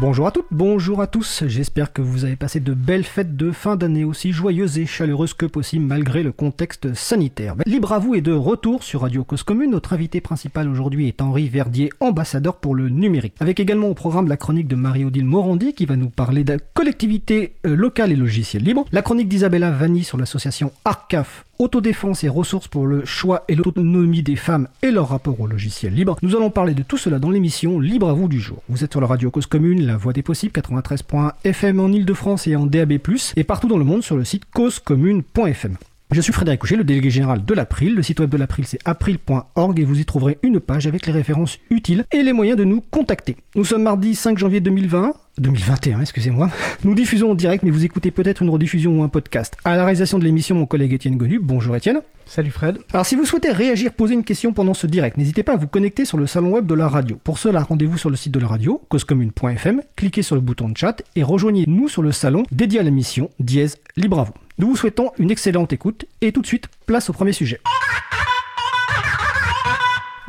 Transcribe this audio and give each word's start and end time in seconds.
Bonjour 0.00 0.26
à 0.26 0.30
toutes, 0.30 0.46
bonjour 0.50 1.02
à 1.02 1.06
tous. 1.06 1.44
J'espère 1.46 1.92
que 1.92 2.00
vous 2.00 2.24
avez 2.24 2.34
passé 2.34 2.58
de 2.58 2.72
belles 2.72 3.04
fêtes 3.04 3.36
de 3.36 3.52
fin 3.52 3.76
d'année 3.76 4.02
aussi 4.02 4.32
joyeuses 4.32 4.78
et 4.78 4.86
chaleureuses 4.86 5.34
que 5.34 5.44
possible 5.44 5.84
malgré 5.84 6.22
le 6.22 6.32
contexte 6.32 6.94
sanitaire. 6.94 7.54
Libre 7.66 7.92
à 7.92 7.98
vous 7.98 8.14
est 8.14 8.22
de 8.22 8.32
retour 8.32 8.82
sur 8.82 9.02
Radio 9.02 9.24
Cause 9.24 9.42
Commune. 9.42 9.72
Notre 9.72 9.92
invité 9.92 10.22
principal 10.22 10.70
aujourd'hui 10.70 11.06
est 11.06 11.20
Henri 11.20 11.50
Verdier, 11.50 11.90
ambassadeur 12.00 12.56
pour 12.56 12.74
le 12.74 12.88
numérique. 12.88 13.34
Avec 13.40 13.60
également 13.60 13.88
au 13.88 13.94
programme 13.94 14.26
la 14.26 14.38
chronique 14.38 14.68
de 14.68 14.74
Marie-Odile 14.74 15.26
Morandi 15.26 15.74
qui 15.74 15.84
va 15.84 15.96
nous 15.96 16.08
parler 16.08 16.44
de 16.44 16.58
collectivité 16.72 17.56
euh, 17.66 17.76
locale 17.76 18.10
et 18.10 18.16
logiciels 18.16 18.62
libres. 18.62 18.86
La 18.92 19.02
chronique 19.02 19.28
d'Isabella 19.28 19.70
Vanni 19.70 20.02
sur 20.02 20.16
l'association 20.16 20.72
ARCAF 20.86 21.44
autodéfense 21.60 22.24
et 22.24 22.28
ressources 22.28 22.68
pour 22.68 22.86
le 22.86 23.04
choix 23.04 23.44
et 23.48 23.54
l'autonomie 23.54 24.22
des 24.22 24.36
femmes 24.36 24.68
et 24.82 24.90
leur 24.90 25.10
rapport 25.10 25.40
au 25.40 25.46
logiciel 25.46 25.94
libre. 25.94 26.16
Nous 26.22 26.34
allons 26.34 26.50
parler 26.50 26.74
de 26.74 26.82
tout 26.82 26.96
cela 26.96 27.18
dans 27.18 27.30
l'émission 27.30 27.78
Libre 27.78 28.08
à 28.08 28.14
vous 28.14 28.28
du 28.28 28.40
jour. 28.40 28.62
Vous 28.68 28.82
êtes 28.82 28.92
sur 28.92 29.00
la 29.00 29.06
radio 29.06 29.30
Cause 29.30 29.46
Commune, 29.46 29.86
la 29.86 29.96
voix 29.96 30.12
des 30.12 30.22
possibles, 30.22 30.52
93.fm 30.52 31.80
en 31.80 31.92
Ile-de-France 31.92 32.46
et 32.46 32.56
en 32.56 32.66
DAB+, 32.66 32.98
et 33.36 33.44
partout 33.44 33.68
dans 33.68 33.78
le 33.78 33.84
monde 33.84 34.02
sur 34.02 34.16
le 34.16 34.24
site 34.24 34.44
causecommune.fm. 34.52 35.76
Je 36.12 36.20
suis 36.20 36.32
Frédéric 36.32 36.60
Couchet, 36.60 36.74
le 36.74 36.82
délégué 36.82 37.08
général 37.08 37.44
de 37.44 37.54
l'April. 37.54 37.94
Le 37.94 38.02
site 38.02 38.18
web 38.18 38.30
de 38.30 38.36
l'April, 38.36 38.66
c'est 38.66 38.80
april.org 38.84 39.78
et 39.78 39.84
vous 39.84 40.00
y 40.00 40.04
trouverez 40.04 40.38
une 40.42 40.58
page 40.58 40.88
avec 40.88 41.06
les 41.06 41.12
références 41.12 41.58
utiles 41.70 42.04
et 42.10 42.24
les 42.24 42.32
moyens 42.32 42.58
de 42.58 42.64
nous 42.64 42.80
contacter. 42.80 43.36
Nous 43.54 43.64
sommes 43.64 43.84
mardi 43.84 44.16
5 44.16 44.36
janvier 44.36 44.60
2020. 44.60 45.12
2021, 45.40 46.00
excusez-moi. 46.00 46.50
Nous 46.84 46.94
diffusons 46.94 47.32
en 47.32 47.34
direct, 47.34 47.64
mais 47.64 47.70
vous 47.70 47.84
écoutez 47.84 48.10
peut-être 48.10 48.42
une 48.42 48.50
rediffusion 48.50 49.00
ou 49.00 49.02
un 49.02 49.08
podcast. 49.08 49.56
À 49.64 49.76
la 49.76 49.84
réalisation 49.84 50.18
de 50.18 50.24
l'émission, 50.24 50.54
mon 50.54 50.66
collègue 50.66 50.92
Étienne 50.92 51.16
Gonu. 51.16 51.40
Bonjour 51.42 51.74
Étienne. 51.74 52.00
Salut 52.26 52.50
Fred. 52.50 52.78
Alors 52.92 53.06
si 53.06 53.16
vous 53.16 53.24
souhaitez 53.24 53.50
réagir, 53.50 53.92
poser 53.92 54.14
une 54.14 54.22
question 54.22 54.52
pendant 54.52 54.74
ce 54.74 54.86
direct, 54.86 55.16
n'hésitez 55.16 55.42
pas 55.42 55.54
à 55.54 55.56
vous 55.56 55.66
connecter 55.66 56.04
sur 56.04 56.16
le 56.16 56.28
salon 56.28 56.52
web 56.52 56.66
de 56.66 56.74
la 56.74 56.88
radio. 56.88 57.18
Pour 57.24 57.38
cela, 57.38 57.62
rendez-vous 57.62 57.98
sur 57.98 58.08
le 58.08 58.16
site 58.16 58.32
de 58.32 58.38
la 58.38 58.46
radio, 58.46 58.80
causecommune.fm, 58.88 59.82
cliquez 59.96 60.22
sur 60.22 60.36
le 60.36 60.40
bouton 60.40 60.68
de 60.68 60.76
chat 60.76 61.02
et 61.16 61.24
rejoignez-nous 61.24 61.88
sur 61.88 62.02
le 62.02 62.12
salon 62.12 62.44
dédié 62.52 62.78
à 62.78 62.82
l'émission 62.84 63.30
Dièse 63.40 63.78
Libre 63.96 64.20
à 64.20 64.24
vous. 64.24 64.34
Nous 64.58 64.68
vous 64.68 64.76
souhaitons 64.76 65.10
une 65.18 65.30
excellente 65.30 65.72
écoute 65.72 66.04
et 66.20 66.30
tout 66.30 66.42
de 66.42 66.46
suite, 66.46 66.68
place 66.86 67.10
au 67.10 67.12
premier 67.12 67.32
sujet. 67.32 67.60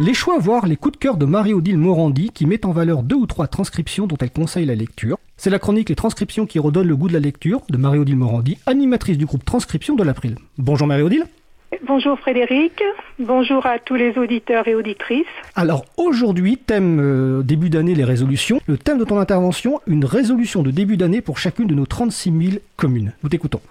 Les 0.04 0.16
choix, 0.16 0.40
voire 0.40 0.66
les 0.66 0.78
coups 0.78 0.94
de 0.94 0.98
cœur 0.98 1.16
de 1.16 1.28
Marie-Odile 1.28 1.78
Morandi 1.78 2.32
qui 2.32 2.48
met 2.48 2.66
en 2.66 2.72
valeur 2.72 3.04
deux 3.04 3.18
ou 3.18 3.28
trois 3.28 3.46
transcriptions 3.46 4.08
dont 4.08 4.18
elle 4.20 4.32
conseille 4.32 4.66
la 4.66 4.74
lecture. 4.74 5.20
C'est 5.38 5.52
la 5.52 5.60
chronique 5.60 5.90
Les 5.90 5.96
transcriptions 5.96 6.48
qui 6.48 6.58
redonnent 6.58 6.88
le 6.88 6.96
goût 6.96 7.08
de 7.08 7.14
la 7.14 7.20
lecture 7.20 7.62
de 7.70 7.78
Marie-Odile 7.78 8.18
Morandi, 8.18 8.58
animatrice 8.66 9.20
du 9.20 9.28
groupe 9.28 9.46
Transcription 9.46 9.94
de 9.96 10.04
l'April. 10.04 10.38
Bonjour 10.58 10.88
Marie-Odile. 10.88 11.26
Bonjour 11.86 12.18
Frédéric, 12.18 12.82
bonjour 13.20 13.68
à 13.68 13.78
tous 13.78 13.94
les 13.94 14.18
auditeurs 14.18 14.68
et 14.68 14.74
auditrices. 14.74 15.28
Alors 15.54 15.86
aujourd'hui, 15.98 16.58
thème 16.58 17.00
euh, 17.00 17.44
début 17.44 17.70
d'année, 17.70 17.94
les 17.94 18.04
résolutions. 18.04 18.60
Le 18.66 18.80
thème 18.80 18.98
de 18.98 19.06
ton 19.06 19.20
intervention, 19.20 19.82
une 19.86 20.04
résolution 20.04 20.64
de 20.64 20.72
début 20.72 20.98
d'année 20.98 21.22
pour 21.22 21.38
chacune 21.38 21.68
de 21.68 21.76
nos 21.76 21.86
36 21.86 22.32
000 22.32 22.54
communes. 22.76 23.14
Nous 23.22 23.30
t'écoutons. 23.30 23.62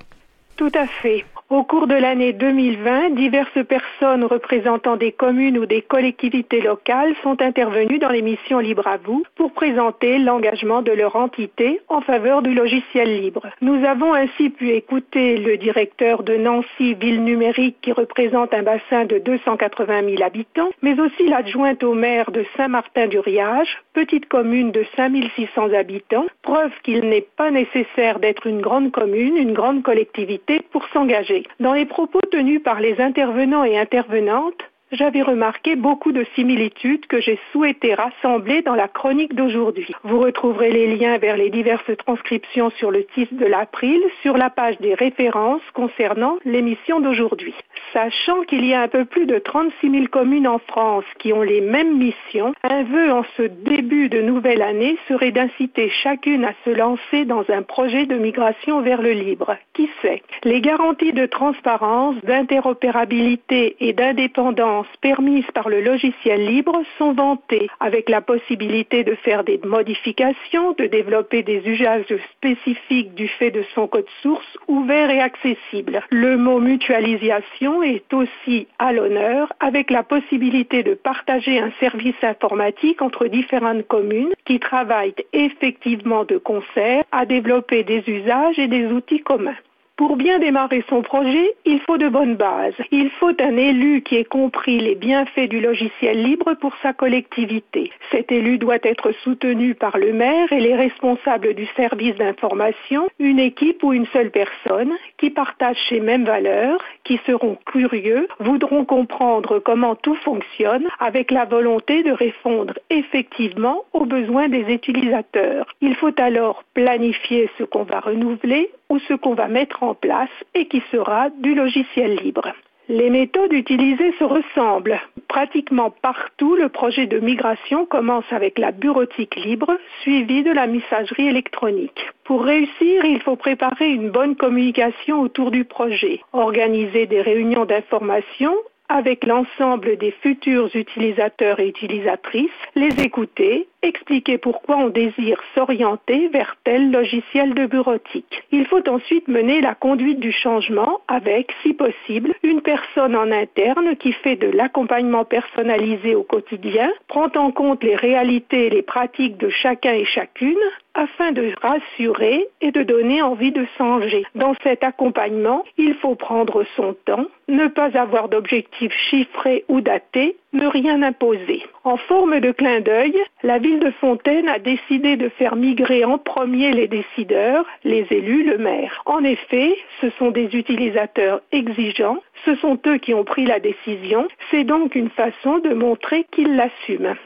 Tout 0.55 0.71
à 0.75 0.87
fait. 0.87 1.25
Au 1.51 1.65
cours 1.65 1.89
de 1.89 1.97
l'année 1.97 2.33
2020, 2.33 3.11
diverses 3.17 3.67
personnes 3.67 4.23
représentant 4.23 4.97
des 4.97 5.11
communes 5.11 5.59
ou 5.59 5.67
des 5.67 5.83
collectivités 5.83 6.61
locales 6.61 7.13
sont 7.25 7.43
intervenues 7.43 7.99
dans 7.99 8.09
l'émission 8.09 8.61
Libre 8.61 8.87
à 8.87 8.99
vous 8.99 9.25
pour 9.35 9.51
présenter 9.51 10.19
l'engagement 10.19 10.81
de 10.81 10.93
leur 10.93 11.17
entité 11.17 11.81
en 11.89 12.03
faveur 12.03 12.43
du 12.43 12.55
logiciel 12.55 13.21
libre. 13.21 13.49
Nous 13.63 13.85
avons 13.85 14.15
ainsi 14.15 14.51
pu 14.51 14.71
écouter 14.71 15.39
le 15.39 15.57
directeur 15.57 16.23
de 16.23 16.37
Nancy 16.37 16.95
Ville 16.95 17.25
Numérique 17.25 17.79
qui 17.83 17.91
représente 17.91 18.55
un 18.55 18.63
bassin 18.63 19.05
de 19.07 19.19
280 19.19 20.03
000 20.09 20.23
habitants, 20.23 20.71
mais 20.83 21.01
aussi 21.01 21.27
l'adjointe 21.27 21.83
au 21.83 21.95
maire 21.95 22.31
de 22.31 22.45
Saint-Martin-du-Riage, 22.57 23.77
petite 23.93 24.29
commune 24.29 24.71
de 24.71 24.85
5600 24.95 25.73
habitants, 25.73 26.27
preuve 26.43 26.71
qu'il 26.85 27.09
n'est 27.09 27.27
pas 27.37 27.51
nécessaire 27.51 28.21
d'être 28.21 28.47
une 28.47 28.61
grande 28.61 28.93
commune, 28.93 29.37
une 29.37 29.53
grande 29.53 29.83
collectivité 29.83 30.61
pour 30.71 30.87
s'engager. 30.93 31.40
Dans 31.59 31.75
les 31.75 31.87
propos 31.87 32.21
tenus 32.31 32.63
par 32.63 32.81
les 32.81 33.01
intervenants 33.01 33.65
et 33.65 33.79
intervenantes, 33.79 34.70
j'avais 34.93 35.23
remarqué 35.23 35.77
beaucoup 35.77 36.13
de 36.13 36.25
similitudes 36.35 37.07
que 37.07 37.21
j'ai 37.21 37.39
souhaité 37.53 37.95
rassembler 37.95 38.63
dans 38.63 38.75
la 38.75 38.89
chronique 38.89 39.35
d'aujourd'hui. 39.35 39.93
Vous 40.05 40.19
retrouverez 40.19 40.71
les 40.71 40.97
liens 40.97 41.19
vers 41.19 41.37
les 41.37 41.51
diverses 41.51 41.97
transcriptions 41.99 42.71
sur 42.71 42.91
le 42.91 43.05
titre 43.05 43.35
de 43.35 43.47
l'April 43.47 44.01
sur 44.23 44.37
la 44.37 44.51
page 44.51 44.79
des 44.79 44.95
références 44.95 45.63
concernant 45.75 46.39
l'émission 46.45 47.01
d'aujourd'hui. 47.01 47.55
Sachant 47.93 48.43
qu'il 48.43 48.65
y 48.65 48.75
a 48.75 48.83
un 48.83 48.89
peu 48.89 49.05
plus 49.05 49.27
de 49.27 49.39
36 49.39 49.91
000 49.91 50.05
communes 50.07 50.49
en 50.49 50.59
France 50.59 51.05
qui 51.19 51.33
ont 51.33 51.43
les 51.43 51.61
mêmes 51.61 51.97
missions, 51.97 52.55
un 52.63 52.83
vœu 52.85 53.13
en 53.13 53.25
ce 53.37 53.43
début 53.43 54.09
de 54.09 54.21
nouvelle 54.21 54.63
année 54.63 54.97
serait 55.09 55.33
d'inciter 55.33 55.91
chacune 56.03 56.45
à 56.45 56.55
se 56.65 56.71
lancer 56.71 57.25
dans 57.25 57.45
un 57.49 57.63
projet 57.63 58.07
de 58.07 58.17
migration 58.17 58.81
vers 58.81 59.03
le 59.03 59.13
libre. 59.13 59.57
Qui 59.75 59.89
sait? 60.03 60.23
Les 60.45 60.61
garanties 60.61 61.13
de 61.13 61.27
transparence, 61.27 62.17
d'interopérabilité 62.25 63.77
et 63.81 63.93
d'indépendance 63.93 64.80
permises 65.01 65.51
par 65.55 65.69
le 65.69 65.81
logiciel 65.81 66.47
libre 66.47 66.83
sont 66.99 67.13
vantées, 67.13 67.69
avec 67.81 68.09
la 68.09 68.21
possibilité 68.21 69.05
de 69.05 69.15
faire 69.15 69.45
des 69.45 69.61
modifications, 69.65 70.73
de 70.73 70.87
développer 70.87 71.43
des 71.43 71.63
usages 71.67 72.15
spécifiques 72.37 73.15
du 73.15 73.29
fait 73.29 73.51
de 73.51 73.65
son 73.75 73.87
code 73.87 74.07
source 74.23 74.59
ouvert 74.69 75.11
et 75.11 75.21
accessible. 75.21 76.03
Le 76.11 76.37
mot 76.37 76.61
mutualisation 76.61 77.83
est 77.83 78.13
aussi 78.13 78.67
à 78.79 78.93
l'honneur, 78.93 79.53
avec 79.61 79.91
la 79.91 80.03
possibilité 80.03 80.83
de 80.83 80.95
partager 80.95 81.59
un 81.59 81.71
service 81.81 82.23
informatique 82.23 83.03
entre 83.03 83.27
différentes 83.27 83.87
communes 83.87 84.35
qui 84.45 84.59
travaillent 84.59 85.15
effectivement 85.33 86.25
de 86.25 86.39
concert 86.39 87.05
à 87.13 87.27
développer 87.27 87.85
des 87.85 88.03
usages 88.07 88.59
et 88.59 88.69
des 88.69 88.87
outils 88.87 89.23
communs. 89.23 89.57
Pour 90.01 90.17
bien 90.17 90.39
démarrer 90.39 90.83
son 90.89 91.03
projet, 91.03 91.55
il 91.67 91.79
faut 91.81 91.99
de 91.99 92.09
bonnes 92.09 92.35
bases. 92.35 92.73
Il 92.91 93.11
faut 93.11 93.39
un 93.39 93.57
élu 93.59 94.01
qui 94.01 94.17
ait 94.17 94.25
compris 94.25 94.81
les 94.81 94.95
bienfaits 94.95 95.51
du 95.51 95.61
logiciel 95.61 96.23
libre 96.23 96.55
pour 96.55 96.75
sa 96.83 96.95
collectivité. 96.95 97.93
Cet 98.11 98.33
élu 98.33 98.57
doit 98.57 98.79
être 98.83 99.13
soutenu 99.23 99.75
par 99.75 99.99
le 99.99 100.15
maire 100.15 100.51
et 100.53 100.61
les 100.61 100.75
responsables 100.75 101.53
du 101.53 101.67
service 101.77 102.15
d'information, 102.15 103.11
une 103.19 103.39
équipe 103.39 103.85
ou 103.85 103.93
une 103.93 104.07
seule 104.07 104.31
personne 104.31 104.95
qui 105.19 105.29
partagent 105.29 105.77
ces 105.91 106.01
mêmes 106.01 106.25
valeurs, 106.25 106.81
qui 107.05 107.21
seront 107.27 107.59
curieux, 107.67 108.27
voudront 108.39 108.87
comprendre 108.87 109.59
comment 109.59 109.97
tout 109.97 110.17
fonctionne 110.25 110.89
avec 110.99 111.31
la 111.31 111.45
volonté 111.45 112.03
de 112.03 112.13
répondre 112.13 112.73
effectivement 112.89 113.85
aux 113.93 114.07
besoins 114.07 114.49
des 114.49 114.63
utilisateurs. 114.73 115.67
Il 115.83 115.95
faut 115.95 116.19
alors 116.19 116.65
planifier 116.73 117.51
ce 117.59 117.65
qu'on 117.65 117.83
va 117.83 118.01
renouveler 118.01 118.71
ou 118.91 118.99
ce 119.09 119.15
qu'on 119.15 119.35
va 119.35 119.49
mettre 119.49 119.83
en 119.83 119.90
place 119.95 120.31
et 120.55 120.67
qui 120.67 120.83
sera 120.91 121.31
du 121.31 121.55
logiciel 121.55 122.17
libre. 122.17 122.53
Les 122.91 123.09
méthodes 123.09 123.53
utilisées 123.53 124.13
se 124.19 124.25
ressemblent. 124.25 125.01
Pratiquement 125.29 125.91
partout, 125.91 126.57
le 126.57 126.69
projet 126.69 127.07
de 127.07 127.21
migration 127.21 127.87
commence 127.87 128.25
avec 128.33 128.59
la 128.59 128.73
bureautique 128.73 129.37
libre, 129.37 129.79
suivie 130.03 130.43
de 130.43 130.51
la 130.51 130.67
messagerie 130.67 131.29
électronique. 131.29 132.01
Pour 132.25 132.43
réussir, 132.43 133.05
il 133.05 133.21
faut 133.21 133.37
préparer 133.37 133.91
une 133.91 134.11
bonne 134.11 134.35
communication 134.35 135.21
autour 135.21 135.53
du 135.53 135.65
projet, 135.65 136.21
organiser 136.33 137.07
des 137.07 137.23
réunions 137.23 137.65
d'information 137.65 138.57
avec 138.89 139.25
l'ensemble 139.25 139.97
des 139.97 140.11
futurs 140.11 140.75
utilisateurs 140.75 141.61
et 141.61 141.69
utilisatrices, 141.69 142.51
les 142.75 143.01
écouter, 143.01 143.69
expliquer 143.83 144.39
pourquoi 144.39 144.77
on 144.77 144.89
désire 144.89 145.41
s'orienter 145.55 146.29
vers 146.29 146.57
tel 146.65 146.91
logiciel 146.91 147.55
de 147.55 147.67
bureautique. 147.67 148.43
Il 148.53 148.67
faut 148.67 148.87
ensuite 148.89 149.29
mener 149.29 149.61
la 149.61 149.75
conduite 149.75 150.21
du 150.21 150.33
changement 150.33 151.01
avec, 151.09 151.53
si 151.63 151.73
possible, 151.73 152.35
une 152.43 152.61
personne 152.61 153.17
en 153.17 153.31
interne 153.31 153.97
qui 153.97 154.13
fait 154.13 154.37
de 154.37 154.49
l'accompagnement 154.49 155.25
personnalisé 155.25 156.15
au 156.15 156.23
quotidien, 156.23 156.91
prend 157.09 157.31
en 157.37 157.51
compte 157.51 157.83
les 157.83 157.97
réalités 157.97 158.67
et 158.67 158.71
les 158.71 158.83
pratiques 158.83 159.39
de 159.39 159.49
chacun 159.49 159.93
et 159.93 160.05
chacune, 160.05 160.57
afin 160.95 161.33
de 161.33 161.53
rassurer 161.63 162.49
et 162.61 162.73
de 162.73 162.83
donner 162.83 163.23
envie 163.23 163.53
de 163.53 163.65
changer. 163.79 164.25
Dans 164.35 164.55
cet 164.63 164.83
accompagnement, 164.85 165.65
il 165.79 165.95
faut 165.95 166.15
prendre 166.15 166.65
son 166.77 166.95
temps, 167.05 167.27
ne 167.49 167.69
pas 167.69 167.97
avoir 167.99 168.29
d'objectifs 168.29 168.95
chiffrés 169.11 169.65
ou 169.69 169.81
datés, 169.81 170.37
ne 170.53 170.67
rien 170.67 171.03
imposer. 171.03 171.65
En 171.85 171.97
forme 171.97 172.41
de 172.41 172.51
clin 172.51 172.81
d'œil, 172.81 173.15
la 173.43 173.59
ville 173.59 173.79
de 173.79 173.91
Fontaine 173.93 174.49
a 174.49 174.59
décidé 174.59 175.17
de 175.17 175.29
faire 175.29 175.57
migrer 175.57 176.05
en 176.05 176.19
premier 176.19 176.73
les 176.73 176.89
décideurs, 176.89 177.65
les 177.85 178.07
élus, 178.11 178.45
le 178.45 178.59
maire. 178.59 179.03
En 179.07 179.23
effet, 179.25 179.77
ce 180.01 180.11
sont 180.19 180.31
des 180.31 180.57
utilisateurs 180.57 181.41
exigeants, 181.53 182.19
ce 182.45 182.55
sont 182.57 182.79
eux 182.87 182.99
qui 182.99 183.15
ont 183.15 183.25
pris 183.25 183.47
la 183.47 183.61
décision, 183.61 184.27
c'est 184.51 184.65
donc 184.65 184.95
une 184.95 185.11
façon 185.11 185.59
de 185.59 185.75
montrer 185.75 186.27
qu'ils 186.33 186.57
l'assument. 186.57 187.17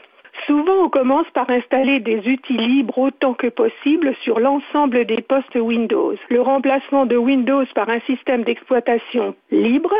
Souvent, 0.45 0.83
on 0.83 0.89
commence 0.89 1.29
par 1.33 1.49
installer 1.49 1.99
des 2.01 2.19
outils 2.27 2.57
libres 2.57 2.97
autant 2.97 3.33
que 3.33 3.47
possible 3.47 4.13
sur 4.21 4.39
l'ensemble 4.39 5.05
des 5.05 5.21
postes 5.21 5.55
Windows. 5.55 6.15
Le 6.29 6.41
remplacement 6.41 7.05
de 7.05 7.15
Windows 7.15 7.65
par 7.73 7.89
un 7.89 8.01
système 8.01 8.43
d'exploitation 8.43 9.33
libre 9.49 9.93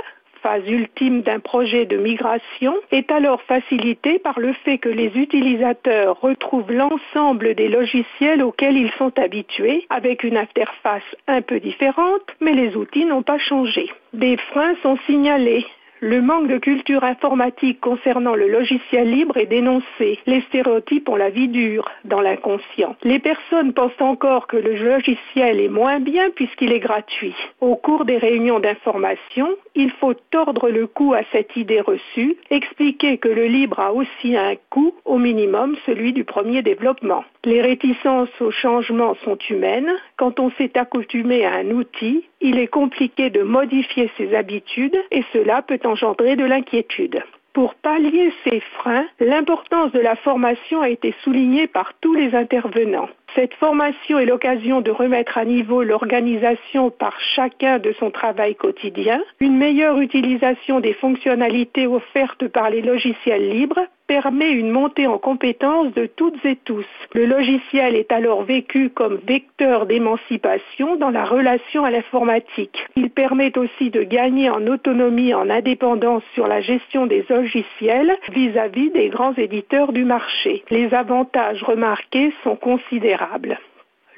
phase 0.45 0.69
ultime 0.69 1.23
d'un 1.23 1.39
projet 1.39 1.87
de 1.87 1.97
migration 1.97 2.75
est 2.91 3.11
alors 3.11 3.41
facilité 3.41 4.19
par 4.19 4.39
le 4.39 4.53
fait 4.53 4.77
que 4.77 4.89
les 4.89 5.07
utilisateurs 5.15 6.21
retrouvent 6.21 6.71
l'ensemble 6.71 7.55
des 7.55 7.67
logiciels 7.67 8.43
auxquels 8.43 8.77
ils 8.77 8.91
sont 8.99 9.17
habitués 9.17 9.87
avec 9.89 10.23
une 10.23 10.37
interface 10.37 11.01
un 11.27 11.41
peu 11.41 11.59
différente, 11.59 12.21
mais 12.41 12.53
les 12.53 12.75
outils 12.75 13.05
n'ont 13.05 13.23
pas 13.23 13.39
changé. 13.39 13.89
Des 14.13 14.37
freins 14.37 14.75
sont 14.83 14.99
signalés 15.07 15.65
le 16.01 16.21
manque 16.21 16.47
de 16.47 16.57
culture 16.57 17.03
informatique 17.03 17.79
concernant 17.79 18.35
le 18.35 18.47
logiciel 18.47 19.09
libre 19.09 19.37
est 19.37 19.45
dénoncé. 19.45 20.19
Les 20.27 20.41
stéréotypes 20.41 21.07
ont 21.07 21.15
la 21.15 21.29
vie 21.29 21.47
dure 21.47 21.89
dans 22.03 22.19
l'inconscient. 22.21 22.95
Les 23.03 23.17
personnes 23.17 23.73
pensent 23.73 24.01
encore 24.01 24.45
que 24.45 24.57
le 24.57 24.75
logiciel 24.75 25.59
est 25.59 25.69
moins 25.69 25.99
bien 25.99 26.29
puisqu'il 26.29 26.73
est 26.73 26.79
gratuit. 26.79 27.33
Au 27.61 27.75
cours 27.75 28.03
des 28.05 28.17
réunions 28.17 28.59
d'information, 28.59 29.47
il 29.75 29.91
faut 29.91 30.13
tordre 30.31 30.69
le 30.69 30.87
cou 30.87 31.13
à 31.13 31.21
cette 31.31 31.55
idée 31.55 31.81
reçue, 31.81 32.37
expliquer 32.49 33.17
que 33.17 33.27
le 33.27 33.45
libre 33.45 33.79
a 33.79 33.93
aussi 33.93 34.35
un 34.35 34.55
coût, 34.69 34.93
au 35.05 35.17
minimum 35.17 35.75
celui 35.85 36.13
du 36.13 36.23
premier 36.23 36.61
développement. 36.61 37.23
Les 37.43 37.61
réticences 37.61 38.29
au 38.39 38.51
changement 38.51 39.15
sont 39.23 39.37
humaines. 39.49 39.91
Quand 40.17 40.39
on 40.39 40.49
s'est 40.51 40.77
accoutumé 40.77 41.45
à 41.45 41.55
un 41.55 41.71
outil, 41.71 42.23
il 42.41 42.57
est 42.57 42.67
compliqué 42.67 43.29
de 43.29 43.41
modifier 43.41 44.09
ses 44.17 44.33
habitudes 44.35 44.97
et 45.11 45.23
cela 45.33 45.61
peut 45.61 45.79
engendrer 45.83 46.35
de 46.35 46.45
l'inquiétude. 46.45 47.23
Pour 47.55 47.73
pallier 47.75 48.33
ces 48.43 48.59
freins, 48.59 49.05
l'importance 49.21 49.93
de 49.93 49.99
la 50.01 50.17
formation 50.17 50.81
a 50.81 50.89
été 50.89 51.15
soulignée 51.23 51.67
par 51.67 51.93
tous 52.01 52.13
les 52.13 52.35
intervenants. 52.35 53.07
Cette 53.33 53.53
formation 53.53 54.19
est 54.19 54.25
l'occasion 54.25 54.81
de 54.81 54.91
remettre 54.91 55.37
à 55.37 55.45
niveau 55.45 55.81
l'organisation 55.81 56.91
par 56.91 57.17
chacun 57.33 57.79
de 57.79 57.93
son 57.93 58.11
travail 58.11 58.55
quotidien, 58.55 59.21
une 59.39 59.55
meilleure 59.55 59.99
utilisation 59.99 60.81
des 60.81 60.91
fonctionnalités 60.91 61.87
offertes 61.87 62.45
par 62.49 62.69
les 62.69 62.81
logiciels 62.81 63.49
libres 63.49 63.87
permet 64.07 64.51
une 64.51 64.71
montée 64.71 65.07
en 65.07 65.17
compétence 65.17 65.93
de 65.93 66.05
toutes 66.05 66.43
et 66.45 66.55
tous. 66.55 66.85
Le 67.13 67.25
logiciel 67.25 67.95
est 67.95 68.11
alors 68.11 68.43
vécu 68.43 68.89
comme 68.89 69.19
vecteur 69.27 69.85
d'émancipation 69.85 70.95
dans 70.95 71.09
la 71.09 71.25
relation 71.25 71.83
à 71.83 71.91
l'informatique. 71.91 72.87
Il 72.95 73.09
permet 73.09 73.57
aussi 73.57 73.89
de 73.89 74.03
gagner 74.03 74.49
en 74.49 74.67
autonomie, 74.67 75.33
en 75.33 75.49
indépendance 75.49 76.23
sur 76.33 76.47
la 76.47 76.61
gestion 76.61 77.05
des 77.05 77.25
logiciels 77.29 78.17
vis-à-vis 78.31 78.91
des 78.91 79.09
grands 79.09 79.33
éditeurs 79.35 79.91
du 79.91 80.05
marché. 80.05 80.63
Les 80.69 80.93
avantages 80.93 81.63
remarqués 81.63 82.33
sont 82.43 82.55
considérables. 82.55 83.59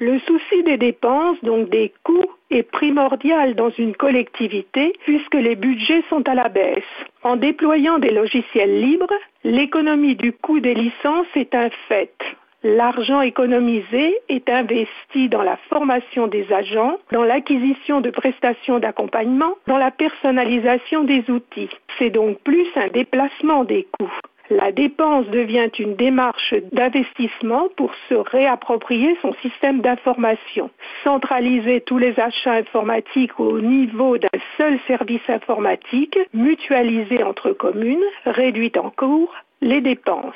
Le 0.00 0.20
souci 0.20 0.62
des 0.62 0.76
dépenses, 0.76 1.42
donc 1.42 1.70
des 1.70 1.92
coûts, 2.04 2.30
est 2.50 2.62
primordial 2.62 3.56
dans 3.56 3.70
une 3.70 3.96
collectivité 3.96 4.92
puisque 5.04 5.34
les 5.34 5.56
budgets 5.56 6.04
sont 6.08 6.26
à 6.28 6.34
la 6.34 6.48
baisse. 6.48 6.84
En 7.24 7.34
déployant 7.34 7.98
des 7.98 8.12
logiciels 8.12 8.80
libres, 8.80 9.12
l'économie 9.42 10.14
du 10.14 10.32
coût 10.32 10.60
des 10.60 10.74
licences 10.74 11.26
est 11.34 11.52
un 11.52 11.70
fait. 11.88 12.14
L'argent 12.62 13.22
économisé 13.22 14.16
est 14.28 14.48
investi 14.48 15.28
dans 15.28 15.42
la 15.42 15.56
formation 15.68 16.28
des 16.28 16.52
agents, 16.52 16.98
dans 17.10 17.24
l'acquisition 17.24 18.00
de 18.00 18.10
prestations 18.10 18.78
d'accompagnement, 18.78 19.54
dans 19.66 19.78
la 19.78 19.90
personnalisation 19.90 21.02
des 21.02 21.28
outils. 21.28 21.70
C'est 21.98 22.10
donc 22.10 22.38
plus 22.40 22.66
un 22.76 22.88
déplacement 22.88 23.64
des 23.64 23.88
coûts 23.98 24.12
la 24.50 24.72
dépense 24.72 25.26
devient 25.28 25.68
une 25.78 25.94
démarche 25.94 26.54
d'investissement 26.72 27.68
pour 27.76 27.92
se 28.08 28.14
réapproprier 28.14 29.16
son 29.20 29.34
système 29.42 29.80
d'information. 29.80 30.70
Centraliser 31.04 31.80
tous 31.82 31.98
les 31.98 32.18
achats 32.18 32.54
informatiques 32.54 33.38
au 33.38 33.60
niveau 33.60 34.16
d'un 34.18 34.28
seul 34.56 34.78
service 34.86 35.28
informatique, 35.28 36.18
mutualiser 36.32 37.22
entre 37.22 37.52
communes, 37.52 38.04
réduit 38.24 38.72
en 38.76 38.90
cours 38.90 39.34
les 39.60 39.80
dépenses. 39.80 40.34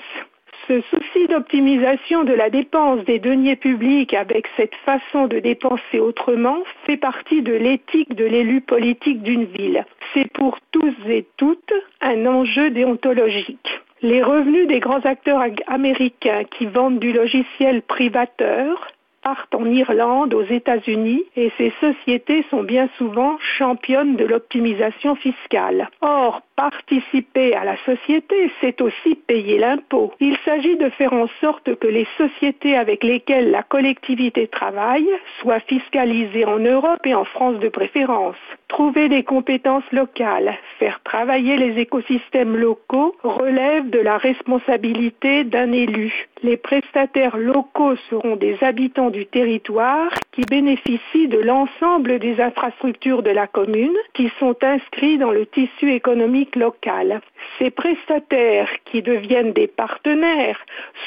Ce 0.69 0.81
souci 0.83 1.27
d'optimisation 1.29 2.23
de 2.23 2.35
la 2.35 2.49
dépense 2.49 3.05
des 3.05 3.19
deniers 3.19 3.57
publics 3.57 4.15
avec 4.15 4.47
cette 4.57 4.75
façon 4.85 5.27
de 5.27 5.41
dépenser 5.41 5.99
autrement 5.99 6.59
fait 6.87 6.97
partie 6.97 7.43
de 7.43 7.53
l'éthique 7.53 8.15
de 8.15 8.25
l'élu 8.25 8.61
politique 8.61 9.23
d'une 9.23 9.45
ville. 9.45 9.85
C'est 10.15 10.31
pour 10.33 10.59
tous 10.71 10.95
et 11.09 11.27
toutes 11.37 11.73
un 12.01 12.27
enjeu 12.27 12.71
déontologique. 12.71 13.81
Les 14.03 14.21
revenus 14.21 14.67
des 14.67 14.81
grands 14.81 15.05
acteurs 15.05 15.45
américains 15.69 16.43
qui 16.45 16.67
vendent 16.67 16.99
du 16.99 17.13
logiciel 17.13 17.83
privateur 17.83 18.89
partent 19.23 19.55
en 19.55 19.65
Irlande, 19.65 20.35
aux 20.35 20.43
États-Unis, 20.43 21.23
et 21.37 21.53
ces 21.57 21.73
sociétés 21.81 22.45
sont 22.51 22.65
bien 22.65 22.89
souvent 22.99 23.39
championnes 23.57 24.17
de 24.17 24.25
l'optimisation 24.25 25.15
fiscale. 25.15 25.89
Or, 26.01 26.43
participer 26.57 27.55
à 27.55 27.65
la 27.65 27.77
société, 27.85 28.51
c'est 28.61 28.81
aussi 28.81 29.15
payer 29.15 29.59
l'impôt. 29.59 30.13
Il 30.21 30.37
s'agit 30.45 30.77
de 30.77 30.89
faire 30.91 31.13
en 31.13 31.27
sorte 31.41 31.75
que 31.77 31.87
les 31.87 32.07
sociétés 32.17 32.77
avec 32.77 33.05
lesquelles 33.05 33.51
la 33.51 33.63
collectivité 33.63 34.49
travaille 34.49 35.09
soient 35.41 35.61
fiscalisées 35.61 36.45
en 36.45 36.59
Europe 36.59 37.05
et 37.05 37.15
en 37.15 37.25
France 37.25 37.59
de 37.61 37.69
préférence. 37.69 38.37
Trouver 38.69 39.09
des 39.09 39.23
compétences 39.23 39.91
locales, 39.93 40.55
faire 40.79 41.01
travailler 41.05 41.57
les 41.57 41.81
écosystèmes 41.81 42.57
locaux 42.57 43.15
relève 43.23 43.91
de 43.91 43.99
la 43.99 44.17
responsabilité 44.17 45.45
d'un 45.45 45.73
élu. 45.73 46.29
Les 46.43 46.57
prestataires 46.57 47.37
locaux 47.37 47.97
seront 48.11 48.37
des 48.37 48.57
habitants 48.63 49.11
du 49.11 49.27
territoire 49.27 50.11
qui 50.33 50.43
bénéficient 50.43 51.29
de 51.29 51.39
l'ensemble 51.39 52.19
des 52.19 52.41
infrastructures 52.41 53.23
de 53.23 53.31
la 53.31 53.47
commune 53.47 53.97
qui 54.15 54.31
sont 54.41 54.57
inscrits 54.63 55.19
dans 55.19 55.31
le 55.31 55.47
tissu 55.47 55.93
économique 55.93 56.42
locale. 56.57 57.21
Ces 57.59 57.71
prestataires 57.71 58.71
qui 58.85 59.03
deviennent 59.03 59.53
des 59.53 59.67
partenaires 59.67 60.61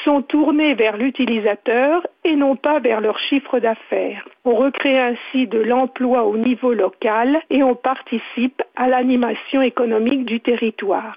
sont 0.04 0.22
tournés 0.22 0.74
vers 0.74 0.96
l'utilisateur 0.96 2.06
et 2.24 2.36
non 2.36 2.56
pas 2.56 2.80
vers 2.80 3.00
leur 3.00 3.18
chiffre 3.18 3.58
d'affaires. 3.58 4.26
On 4.44 4.54
recrée 4.54 4.98
ainsi 4.98 5.46
de 5.46 5.58
l'emploi 5.58 6.24
au 6.24 6.36
niveau 6.36 6.72
local 6.72 7.40
et 7.50 7.62
on 7.62 7.74
participe 7.74 8.62
à 8.76 8.88
l'animation 8.88 9.62
économique 9.62 10.24
du 10.24 10.40
territoire. 10.40 11.16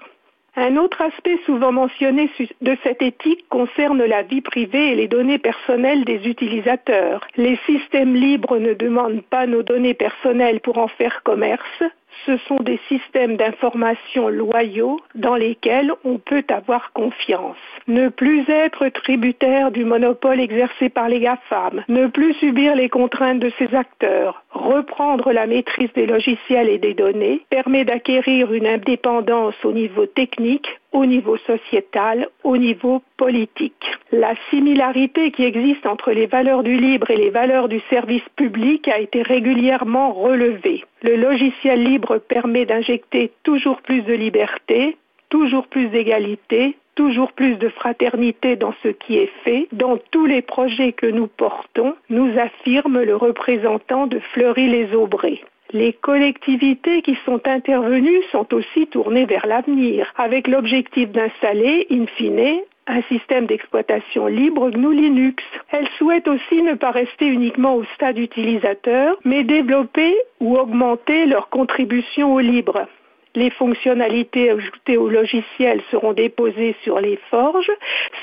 Un 0.56 0.76
autre 0.76 1.00
aspect 1.00 1.38
souvent 1.46 1.70
mentionné 1.70 2.28
de 2.60 2.76
cette 2.82 3.02
éthique 3.02 3.48
concerne 3.48 4.04
la 4.04 4.22
vie 4.22 4.40
privée 4.40 4.92
et 4.92 4.94
les 4.96 5.06
données 5.06 5.38
personnelles 5.38 6.04
des 6.04 6.28
utilisateurs. 6.28 7.26
Les 7.36 7.56
systèmes 7.66 8.14
libres 8.14 8.58
ne 8.58 8.74
demandent 8.74 9.22
pas 9.22 9.46
nos 9.46 9.62
données 9.62 9.94
personnelles 9.94 10.60
pour 10.60 10.78
en 10.78 10.88
faire 10.88 11.22
commerce, 11.22 11.84
ce 12.26 12.36
sont 12.48 12.56
des 12.56 12.78
systèmes 12.88 13.36
d'information 13.36 14.28
loyaux 14.28 14.98
dans 15.14 15.36
lesquels 15.36 15.92
on 16.04 16.18
peut 16.18 16.44
avoir 16.48 16.92
confiance. 16.92 17.56
Ne 17.88 18.08
plus 18.08 18.48
être 18.48 18.88
tributaire 18.88 19.70
du 19.70 19.84
monopole 19.84 20.40
exercé 20.40 20.88
par 20.88 21.08
les 21.08 21.20
GAFAM, 21.20 21.84
ne 21.88 22.06
plus 22.06 22.34
subir 22.34 22.74
les 22.74 22.88
contraintes 22.88 23.40
de 23.40 23.50
ces 23.58 23.74
acteurs, 23.74 24.42
reprendre 24.50 25.32
la 25.32 25.46
maîtrise 25.46 25.92
des 25.94 26.06
logiciels 26.06 26.68
et 26.68 26.78
des 26.78 26.94
données 26.94 27.42
permet 27.50 27.84
d'acquérir 27.84 28.52
une 28.52 28.66
indépendance 28.66 29.54
au 29.64 29.72
niveau 29.72 30.06
technique, 30.06 30.68
au 30.92 31.06
niveau 31.06 31.36
sociétal, 31.38 32.28
au 32.42 32.56
niveau 32.56 33.02
politique. 33.16 33.84
La 34.12 34.34
similarité 34.50 35.30
qui 35.30 35.44
existe 35.44 35.86
entre 35.86 36.10
les 36.12 36.26
valeurs 36.26 36.62
du 36.62 36.76
libre 36.76 37.10
et 37.10 37.16
les 37.16 37.30
valeurs 37.30 37.68
du 37.68 37.80
service 37.90 38.28
public 38.36 38.88
a 38.88 38.98
été 38.98 39.22
régulièrement 39.22 40.12
relevée. 40.12 40.84
Le 41.02 41.16
logiciel 41.16 41.84
libre 41.84 42.18
permet 42.18 42.66
d'injecter 42.66 43.30
toujours 43.44 43.80
plus 43.82 44.02
de 44.02 44.12
liberté, 44.14 44.96
toujours 45.28 45.66
plus 45.68 45.88
d'égalité, 45.88 46.76
toujours 46.96 47.32
plus 47.32 47.56
de 47.56 47.68
fraternité 47.68 48.56
dans 48.56 48.74
ce 48.82 48.88
qui 48.88 49.16
est 49.16 49.32
fait. 49.44 49.68
Dans 49.72 49.96
tous 50.10 50.26
les 50.26 50.42
projets 50.42 50.92
que 50.92 51.06
nous 51.06 51.28
portons, 51.28 51.94
nous 52.10 52.36
affirme 52.38 53.00
le 53.02 53.16
représentant 53.16 54.06
de 54.06 54.18
Fleury-les-Aubrais. 54.18 55.40
Les 55.72 55.92
collectivités 55.92 57.00
qui 57.02 57.16
sont 57.24 57.46
intervenues 57.46 58.22
sont 58.32 58.52
aussi 58.54 58.88
tournées 58.88 59.26
vers 59.26 59.46
l'avenir, 59.46 60.12
avec 60.16 60.48
l'objectif 60.48 61.10
d'installer, 61.10 61.86
in 61.90 62.06
fine, 62.06 62.62
un 62.88 63.02
système 63.02 63.46
d'exploitation 63.46 64.26
libre 64.26 64.70
GNU 64.70 64.94
Linux. 64.94 65.44
Elles 65.70 65.88
souhaitent 65.96 66.26
aussi 66.26 66.62
ne 66.62 66.74
pas 66.74 66.90
rester 66.90 67.26
uniquement 67.26 67.76
au 67.76 67.84
stade 67.94 68.18
utilisateur, 68.18 69.16
mais 69.24 69.44
développer 69.44 70.16
ou 70.40 70.56
augmenter 70.56 71.26
leur 71.26 71.48
contribution 71.50 72.34
au 72.34 72.40
libre. 72.40 72.88
Les 73.36 73.50
fonctionnalités 73.50 74.50
ajoutées 74.50 74.96
au 74.96 75.08
logiciel 75.08 75.80
seront 75.92 76.12
déposées 76.12 76.74
sur 76.82 76.98
les 77.00 77.16
forges, 77.30 77.70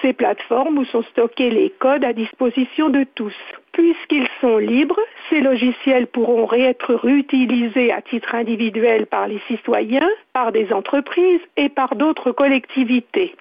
ces 0.01 0.11
plateformes 0.11 0.79
où 0.79 0.85
sont 0.85 1.03
stockés 1.03 1.49
les 1.49 1.69
codes 1.69 2.03
à 2.03 2.11
disposition 2.11 2.89
de 2.89 3.05
tous. 3.15 3.35
Puisqu'ils 3.71 4.27
sont 4.41 4.57
libres, 4.57 4.99
ces 5.29 5.39
logiciels 5.39 6.07
pourront 6.07 6.51
être 6.51 6.93
réutilisés 6.93 7.91
à 7.93 8.01
titre 8.01 8.35
individuel 8.35 9.05
par 9.05 9.27
les 9.27 9.39
citoyens, 9.47 10.09
par 10.33 10.51
des 10.51 10.73
entreprises 10.73 11.41
et 11.55 11.69
par 11.69 11.95
d'autres 11.95 12.31
collectivités. 12.31 13.33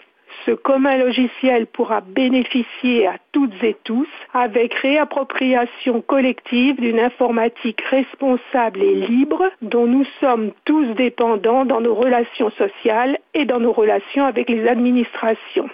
Ce 0.45 0.52
commun 0.52 0.97
logiciel 0.97 1.66
pourra 1.66 2.00
bénéficier 2.00 3.06
à 3.06 3.16
toutes 3.33 3.62
et 3.62 3.76
tous 3.85 4.09
avec 4.33 4.75
réappropriation 4.75 6.00
collective 6.02 6.80
d'une 6.80 7.00
informatique 7.00 7.80
responsable 7.83 8.83
et 8.83 8.95
libre 8.95 9.50
dont 9.62 9.87
nous 9.87 10.04
sommes 10.21 10.52
tous 10.64 10.87
dépendants 10.95 11.64
dans 11.64 11.80
nos 11.80 11.95
relations 11.95 12.50
sociales 12.50 13.18
et 13.35 13.45
dans 13.45 13.61
nos 13.61 13.73
relations 13.73 14.25
avec 14.25 14.49
les 14.49 14.66
administrations. 14.68 15.68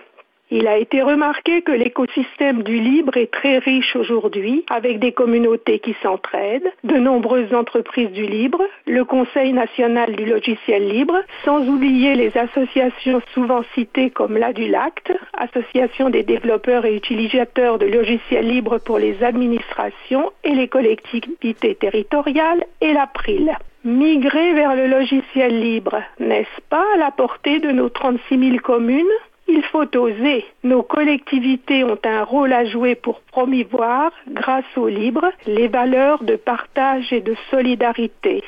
Il 0.54 0.68
a 0.68 0.76
été 0.76 1.00
remarqué 1.00 1.62
que 1.62 1.72
l'écosystème 1.72 2.62
du 2.62 2.78
libre 2.78 3.16
est 3.16 3.32
très 3.32 3.56
riche 3.56 3.96
aujourd'hui, 3.96 4.66
avec 4.68 4.98
des 4.98 5.12
communautés 5.12 5.78
qui 5.78 5.96
s'entraident, 6.02 6.70
de 6.84 6.96
nombreuses 6.96 7.54
entreprises 7.54 8.10
du 8.10 8.26
libre, 8.26 8.60
le 8.86 9.06
Conseil 9.06 9.54
national 9.54 10.14
du 10.14 10.26
logiciel 10.26 10.90
libre, 10.90 11.18
sans 11.46 11.66
oublier 11.66 12.16
les 12.16 12.36
associations 12.36 13.22
souvent 13.32 13.62
citées 13.74 14.10
comme 14.10 14.36
l'ADULACT, 14.36 15.14
Association 15.38 16.10
des 16.10 16.22
développeurs 16.22 16.84
et 16.84 16.96
utilisateurs 16.96 17.78
de 17.78 17.86
logiciels 17.86 18.46
libres 18.46 18.76
pour 18.76 18.98
les 18.98 19.24
administrations 19.24 20.32
et 20.44 20.54
les 20.54 20.68
collectivités 20.68 21.76
territoriales, 21.76 22.66
et 22.82 22.92
l'APRIL. 22.92 23.56
Migrer 23.84 24.52
vers 24.52 24.76
le 24.76 24.86
logiciel 24.86 25.58
libre, 25.58 26.02
n'est-ce 26.20 26.60
pas 26.68 26.84
à 26.94 26.98
la 26.98 27.10
portée 27.10 27.58
de 27.58 27.70
nos 27.70 27.88
36 27.88 28.38
000 28.38 28.58
communes? 28.58 29.06
Il 29.48 29.62
faut 29.64 29.96
oser. 29.96 30.44
Nos 30.64 30.82
collectivités 30.82 31.84
ont 31.84 31.98
un 32.04 32.24
rôle 32.24 32.52
à 32.52 32.64
jouer 32.64 32.94
pour 32.94 33.20
promouvoir, 33.20 34.12
grâce 34.28 34.76
au 34.76 34.88
libre, 34.88 35.30
les 35.46 35.68
valeurs 35.68 36.22
de 36.24 36.36
partage 36.36 37.12
et 37.12 37.20
de 37.20 37.34
solidarité. 37.50 38.42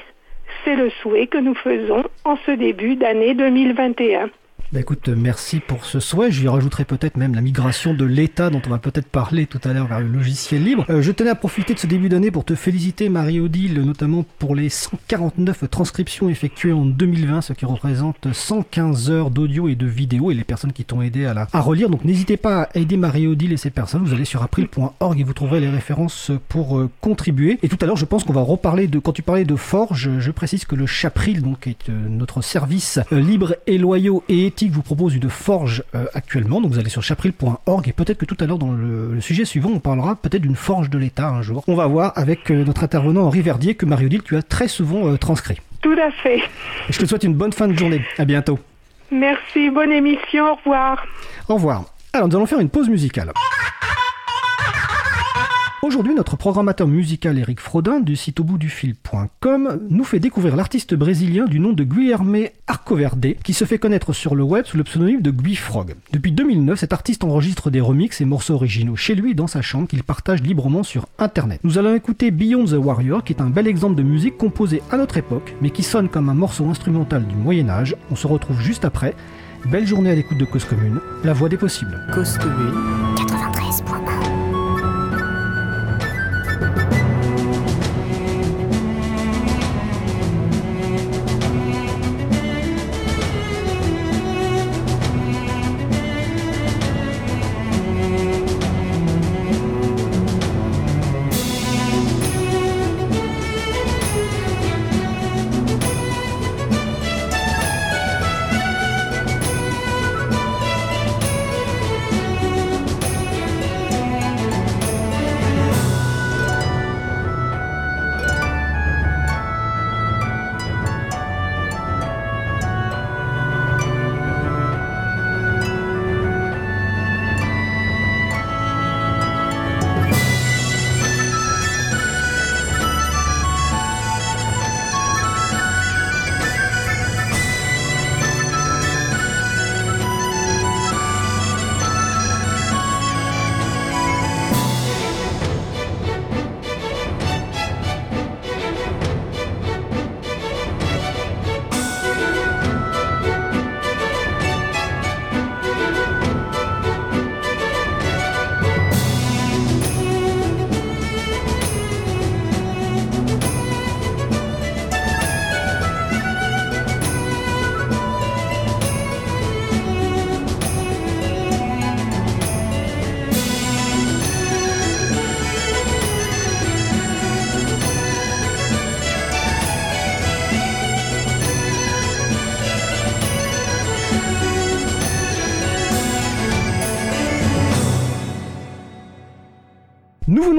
C'est 0.64 0.76
le 0.76 0.90
souhait 1.02 1.26
que 1.26 1.38
nous 1.38 1.54
faisons 1.54 2.04
en 2.24 2.36
ce 2.46 2.52
début 2.52 2.96
d'année 2.96 3.34
2021. 3.34 4.30
Bah 4.74 4.80
écoute, 4.80 5.08
merci 5.08 5.60
pour 5.60 5.84
ce 5.84 6.00
souhait. 6.00 6.32
J'y 6.32 6.48
rajouterai 6.48 6.84
peut-être 6.84 7.16
même 7.16 7.36
la 7.36 7.42
migration 7.42 7.94
de 7.94 8.04
l'État 8.04 8.50
dont 8.50 8.60
on 8.66 8.70
va 8.70 8.78
peut-être 8.78 9.06
parler 9.06 9.46
tout 9.46 9.60
à 9.62 9.72
l'heure 9.72 9.86
vers 9.86 10.00
le 10.00 10.08
logiciel 10.08 10.64
libre. 10.64 10.84
Euh, 10.90 11.00
je 11.00 11.12
tenais 11.12 11.30
à 11.30 11.36
profiter 11.36 11.74
de 11.74 11.78
ce 11.78 11.86
début 11.86 12.08
d'année 12.08 12.32
pour 12.32 12.44
te 12.44 12.56
féliciter 12.56 13.08
Marie-Odile, 13.08 13.82
notamment 13.82 14.24
pour 14.40 14.56
les 14.56 14.68
149 14.68 15.70
transcriptions 15.70 16.28
effectuées 16.28 16.72
en 16.72 16.86
2020, 16.86 17.42
ce 17.42 17.52
qui 17.52 17.66
représente 17.66 18.32
115 18.32 19.12
heures 19.12 19.30
d'audio 19.30 19.68
et 19.68 19.76
de 19.76 19.86
vidéo 19.86 20.32
et 20.32 20.34
les 20.34 20.42
personnes 20.42 20.72
qui 20.72 20.84
t'ont 20.84 21.02
aidé 21.02 21.24
à, 21.24 21.34
la, 21.34 21.46
à 21.52 21.60
relire. 21.60 21.88
Donc 21.88 22.04
n'hésitez 22.04 22.36
pas 22.36 22.62
à 22.62 22.76
aider 22.76 22.96
Marie-Odile 22.96 23.52
et 23.52 23.56
ces 23.56 23.70
personnes. 23.70 24.02
Vous 24.02 24.12
allez 24.12 24.24
sur 24.24 24.42
april.org 24.42 25.20
et 25.20 25.22
vous 25.22 25.34
trouverez 25.34 25.60
les 25.60 25.70
références 25.70 26.32
pour 26.48 26.80
euh, 26.80 26.90
contribuer. 27.00 27.60
Et 27.62 27.68
tout 27.68 27.78
à 27.80 27.86
l'heure, 27.86 27.94
je 27.94 28.06
pense 28.06 28.24
qu'on 28.24 28.32
va 28.32 28.42
reparler 28.42 28.88
de, 28.88 28.98
quand 28.98 29.12
tu 29.12 29.22
parlais 29.22 29.44
de 29.44 29.54
Forge, 29.54 30.18
je 30.18 30.30
précise 30.32 30.64
que 30.64 30.74
le 30.74 30.86
Chapril, 30.86 31.42
donc, 31.42 31.68
est 31.68 31.88
euh, 31.90 32.08
notre 32.08 32.42
service 32.42 32.98
libre 33.12 33.54
et 33.68 33.78
loyaux 33.78 34.24
et 34.28 34.46
éthique 34.46 34.63
vous 34.70 34.82
propose 34.82 35.14
une 35.14 35.28
forge 35.28 35.82
euh, 35.94 36.06
actuellement. 36.14 36.60
Donc 36.60 36.72
vous 36.72 36.78
allez 36.78 36.90
sur 36.90 37.02
chapril.org 37.02 37.88
et 37.88 37.92
peut-être 37.92 38.18
que 38.18 38.24
tout 38.24 38.36
à 38.40 38.46
l'heure 38.46 38.58
dans 38.58 38.72
le, 38.72 39.20
sujet 39.20 39.44
suivant, 39.44 39.70
on 39.70 39.78
parlera 39.78 40.16
peut-être 40.16 40.42
d'une 40.42 40.56
forge 40.56 40.90
de 40.90 40.98
l'État 40.98 41.28
un 41.28 41.42
jour. 41.42 41.64
On 41.66 41.74
va 41.74 41.86
voir 41.86 42.12
avec 42.16 42.50
euh, 42.50 42.64
notre 42.64 42.84
intervenant 42.84 43.22
Henri 43.22 43.42
Verdier 43.42 43.74
que 43.74 43.86
Mario 43.86 44.08
Dil, 44.08 44.22
tu 44.22 44.36
as 44.36 44.42
très 44.42 44.68
souvent 44.68 45.08
euh, 45.08 45.16
transcrit. 45.16 45.60
Tout 45.80 45.96
à 46.00 46.10
fait. 46.10 46.42
je 46.88 46.98
te 46.98 47.06
souhaite 47.06 47.24
une 47.24 47.34
bonne 47.34 47.52
fin 47.52 47.68
de 47.68 47.74
journée. 47.74 48.02
À 48.18 48.24
bientôt. 48.24 48.58
Merci, 49.10 49.70
bonne 49.70 49.92
émission. 49.92 50.52
Au 50.52 50.54
revoir. 50.54 51.06
Au 51.48 51.54
revoir. 51.54 51.84
Alors 52.12 52.28
nous 52.28 52.36
allons 52.36 52.46
faire 52.46 52.60
une 52.60 52.70
pause 52.70 52.88
musicale. 52.88 53.32
Aujourd'hui, 55.84 56.14
notre 56.14 56.38
programmateur 56.38 56.88
musical 56.88 57.36
Eric 57.36 57.60
Frodin 57.60 58.00
du 58.00 58.16
site 58.16 58.40
au 58.40 58.44
bout 58.44 58.56
du 58.56 58.70
fil.com 58.70 59.80
nous 59.90 60.04
fait 60.04 60.18
découvrir 60.18 60.56
l'artiste 60.56 60.94
brésilien 60.94 61.44
du 61.44 61.60
nom 61.60 61.74
de 61.74 61.84
Guilherme 61.84 62.46
Arcoverde 62.66 63.34
qui 63.44 63.52
se 63.52 63.66
fait 63.66 63.76
connaître 63.76 64.14
sur 64.14 64.34
le 64.34 64.42
web 64.44 64.64
sous 64.64 64.78
le 64.78 64.84
pseudonyme 64.84 65.20
de 65.20 65.30
Guifrog. 65.30 65.94
Depuis 66.10 66.32
2009, 66.32 66.78
cet 66.78 66.94
artiste 66.94 67.22
enregistre 67.22 67.68
des 67.68 67.82
remixes 67.82 68.22
et 68.22 68.24
morceaux 68.24 68.54
originaux 68.54 68.96
chez 68.96 69.14
lui 69.14 69.34
dans 69.34 69.46
sa 69.46 69.60
chambre 69.60 69.86
qu'il 69.86 70.02
partage 70.04 70.42
librement 70.42 70.84
sur 70.84 71.04
internet. 71.18 71.60
Nous 71.64 71.76
allons 71.76 71.94
écouter 71.94 72.30
Beyond 72.30 72.64
the 72.64 72.82
Warrior 72.82 73.22
qui 73.22 73.34
est 73.34 73.42
un 73.42 73.50
bel 73.50 73.66
exemple 73.66 73.96
de 73.96 74.02
musique 74.02 74.38
composée 74.38 74.80
à 74.90 74.96
notre 74.96 75.18
époque 75.18 75.54
mais 75.60 75.68
qui 75.68 75.82
sonne 75.82 76.08
comme 76.08 76.30
un 76.30 76.34
morceau 76.34 76.64
instrumental 76.64 77.26
du 77.26 77.34
Moyen-Âge. 77.34 77.94
On 78.10 78.16
se 78.16 78.26
retrouve 78.26 78.58
juste 78.62 78.86
après. 78.86 79.14
Belle 79.66 79.86
journée 79.86 80.10
à 80.10 80.14
l'écoute 80.14 80.38
de 80.38 80.46
Cause 80.46 80.64
Commune, 80.64 81.00
la 81.24 81.34
voix 81.34 81.50
des 81.50 81.58
possibles. 81.58 82.00
Cause 82.14 82.38
Commune 82.38 82.72
93.1 83.16 84.13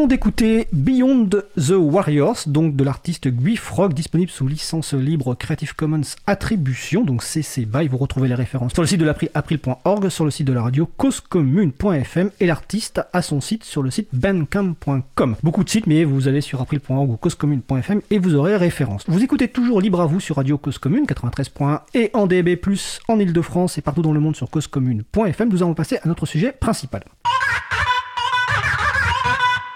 d'écouter 0.07 0.67
Beyond 0.71 1.29
the 1.57 1.71
Warriors, 1.71 2.37
donc 2.47 2.75
de 2.75 2.83
l'artiste 2.83 3.27
Guy 3.27 3.55
Frog, 3.55 3.93
disponible 3.93 4.29
sous 4.29 4.47
licence 4.47 4.93
libre 4.93 5.35
Creative 5.35 5.75
Commons 5.75 6.01
Attribution, 6.27 7.03
donc 7.03 7.23
CC 7.23 7.65
BY. 7.65 7.87
Vous 7.87 7.97
retrouvez 7.97 8.27
les 8.27 8.35
références 8.35 8.73
sur 8.73 8.81
le 8.81 8.87
site 8.87 8.99
de 8.99 9.05
l'april.org, 9.05 10.09
sur 10.09 10.25
le 10.25 10.31
site 10.31 10.47
de 10.47 10.53
la 10.53 10.61
radio 10.61 10.85
causecommune.fm 10.97 12.29
et 12.39 12.45
l'artiste 12.45 13.01
a 13.13 13.21
son 13.21 13.41
site 13.41 13.63
sur 13.63 13.81
le 13.81 13.89
site 13.89 14.09
bandcamp.com. 14.13 15.35
Beaucoup 15.43 15.63
de 15.63 15.69
sites, 15.69 15.87
mais 15.87 16.03
vous 16.03 16.27
allez 16.27 16.41
sur 16.41 16.61
april.org 16.61 17.09
ou 17.09 17.17
causecommune.fm 17.17 18.01
et 18.11 18.19
vous 18.19 18.35
aurez 18.35 18.51
les 18.51 18.57
références. 18.57 19.03
Vous 19.07 19.23
écoutez 19.23 19.47
toujours 19.47 19.81
libre 19.81 20.01
à 20.01 20.05
vous 20.05 20.19
sur 20.19 20.35
Radio 20.35 20.57
Cause 20.57 20.77
Commune 20.77 21.05
93.1 21.05 21.81
et 21.93 22.11
en 22.13 22.27
DB+, 22.27 22.59
en 23.07 23.19
Ile-de-France 23.19 23.77
et 23.77 23.81
partout 23.81 24.01
dans 24.01 24.13
le 24.13 24.19
monde 24.19 24.35
sur 24.35 24.49
causecommune.fm. 24.49 25.49
Nous 25.49 25.63
allons 25.63 25.73
passer 25.73 25.97
à 26.03 26.07
notre 26.07 26.25
sujet 26.25 26.51
principal. 26.51 27.03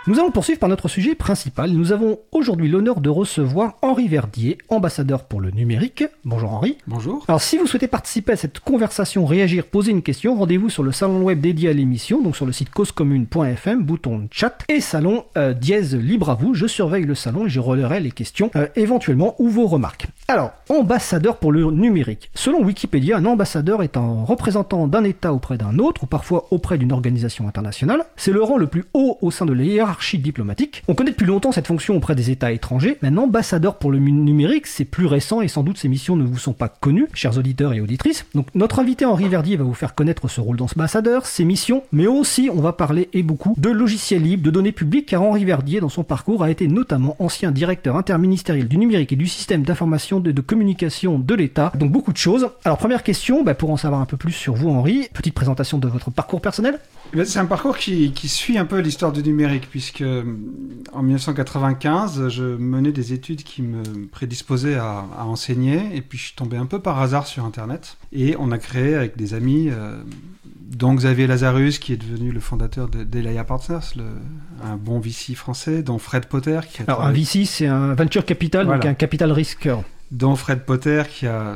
Nous 0.08 0.18
allons 0.18 0.32
poursuivre 0.32 0.60
par 0.60 0.70
notre 0.70 0.88
sujet 0.88 1.14
principal. 1.14 1.72
Nous 1.72 1.92
avons 1.92 2.20
aujourd'hui 2.32 2.70
l'honneur 2.70 3.02
de 3.02 3.10
recevoir 3.10 3.76
Henri 3.82 4.08
Verdier, 4.08 4.58
ambassadeur 4.70 5.26
pour 5.26 5.42
le 5.42 5.52
numérique. 5.52 6.06
Bonjour 6.24 6.54
Henri. 6.54 6.78
Bonjour. 6.88 7.26
Alors 7.28 7.42
si 7.42 7.58
vous 7.58 7.68
souhaitez 7.68 7.88
participer 7.88 8.32
à 8.32 8.36
cette 8.38 8.62
conversation, 8.62 9.26
réagir, 9.26 9.66
poser 9.66 9.92
une 9.92 10.02
question, 10.02 10.36
rendez-vous 10.36 10.70
sur 10.70 10.84
le 10.84 10.94
salon 10.94 11.24
web 11.24 11.42
dédié 11.42 11.70
à 11.70 11.74
l'émission, 11.74 12.22
donc 12.22 12.38
sur 12.38 12.46
le 12.46 12.54
site 12.54 12.70
causecommune.fm, 12.70 13.84
bouton 13.84 14.30
chat 14.32 14.60
et 14.70 14.80
salon 14.80 15.26
euh, 15.38 15.54
dièse 15.54 15.96
libre 15.96 16.30
à 16.30 16.36
vous. 16.36 16.54
Je 16.54 16.66
surveille 16.66 17.06
le 17.06 17.14
salon 17.14 17.48
et 17.48 17.50
je 17.50 17.60
relayerai 17.60 18.00
les 18.00 18.12
questions 18.12 18.52
euh, 18.56 18.68
éventuellement 18.78 19.36
ou 19.38 19.50
vos 19.50 19.68
remarques. 19.68 20.08
Alors, 20.30 20.54
ambassadeur 20.70 21.38
pour 21.38 21.52
le 21.52 21.70
numérique. 21.72 22.32
Selon 22.36 22.64
Wikipédia, 22.64 23.18
un 23.18 23.26
ambassadeur 23.26 23.84
est 23.84 23.98
un 23.98 24.24
représentant 24.24 24.88
d'un 24.88 25.04
État 25.04 25.34
auprès 25.34 25.58
d'un 25.58 25.78
autre, 25.78 26.04
ou 26.04 26.08
parfois 26.08 26.48
auprès 26.52 26.78
d'une 26.78 26.94
organisation 26.94 27.48
internationale. 27.48 28.06
C'est 28.16 28.32
le 28.32 28.42
rang 28.42 28.58
le 28.58 28.68
plus 28.68 28.86
haut 28.94 29.18
au 29.22 29.30
sein 29.32 29.46
de 29.46 29.54
la 29.54 29.64
hiérarchie 29.64 29.99
diplomatique. 30.18 30.84
On 30.88 30.96
connaît 30.96 31.12
depuis 31.12 31.26
longtemps 31.26 31.52
cette 31.52 31.68
fonction 31.68 31.96
auprès 31.96 32.16
des 32.16 32.32
États 32.32 32.52
étrangers, 32.52 32.98
mais 33.02 33.10
un 33.10 33.18
ambassadeur 33.18 33.78
pour 33.78 33.92
le 33.92 34.00
numérique, 34.00 34.68
c'est 34.68 34.86
plus 34.86 35.06
récent 35.06 35.42
et 35.42 35.48
sans 35.48 35.64
doute 35.64 35.78
ces 35.78 35.88
missions 35.88 36.16
ne 36.16 36.24
vous 36.24 36.38
sont 36.38 36.54
pas 36.54 36.70
connues, 36.70 37.08
chers 37.14 37.38
auditeurs 37.38 37.74
et 37.74 37.82
auditrices. 37.82 38.26
Donc 38.34 38.48
notre 38.56 38.80
invité 38.80 39.06
Henri 39.06 39.28
Verdier 39.28 39.58
va 39.58 39.64
vous 39.64 39.74
faire 39.74 39.96
connaître 39.96 40.28
ce 40.28 40.42
rôle 40.42 40.58
d'ambassadeur, 40.58 41.26
ses 41.26 41.46
missions, 41.46 41.84
mais 41.92 42.08
aussi 42.08 42.50
on 42.54 42.62
va 42.62 42.74
parler 42.74 43.10
et 43.14 43.24
beaucoup 43.24 43.54
de 43.58 43.70
logiciels 43.70 44.24
libres, 44.24 44.44
de 44.44 44.52
données 44.52 44.72
publiques, 44.72 45.08
car 45.08 45.22
Henri 45.22 45.46
Verdier, 45.46 45.80
dans 45.80 45.90
son 45.90 46.04
parcours, 46.04 46.44
a 46.44 46.52
été 46.52 46.68
notamment 46.68 47.16
ancien 47.20 47.52
directeur 47.52 47.96
interministériel 47.96 48.68
du 48.68 48.78
numérique 48.78 49.12
et 49.12 49.16
du 49.16 49.28
système 49.28 49.64
d'information 49.64 50.20
de, 50.20 50.40
communication 50.42 51.20
de 51.20 51.36
l'État. 51.36 51.72
Donc 51.76 51.92
beaucoup 51.92 52.14
de 52.14 52.18
choses. 52.18 52.50
Alors 52.64 52.78
première 52.78 53.04
question, 53.04 53.44
bah, 53.44 53.54
pour 53.54 53.72
en 53.72 53.78
savoir 53.78 54.02
un 54.02 54.06
peu 54.06 54.18
plus 54.18 54.32
sur 54.32 54.54
vous 54.54 54.70
Henri, 54.70 55.10
petite 55.14 55.34
présentation 55.34 55.78
de 55.78 55.88
votre 55.88 56.12
parcours 56.12 56.42
personnel. 56.42 56.80
Eh 57.16 57.26
c'est 57.26 57.40
un 57.40 57.46
parcours 57.46 57.78
qui, 57.78 58.12
suit 58.28 58.58
un 58.58 58.66
peu 58.66 58.80
l'histoire 58.80 59.12
du 59.12 59.24
numérique, 59.24 59.68
puisque 59.70 60.02
euh, 60.02 60.24
en 60.94 61.02
1995, 61.02 62.30
je 62.30 62.44
menais 62.44 62.92
des 62.92 63.14
études 63.14 63.44
qui 63.44 63.62
me 63.62 64.08
prédisposaient 64.08 64.76
à, 64.76 65.06
enseigner, 65.20 65.96
et 65.96 66.02
puis 66.02 66.18
je 66.18 66.26
suis 66.26 66.36
tombé 66.36 66.58
un 66.58 66.66
peu 66.66 66.80
par 66.80 67.00
hasard 67.02 67.26
sur 67.26 67.46
Internet, 67.46 67.98
et 68.12 68.36
on 68.38 68.52
a 68.52 68.58
créé 68.58 68.96
avec 68.96 69.18
des 69.18 69.34
amis, 69.34 69.70
euh, 69.70 70.02
dont 70.46 70.94
Xavier 70.94 71.26
Lazarus, 71.26 71.80
qui 71.80 71.94
est 71.94 71.98
devenu 71.98 72.32
le 72.32 72.40
fondateur 72.40 72.88
d'Elia 72.88 73.44
Partners, 73.44 73.96
le, 73.96 74.04
un 74.64 74.76
bon 74.76 75.00
VC 75.00 75.34
français, 75.34 75.82
dont 75.82 75.98
Fred 75.98 76.28
Potter. 76.28 76.60
Qui 76.72 76.84
Alors 76.84 77.04
un 77.04 77.12
VC, 77.12 77.46
c'est 77.46 77.68
un 77.68 77.96
venture 77.96 78.24
capital, 78.24 78.68
donc 78.68 78.86
un 78.86 78.94
capital 78.94 79.32
risqueur 79.32 79.84
dont 80.12 80.36
Fred 80.36 80.66
Potter 80.66 81.04
qui 81.10 81.28
a 81.28 81.56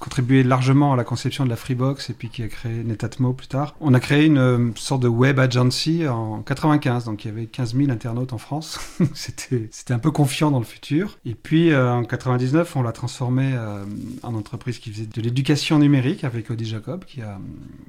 contribué 0.00 0.42
largement 0.42 0.94
à 0.94 0.96
la 0.96 1.04
conception 1.04 1.44
de 1.44 1.50
la 1.50 1.56
Freebox 1.56 2.08
et 2.08 2.14
puis 2.14 2.30
qui 2.30 2.42
a 2.42 2.48
créé 2.48 2.82
Netatmo 2.82 3.34
plus 3.34 3.46
tard. 3.46 3.76
On 3.80 3.92
a 3.92 4.00
créé 4.00 4.24
une 4.24 4.38
euh, 4.38 4.70
sorte 4.74 5.02
de 5.02 5.08
web 5.08 5.38
agency 5.38 6.08
en 6.08 6.42
95, 6.42 7.04
donc 7.04 7.24
il 7.24 7.28
y 7.28 7.30
avait 7.30 7.46
15 7.46 7.76
000 7.76 7.90
internautes 7.90 8.32
en 8.32 8.38
France. 8.38 8.80
c'était, 9.14 9.68
c'était 9.70 9.92
un 9.92 9.98
peu 9.98 10.10
confiant 10.10 10.50
dans 10.50 10.58
le 10.58 10.64
futur. 10.64 11.18
Et 11.26 11.34
puis 11.34 11.70
euh, 11.70 11.92
en 11.92 12.04
99, 12.04 12.76
on 12.76 12.82
l'a 12.82 12.92
transformé 12.92 13.52
euh, 13.54 13.84
en 14.22 14.34
entreprise 14.34 14.78
qui 14.78 14.90
faisait 14.90 15.06
de 15.06 15.20
l'éducation 15.20 15.78
numérique 15.78 16.24
avec 16.24 16.50
Audi 16.50 16.64
Jacob 16.64 17.04
qui 17.04 17.20
a, 17.20 17.38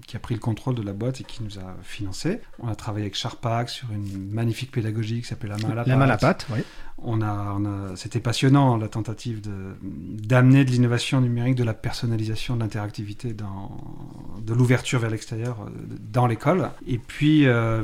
qui 0.06 0.18
a 0.18 0.20
pris 0.20 0.36
le 0.36 0.42
contrôle 0.42 0.76
de 0.76 0.84
la 0.84 0.92
boîte 0.92 1.22
et 1.22 1.24
qui 1.24 1.42
nous 1.44 1.60
a 1.60 1.78
financé. 1.82 2.42
On 2.60 2.68
a 2.68 2.76
travaillé 2.76 3.06
avec 3.06 3.16
Sharpak 3.16 3.70
sur 3.70 3.88
une 3.94 4.30
magnifique 4.32 4.72
pédagogie 4.72 5.22
qui 5.22 5.28
s'appelle 5.28 5.52
La 5.52 5.58
main 5.58 5.70
à 5.72 5.76
la, 5.76 5.84
la 5.86 5.96
Main 5.96 6.06
à 6.06 6.08
la 6.08 6.18
pâte, 6.18 6.46
oui. 6.52 6.60
On 7.04 7.22
a, 7.22 7.56
on 7.58 7.96
c'était 7.96 8.20
passionnant 8.20 8.78
la 8.78 8.88
tentative 8.88 9.42
d'amener 9.82 10.66
de 10.66 10.72
l'innovation 10.72 11.20
numérique, 11.22 11.56
de 11.56 11.64
la 11.64 11.74
personnalisation, 11.74 12.56
de 12.56 12.62
l'interactivité, 12.62 13.34
de 13.34 14.54
l'ouverture 14.54 15.00
vers 15.00 15.10
l'extérieur 15.10 15.58
euh, 15.62 15.70
dans 16.12 16.28
l'école. 16.28 16.70
Et 16.88 16.98
puis, 16.98 17.48
euh, 17.48 17.84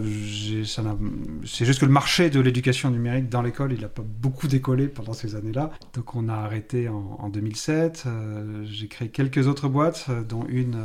c'est 1.46 1.66
juste 1.66 1.80
que 1.80 1.86
le 1.86 1.92
marché 1.92 2.30
de 2.30 2.40
l'éducation 2.40 2.92
numérique 2.92 3.30
dans 3.30 3.42
l'école, 3.42 3.74
il 3.74 3.82
n'a 3.82 3.88
pas 3.88 4.04
beaucoup 4.04 4.48
décollé 4.48 4.88
pendant 4.88 5.14
ces 5.14 5.36
années-là. 5.36 5.72
Donc 5.94 6.16
on 6.16 6.30
a 6.30 6.34
arrêté 6.34 6.90
en, 6.90 7.30
2007. 7.30 8.04
Euh, 8.06 8.66
j'ai 8.66 8.88
créé 8.88 9.10
quelques 9.10 9.48
autres 9.48 9.68
boîtes, 9.68 10.10
dont 10.28 10.46
une 10.48 10.78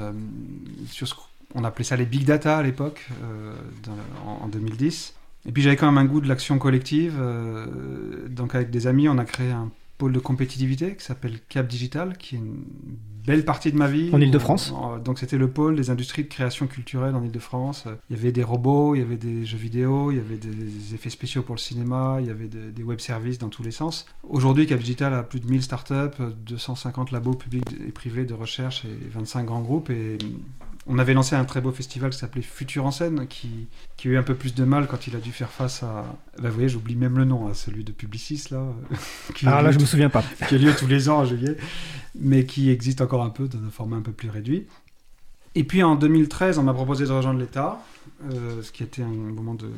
sur 0.86 1.06
ce 1.06 1.14
qu'on 1.52 1.64
appelait 1.64 1.84
ça 1.84 1.96
les 1.96 2.06
big 2.06 2.24
data 2.24 2.58
à 2.58 2.62
l'époque, 2.62 3.08
en 4.26 4.48
2010. 4.48 5.14
Et 5.46 5.52
puis 5.52 5.62
j'avais 5.62 5.76
quand 5.76 5.86
même 5.90 5.98
un 5.98 6.04
goût 6.04 6.20
de 6.20 6.28
l'action 6.28 6.58
collective. 6.58 7.16
Euh, 7.18 8.28
donc 8.28 8.54
avec 8.54 8.70
des 8.70 8.86
amis, 8.86 9.08
on 9.08 9.18
a 9.18 9.24
créé 9.24 9.50
un 9.50 9.70
pôle 9.98 10.12
de 10.12 10.18
compétitivité 10.18 10.96
qui 10.96 11.04
s'appelle 11.04 11.38
Cap 11.48 11.66
Digital, 11.66 12.16
qui 12.16 12.36
est 12.36 12.38
une 12.38 12.64
belle 13.24 13.44
partie 13.44 13.70
de 13.70 13.76
ma 13.76 13.88
vie. 13.88 14.10
En 14.12 14.20
Ile-de-France 14.20 14.74
Donc 15.04 15.18
c'était 15.18 15.38
le 15.38 15.48
pôle 15.48 15.76
des 15.76 15.90
industries 15.90 16.24
de 16.24 16.28
création 16.28 16.66
culturelle 16.66 17.14
en 17.14 17.22
Ile-de-France. 17.22 17.86
Il 18.10 18.16
y 18.16 18.18
avait 18.18 18.32
des 18.32 18.42
robots, 18.42 18.94
il 18.94 18.98
y 18.98 19.02
avait 19.02 19.16
des 19.16 19.44
jeux 19.44 19.58
vidéo, 19.58 20.10
il 20.10 20.16
y 20.16 20.20
avait 20.20 20.36
des 20.36 20.94
effets 20.94 21.10
spéciaux 21.10 21.42
pour 21.42 21.54
le 21.54 21.60
cinéma, 21.60 22.18
il 22.20 22.26
y 22.26 22.30
avait 22.30 22.48
des 22.48 22.82
web 22.82 22.98
services 22.98 23.38
dans 23.38 23.48
tous 23.48 23.62
les 23.62 23.70
sens. 23.70 24.06
Aujourd'hui, 24.28 24.66
Cap 24.66 24.80
Digital 24.80 25.14
a 25.14 25.22
plus 25.22 25.40
de 25.40 25.48
1000 25.48 25.62
startups, 25.62 26.20
250 26.46 27.12
labos 27.12 27.34
publics 27.34 27.64
et 27.86 27.92
privés 27.92 28.24
de 28.24 28.34
recherche 28.34 28.84
et 28.84 29.08
25 29.08 29.44
grands 29.44 29.62
groupes. 29.62 29.90
Et 29.90 30.18
on 30.86 30.98
avait 30.98 31.14
lancé 31.14 31.36
un 31.36 31.44
très 31.44 31.60
beau 31.60 31.70
festival 31.70 32.10
qui 32.10 32.18
s'appelait 32.18 32.42
Futur 32.42 32.84
en 32.84 32.90
scène, 32.90 33.26
qui, 33.28 33.68
qui, 33.96 34.08
a 34.08 34.10
eu 34.12 34.16
un 34.16 34.22
peu 34.22 34.34
plus 34.34 34.54
de 34.54 34.64
mal 34.64 34.86
quand 34.88 35.06
il 35.06 35.14
a 35.14 35.20
dû 35.20 35.30
faire 35.30 35.50
face 35.50 35.82
à. 35.82 36.04
Bah, 36.40 36.48
vous 36.48 36.54
voyez, 36.54 36.68
j'oublie 36.68 36.96
même 36.96 37.18
le 37.18 37.24
nom, 37.24 37.46
à 37.46 37.50
hein, 37.50 37.54
celui 37.54 37.84
de 37.84 37.92
Publicis, 37.92 38.48
là. 38.50 38.64
ah 39.46 39.62
là, 39.62 39.70
je 39.70 39.78
me 39.78 39.84
souviens 39.84 40.10
pas. 40.10 40.24
qui 40.48 40.54
a 40.54 40.58
lieu 40.58 40.74
tous 40.76 40.86
les 40.88 41.08
ans 41.08 41.18
en 41.18 41.24
juillet, 41.24 41.56
mais 42.18 42.46
qui 42.46 42.70
existe 42.70 43.00
encore 43.00 43.22
un 43.22 43.30
peu 43.30 43.46
dans 43.46 43.58
un 43.58 43.70
format 43.70 43.96
un 43.96 44.02
peu 44.02 44.12
plus 44.12 44.30
réduit. 44.30 44.66
Et 45.54 45.64
puis 45.64 45.82
en 45.82 45.96
2013, 45.96 46.58
on 46.58 46.62
m'a 46.62 46.74
proposé 46.74 47.04
de 47.04 47.12
rejoindre 47.12 47.38
l'État. 47.38 47.78
Euh, 48.30 48.62
ce 48.62 48.70
qui 48.70 48.84
était 48.84 49.02
un 49.02 49.08
moment 49.08 49.54
de, 49.54 49.68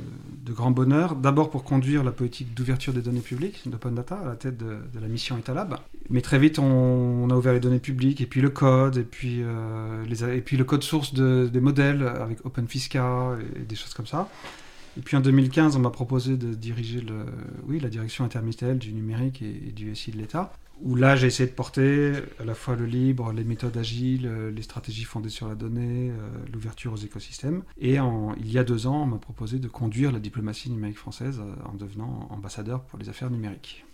grand 0.53 0.71
bonheur. 0.71 1.17
D'abord 1.17 1.51
pour 1.51 1.65
conduire 1.65 2.05
la 2.05 2.13
politique 2.13 2.53
d'ouverture 2.53 2.93
des 2.93 3.01
données 3.01 3.21
publiques 3.21 3.63
d'Open 3.67 3.95
Data 3.95 4.17
à 4.17 4.27
la 4.27 4.37
tête 4.37 4.57
de, 4.59 4.77
la 5.01 5.09
mission 5.09 5.39
Etalab. 5.39 5.79
Mais 6.11 6.21
très 6.21 6.39
vite, 6.39 6.59
on, 6.59 7.29
a 7.31 7.35
ouvert 7.35 7.55
les 7.55 7.61
données 7.61 7.79
publiques, 7.79 8.21
et 8.21 8.27
puis 8.27 8.41
le 8.43 8.51
code, 8.51 8.99
et 8.99 9.03
puis, 9.03 9.39
euh, 9.43 10.05
les, 10.07 10.25
et 10.25 10.43
puis 10.43 10.57
le 10.57 10.65
code 10.65 10.83
source 10.83 11.15
des 11.15 11.61
modèles 11.61 12.03
avec 12.03 12.45
OpenFisca 12.45 13.37
et, 13.57 13.65
des 13.65 13.77
choses 13.77 13.95
comme 13.95 14.07
ça. 14.07 14.29
Et 14.99 15.01
puis 15.01 15.17
en 15.17 15.21
2015, 15.21 15.77
on 15.77 15.81
m'a 15.81 15.91
proposé 15.91 16.37
de 16.37 16.55
diriger 16.55 17.01
le, 17.01 17.25
oui, 17.67 17.81
la 17.81 17.89
direction 17.89 18.25
interministérielle 18.25 18.79
du 18.79 18.93
numérique 18.93 19.41
et, 19.43 19.69
et 19.69 19.73
du 19.73 19.95
SI 19.95 20.11
de 20.11 20.19
l'État 20.19 20.53
où 20.81 20.95
là 20.97 21.17
j'ai 21.17 21.27
essayé 21.27 21.49
de 21.49 21.55
porter 21.55 22.13
à 22.39 22.45
la 22.45 22.55
fois 22.55 22.77
le 22.77 22.87
libre, 22.87 23.33
les 23.33 23.45
méthodes 23.45 23.77
agiles, 23.77 24.27
euh, 24.27 24.51
les 24.51 24.63
stratégies 24.63 25.05
fondées 25.05 25.29
sur 25.29 25.49
la 25.49 25.55
donnée, 25.55 26.11
euh, 26.11 26.29
l'ouverture 26.53 26.93
aux 26.93 26.97
écosystèmes. 26.97 27.63
Et 27.79 27.97
il 27.97 28.53
y 28.53 28.59
a 28.59 28.65
deux 28.65 28.87
ans, 28.87 29.03
on 29.03 29.07
m'a 29.07 29.19
proposé 29.19 29.59
de 29.59 29.69
conduire 29.69 30.13
la 30.13 30.21
diplomatie 30.21 30.71
numérique 30.71 30.99
française 30.99 31.41
euh, 31.41 31.55
en 31.69 31.75
devenant 31.75 32.29
ambassadeur 32.31 32.83
pour 32.83 32.99
les 32.99 33.09
affaires 33.09 33.31
numériques. 33.31 33.85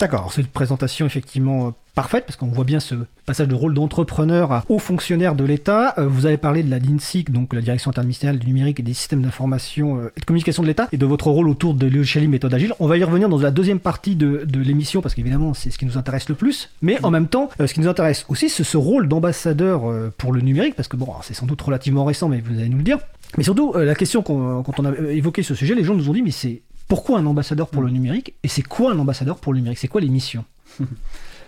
D'accord, 0.00 0.32
c'est 0.32 0.42
une 0.42 0.46
présentation 0.46 1.06
effectivement 1.06 1.66
euh, 1.66 1.70
parfaite 1.96 2.24
parce 2.24 2.36
qu'on 2.36 2.46
voit 2.46 2.64
bien 2.64 2.78
ce 2.78 2.94
passage 3.26 3.48
de 3.48 3.54
rôle 3.56 3.74
d'entrepreneur 3.74 4.62
haut 4.68 4.78
fonctionnaire 4.78 5.34
de 5.34 5.42
l'État. 5.42 5.94
Euh, 5.98 6.06
vous 6.06 6.24
avez 6.24 6.36
parlé 6.36 6.62
de 6.62 6.70
la 6.70 6.78
DINSIC, 6.78 7.32
donc 7.32 7.52
la 7.52 7.60
Direction 7.60 7.90
interministérielle 7.90 8.38
du 8.38 8.46
numérique 8.46 8.78
et 8.78 8.84
des 8.84 8.94
systèmes 8.94 9.22
d'information 9.22 9.98
euh, 9.98 10.12
et 10.16 10.20
de 10.20 10.24
communication 10.24 10.62
de 10.62 10.68
l'État, 10.68 10.88
et 10.92 10.98
de 10.98 11.06
votre 11.06 11.28
rôle 11.30 11.48
autour 11.48 11.74
de 11.74 11.86
l'Euchalie 11.88 12.28
méthode 12.28 12.54
agile. 12.54 12.74
On 12.78 12.86
va 12.86 12.96
y 12.96 13.02
revenir 13.02 13.28
dans 13.28 13.38
la 13.38 13.50
deuxième 13.50 13.80
partie 13.80 14.14
de, 14.14 14.46
l'émission 14.54 15.02
parce 15.02 15.14
qu'évidemment 15.16 15.52
c'est 15.52 15.70
ce 15.70 15.78
qui 15.78 15.86
nous 15.86 15.98
intéresse 15.98 16.28
le 16.28 16.36
plus. 16.36 16.70
Mais 16.80 17.04
en 17.04 17.10
même 17.10 17.26
temps, 17.26 17.50
ce 17.58 17.72
qui 17.72 17.80
nous 17.80 17.88
intéresse 17.88 18.24
aussi, 18.28 18.48
c'est 18.48 18.64
ce 18.64 18.76
rôle 18.76 19.08
d'ambassadeur 19.08 19.82
pour 20.16 20.32
le 20.32 20.40
numérique 20.40 20.76
parce 20.76 20.88
que 20.88 20.96
bon, 20.96 21.08
c'est 21.22 21.34
sans 21.34 21.46
doute 21.46 21.62
relativement 21.62 22.04
récent, 22.04 22.28
mais 22.28 22.40
vous 22.40 22.58
allez 22.58 22.68
nous 22.68 22.78
le 22.78 22.82
dire. 22.82 22.98
Mais 23.36 23.44
surtout, 23.44 23.72
la 23.76 23.94
question 23.94 24.22
quand 24.22 24.78
on 24.78 24.84
a 24.84 24.92
évoqué 25.10 25.42
ce 25.42 25.54
sujet, 25.54 25.74
les 25.74 25.84
gens 25.84 25.94
nous 25.94 26.08
ont 26.08 26.12
dit 26.12 26.22
mais 26.22 26.30
c'est 26.30 26.62
pourquoi 26.88 27.18
un 27.18 27.26
ambassadeur 27.26 27.68
pour 27.68 27.82
le 27.82 27.88
mm. 27.88 27.92
numérique 27.92 28.34
et 28.42 28.48
c'est 28.48 28.62
quoi 28.62 28.92
un 28.92 28.98
ambassadeur 28.98 29.38
pour 29.38 29.52
le 29.52 29.58
numérique? 29.60 29.78
C'est 29.78 29.88
quoi 29.88 30.00
les 30.00 30.08
missions? 30.08 30.44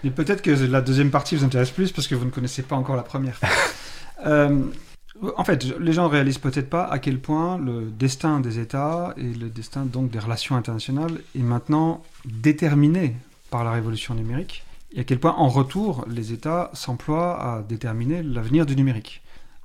Et 0.05 0.11
peut-être 0.11 0.41
que 0.41 0.51
la 0.51 0.81
deuxième 0.81 1.11
partie 1.11 1.37
vous 1.37 1.45
intéresse 1.45 1.71
plus 1.71 1.93
parce 1.93 2.09
que 2.09 2.15
vous 2.15 2.25
ne 2.25 2.31
connaissez 2.31 2.63
pas 2.63 2.77
encore 2.77 2.97
la 2.97 3.03
première. 3.03 3.41
Euh, 4.27 4.65
en 5.39 5.45
fait, 5.45 5.65
les 5.79 5.95
gens 5.95 6.05
ne 6.05 6.11
réalisent 6.11 6.37
peut-être 6.37 6.69
pas 6.69 6.85
à 6.85 6.99
quel 6.99 7.19
point 7.19 7.57
le 7.57 7.91
destin 7.91 8.39
des 8.39 8.59
États 8.59 9.15
et 9.17 9.33
le 9.33 9.49
destin 9.49 9.87
donc 9.87 10.11
des 10.11 10.19
relations 10.19 10.57
internationales 10.57 11.23
est 11.35 11.43
maintenant 11.43 12.03
déterminé 12.27 13.17
par 13.49 13.65
la 13.65 13.71
révolution 13.71 14.13
numérique 14.15 14.63
et 14.95 15.01
à 15.01 15.05
quel 15.05 15.19
point 15.19 15.35
en 15.37 15.49
retour 15.49 16.05
les 16.07 16.35
États 16.35 16.71
s'emploient 16.75 17.41
à 17.41 17.63
déterminer 17.63 18.23
l'avenir 18.23 18.67
du 18.67 18.77
numérique. 18.77 19.23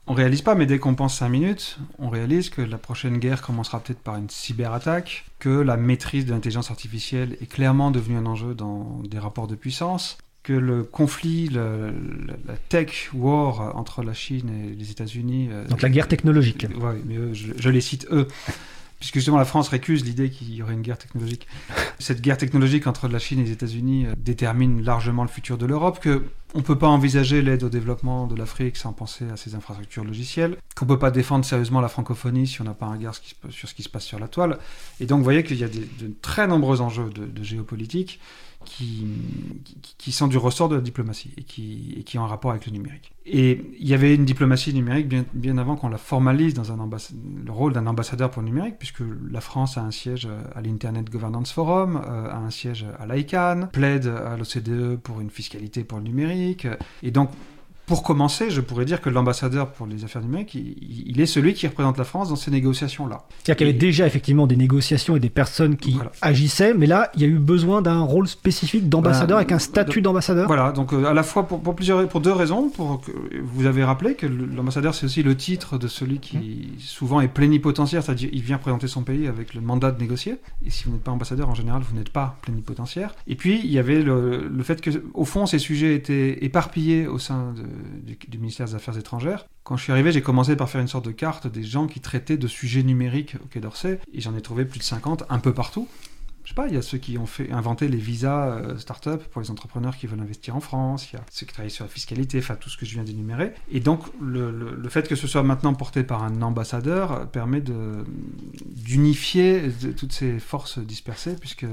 On 0.07 0.13
réalise 0.13 0.43
pas, 0.43 0.53
mais 0.53 0.67
dès 0.67 0.77
qu'on 0.77 0.93
pense 0.93 1.17
5 1.17 1.29
minutes, 1.29 1.79
on 1.97 2.09
réalise 2.09 2.49
que 2.49 2.61
la 2.61 2.77
prochaine 2.77 3.17
guerre 3.17 3.41
commencera 3.41 3.79
peut-être 3.79 3.99
par 3.99 4.17
une 4.17 4.29
cyberattaque, 4.29 5.25
que 5.39 5.49
la 5.49 5.77
maîtrise 5.77 6.25
de 6.25 6.31
l'intelligence 6.31 6.69
artificielle 6.69 7.37
est 7.41 7.47
clairement 7.47 7.89
devenue 7.89 8.17
un 8.17 8.25
enjeu 8.27 8.53
dans 8.53 9.01
des 9.03 9.17
rapports 9.17 9.47
de 9.47 9.55
puissance, 9.55 10.19
que 10.43 10.53
le 10.53 10.83
conflit, 10.83 11.49
la 11.49 11.91
tech 12.69 13.09
war 13.15 13.75
entre 13.75 14.03
la 14.03 14.13
Chine 14.13 14.51
et 14.51 14.75
les 14.75 14.91
États-Unis. 14.91 15.49
Euh, 15.51 15.67
Donc 15.67 15.81
la 15.81 15.89
guerre 15.89 16.07
technologique. 16.07 16.67
Oui, 16.69 17.01
mais 17.05 17.33
je, 17.33 17.69
les 17.69 17.81
cite 17.81 18.07
eux 18.11 18.27
puisque 19.05 19.17
justement 19.17 19.37
la 19.37 19.45
France 19.45 19.69
récuse 19.69 20.03
l'idée 20.03 20.31
qu'il 20.31 20.51
y 20.51 20.63
aurait 20.63 20.73
une 20.73 20.81
guerre 20.81 20.97
technologique. 20.97 21.45
Cette 21.99 22.21
guerre 22.21 22.37
technologique 22.37 22.87
entre 22.87 23.07
la 23.07 23.19
Chine 23.19 23.39
et 23.39 23.43
les 23.43 23.51
États-Unis 23.51 24.07
euh, 24.07 24.13
détermine 24.17 24.83
largement 24.83 25.21
le 25.21 25.29
futur 25.29 25.59
de 25.59 25.67
l'Europe, 25.67 25.99
que 25.99 26.23
on 26.55 26.59
ne 26.59 26.63
peut 26.63 26.77
pas 26.77 26.87
envisager 26.87 27.43
l'aide 27.43 27.63
au 27.63 27.69
développement 27.69 28.25
de 28.25 28.35
l'Afrique 28.35 28.77
sans 28.77 28.93
penser 28.93 29.25
à 29.31 29.37
ses 29.37 29.53
infrastructures 29.53 30.03
logicielles, 30.03 30.57
qu'on 30.75 30.85
ne 30.85 30.89
peut 30.89 30.97
pas 30.97 31.11
défendre 31.11 31.45
sérieusement 31.45 31.81
la 31.81 31.87
francophonie 31.87 32.47
si 32.47 32.61
on 32.61 32.63
n'a 32.63 32.73
pas 32.73 32.87
un 32.87 32.93
regard 32.93 33.13
sur 33.49 33.69
ce 33.69 33.75
qui 33.75 33.83
se 33.83 33.89
passe 33.89 34.05
sur 34.05 34.17
la 34.17 34.27
toile. 34.27 34.57
Et 34.99 35.05
donc 35.05 35.19
vous 35.19 35.23
voyez 35.23 35.43
qu'il 35.43 35.57
y 35.57 35.63
a 35.63 35.67
de 35.67 36.11
très 36.23 36.47
nombreux 36.47 36.81
enjeux 36.81 37.09
de 37.11 37.43
géopolitique 37.43 38.19
qui, 38.65 39.07
qui, 39.97 40.11
sont 40.11 40.27
du 40.27 40.37
ressort 40.37 40.69
de 40.69 40.75
la 40.75 40.81
diplomatie 40.81 41.31
et 41.37 41.43
qui, 41.43 41.95
et 41.97 42.03
qui 42.03 42.17
ont 42.17 42.23
un 42.23 42.27
rapport 42.27 42.51
avec 42.51 42.65
le 42.65 42.71
numérique. 42.71 43.11
Et 43.25 43.61
il 43.79 43.87
y 43.87 43.93
avait 43.93 44.13
une 44.13 44.25
diplomatie 44.25 44.73
numérique 44.73 45.07
bien, 45.07 45.25
bien 45.33 45.57
avant 45.57 45.75
qu'on 45.75 45.89
la 45.89 45.97
formalise 45.97 46.53
dans 46.53 46.71
un 46.71 46.89
le 47.45 47.51
rôle 47.51 47.73
d'un 47.73 47.87
ambassadeur 47.87 48.29
pour 48.29 48.41
le 48.41 48.49
numérique, 48.49 48.75
puisque 48.77 49.01
la 49.29 49.41
France 49.41 49.77
a 49.77 49.81
un 49.81 49.91
siège 49.91 50.27
à 50.53 50.61
l'Internet 50.61 51.09
Governance 51.09 51.51
Forum, 51.51 52.01
euh, 52.05 52.29
a 52.29 52.37
un 52.37 52.49
siège 52.49 52.85
à 52.99 53.05
l'ICANN, 53.05 53.69
plaide 53.71 54.07
à 54.07 54.37
l'OCDE 54.37 54.97
pour 54.97 55.21
une 55.21 55.29
fiscalité 55.29 55.83
pour 55.83 55.97
le 55.97 56.03
numérique. 56.03 56.67
Et 57.01 57.11
donc, 57.11 57.29
pour 57.85 58.03
commencer, 58.03 58.49
je 58.49 58.61
pourrais 58.61 58.85
dire 58.85 59.01
que 59.01 59.09
l'ambassadeur 59.09 59.71
pour 59.71 59.85
les 59.85 60.03
affaires 60.03 60.21
numériques, 60.21 60.55
il, 60.55 60.75
il, 61.07 61.21
est 61.21 61.25
celui 61.25 61.53
qui 61.53 61.67
représente 61.67 61.97
la 61.97 62.03
France 62.03 62.29
dans 62.29 62.35
ces 62.35 62.49
négociations-là. 62.51 63.25
C'est-à-dire 63.43 63.57
qu'il 63.57 63.67
y 63.67 63.69
avait 63.69 63.79
déjà 63.79 64.07
effectivement 64.07 64.47
des 64.47 64.55
négociations 64.55 65.15
et 65.15 65.19
des 65.19 65.29
personnes 65.29 65.77
qui 65.77 65.93
voilà. 65.93 66.11
agissaient, 66.21 66.73
mais 66.73 66.87
là, 66.87 67.11
il 67.15 67.21
y 67.21 67.25
a 67.25 67.27
eu 67.27 67.37
besoin 67.37 67.81
d'un 67.81 68.01
rôle 68.01 68.27
spécifique 68.27 68.89
d'ambassadeur 68.89 69.37
ben, 69.37 69.41
avec 69.41 69.51
un 69.51 69.59
statut 69.59 70.01
d'ambassadeur. 70.01 70.47
Voilà, 70.47 70.71
donc 70.71 70.93
euh, 70.93 71.05
à 71.05 71.13
la 71.13 71.23
fois 71.23 71.47
pour, 71.47 71.61
pour, 71.61 71.75
plusieurs, 71.75 72.07
pour 72.07 72.21
deux 72.21 72.31
raisons. 72.31 72.69
Pour 72.69 73.01
vous 73.43 73.65
avez 73.65 73.83
rappelé 73.83 74.15
que 74.15 74.25
l'ambassadeur, 74.25 74.95
c'est 74.95 75.05
aussi 75.05 75.21
le 75.21 75.35
titre 75.35 75.77
de 75.77 75.87
celui 75.87 76.19
qui 76.19 76.37
mmh. 76.37 76.79
souvent 76.79 77.21
est 77.21 77.27
plénipotentiaire, 77.27 78.03
c'est-à-dire 78.03 78.29
il 78.33 78.41
vient 78.41 78.57
présenter 78.57 78.87
son 78.87 79.03
pays 79.03 79.27
avec 79.27 79.53
le 79.53 79.61
mandat 79.61 79.91
de 79.91 79.99
négocier. 79.99 80.37
Et 80.65 80.69
si 80.69 80.85
vous 80.85 80.91
n'êtes 80.91 81.03
pas 81.03 81.11
ambassadeur, 81.11 81.49
en 81.49 81.55
général, 81.55 81.83
vous 81.87 81.95
n'êtes 81.95 82.09
pas 82.09 82.37
plénipotentiaire. 82.41 83.13
Et 83.27 83.35
puis, 83.35 83.61
il 83.63 83.71
y 83.71 83.77
avait 83.77 84.01
le, 84.01 84.47
le 84.47 84.63
fait 84.63 84.81
que, 84.81 84.89
au 85.13 85.25
fond, 85.25 85.45
ces 85.45 85.59
sujets 85.59 85.95
étaient 85.95 86.43
éparpillés 86.43 87.07
au 87.07 87.19
sein 87.19 87.53
de 87.53 87.63
du, 88.03 88.37
ministère 88.37 88.67
des 88.67 88.75
Affaires 88.75 88.97
étrangères. 88.97 89.45
Quand 89.63 89.77
je 89.77 89.83
suis 89.83 89.91
arrivé, 89.91 90.11
j'ai 90.11 90.21
commencé 90.21 90.55
par 90.55 90.69
faire 90.69 90.81
une 90.81 90.87
sorte 90.87 91.05
de 91.05 91.11
carte 91.11 91.47
des 91.47 91.63
gens 91.63 91.87
qui 91.87 91.99
traitaient 91.99 92.37
de 92.37 92.47
sujets 92.47 92.83
numériques 92.83 93.35
au 93.43 93.47
Quai 93.47 93.59
d'Orsay, 93.59 93.99
et 94.13 94.21
j'en 94.21 94.35
ai 94.35 94.41
trouvé 94.41 94.65
plus 94.65 94.79
de 94.79 94.83
50 94.83 95.23
un 95.29 95.39
peu 95.39 95.53
partout. 95.53 95.87
Je 96.45 96.49
sais 96.51 96.55
pas, 96.55 96.67
il 96.67 96.75
y 96.75 96.77
a 96.77 96.83
ceux 96.83 96.99
qui 96.99 97.17
ont 97.17 97.25
fait 97.25 97.51
inventé 97.51 97.87
les 97.87 97.97
visas 97.97 98.49
euh, 98.49 98.77
start-up 98.77 99.23
pour 99.31 99.41
les 99.41 99.49
entrepreneurs 99.49 99.97
qui 99.97 100.05
veulent 100.05 100.19
investir 100.19 100.55
en 100.55 100.59
France, 100.59 101.09
il 101.11 101.15
y 101.15 101.17
a 101.17 101.25
ceux 101.31 101.47
qui 101.47 101.53
travaillent 101.53 101.71
sur 101.71 101.85
la 101.85 101.89
fiscalité, 101.89 102.37
enfin 102.37 102.55
tout 102.55 102.69
ce 102.69 102.77
que 102.77 102.85
je 102.85 102.93
viens 102.93 103.03
d'énumérer. 103.03 103.53
Et 103.71 103.79
donc 103.79 104.03
le, 104.21 104.87
fait 104.89 105.07
que 105.07 105.15
ce 105.15 105.25
soit 105.25 105.41
maintenant 105.41 105.73
porté 105.73 106.03
par 106.03 106.23
un 106.23 106.43
ambassadeur 106.43 107.27
permet 107.31 107.63
d'unifier 108.75 109.71
toutes 109.97 110.13
ces 110.13 110.37
forces 110.37 110.77
dispersées, 110.77 111.35
puisque 111.35 111.65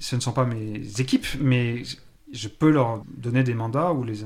ce 0.00 0.16
ne 0.16 0.20
sont 0.20 0.32
pas 0.32 0.46
mes 0.46 0.82
équipes, 1.00 1.26
mais 1.40 1.84
je 2.32 2.48
peux 2.48 2.70
leur 2.70 3.02
donner 3.16 3.42
des 3.42 3.54
mandats 3.54 3.92
ou 3.92 4.04
les, 4.04 4.18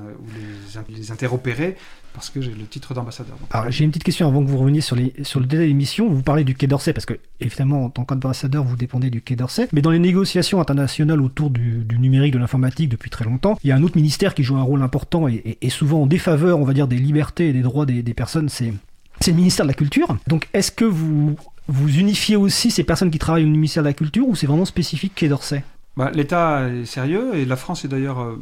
les 0.89 1.11
interopérer 1.11 1.77
parce 2.15 2.31
que 2.31 2.41
j'ai 2.41 2.53
le 2.53 2.65
titre 2.65 2.95
d'ambassadeur. 2.95 3.37
Alors 3.51 3.71
j'ai 3.71 3.85
une 3.85 3.91
petite 3.91 4.05
question 4.05 4.27
avant 4.27 4.43
que 4.43 4.49
vous 4.49 4.57
reveniez 4.57 4.81
sur, 4.81 4.97
les, 4.97 5.13
sur 5.23 5.39
le 5.39 5.47
délai 5.47 5.67
d'émission. 5.67 6.09
Vous 6.09 6.23
parlez 6.23 6.45
du 6.45 6.55
Quai 6.55 6.67
d'Orsay 6.67 6.93
parce 6.93 7.05
que 7.05 7.19
évidemment 7.41 7.85
en 7.85 7.91
tant 7.91 8.05
qu'ambassadeur 8.05 8.65
vous 8.65 8.77
dépendez 8.77 9.11
du 9.11 9.21
Quai 9.21 9.37
d'Orsay, 9.37 9.69
mais 9.73 9.83
dans 9.83 9.91
les 9.91 9.99
négociations 9.99 10.61
internationales 10.61 11.21
autour 11.21 11.51
du, 11.51 11.85
numérique, 11.99 12.33
de 12.33 12.39
l'informatique 12.39 12.89
depuis 12.89 13.11
très 13.11 13.25
longtemps, 13.25 13.59
il 13.65 13.69
y 13.69 13.73
a 13.73 13.77
un 13.77 13.83
autre 13.83 13.97
ministère 13.97 14.35
qui 14.35 14.45
joue 14.45 14.57
un 14.57 14.63
rôle 14.63 14.83
important 14.83 15.29
et, 15.29 15.59
et, 15.61 15.71
souvent 15.71 16.03
en 16.03 16.07
défaveur, 16.07 16.59
on 16.59 16.65
va 16.65 16.73
dire, 16.73 16.89
des 16.89 16.97
libertés 16.97 17.49
et 17.49 17.53
des 17.53 17.63
droits 17.63 17.87
des, 17.87 18.03
personnes, 18.15 18.49
c'est 18.49 18.73
c'est 19.21 19.33
le 19.33 19.37
ministère 19.37 19.67
de 19.67 19.71
la 19.71 19.75
Culture. 19.75 20.17
Donc 20.27 20.49
est-ce 20.55 20.71
que 20.71 20.85
vous 20.85 21.37
vous 21.69 21.99
unifiez 21.99 22.37
aussi 22.37 22.71
ces 22.71 22.85
personnes 22.85 23.11
qui 23.11 23.19
travaillent 23.19 23.45
au 23.45 23.49
ministère 23.49 23.83
de 23.83 23.89
la 23.89 23.95
Culture 23.95 24.27
ou 24.29 24.37
c'est 24.37 24.47
vraiment 24.47 24.65
spécifique 24.65 25.15
Quai 25.15 25.29
d'Orsay? 25.29 25.65
Bah, 25.97 26.11
L'État 26.13 26.69
est 26.69 26.85
sérieux 26.85 27.35
et 27.35 27.45
la 27.47 27.57
France 27.57 27.85
est 27.85 27.89
d'ailleurs 27.89 28.21
euh, 28.21 28.39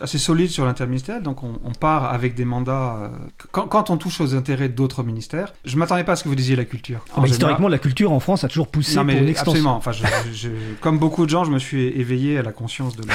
assez 0.00 0.18
solide 0.18 0.50
sur 0.50 0.64
l'interministériel, 0.64 1.22
donc 1.22 1.44
on, 1.44 1.60
on, 1.64 1.70
part 1.70 2.12
avec 2.12 2.34
des 2.34 2.44
mandats. 2.44 2.96
Euh, 3.00 3.08
quand, 3.52 3.68
quand, 3.68 3.90
on 3.90 3.96
touche 3.96 4.20
aux 4.20 4.34
intérêts 4.34 4.68
d'autres 4.68 5.04
ministères, 5.04 5.52
je 5.64 5.76
m'attendais 5.76 6.02
pas 6.02 6.12
à 6.12 6.16
ce 6.16 6.24
que 6.24 6.28
vous 6.28 6.34
disiez 6.34 6.56
la 6.56 6.64
culture. 6.64 7.04
Ah 7.16 7.22
historiquement, 7.24 7.68
la 7.68 7.78
culture 7.78 8.10
en 8.12 8.18
France 8.18 8.42
a 8.42 8.48
toujours 8.48 8.66
poussé 8.66 8.96
non, 8.96 9.04
mais 9.04 9.20
pour. 9.20 9.40
Absolument. 9.40 9.76
Enfin, 9.76 9.92
je, 9.92 10.04
je, 10.32 10.48
comme 10.80 10.98
beaucoup 10.98 11.24
de 11.26 11.30
gens, 11.30 11.44
je 11.44 11.52
me 11.52 11.58
suis 11.60 11.86
éveillé 11.88 12.38
à 12.38 12.42
la 12.42 12.52
conscience 12.52 12.96
de 12.96 13.06
la, 13.06 13.14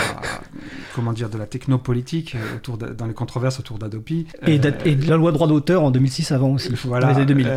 comment 0.96 1.12
dire, 1.12 1.30
de 1.30 1.38
la 1.38 1.46
technopolitique 1.46 2.36
euh, 2.36 2.56
autour 2.56 2.78
de, 2.78 2.88
dans 2.88 3.08
les 3.08 3.14
controverses 3.14 3.60
autour 3.60 3.78
d'Adopi. 3.78 4.26
Et, 4.48 4.60
euh, 4.60 4.72
et, 4.86 4.96
de 4.96 5.10
la 5.10 5.18
loi 5.18 5.32
droit 5.34 5.48
d'auteur 5.48 5.84
en 5.84 5.92
2006 5.92 6.32
avant 6.32 6.52
aussi. 6.52 6.74
Voilà. 6.86 7.08
Dans 7.08 7.12
les 7.12 7.18
années 7.18 7.26
2000. 7.26 7.52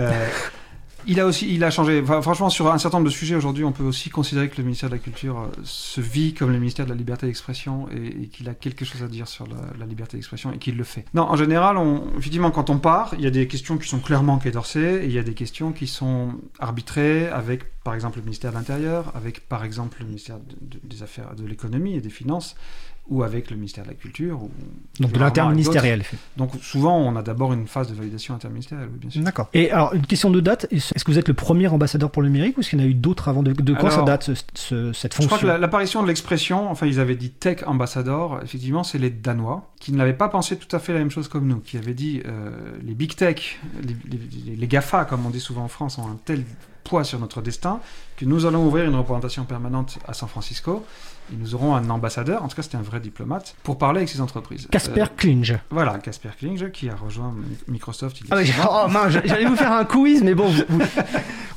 Il 1.10 1.20
a 1.20 1.26
aussi, 1.26 1.52
il 1.52 1.64
a 1.64 1.70
changé. 1.70 2.04
Franchement, 2.04 2.50
sur 2.50 2.70
un 2.70 2.76
certain 2.76 2.98
nombre 2.98 3.08
de 3.08 3.14
sujets 3.14 3.34
aujourd'hui, 3.34 3.64
on 3.64 3.72
peut 3.72 3.82
aussi 3.82 4.10
considérer 4.10 4.50
que 4.50 4.58
le 4.58 4.64
ministère 4.64 4.90
de 4.90 4.94
la 4.94 5.00
Culture 5.00 5.40
euh, 5.40 5.46
se 5.64 6.02
vit 6.02 6.34
comme 6.34 6.52
le 6.52 6.58
ministère 6.58 6.84
de 6.84 6.90
la 6.90 6.96
liberté 6.96 7.26
d'expression 7.26 7.88
et, 7.88 8.28
qu'il 8.28 8.46
a 8.46 8.52
quelque 8.52 8.84
chose 8.84 9.02
à 9.02 9.08
dire 9.08 9.26
sur 9.26 9.46
la, 9.46 9.86
liberté 9.86 10.18
d'expression 10.18 10.52
et 10.52 10.58
qu'il 10.58 10.76
le 10.76 10.84
fait. 10.84 11.06
Non, 11.14 11.22
en 11.22 11.36
général, 11.36 11.78
effectivement, 12.18 12.50
quand 12.50 12.68
on 12.68 12.78
part, 12.78 13.14
il 13.16 13.24
y 13.24 13.26
a 13.26 13.30
des 13.30 13.48
questions 13.48 13.78
qui 13.78 13.88
sont 13.88 14.00
clairement 14.00 14.36
Quai 14.36 14.50
d'Orsay 14.50 15.02
et 15.02 15.06
il 15.06 15.12
y 15.12 15.18
a 15.18 15.22
des 15.22 15.32
questions 15.32 15.72
qui 15.72 15.86
sont 15.86 16.34
arbitrées 16.58 17.28
avec, 17.28 17.64
par 17.84 17.94
exemple, 17.94 18.18
le 18.18 18.24
ministère 18.24 18.50
de 18.50 18.56
l'Intérieur, 18.56 19.10
avec, 19.14 19.48
par 19.48 19.64
exemple, 19.64 19.96
le 20.00 20.06
ministère 20.06 20.36
de, 20.36 20.76
de, 20.76 20.80
des 20.82 21.02
Affaires, 21.02 21.34
de 21.34 21.46
l'économie 21.46 21.94
et 21.94 22.02
des 22.02 22.10
Finances 22.10 22.54
ou 23.10 23.22
avec 23.22 23.50
le 23.50 23.56
ministère 23.56 23.84
de 23.84 23.88
la 23.88 23.94
Culture. 23.94 24.42
Ou 24.42 24.50
Donc 25.00 25.12
de 25.12 25.18
l'interministériel. 25.18 26.04
Donc 26.36 26.52
souvent, 26.60 26.96
on 26.98 27.16
a 27.16 27.22
d'abord 27.22 27.52
une 27.52 27.66
phase 27.66 27.88
de 27.88 27.94
validation 27.94 28.34
interministérielle, 28.34 28.88
oui, 28.92 28.98
bien 28.98 29.10
sûr. 29.10 29.22
D'accord. 29.22 29.48
Et 29.54 29.70
alors, 29.70 29.94
une 29.94 30.06
question 30.06 30.30
de 30.30 30.40
date, 30.40 30.66
est-ce 30.70 31.04
que 31.04 31.10
vous 31.10 31.18
êtes 31.18 31.28
le 31.28 31.34
premier 31.34 31.68
ambassadeur 31.68 32.10
pour 32.10 32.22
le 32.22 32.28
numérique 32.28 32.56
ou 32.56 32.60
est-ce 32.60 32.70
qu'il 32.70 32.80
y 32.80 32.82
en 32.82 32.84
a 32.84 32.88
eu 32.88 32.94
d'autres 32.94 33.28
avant 33.28 33.42
De, 33.42 33.52
de 33.52 33.72
quoi 33.72 33.90
alors, 33.90 34.00
ça 34.00 34.02
date, 34.02 34.22
ce, 34.24 34.34
ce, 34.54 34.92
cette 34.92 35.14
fonction 35.14 35.36
Je 35.36 35.42
crois 35.42 35.54
que 35.54 35.60
l'apparition 35.60 36.02
de 36.02 36.08
l'expression, 36.08 36.70
enfin 36.70 36.86
ils 36.86 37.00
avaient 37.00 37.16
dit 37.16 37.30
tech 37.30 37.62
ambassador, 37.66 38.40
effectivement 38.42 38.84
c'est 38.84 38.98
les 38.98 39.10
Danois, 39.10 39.70
qui 39.80 39.92
ne 39.92 39.98
l'avaient 39.98 40.12
pas 40.12 40.28
pensé 40.28 40.56
tout 40.56 40.74
à 40.74 40.78
fait 40.78 40.92
la 40.92 40.98
même 40.98 41.10
chose 41.10 41.28
comme 41.28 41.46
nous, 41.46 41.60
qui 41.60 41.76
avaient 41.76 41.94
dit 41.94 42.22
euh, 42.26 42.50
les 42.82 42.94
big 42.94 43.14
tech, 43.14 43.58
les, 43.82 43.96
les, 44.10 44.56
les 44.56 44.66
GAFA, 44.66 45.04
comme 45.04 45.24
on 45.24 45.30
dit 45.30 45.40
souvent 45.40 45.64
en 45.64 45.68
France, 45.68 45.98
ont 45.98 46.06
un 46.06 46.18
tel 46.24 46.44
poids 46.84 47.04
sur 47.04 47.18
notre 47.18 47.42
destin 47.42 47.80
que 48.16 48.24
nous 48.24 48.46
allons 48.46 48.66
ouvrir 48.66 48.84
une 48.86 48.94
représentation 48.96 49.44
permanente 49.44 49.98
à 50.08 50.14
San 50.14 50.28
Francisco 50.28 50.84
nous 51.36 51.54
aurons 51.54 51.74
un 51.74 51.88
ambassadeur, 51.90 52.42
en 52.42 52.48
tout 52.48 52.56
cas 52.56 52.62
c'était 52.62 52.76
un 52.76 52.82
vrai 52.82 53.00
diplomate, 53.00 53.54
pour 53.62 53.78
parler 53.78 53.98
avec 53.98 54.08
ces 54.08 54.20
entreprises. 54.20 54.68
Casper 54.70 55.02
euh, 55.02 55.06
Klinge. 55.16 55.58
Voilà, 55.70 55.98
Casper 55.98 56.30
Klinge 56.38 56.70
qui 56.70 56.88
a 56.88 56.94
rejoint 56.94 57.34
Microsoft. 57.66 58.20
Il 58.20 58.26
ah 58.30 58.36
oui, 58.36 58.52
oh, 58.70 58.88
j'allais 59.24 59.44
vous 59.44 59.56
faire 59.56 59.72
un 59.72 59.84
quiz, 59.84 60.22
mais 60.22 60.34
bon, 60.34 60.48
vous, 60.48 60.82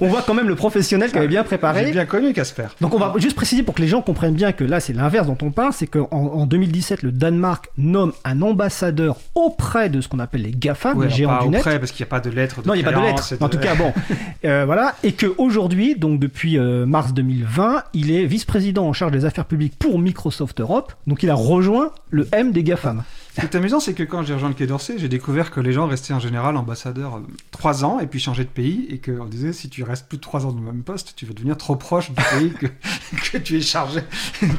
on 0.01 0.07
voit 0.07 0.23
quand 0.23 0.33
même 0.33 0.47
le 0.47 0.55
professionnel 0.55 1.11
qui 1.11 1.17
avait 1.17 1.27
bien 1.27 1.43
préparé. 1.43 1.85
J'ai 1.85 1.91
bien 1.91 2.05
connu 2.05 2.33
Casper. 2.33 2.67
Donc 2.81 2.93
on 2.93 2.99
va 2.99 3.13
juste 3.17 3.35
préciser 3.35 3.63
pour 3.63 3.75
que 3.75 3.81
les 3.81 3.87
gens 3.87 4.01
comprennent 4.01 4.33
bien 4.33 4.51
que 4.51 4.63
là 4.63 4.79
c'est 4.79 4.93
l'inverse 4.93 5.27
dont 5.27 5.37
on 5.41 5.51
parle, 5.51 5.73
c'est 5.73 5.87
qu'en 5.87 6.07
en 6.11 6.45
2017 6.45 7.03
le 7.03 7.11
Danemark 7.11 7.69
nomme 7.77 8.13
un 8.25 8.41
ambassadeur 8.41 9.17
auprès 9.35 9.89
de 9.89 10.01
ce 10.01 10.07
qu'on 10.07 10.19
appelle 10.19 10.41
les 10.41 10.51
GAFA, 10.51 10.93
oui, 10.95 11.05
les 11.05 11.11
géants 11.13 11.37
pas 11.37 11.43
du 11.43 11.49
net. 11.49 11.59
Auprès 11.61 11.79
parce 11.79 11.91
qu'il 11.91 12.03
n'y 12.03 12.07
a 12.07 12.09
pas 12.09 12.19
de 12.19 12.29
lettre. 12.29 12.61
De 12.61 12.67
non, 12.67 12.73
il 12.73 12.81
n'y 12.81 12.87
a 12.87 12.91
pas 12.91 12.99
de 12.99 13.05
lettre. 13.05 13.33
En 13.39 13.49
tout 13.49 13.59
cas, 13.59 13.75
bon, 13.75 13.93
euh, 14.45 14.65
voilà, 14.65 14.95
et 15.03 15.13
que 15.13 15.27
aujourd'hui, 15.37 15.95
donc 15.95 16.19
depuis 16.19 16.57
euh, 16.57 16.85
mars 16.85 17.13
2020, 17.13 17.83
il 17.93 18.11
est 18.11 18.25
vice-président 18.25 18.87
en 18.87 18.93
charge 18.93 19.11
des 19.11 19.25
affaires 19.25 19.45
publiques 19.45 19.60
pour 19.69 19.99
Microsoft 19.99 20.59
Europe, 20.59 20.93
donc 21.07 21.23
il 21.23 21.29
a 21.29 21.35
rejoint 21.35 21.91
le 22.09 22.27
M 22.31 22.51
des 22.51 22.63
GAFAM. 22.63 23.03
Ce 23.35 23.39
qui 23.39 23.45
est 23.45 23.55
amusant, 23.55 23.79
c'est 23.79 23.93
que 23.93 24.03
quand 24.03 24.23
j'ai 24.23 24.33
rejoint 24.33 24.49
le 24.49 24.55
Quai 24.55 24.67
d'Orsay, 24.67 24.97
j'ai 24.97 25.09
découvert 25.09 25.51
que 25.51 25.59
les 25.59 25.71
gens 25.71 25.87
restaient 25.87 26.13
en 26.13 26.19
général 26.19 26.57
ambassadeurs 26.57 27.17
euh, 27.17 27.27
trois 27.51 27.85
ans 27.85 27.99
et 27.99 28.07
puis 28.07 28.19
changeaient 28.19 28.43
de 28.43 28.49
pays 28.49 28.87
et 28.89 28.99
qu'on 28.99 29.25
disait 29.25 29.53
si 29.53 29.69
tu 29.69 29.83
restes 29.83 30.07
plus 30.07 30.17
de 30.17 30.21
trois 30.21 30.45
ans 30.45 30.51
dans 30.51 30.59
le 30.59 30.65
même 30.65 30.83
poste, 30.83 31.13
tu 31.15 31.25
vas 31.25 31.33
devenir 31.33 31.57
trop 31.57 31.75
proche 31.75 32.09
du 32.11 32.15
pays 32.15 32.51
que, 32.51 32.67
que 33.31 33.37
tu 33.37 33.57
es 33.57 33.61
chargé 33.61 34.01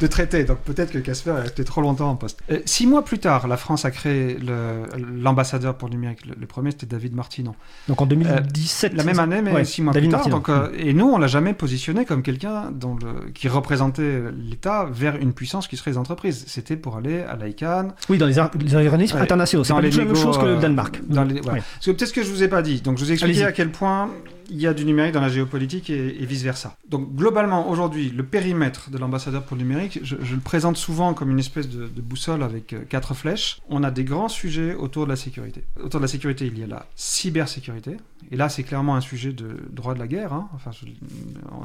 de 0.00 0.06
traiter. 0.06 0.44
Donc 0.44 0.58
peut-être 0.58 0.92
que 0.92 0.98
Casper 0.98 1.30
est 1.32 1.42
resté 1.42 1.64
trop 1.64 1.82
longtemps 1.82 2.10
en 2.10 2.16
poste. 2.16 2.40
Euh, 2.50 2.60
six 2.64 2.86
mois 2.86 3.04
plus 3.04 3.18
tard, 3.18 3.46
la 3.46 3.56
France 3.56 3.84
a 3.84 3.90
créé 3.90 4.38
l'ambassadeur 5.18 5.76
pour 5.76 5.88
le 5.88 5.94
numérique. 5.94 6.26
Le, 6.26 6.34
le 6.38 6.46
premier, 6.46 6.70
c'était 6.70 6.86
David 6.86 7.14
Martinon. 7.14 7.54
Donc 7.88 8.00
en 8.00 8.06
2017. 8.06 8.92
Euh, 8.92 8.96
la 8.96 9.04
même 9.04 9.18
année, 9.18 9.42
mais 9.42 9.52
ouais, 9.52 9.64
six 9.64 9.82
mois 9.82 9.92
David 9.92 10.10
plus 10.10 10.18
tard. 10.18 10.28
Donc, 10.28 10.48
euh, 10.48 10.70
et 10.76 10.92
nous, 10.94 11.06
on 11.06 11.18
l'a 11.18 11.26
jamais 11.26 11.54
positionné 11.54 12.04
comme 12.04 12.22
quelqu'un 12.22 12.72
qui 13.34 13.48
représentait 13.48 14.22
l'État 14.36 14.86
vers 14.90 15.16
une 15.16 15.32
puissance 15.32 15.68
qui 15.68 15.76
serait 15.76 15.92
les 15.92 15.98
entreprises. 15.98 16.44
C'était 16.46 16.76
pour 16.76 16.96
aller 16.96 17.22
à 17.22 17.36
l'ICANN. 17.36 17.92
Oui, 18.08 18.18
dans 18.18 18.26
les, 18.26 18.38
les 18.62 18.74
organismes 18.74 19.16
ouais, 19.16 19.22
internationaux. 19.22 19.64
C'est 19.64 19.72
pas 19.74 19.80
la 19.80 19.90
même 19.90 20.16
chose 20.16 20.38
que 20.38 20.46
le 20.46 20.56
Danemark. 20.58 21.00
Dans 21.08 21.24
les, 21.24 21.40
voilà. 21.40 21.58
ouais. 21.58 21.64
Parce 21.74 21.86
que 21.86 21.90
peut-être 21.92 22.08
ce 22.08 22.14
que 22.14 22.22
je 22.22 22.30
vous 22.30 22.42
ai 22.42 22.48
pas 22.48 22.62
dit. 22.62 22.80
Donc 22.80 22.98
je 22.98 23.04
vous 23.04 23.10
ai 23.10 23.14
expliqué 23.14 23.44
à 23.44 23.52
quel 23.52 23.70
point 23.70 24.10
il 24.50 24.60
y 24.60 24.66
a 24.66 24.74
du 24.74 24.84
numérique 24.84 25.12
dans 25.12 25.20
la 25.20 25.28
géopolitique 25.28 25.88
et, 25.90 26.22
et 26.22 26.26
vice-versa. 26.26 26.76
Donc 26.88 27.14
globalement, 27.14 27.70
aujourd'hui, 27.70 28.10
le 28.10 28.22
périmètre 28.22 28.90
de 28.90 28.98
l'ambassadeur 28.98 29.44
pour 29.44 29.56
le 29.56 29.62
numérique, 29.62 30.00
je, 30.02 30.16
je, 30.20 30.34
le 30.34 30.40
présente 30.40 30.76
souvent 30.76 31.14
comme 31.14 31.30
une 31.30 31.38
espèce 31.38 31.68
de, 31.68 31.86
de 31.86 32.00
boussole 32.00 32.42
avec 32.42 32.72
euh, 32.72 32.82
quatre 32.88 33.14
flèches. 33.14 33.60
On 33.70 33.82
a 33.82 33.90
des 33.90 34.04
grands 34.04 34.28
sujets 34.28 34.74
autour 34.74 35.04
de 35.04 35.10
la 35.10 35.16
sécurité. 35.16 35.64
Autour 35.82 36.00
de 36.00 36.04
la 36.04 36.08
sécurité, 36.08 36.46
il 36.46 36.58
y 36.58 36.62
a 36.62 36.66
la 36.66 36.86
cybersécurité. 36.96 37.96
Et 38.30 38.36
là, 38.36 38.48
c'est 38.48 38.62
clairement 38.62 38.94
un 38.96 39.00
sujet 39.00 39.32
de 39.32 39.58
droit 39.70 39.94
de 39.94 39.98
la 39.98 40.06
guerre. 40.06 40.32
Hein. 40.32 40.48
Enfin, 40.54 40.70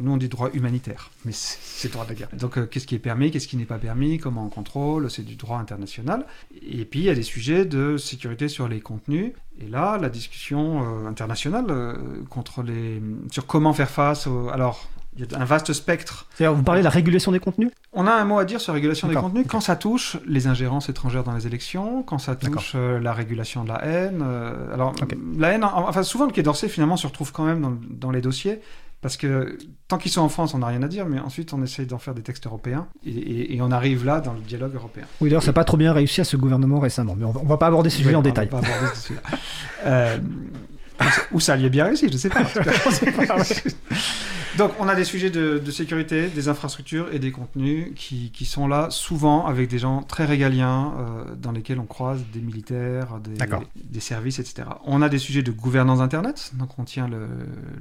nous, 0.02 0.12
on 0.12 0.18
dit 0.18 0.28
droit 0.28 0.50
humanitaire, 0.54 1.12
mais 1.26 1.32
c'est 1.34 1.92
droit 1.92 2.04
de 2.06 2.10
la 2.10 2.16
guerre. 2.16 2.30
Donc, 2.34 2.58
euh, 2.58 2.66
qu'est-ce 2.66 2.88
qui 2.88 2.96
est 2.96 3.00
permis, 3.00 3.32
qu'est-ce 3.32 3.48
qui 3.48 3.58
n'est 3.58 3.66
pas 3.66 3.78
permis, 3.78 4.18
comment 4.18 4.46
on 4.46 4.50
contrôle, 4.50 5.10
c'est 5.10 5.24
du 5.24 5.36
droit 5.36 5.60
international. 5.60 6.26
Et 6.62 6.86
puis, 6.86 7.00
il 7.00 7.06
y 7.06 7.10
a 7.10 7.16
des 7.16 7.24
sujets 7.24 7.66
de 7.66 7.98
sécurité 7.98 8.48
sur 8.48 8.68
les 8.68 8.82
contenus. 8.82 9.32
Et 9.60 9.68
là, 9.68 9.98
la 9.98 10.10
discussion 10.10 10.84
euh, 10.84 11.08
internationale 11.08 11.66
euh, 11.70 12.24
contre 12.30 12.64
les... 12.64 13.02
sur 13.32 13.46
comment 13.46 13.74
faire 13.74 13.90
face 13.90 14.28
au... 14.28 14.50
Alors, 14.50 14.90
il 15.18 15.32
y 15.32 15.36
a 15.36 15.40
un 15.40 15.46
vaste 15.46 15.74
spectre. 15.74 16.28
Vous 16.40 16.64
parlez 16.64 16.82
de 16.82 16.86
la 16.86 16.90
régulation 16.90 17.32
des 17.32 17.40
contenus? 17.40 17.72
On 17.94 18.06
a 18.08 18.12
un 18.12 18.26
mot 18.26 18.40
à 18.40 18.46
dire 18.46 18.62
sur 18.62 18.72
la 18.72 18.76
régulation 18.76 19.08
des 19.08 19.16
contenus 19.16 19.46
quand 19.48 19.62
ça 19.62 19.76
touche 19.76 20.18
les 20.28 20.48
ingérences 20.48 20.90
étrangères 20.90 21.24
dans 21.24 21.34
les 21.34 21.48
élections, 21.48 22.04
quand 22.04 22.18
ça 22.18 22.36
touche 22.36 22.74
euh, 22.76 23.00
la 23.00 23.14
régulation 23.14 23.64
de 23.64 23.70
la 23.70 23.84
haine. 23.86 24.24
Euh, 24.24 24.74
alors, 24.74 24.94
okay. 25.02 25.18
la 25.38 25.50
haine, 25.50 25.64
enfin, 25.64 26.04
souvent, 26.04 26.26
le 26.26 26.32
Quai 26.32 26.44
d'Orsay, 26.44 26.70
finalement, 26.70 26.98
se 26.98 27.08
retrouve 27.08 27.32
quand 27.32 27.46
même 27.46 27.62
dans, 27.62 27.78
dans 27.90 28.12
les 28.12 28.22
dossiers. 28.22 28.62
Parce 29.02 29.16
que 29.16 29.60
tant 29.88 30.00
qu'ils 30.00 30.12
sont 30.12 30.22
en 30.22 30.30
France, 30.30 30.56
on 30.56 30.60
n'a 30.60 30.68
rien 30.68 30.82
à 30.82 30.88
dire, 30.88 31.06
mais 31.06 31.20
ensuite 31.20 31.54
on 31.54 31.62
essaye 31.62 31.86
d'en 31.86 32.00
faire 32.00 32.16
des 32.16 32.24
textes 32.24 32.48
européens 32.48 32.88
et, 33.06 33.12
et, 33.12 33.56
et, 33.56 33.62
on 33.62 33.70
arrive 33.70 34.04
là 34.04 34.22
dans 34.22 34.34
le 34.34 34.40
dialogue 34.40 34.74
européen. 34.74 35.04
Oui, 35.22 35.30
d'ailleurs, 35.30 35.44
ça 35.44 35.50
n'a 35.50 35.54
pas 35.54 35.64
trop 35.66 35.78
bien 35.78 35.94
réussi 35.94 36.20
à 36.20 36.24
ce 36.24 36.36
gouvernement 36.36 36.80
récemment, 36.80 37.16
mais 37.16 37.24
on 37.24 37.34
on 37.40 37.46
va 37.46 37.58
pas 37.58 37.68
aborder 37.68 37.92
ce 37.92 37.98
sujet 37.98 38.10
oui, 38.10 38.16
en 38.16 38.24
détail. 38.24 38.48
Va 38.48 38.60
pas 38.60 38.68
aborder 38.68 38.96
ce 38.96 39.08
sujet 39.08 39.20
euh, 39.86 40.18
ou 41.32 41.40
ça 41.40 41.58
y 41.58 41.66
est 41.66 41.70
bien 41.70 41.86
réussi, 41.86 42.10
je 42.12 42.18
sais 42.18 42.30
pas. 42.30 42.42
Donc, 44.58 44.72
on 44.80 44.88
a 44.88 44.96
des 44.96 45.04
sujets 45.04 45.30
de, 45.30 45.60
de 45.64 45.72
sécurité, 45.72 46.28
des 46.28 46.48
infrastructures 46.50 47.08
et 47.12 47.20
des 47.20 47.32
contenus 47.32 47.88
qui, 47.96 48.32
qui 48.32 48.46
sont 48.46 48.68
là 48.68 48.88
souvent 48.90 49.46
avec 49.46 49.70
des 49.70 49.78
gens 49.80 50.02
très 50.04 50.26
régaliens 50.26 50.94
euh, 50.98 51.36
dans 51.36 51.52
lesquels 51.52 51.80
on 51.80 51.86
croise 51.86 52.24
des 52.34 52.40
militaires, 52.40 53.08
des, 53.24 54.00
services, 54.00 54.40
etc. 54.40 54.68
On 54.86 55.02
a 55.02 55.10
des 55.10 55.18
sujets 55.20 55.42
de 55.44 55.52
gouvernance 55.52 56.00
Internet. 56.00 56.52
Donc, 56.56 56.70
on 56.78 56.84
tient 56.84 57.08
le, 57.08 57.28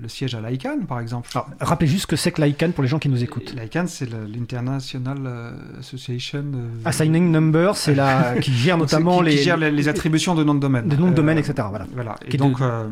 le 0.01 0.09
siège 0.09 0.35
à 0.35 0.41
l'ICANN, 0.41 0.87
par 0.87 1.01
exemple. 1.01 1.29
Alors, 1.35 1.49
rappelez 1.61 1.89
juste 1.89 2.03
ce 2.03 2.07
que 2.07 2.17
c'est 2.17 2.33
que 2.33 2.43
l'ICANN 2.43 2.73
pour 2.73 2.83
les 2.83 2.89
gens 2.89 2.99
qui 2.99 3.09
nous 3.09 3.23
écoutent. 3.23 3.55
L'ICANN, 3.55 3.87
c'est 3.89 4.09
l'International 4.11 5.19
euh, 5.25 5.53
Association. 5.79 6.45
euh, 6.55 6.69
Assigning 6.85 7.31
Number, 7.31 7.77
c'est 7.77 7.95
la 7.95 8.39
qui 8.41 8.53
gère 8.53 8.79
notamment 8.79 9.19
qui, 9.19 9.25
les, 9.27 9.37
qui 9.37 9.43
gère 9.43 9.57
les, 9.57 9.71
les 9.71 9.89
attributions 9.89 10.35
de 10.35 10.45
noms 10.45 10.55
de 10.55 10.61
domaine. 10.61 10.89
des 10.89 10.97
noms 10.97 11.07
de 11.07 11.13
Euh, 11.13 11.15
domaine, 11.15 11.39
etc. 11.39 11.55
Voilà. 11.95 12.17
Et 12.27 12.37
donc, 12.37 12.59
de- 12.59 12.65
euh, 12.65 12.85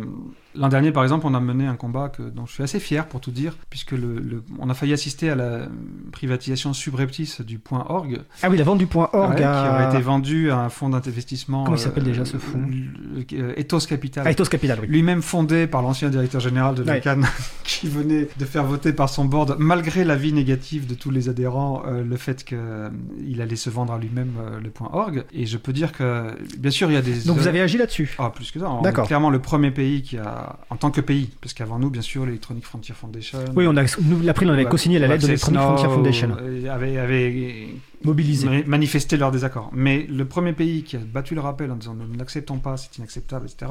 l'an 0.54 0.68
dernier, 0.68 0.92
par 0.92 1.02
exemple, 1.02 1.26
on 1.26 1.34
a 1.34 1.40
mené 1.40 1.66
un 1.66 1.76
combat 1.76 2.08
que, 2.08 2.22
dont 2.22 2.46
je 2.46 2.52
suis 2.52 2.62
assez 2.62 2.80
fier, 2.80 3.06
pour 3.06 3.20
tout 3.20 3.30
dire, 3.30 3.56
puisque 3.70 3.92
le, 3.92 4.18
le- 4.20 4.42
on 4.58 4.70
a 4.70 4.74
failli 4.74 4.92
assister 4.92 5.30
à 5.30 5.34
la 5.34 5.68
privatisation 6.12 6.72
subreptice 6.72 7.40
du 7.40 7.58
point 7.58 7.84
.org, 7.88 8.20
Ah 8.42 8.48
oui, 8.50 8.56
la 8.56 8.64
vente 8.64 8.78
du 8.78 8.86
point 8.86 9.08
org 9.12 9.30
ouais, 9.30 9.36
qui 9.36 9.42
aurait 9.44 9.88
été 9.88 10.00
vendu 10.00 10.50
à 10.50 10.58
un 10.58 10.68
fonds 10.68 10.88
d'investissement. 10.88 11.64
Comment 11.64 11.76
il 11.76 11.80
s'appelle 11.80 12.04
déjà, 12.04 12.24
ce 12.24 12.36
fonds 12.36 12.60
le- 12.68 13.24
euh, 13.38 13.52
Ethos 13.56 13.80
Capital. 13.88 14.24
Ah, 14.26 14.30
Ethos 14.30 14.44
Capital, 14.44 14.78
oui. 14.82 14.86
Lui-même 14.88 15.22
fondé 15.22 15.66
par 15.66 15.82
l'ancien 15.82 16.08
directeur 16.10 16.40
général 16.40 16.74
de 16.74 16.82
Ouais. 16.82 16.96
l'ICANN, 16.96 17.26
qui 17.64 17.88
venait 17.88 18.28
de 18.38 18.44
faire 18.44 18.64
voter 18.64 18.92
par 18.92 19.08
son 19.08 19.24
board, 19.24 19.56
malgré 19.58 20.04
l'avis 20.04 20.32
négatif 20.32 20.86
de 20.86 20.94
tous 20.94 21.10
les 21.10 21.28
adhérents, 21.28 21.82
euh, 21.86 22.04
le 22.04 22.16
fait 22.16 22.44
qu'il 22.44 23.40
allait 23.40 23.56
se 23.56 23.70
vendre 23.70 23.92
à 23.92 23.98
lui-même 23.98 24.32
euh, 24.38 24.60
le 24.60 24.70
point 24.70 24.90
.org. 24.92 25.24
Et 25.32 25.46
je 25.46 25.56
peux 25.58 25.72
dire 25.72 25.92
que, 25.92 26.26
bien 26.58 26.70
sûr, 26.70 26.90
il 26.90 26.94
y 26.94 26.96
a 26.96 27.02
des... 27.02 27.22
Donc 27.24 27.38
vous 27.38 27.48
avez 27.48 27.60
agi 27.60 27.78
là-dessus. 27.78 28.14
Ah, 28.18 28.30
plus 28.30 28.50
que 28.50 28.60
ça. 28.60 28.70
D'accord. 28.82 29.06
clairement 29.06 29.30
le 29.30 29.38
premier 29.40 29.70
pays 29.70 30.02
qui 30.02 30.18
a, 30.18 30.43
en 30.70 30.76
tant 30.76 30.90
que 30.90 31.00
pays, 31.00 31.30
parce 31.40 31.54
qu'avant 31.54 31.78
nous, 31.78 31.90
bien 31.90 32.02
sûr, 32.02 32.24
l'Electronic 32.26 32.64
Frontier 32.64 32.94
Foundation. 32.94 33.38
Oui, 33.56 33.66
on 33.68 33.76
a, 33.76 33.82
nous, 34.02 34.20
l'April, 34.22 34.48
on 34.48 34.52
avait 34.52 34.62
Web- 34.62 34.70
co-signé 34.70 34.98
la 34.98 35.06
lettre 35.08 35.22
de 35.22 35.26
l'Electronic 35.28 35.60
Frontier 35.60 35.86
Foundation. 35.88 36.36
euh, 36.40 36.68
Avait, 36.74 36.98
avait 36.98 37.68
Mobilisé. 38.04 38.48
ma- 38.48 38.62
manifesté 38.64 39.16
leur 39.16 39.30
désaccord. 39.30 39.70
Mais 39.72 40.06
le 40.10 40.24
premier 40.24 40.52
pays 40.52 40.82
qui 40.82 40.96
a 40.96 41.00
battu 41.00 41.34
le 41.34 41.40
rappel 41.40 41.70
en 41.70 41.76
disant 41.76 41.94
nous 41.94 42.16
n'acceptons 42.16 42.58
pas, 42.58 42.76
c'est 42.76 42.96
inacceptable, 42.98 43.46
etc., 43.46 43.70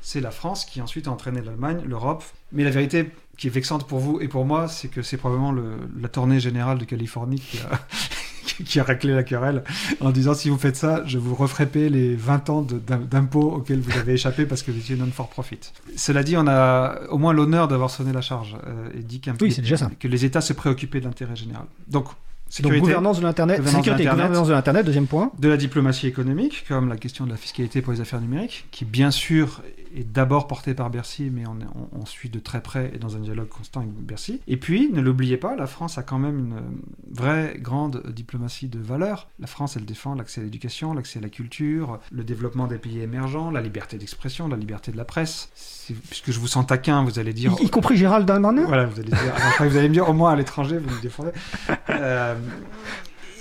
c'est 0.00 0.20
la 0.20 0.30
France 0.30 0.64
qui 0.64 0.80
ensuite 0.80 1.08
a 1.08 1.10
entraîné 1.10 1.40
l'Allemagne, 1.42 1.82
l'Europe. 1.86 2.24
Mais 2.52 2.64
la 2.64 2.70
vérité 2.70 3.10
qui 3.38 3.46
est 3.46 3.50
vexante 3.50 3.86
pour 3.88 3.98
vous 3.98 4.20
et 4.20 4.28
pour 4.28 4.44
moi, 4.44 4.68
c'est 4.68 4.88
que 4.88 5.02
c'est 5.02 5.16
probablement 5.16 5.52
le- 5.52 5.76
la 6.00 6.08
tournée 6.08 6.38
générale 6.40 6.78
de 6.78 6.84
Californie 6.84 7.40
qui 7.40 7.58
a, 7.58 7.80
qui 8.64 8.80
a 8.80 8.84
raclé 8.84 9.12
la 9.14 9.22
querelle 9.22 9.62
en 10.00 10.10
disant 10.10 10.34
si 10.34 10.48
vous 10.50 10.58
faites 10.58 10.76
ça, 10.76 11.02
je 11.06 11.18
vous 11.18 11.34
referai 11.34 11.66
payer 11.66 11.88
les 11.88 12.14
20 12.16 12.50
ans 12.50 12.62
d'impôts 12.62 13.52
auxquels 13.52 13.80
vous 13.80 13.96
avez 13.98 14.14
échappé 14.14 14.46
parce 14.46 14.62
que 14.62 14.70
vous 14.70 14.78
étiez 14.78 14.96
non-for-profit. 14.96 15.60
Cela 15.96 16.22
dit, 16.22 16.36
on 16.36 16.46
a 16.46 17.00
au 17.10 17.18
moins 17.18 17.32
l'honneur 17.32 17.68
d'avoir 17.68 17.90
sonné 17.90 18.12
la 18.12 18.20
charge 18.22 18.56
euh, 18.66 18.88
et 18.98 19.02
dit 19.02 19.20
qu'un- 19.20 19.36
Oui, 19.40 19.54
déjà 19.56 19.76
ça. 19.76 19.90
que 19.98 20.08
les 20.08 20.24
États 20.24 20.40
se 20.40 20.52
préoccupaient 20.52 21.00
de 21.00 21.04
l'intérêt 21.06 21.36
général. 21.36 21.64
Donc, 21.88 22.06
Donc 22.60 22.72
sécurité, 22.72 22.80
gouvernance 22.80 23.18
de 23.18 23.22
l'internet, 23.22 23.56
Gouvernance 23.58 23.80
de 23.80 23.84
sécurité, 23.84 24.04
l'Internet. 24.04 24.26
gouvernance 24.26 24.48
de 24.48 24.52
l'internet, 24.52 24.86
deuxième 24.86 25.06
point. 25.06 25.32
de 25.38 25.48
la 25.48 25.56
diplomatie 25.56 26.06
économique, 26.06 26.64
comme 26.68 26.88
la 26.88 26.96
question 26.96 27.24
de 27.24 27.30
la 27.30 27.36
fiscalité 27.38 27.80
pour 27.82 27.92
les 27.94 28.00
affaires 28.02 28.20
numériques, 28.20 28.66
qui 28.70 28.84
bien 28.84 29.10
sûr 29.10 29.62
est 29.96 30.04
d'abord 30.10 30.48
portée 30.48 30.72
par 30.74 30.88
Bercy, 30.90 31.30
mais 31.32 31.44
on, 31.46 31.54
est- 31.60 31.68
on- 31.74 32.00
on 32.00 32.06
suit 32.06 32.28
de 32.30 32.38
très 32.38 32.62
près 32.62 32.90
et 32.94 32.98
dans 32.98 33.16
un 33.16 33.20
dialogue 33.20 33.48
constant 33.48 33.80
avec 33.80 33.92
Bercy. 33.92 34.40
Et 34.48 34.56
puis, 34.56 34.90
ne 34.92 35.00
l'oubliez 35.02 35.36
pas, 35.36 35.54
la 35.56 35.66
France 35.66 35.98
a 35.98 36.02
quand 36.02 36.18
même 36.18 36.38
une 36.38 36.60
vraie 37.14 37.56
grande 37.58 38.02
diplomatie 38.10 38.68
de 38.68 38.78
valeurs. 38.78 39.28
La 39.38 39.46
France, 39.46 39.76
elle 39.76 39.84
défend 39.84 40.14
l'accès 40.14 40.40
à 40.40 40.44
l'éducation, 40.44 40.94
l'accès 40.94 41.18
à 41.18 41.22
la 41.22 41.28
culture, 41.28 41.98
le 42.10 42.24
développement 42.24 42.66
des 42.66 42.78
pays 42.78 43.00
émergents, 43.00 43.50
la 43.50 43.60
liberté 43.60 43.98
d'expression, 43.98 44.48
la 44.48 44.56
liberté 44.56 44.92
de 44.92 44.96
la 44.96 45.04
presse. 45.04 45.50
Puisque 46.08 46.30
je 46.32 46.38
vous 46.38 46.46
sens 46.46 46.66
taquin, 46.66 47.04
vous 47.04 47.18
allez 47.18 47.32
dire... 47.34 47.54
Y, 47.60 47.64
y 47.64 47.70
compris 47.70 47.96
Gérald 47.96 48.24
Darmanin? 48.26 48.64
Voilà, 48.66 48.86
vous 48.86 48.98
allez 49.00 49.10
dire, 49.10 49.34
après, 49.36 49.68
vous 49.68 49.76
allez 49.76 49.88
me 49.88 49.94
dire 49.94 50.08
au 50.08 50.12
moins 50.14 50.32
à 50.32 50.36
l'étranger, 50.36 50.78
vous 50.78 50.94
me 50.94 51.02
défendez. 51.02 51.30
Euh, 51.90 52.34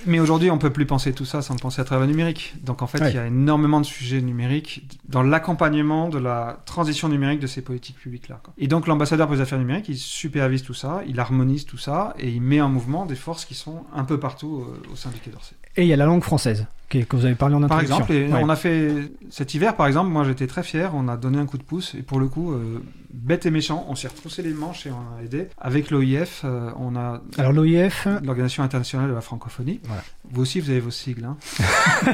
mais 0.08 0.20
aujourd'hui, 0.20 0.50
on 0.50 0.58
peut 0.58 0.72
plus 0.72 0.88
penser 0.88 1.14
tout 1.14 1.26
ça 1.26 1.42
sans 1.44 1.54
le 1.54 1.60
penser 1.60 1.80
à 1.80 1.84
travers 1.84 2.06
le 2.08 2.12
numérique. 2.12 2.56
Donc 2.64 2.82
en 2.82 2.88
fait, 2.88 3.00
Ouais. 3.02 3.12
il 3.12 3.16
y 3.16 3.20
a 3.20 3.28
énormément 3.28 3.80
de 3.80 3.86
sujets 3.86 4.22
numériques 4.22 4.88
dans 5.08 5.22
l'accompagnement 5.22 6.10
de 6.10 6.18
la 6.18 6.60
transition 6.66 7.08
numérique 7.08 7.40
de 7.40 7.46
ces 7.48 7.62
politiques 7.62 7.98
publiques-là. 8.00 8.42
Et 8.58 8.68
donc 8.68 8.88
l'ambassadeur 8.88 9.28
pour 9.28 9.36
les 9.36 9.42
affaires 9.42 9.60
numériques, 9.60 9.90
il 9.90 9.98
supervise 9.98 10.64
tout 10.64 10.74
ça, 10.74 11.04
il 11.08 11.20
harmonise 11.20 11.66
tout 11.66 11.78
ça, 11.78 12.16
et 12.18 12.30
il 12.30 12.42
met 12.42 12.62
en 12.62 12.70
mouvement 12.70 13.06
des 13.06 13.16
forces 13.16 13.46
qui 13.46 13.54
sont 13.54 13.84
un 13.94 14.04
peu 14.04 14.20
partout 14.20 14.66
euh, 14.68 14.92
au 14.92 14.96
sein 14.96 15.12
du 15.12 15.20
Quai 15.20 15.30
d'Orsay. 15.30 15.56
Et 15.78 15.84
il 15.84 15.88
y 15.88 15.94
a 15.94 15.98
la 15.98 16.06
langue 16.06 16.24
française, 16.24 16.68
que 16.90 17.00
vous 17.16 17.26
avez 17.26 17.36
parlé 17.36 17.56
en 17.56 17.62
Par 17.68 17.80
introduction. 17.80 17.98
exemple, 18.06 18.14
et 18.14 18.28
Ouais. 18.34 18.42
on 18.44 18.50
a 18.50 18.56
fait 18.58 19.12
cet 19.30 19.54
hiver, 19.54 19.76
par 19.78 19.88
exemple, 19.88 20.10
moi 20.10 20.24
j'étais 20.26 20.48
très 20.48 20.64
fier, 20.64 20.92
on 20.94 21.08
a 21.08 21.16
donné 21.16 21.38
un 21.38 21.46
coup 21.46 21.58
de 21.58 21.64
pouce, 21.64 21.96
et 21.96 22.02
pour 22.02 22.20
le 22.20 22.28
coup, 22.28 22.52
euh, 22.52 22.84
bête 23.14 23.46
et 23.46 23.52
méchant, 23.52 23.86
on 23.88 23.96
s'est 23.96 24.10
retroussé 24.10 24.42
les 24.42 24.54
manches 24.54 24.86
et 24.88 24.92
on 24.92 25.18
a 25.18 25.24
aidé. 25.24 25.48
Avec 25.60 25.90
l'OIF, 25.92 26.42
euh, 26.44 26.72
on 26.78 26.96
a 26.98 27.22
Alors 27.38 27.54
l'OIF, 27.54 28.08
l'Organisation 28.24 28.64
internationale 28.64 29.08
de 29.10 29.14
la 29.14 29.22
francophonie. 29.22 29.80
Voilà. 29.86 30.04
Vous 30.30 30.42
aussi, 30.42 30.60
vous 30.60 30.70
avez 30.70 30.82
vos 30.82 30.92
sigles. 30.92 31.24
hein. 31.24 31.38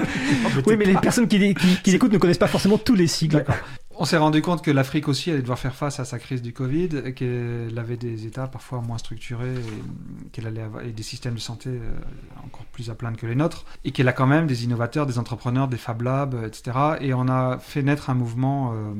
oui, 0.67 0.75
mais 0.77 0.85
les 0.85 0.93
personnes 0.95 1.27
qui, 1.27 1.55
qui, 1.55 1.81
qui 1.81 1.91
l'écoutent 1.91 2.13
ne 2.13 2.17
connaissent 2.19 2.37
pas 2.37 2.47
forcément 2.47 2.77
tous 2.77 2.95
les 2.95 3.07
sigles. 3.07 3.43
On 3.99 4.05
s'est 4.05 4.17
rendu 4.17 4.43
compte 4.43 4.61
que 4.61 4.69
l'Afrique 4.69 5.07
aussi 5.07 5.31
allait 5.31 5.41
devoir 5.41 5.57
faire 5.57 5.73
face 5.73 5.99
à 5.99 6.05
sa 6.05 6.19
crise 6.19 6.43
du 6.43 6.53
Covid, 6.53 6.89
qu'elle 7.15 7.73
avait 7.77 7.97
des 7.97 8.27
États 8.27 8.45
parfois 8.47 8.79
moins 8.79 8.99
structurés, 8.99 9.55
et 9.55 10.29
qu'elle 10.31 10.45
allait 10.45 10.61
avoir 10.61 10.83
et 10.83 10.91
des 10.91 11.01
systèmes 11.01 11.33
de 11.33 11.39
santé 11.39 11.69
euh, 11.69 11.79
encore 12.45 12.65
plus 12.65 12.91
à 12.91 12.95
plaindre 12.95 13.17
que 13.17 13.25
les 13.25 13.33
nôtres, 13.33 13.65
et 13.85 13.91
qu'elle 13.91 14.07
a 14.07 14.13
quand 14.13 14.27
même 14.27 14.45
des 14.45 14.63
innovateurs, 14.65 15.07
des 15.07 15.17
entrepreneurs, 15.17 15.67
des 15.67 15.77
Fab 15.77 16.03
Labs, 16.03 16.35
euh, 16.35 16.45
etc. 16.47 16.77
Et 17.01 17.15
on 17.15 17.27
a 17.27 17.57
fait 17.57 17.81
naître 17.81 18.11
un 18.11 18.13
mouvement 18.13 18.71
euh, 18.73 18.93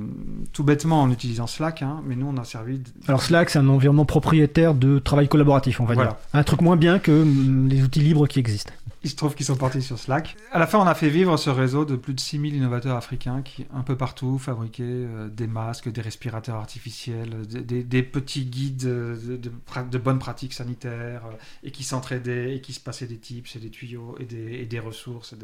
tout 0.52 0.64
bêtement 0.64 1.04
en 1.04 1.12
utilisant 1.12 1.46
Slack, 1.46 1.84
hein, 1.84 2.02
mais 2.08 2.16
nous 2.16 2.26
on 2.28 2.38
a 2.38 2.44
servi. 2.44 2.80
de- 2.80 2.90
Alors 3.08 3.22
Slack, 3.22 3.52
c'est 3.52 3.60
un 3.60 3.70
environnement 3.70 4.06
propriétaire 4.06 4.74
de 4.74 4.98
travail 4.98 5.28
collaboratif, 5.28 5.80
on 5.80 5.86
va 5.86 5.94
Voilà. 5.94 6.10
dire. 6.12 6.20
Un 6.34 6.44
truc 6.44 6.62
moins 6.62 6.76
bien 6.76 6.98
que 6.98 7.12
hum, 7.22 7.68
les 7.68 7.84
outils 7.84 8.00
libres 8.02 8.26
qui 8.28 8.40
existent. 8.40 8.74
Il 9.04 9.10
se 9.10 9.16
trouve 9.16 9.36
qu'ils 9.36 9.46
sont 9.46 9.56
partis 9.56 9.82
sur 9.82 10.00
Slack. 10.00 10.36
À 10.52 10.60
la 10.60 10.66
fin, 10.66 10.80
on 10.80 10.88
a 10.88 10.96
fait 10.96 11.10
vivre 11.10 11.38
ce 11.38 11.50
réseau 11.50 11.86
de 11.86 11.96
plus 11.96 12.14
de 12.14 12.20
6000 12.20 12.56
innovateurs 12.56 12.98
africains 12.98 13.42
qui, 13.44 13.66
un 13.74 13.82
peu 13.82 13.96
partout, 13.96 14.40
fabriquaient 14.40 14.84
euh, 14.84 15.30
des 15.30 15.46
masques, 15.46 15.90
des 15.92 16.02
respirateurs 16.02 16.56
artificiels, 16.56 17.46
des, 17.48 18.04
petits 18.04 18.46
guides 18.46 18.86
euh, 18.86 19.38
de, 19.38 19.98
bonnes 19.98 20.18
pratiques 20.18 20.54
sanitaires, 20.54 21.22
euh, 21.28 21.38
et 21.64 21.72
qui 21.72 21.84
s'entraidaient, 21.84 22.56
et 22.56 22.62
qui 22.62 22.74
se 22.74 22.80
passaient 22.80 23.06
des 23.06 23.18
tips 23.18 23.56
et 23.56 23.60
des 23.60 23.70
tuyaux, 23.70 24.16
et 24.20 24.26
des, 24.66 24.80
ressources. 24.80 25.36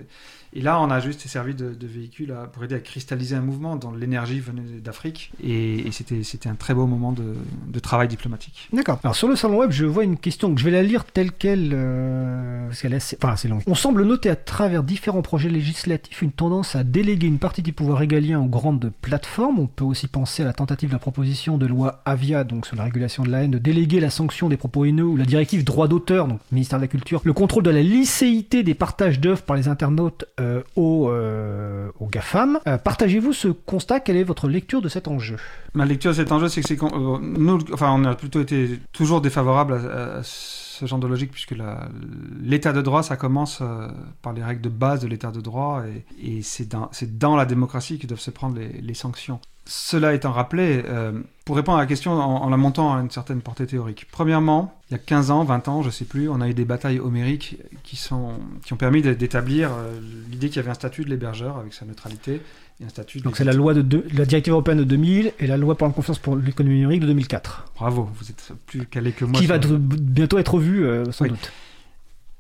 et 0.54 0.62
là, 0.62 0.80
on 0.80 0.90
a 0.90 1.00
juste 1.00 1.28
servi 1.28 1.54
de, 1.54 1.76
véhicule 1.86 2.36
pour 2.54 2.64
aider 2.64 2.76
à 2.76 2.80
cristalliser 2.80 3.36
un 3.36 3.42
mouvement 3.42 3.76
dont 3.76 3.92
l'énergie 3.92 4.40
venait 4.40 4.80
d'Afrique. 4.80 5.32
Et, 5.44 5.92
c'était 5.92 6.50
un 6.50 6.56
très 6.56 6.74
beau 6.74 6.88
moment 6.88 7.12
de, 7.12 7.80
travail 7.80 8.08
diplomatique. 8.08 8.70
D'accord. 8.72 9.00
Alors 9.04 9.16
sur 9.16 9.28
le 9.28 9.36
salon 9.36 9.58
web, 9.58 9.72
je 9.72 9.86
vois 9.86 10.06
une 10.06 10.18
question 10.18 10.54
que 10.54 10.60
je 10.60 10.66
vais 10.66 10.72
la 10.72 10.84
lire 10.84 11.04
telle 11.04 11.34
qu'elle, 11.34 11.72
parce 12.68 12.82
qu'elle 12.82 12.94
est 12.94 12.98
assez, 12.98 13.43
assez 13.44 13.48
longue. 13.48 13.62
On 13.68 13.76
semble 13.76 14.04
noter 14.04 14.30
à 14.30 14.36
travers 14.36 14.84
différents 14.84 15.22
projets 15.22 15.50
législatifs 15.50 16.22
une 16.22 16.32
tendance 16.32 16.76
à 16.76 16.84
déléguer 16.84 17.28
une 17.28 17.40
partie 17.40 17.62
du 17.62 17.74
pouvoir 17.74 17.98
régalien 18.00 18.40
aux 18.40 18.48
grandes 18.48 18.92
plateformes. 19.02 19.60
On 19.60 19.68
peut 19.68 19.84
aussi 19.84 20.08
penser 20.08 20.44
à 20.44 20.46
la 20.46 20.54
tentative 20.54 20.90
de 20.90 20.94
la 20.94 21.00
proposition 21.00 21.58
de 21.58 21.66
loi 21.66 22.02
Avia, 22.06 22.44
donc 22.44 22.66
sur 22.66 22.76
la 22.76 22.84
régulation 22.84 23.24
de 23.24 23.30
la 23.30 23.44
haine, 23.44 23.52
de 23.52 23.58
déléguer 23.58 24.00
la 24.00 24.10
sanction 24.10 24.50
des 24.50 24.58
propos 24.58 24.86
haineux 24.86 25.06
ou 25.06 25.18
la 25.18 25.26
directive 25.26 25.64
droit 25.64 25.88
d'auteur, 25.88 26.28
donc 26.28 26.40
ministère 26.52 26.80
de 26.80 26.84
la 26.84 26.88
Culture, 26.88 27.22
le 27.24 27.34
contrôle 27.34 27.64
de 27.64 27.70
la 27.70 27.82
licéité 27.82 28.64
des 28.64 28.74
partages 28.74 29.20
d'œuvres 29.20 29.42
par 29.42 29.56
les 29.56 29.68
internautes 29.68 30.26
euh, 30.40 30.62
aux, 30.76 31.10
euh, 31.10 31.90
aux 32.00 32.08
GAFAM. 32.08 32.60
Euh, 32.68 32.78
Partagez-vous 32.78 33.34
ce 33.34 33.48
constat? 33.48 34.00
Quelle 34.00 34.18
est 34.18 34.24
votre 34.24 34.48
lecture 34.48 34.82
de 34.82 34.90
cet 34.90 35.08
enjeu? 35.08 35.38
Ma 35.74 35.86
lecture 35.86 36.12
de 36.12 36.16
cet 36.18 36.32
enjeu, 36.32 36.48
c'est 36.48 36.62
que 36.62 36.68
c'est 36.68 36.82
euh, 36.82 37.18
nous, 37.22 37.60
enfin, 37.74 37.92
on 37.96 38.04
a 38.06 38.16
plutôt 38.16 38.42
été 38.42 38.80
toujours 38.92 39.22
défavorable 39.22 39.74
à, 39.74 40.20
à 40.20 40.24
ce 40.74 40.88
genre 40.88 41.00
de 41.00 41.08
logique, 41.08 41.32
puisque 41.32 41.56
l'état 42.42 42.74
de 42.74 42.82
droit, 42.82 43.04
ça 43.04 43.16
commence 43.16 43.60
euh, 43.62 43.88
par 44.24 44.34
les 44.34 44.44
règles 44.44 44.62
de 44.62 44.70
base 44.70 45.02
de 45.02 45.08
l'état 45.08 45.32
de 45.32 45.40
droit, 45.40 45.84
et, 46.22 46.42
c'est 46.42 46.68
dans, 46.68 47.36
la 47.36 47.46
démocratie 47.46 48.00
que 48.00 48.08
doivent 48.08 48.20
se 48.20 48.32
prendre 48.32 48.58
les, 48.58 48.94
sanctions. 48.94 49.40
Cela 49.66 50.14
étant 50.14 50.32
rappelé, 50.32 50.84
euh, 50.88 51.22
pour 51.46 51.56
répondre 51.56 51.78
à 51.78 51.82
la 51.82 51.88
question 51.88 52.14
en, 52.14 52.50
la 52.50 52.58
montant 52.58 52.96
à 52.96 53.00
une 53.00 53.12
certaine 53.12 53.42
portée 53.42 53.68
théorique. 53.68 54.08
Premièrement, 54.12 54.74
il 54.90 54.94
y 54.94 54.96
a 54.96 55.00
15 55.00 55.32
ans, 55.32 55.44
20 55.44 55.68
ans, 55.68 55.82
je 55.84 55.90
sais 55.90 56.06
plus, 56.06 56.28
on 56.28 56.42
a 56.42 56.50
eu 56.50 56.54
des 56.54 56.66
batailles 56.66 57.00
homériques 57.00 57.58
qui, 57.84 57.96
sont, 57.96 58.34
qui 58.66 58.74
ont 58.74 58.78
permis 58.78 59.02
d'établir 59.02 59.72
euh, 59.72 60.00
l'idée 60.32 60.48
qu'il 60.48 60.58
y 60.58 60.60
avait 60.60 60.72
un 60.72 60.76
statut 60.76 61.06
de 61.06 61.10
l'hébergeur 61.10 61.58
avec 61.58 61.74
sa 61.74 61.86
neutralité, 61.86 62.42
et 62.82 62.86
un 62.86 62.90
statut 62.90 63.20
Donc 63.20 63.38
c'est 63.38 63.44
la 63.44 63.54
loi 63.54 63.74
de 63.74 63.82
deux- 63.82 64.06
la 64.14 64.26
directive 64.26 64.52
européenne 64.54 64.78
de 64.80 64.84
2000 64.84 65.34
et 65.40 65.48
la 65.48 65.58
loi 65.58 65.76
pour 65.78 65.88
la 65.88 65.94
confiance 65.94 66.20
pour 66.20 66.36
l'économie 66.36 66.76
numérique 66.80 67.02
de 67.02 67.08
2004, 67.08 67.66
Bravo, 67.76 68.10
vous 68.16 68.30
êtes 68.32 68.52
plus 68.66 68.86
calé 68.86 69.12
que 69.12 69.26
moi. 69.26 69.40
qui 69.40 69.46
va 69.46 69.58
bientôt 69.60 70.38
être 70.40 70.54
revue 70.56 70.86
euh, 70.86 71.12
sans 71.12 71.26
Oui. 71.26 71.30
doute. 71.32 71.52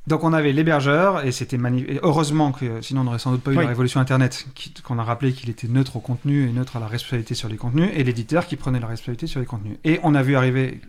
Donc 0.05 0.25
on 0.25 0.33
avait 0.33 0.51
l'hébergeur 0.51 1.25
et 1.25 1.31
c'était 1.31 1.55
et 1.55 1.99
heureusement 2.03 2.51
que 2.51 2.81
sinon 2.81 3.01
on 3.01 3.03
n'aurait 3.05 3.19
sans 3.19 3.31
doute 3.31 3.41
pas 3.41 3.51
eu 3.53 3.57
Oui. 3.57 3.63
la 3.63 3.69
révolution 3.69 4.01
Internet 4.01 4.45
qu'on 4.83 4.99
a 4.99 5.03
rappelé 5.03 5.31
qu'il 5.31 5.49
était 5.49 5.69
neutre 5.69 5.95
au 5.95 6.01
contenu 6.01 6.49
et 6.49 6.51
neutre 6.51 6.75
à 6.75 6.81
la 6.81 6.87
responsabilité 6.87 7.35
sur 7.35 7.47
les 7.47 7.55
contenus 7.55 7.89
et 7.93 8.03
l'éditeur 8.03 8.45
qui 8.45 8.57
prenait 8.57 8.81
la 8.81 8.87
responsabilité 8.87 9.27
sur 9.27 9.39
les 9.39 9.45
contenus. 9.45 9.77
Et 9.85 10.01
on 10.03 10.13
a 10.13 10.21
vu 10.21 10.35
arriver 10.35 10.81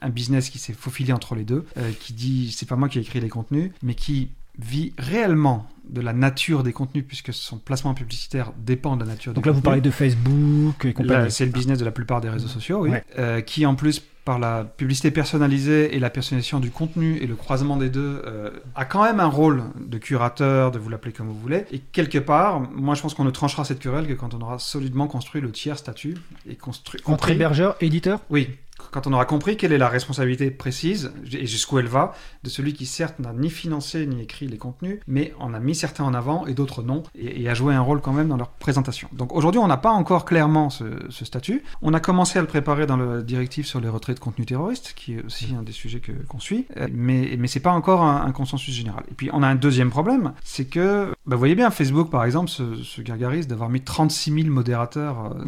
un 0.00 0.08
business 0.08 0.48
qui 0.48 0.58
s'est 0.58 0.72
faufilé 0.72 1.12
entre 1.12 1.34
les 1.34 1.44
deux, 1.44 1.66
euh, 1.76 1.90
qui 2.00 2.14
dit 2.14 2.50
c'est 2.50 2.66
pas 2.66 2.76
moi 2.76 2.88
qui 2.88 2.98
ai 2.98 3.02
écrit 3.02 3.20
les 3.20 3.28
contenus, 3.28 3.72
mais 3.82 3.94
qui 3.94 4.30
vit 4.58 4.92
réellement 4.98 5.66
de 5.88 6.00
la 6.00 6.12
nature 6.12 6.62
des 6.62 6.72
contenus 6.72 7.04
puisque 7.06 7.32
son 7.32 7.58
placement 7.58 7.94
publicitaire 7.94 8.52
dépend 8.56 8.96
de 8.96 9.04
la 9.04 9.10
nature 9.10 9.34
Donc 9.34 9.44
des 9.44 9.50
là 9.50 9.54
vous 9.54 9.62
parlez 9.62 9.80
de 9.80 9.90
Facebook 9.90 10.84
et 10.84 10.92
compagnie. 10.92 11.30
c'est 11.30 11.44
le 11.44 11.52
business 11.52 11.78
de 11.78 11.84
la 11.84 11.90
plupart 11.90 12.20
des 12.20 12.28
réseaux 12.28 12.48
sociaux, 12.48 12.80
oui. 12.82 12.90
Ouais. 12.90 13.04
Euh, 13.18 13.40
qui 13.40 13.66
en 13.66 13.74
plus 13.74 14.02
par 14.24 14.38
la 14.38 14.64
publicité 14.64 15.10
personnalisée 15.10 15.96
et 15.96 15.98
la 15.98 16.08
personnalisation 16.08 16.60
du 16.60 16.70
contenu 16.70 17.16
et 17.16 17.26
le 17.26 17.34
croisement 17.34 17.76
des 17.76 17.90
deux 17.90 18.22
euh, 18.24 18.50
a 18.76 18.84
quand 18.84 19.02
même 19.02 19.18
un 19.18 19.26
rôle 19.26 19.64
de 19.80 19.98
curateur, 19.98 20.70
de 20.70 20.78
vous 20.78 20.88
l'appeler 20.88 21.12
comme 21.12 21.26
vous 21.26 21.38
voulez. 21.38 21.64
Et 21.72 21.80
quelque 21.80 22.18
part, 22.18 22.60
moi 22.60 22.94
je 22.94 23.02
pense 23.02 23.14
qu'on 23.14 23.24
ne 23.24 23.30
tranchera 23.30 23.64
cette 23.64 23.80
querelle 23.80 24.06
que 24.06 24.12
quand 24.12 24.34
on 24.34 24.40
aura 24.40 24.60
solidement 24.60 25.08
construit 25.08 25.40
le 25.40 25.50
tiers 25.50 25.76
statut 25.76 26.16
et 26.48 26.54
construit. 26.54 27.00
Entre 27.04 27.30
hébergeur, 27.30 27.76
éditeur? 27.80 28.20
Oui, 28.30 28.48
quand 28.92 29.06
on 29.08 29.12
aura 29.12 29.24
compris 29.24 29.56
quelle 29.56 29.72
est 29.72 29.78
la 29.78 29.88
responsabilité 29.88 30.50
précise 30.50 31.12
et 31.32 31.46
jusqu'où 31.46 31.78
elle 31.78 31.88
va 31.88 32.12
de 32.44 32.48
celui 32.50 32.74
qui 32.74 32.86
certes 32.86 33.18
n'a 33.18 33.32
ni 33.32 33.50
financé 33.50 34.06
ni 34.06 34.22
écrit 34.22 34.46
les 34.46 34.58
contenus, 34.58 35.00
mais 35.08 35.34
en 35.40 35.54
a 35.54 35.58
mis 35.60 35.74
certains 35.74 36.04
en 36.04 36.14
avant 36.14 36.46
et 36.46 36.54
d'autres 36.54 36.82
non, 36.82 37.02
et, 37.16 37.48
a 37.48 37.54
joué 37.54 37.74
un 37.74 37.80
rôle 37.80 38.00
quand 38.00 38.12
même 38.12 38.28
dans 38.28 38.36
leur 38.36 38.48
présentation. 38.50 39.08
Donc 39.12 39.34
aujourd'hui, 39.34 39.58
on 39.58 39.66
n'a 39.66 39.76
pas 39.78 39.90
encore 39.90 40.24
clairement 40.24 40.70
ce, 40.70 40.84
statut. 41.24 41.62
On 41.82 41.94
a 41.94 42.00
commencé 42.00 42.38
à 42.38 42.42
le 42.42 42.48
préparer 42.48 42.86
dans 42.86 42.96
la 42.96 43.22
directive 43.22 43.66
sur 43.66 43.80
les 43.80 43.88
retraits 43.88 44.16
de 44.16 44.20
contenu 44.20 44.44
terroriste, 44.46 44.92
qui 44.94 45.14
est 45.14 45.24
aussi 45.24 45.54
un 45.58 45.62
des 45.62 45.72
sujets 45.72 46.00
que- 46.00 46.12
qu'on 46.28 46.38
suit, 46.40 46.66
euh, 46.76 46.86
mais, 46.92 47.36
mais 47.38 47.48
c'est 47.48 47.60
pas 47.60 47.72
encore 47.72 48.02
un, 48.02 48.26
un 48.26 48.32
consensus 48.32 48.74
général. 48.74 49.04
Et 49.10 49.14
puis 49.14 49.30
on 49.32 49.42
a 49.42 49.46
un 49.48 49.54
deuxième 49.54 49.90
problème, 49.90 50.32
c'est 50.44 50.66
que, 50.66 51.10
bah, 51.26 51.36
vous 51.36 51.38
voyez 51.38 51.54
bien, 51.54 51.70
Facebook 51.70 52.10
par 52.10 52.24
exemple 52.24 52.50
se, 52.50 52.76
se 52.82 53.00
gargarise 53.00 53.46
d'avoir 53.48 53.68
mis 53.70 53.80
36 53.80 54.32
000 54.42 54.48
modérateurs. 54.48 55.32
euh, 55.36 55.44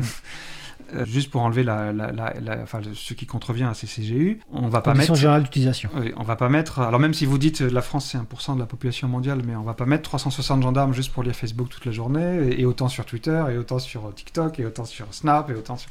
euh, 0.95 1.05
juste 1.07 1.31
pour 1.31 1.43
enlever 1.43 1.63
la, 1.63 1.93
la- 1.93 2.13
la- 2.13 2.35
la- 2.41 2.63
enfin, 2.63 2.81
ce 2.95 3.15
qui 3.15 3.27
contrevient 3.27 3.65
à 3.65 3.75
ces 3.75 3.87
CGU, 3.87 4.41
on 4.53 4.69
va 4.69 4.81
pas 4.81 4.95
mettre. 4.95 5.15
générales 5.15 5.45
d'utilisation. 5.45 5.89
Oui, 5.97 6.13
on 6.17 6.23
va 6.23 6.37
pas 6.37 6.49
mettre. 6.49 6.81
Alors 6.81 7.01
même 7.01 7.15
si 7.15 7.25
vous 7.27 7.39
dites 7.39 7.63
euh, 7.63 7.71
la 7.71 7.83
France 7.83 8.11
c'est 8.13 8.19
1% 8.19 8.55
de 8.55 8.61
la 8.61 8.67
population 8.67 9.09
mondiale, 9.09 9.41
mais 9.47 9.57
on 9.57 9.63
va 9.63 9.75
pas 9.75 9.87
mettre 9.87 10.03
360 10.03 10.63
gendarmes 10.63 10.93
juste 10.93 11.13
pour 11.13 11.23
lire 11.23 11.35
Facebook 11.35 11.69
toute 11.69 11.85
la 11.87 11.93
journée, 11.93 12.49
et, 12.51 12.61
et 12.61 12.67
autant 12.67 12.89
sur 12.89 13.05
Twitter, 13.07 13.43
et 13.51 13.57
autant 13.57 13.79
sur 13.79 14.07
euh, 14.07 14.13
TikTok, 14.13 14.61
et 14.61 14.67
autant 14.67 14.85
sur 14.85 15.07
Snap, 15.13 15.51
et 15.51 15.55
autant 15.55 15.77
sur. 15.77 15.91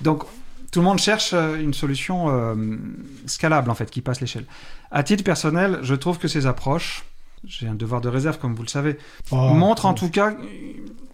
Donc 0.00 0.22
tout 0.70 0.80
le 0.80 0.84
monde 0.84 0.98
cherche 0.98 1.32
une 1.32 1.72
solution 1.72 2.26
euh, 2.28 2.54
scalable 3.26 3.70
en 3.70 3.74
fait, 3.74 3.90
qui 3.90 4.02
passe 4.02 4.20
l'échelle. 4.20 4.44
À 4.90 5.02
titre 5.02 5.24
personnel, 5.24 5.78
je 5.82 5.94
trouve 5.94 6.18
que 6.18 6.28
ces 6.28 6.46
approches, 6.46 7.04
j'ai 7.44 7.68
un 7.68 7.74
devoir 7.74 8.00
de 8.00 8.08
réserve 8.08 8.38
comme 8.38 8.54
vous 8.54 8.62
le 8.62 8.68
savez, 8.68 8.96
Oh, 9.30 9.36
montre 9.54 9.86
en 9.86 9.94
tout 9.94 10.10
cas 10.10 10.36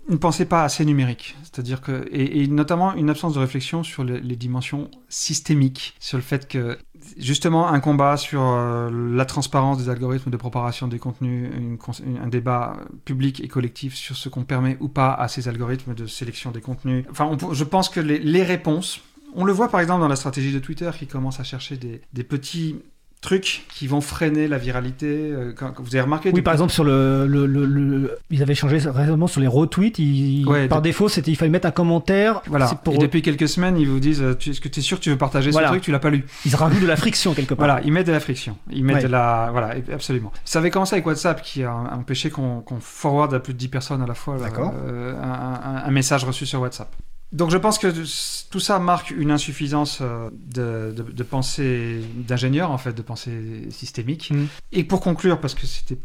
une 0.09 0.19
pensée 0.19 0.45
pas 0.45 0.65
assez 0.65 0.85
numérique. 0.85 1.35
C'est-à-dire 1.45 1.81
que, 1.81 2.07
et, 2.11 2.43
et 2.43 2.47
notamment 2.49 2.95
une 2.95 3.09
absence 3.09 3.33
de 3.35 3.39
réflexion 3.39 3.83
sur 3.83 4.05
les, 4.05 4.21
les 4.21 4.37
dimensions 4.37 4.91
systémiques, 5.09 5.95
sur 5.99 6.19
le 6.19 6.23
fait 6.23 6.47
que, 6.47 6.77
justement, 7.17 7.69
un 7.69 7.81
combat 7.81 8.19
sur 8.19 8.43
euh, 8.43 8.91
la 9.15 9.25
transparence 9.25 9.79
des 9.79 9.89
algorithmes 9.89 10.31
de 10.31 10.37
préparation 10.37 10.89
des 10.89 10.99
contenus, 10.99 11.51
une 11.57 11.79
cons- 11.79 11.93
une- 12.05 12.19
un 12.19 12.27
débat 12.29 12.77
public 13.07 13.43
et 13.43 13.49
collectif 13.49 13.95
sur 13.95 14.17
ce 14.17 14.29
qu'on 14.29 14.45
permet 14.45 14.77
ou 14.81 14.89
pas 14.89 15.13
à 15.15 15.29
ces 15.29 15.49
algorithmes 15.49 15.95
de 15.95 16.07
sélection 16.07 16.51
des 16.51 16.61
contenus. 16.61 17.07
Enfin, 17.11 17.25
on 17.41 17.55
je 17.55 17.65
pense 17.65 17.89
que 17.89 18.01
les, 18.01 18.19
les 18.19 18.43
réponses, 18.43 19.01
on 19.35 19.45
le 19.45 19.53
voit 19.55 19.71
par 19.71 19.81
exemple 19.81 20.01
dans 20.01 20.09
la 20.09 20.17
stratégie 20.17 20.53
de 20.53 20.59
Twitter 20.59 20.91
qui 20.99 21.07
commence 21.07 21.41
à 21.41 21.45
chercher 21.45 21.77
des, 21.79 22.03
des 22.13 22.25
petits 22.25 22.77
trucs 23.25 23.65
qui 23.69 23.87
vont 23.87 24.01
freiner 24.01 24.47
la 24.49 24.59
viralité. 24.59 25.07
euh, 25.33 25.53
vous 25.79 25.95
avez 25.97 26.03
remarqué 26.03 26.31
Oui, 26.33 26.43
par 26.43 26.53
exemple, 26.55 26.73
sur 26.73 26.85
le, 26.85 27.27
le, 27.27 27.47
le- 27.47 27.65
le- 27.67 28.19
ils 28.31 28.43
avaient 28.43 28.55
changé 28.55 28.77
récemment 28.79 29.27
sur 29.27 29.41
les 29.41 29.47
retweets. 29.49 29.99
ils- 29.99 30.47
Ouais, 30.47 30.69
par 30.69 30.81
de- 30.81 30.85
défaut, 30.89 31.09
c'était 31.09 31.31
il 31.33 31.37
fallait 31.37 31.51
mettre 31.51 31.67
un 31.67 31.71
commentaire. 31.73 32.43
Voilà. 32.47 32.67
Pour 32.85 32.95
Et 32.95 32.99
depuis 32.99 33.23
quelques 33.23 33.49
semaines, 33.49 33.77
ils 33.79 33.89
vous 33.89 33.99
disent 34.01 34.23
euh, 34.23 34.37
Est-ce 34.47 34.61
que 34.61 34.69
tu 34.69 34.81
es 34.81 34.83
sûr 34.83 34.99
que 34.99 35.03
tu 35.05 35.11
veux 35.11 35.19
partager 35.19 35.51
Voilà. 35.51 35.69
ce 35.69 35.73
truc? 35.73 35.83
Tu 35.83 35.91
l'as 35.91 35.99
pas 35.99 36.11
lu. 36.11 36.25
ils 36.45 36.55
rajoutent 36.55 36.81
de 36.83 36.87
la 36.87 36.97
friction 36.97 37.35
quelque 37.35 37.55
part. 37.55 37.67
Voilà, 37.67 37.81
ils 37.85 37.93
mettent 37.93 38.07
de 38.07 38.13
la 38.13 38.21
friction. 38.21 38.57
Ils 38.71 38.85
mettent 38.85 38.97
Ouais. 38.97 39.03
de 39.05 39.09
la. 39.09 39.49
Voilà, 39.51 39.75
absolument. 39.93 40.33
Ça 40.45 40.59
avait 40.61 40.71
commencé 40.71 40.95
avec 40.95 41.07
WhatsApp 41.07 41.43
qui 41.43 41.65
a 41.65 41.73
empêché 41.75 42.31
qu'on 42.31 42.63
forward 42.81 43.33
à 43.35 43.41
plus 43.41 43.55
de 43.55 43.59
10 43.59 43.69
personnes 43.69 44.03
à 44.03 44.07
la 44.07 44.15
fois 44.15 44.37
là, 44.37 44.49
euh, 44.87 45.15
un, 45.23 45.25
un- 45.27 45.83
un 45.87 45.91
message 45.91 46.25
reçu 46.25 46.47
sur 46.47 46.61
WhatsApp. 46.61 46.89
Donc 47.35 47.51
je 47.51 47.59
pense 47.59 47.79
que 47.79 47.89
tout 48.51 48.61
ça 48.61 48.79
marque 48.79 49.11
une 49.11 49.33
insuffisance 49.33 49.99
euh, 50.01 50.31
de, 50.33 50.95
de, 50.97 51.03
de 51.03 51.23
pensée 51.25 52.01
d'ingénieur, 52.15 52.71
en 52.71 52.79
fait, 52.79 52.93
de 52.93 53.03
pensée 53.03 53.67
systémique. 53.71 54.31
Mm. 54.31 54.45
Et 54.71 54.85
pour 54.85 55.01
conclure, 55.01 55.41
parce 55.41 55.55
que 55.55 55.67
c'était 55.67 55.99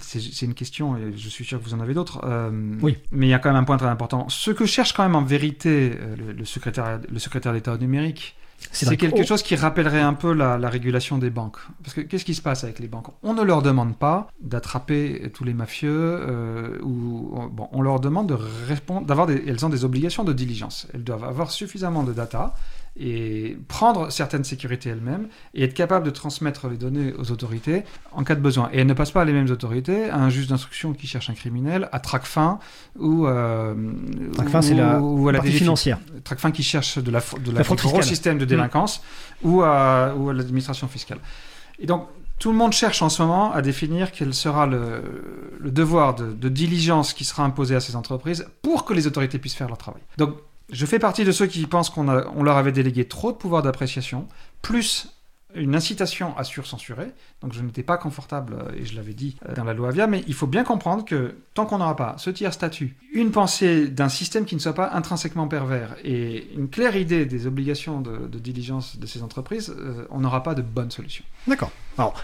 c'est 0.00 0.46
une 0.46 0.54
question, 0.54 0.96
et 0.96 1.12
je 1.16 1.28
suis 1.28 1.44
sûr 1.44 1.58
que 1.58 1.64
vous 1.64 1.74
en 1.74 1.80
avez 1.80 1.92
d'autres, 1.92 2.20
euh, 2.24 2.50
Oui. 2.82 2.98
mais 3.10 3.26
il 3.26 3.30
y 3.30 3.34
a 3.34 3.40
quand 3.40 3.50
même 3.52 3.60
un 3.60 3.64
point 3.64 3.78
très 3.78 3.88
important. 3.88 4.28
Ce 4.28 4.52
que 4.52 4.64
cherche 4.64 4.92
quand 4.92 5.02
même 5.02 5.16
en 5.16 5.24
vérité 5.24 5.92
euh, 6.00 6.14
le, 6.16 6.32
le 6.32 6.44
secrétaire, 6.44 7.00
le 7.10 7.18
secrétaire 7.18 7.52
d'État 7.52 7.74
au 7.74 7.78
numérique, 7.78 8.36
c'est 8.72 8.96
quelque 8.96 9.20
Oh. 9.22 9.24
chose 9.26 9.42
qui 9.42 9.56
rappellerait 9.56 10.00
un 10.00 10.12
peu 10.14 10.32
la, 10.32 10.58
la 10.58 10.68
régulation 10.68 11.18
des 11.18 11.30
banques. 11.30 11.58
Parce 11.82 11.94
que 11.94 12.00
qu'est-ce 12.02 12.24
qui 12.24 12.34
se 12.34 12.42
passe 12.42 12.64
avec 12.64 12.78
les 12.78 12.88
banques? 12.88 13.08
On 13.22 13.32
ne 13.34 13.42
leur 13.42 13.62
demande 13.62 13.96
pas 13.96 14.28
d'attraper 14.40 15.30
tous 15.34 15.44
les 15.44 15.54
mafieux, 15.54 15.90
euh, 15.92 16.78
ou 16.82 17.38
bon, 17.50 17.68
on 17.72 17.82
leur 17.82 18.00
demande 18.00 18.28
de 18.28 18.36
répondre, 18.68 19.06
d'avoir 19.06 19.28
elles 19.30 19.64
ont 19.64 19.68
des 19.70 19.84
obligations 19.84 20.24
de 20.24 20.32
diligence. 20.32 20.86
Elles 20.94 21.04
doivent 21.04 21.24
avoir 21.24 21.50
suffisamment 21.50 22.02
de 22.02 22.12
data 22.12 22.54
et 22.98 23.58
prendre 23.68 24.10
certaines 24.10 24.44
sécurités 24.44 24.88
elles-mêmes 24.90 25.28
et 25.54 25.64
être 25.64 25.74
capable 25.74 26.06
de 26.06 26.10
transmettre 26.10 26.68
les 26.68 26.76
données 26.76 27.12
aux 27.18 27.30
autorités 27.30 27.82
en 28.12 28.24
cas 28.24 28.34
de 28.34 28.40
besoin. 28.40 28.70
Et 28.72 28.78
elles 28.80 28.86
ne 28.86 28.94
passent 28.94 29.10
pas 29.10 29.22
à 29.22 29.24
les 29.24 29.32
mêmes 29.32 29.50
autorités, 29.50 30.08
à 30.08 30.16
un 30.18 30.30
juge 30.30 30.46
d'instruction 30.46 30.94
qui 30.94 31.06
cherche 31.06 31.28
un 31.28 31.34
criminel, 31.34 31.88
à 31.92 32.00
Tracfin 32.00 32.58
ou 32.98 33.26
euh, 33.26 33.74
Tracfin, 34.34 34.58
ou- 34.60 34.62
c'est 34.62 34.74
la 34.74 35.00
ou 35.00 35.28
à 35.28 35.32
la 35.32 35.40
DGFiP. 35.40 35.58
financière. 35.58 35.98
Tracfin 36.24 36.50
qui 36.50 36.62
cherche 36.62 36.98
de 36.98 37.10
la, 37.10 37.20
de 37.20 37.50
la, 37.50 37.58
La 37.58 37.64
fraude 37.64 37.78
gros 37.80 38.00
système 38.02 38.38
de 38.38 38.44
délinquance 38.46 39.02
ou 39.42 39.62
à, 39.62 40.14
ou 40.16 40.30
à 40.30 40.32
l'administration 40.32 40.88
fiscale. 40.88 41.18
Et 41.78 41.86
donc, 41.86 42.06
tout 42.38 42.50
le 42.50 42.56
monde 42.56 42.72
cherche 42.72 43.00
en 43.02 43.08
ce 43.08 43.22
moment 43.22 43.52
à 43.52 43.62
définir 43.62 44.12
quel 44.12 44.34
sera 44.34 44.66
le, 44.66 45.02
le 45.58 45.70
devoir 45.70 46.14
de, 46.14 46.32
de 46.32 46.48
diligence 46.48 47.12
qui 47.14 47.24
sera 47.24 47.44
imposé 47.44 47.74
à 47.74 47.80
ces 47.80 47.96
entreprises 47.96 48.46
pour 48.62 48.84
que 48.84 48.92
les 48.94 49.06
autorités 49.06 49.38
puissent 49.38 49.54
faire 49.54 49.68
leur 49.68 49.78
travail. 49.78 50.02
Donc, 50.18 50.36
je 50.70 50.86
fais 50.86 50.98
partie 50.98 51.24
de 51.24 51.32
ceux 51.32 51.46
qui 51.46 51.66
pensent 51.66 51.90
qu'on 51.90 52.08
on 52.08 52.42
leur 52.42 52.56
avait 52.56 52.72
délégué 52.72 53.06
trop 53.06 53.32
de 53.32 53.36
pouvoir 53.36 53.62
d'appréciation, 53.62 54.26
plus 54.62 55.08
une 55.54 55.74
incitation 55.74 56.36
à 56.36 56.44
surcensurer. 56.44 57.12
Donc 57.40 57.52
je 57.52 57.62
n'étais 57.62 57.82
pas 57.82 57.96
confortable, 57.96 58.54
euh, 58.54 58.72
et 58.76 58.84
je 58.84 58.94
l'avais 58.94 59.14
dit 59.14 59.36
euh, 59.48 59.54
dans 59.54 59.64
la 59.64 59.74
loi 59.74 59.88
Avia, 59.88 60.06
mais 60.06 60.22
il 60.26 60.34
faut 60.34 60.46
bien 60.46 60.64
comprendre 60.64 61.04
que 61.04 61.36
tant 61.54 61.66
qu'on 61.66 61.78
n'aura 61.78 61.96
pas 61.96 62.14
ce 62.18 62.30
tiers 62.30 62.52
statut, 62.52 62.96
une 63.12 63.30
pensée 63.30 63.88
d'un 63.88 64.08
système 64.08 64.44
qui 64.44 64.54
ne 64.54 64.60
soit 64.60 64.74
pas 64.74 64.90
intrinsèquement 64.92 65.48
pervers 65.48 65.96
et 66.04 66.52
une 66.54 66.68
claire 66.68 66.96
idée 66.96 67.26
des 67.26 67.46
obligations 67.46 68.00
de, 68.00 68.26
de 68.26 68.38
diligence 68.38 68.98
de 68.98 69.06
ces 69.06 69.22
entreprises, 69.22 69.74
euh, 69.76 70.06
on 70.10 70.20
n'aura 70.20 70.42
pas 70.42 70.54
de 70.54 70.62
bonne 70.62 70.90
solution. 70.90 71.24
D'accord. 71.46 71.70
Alors, 71.96 72.14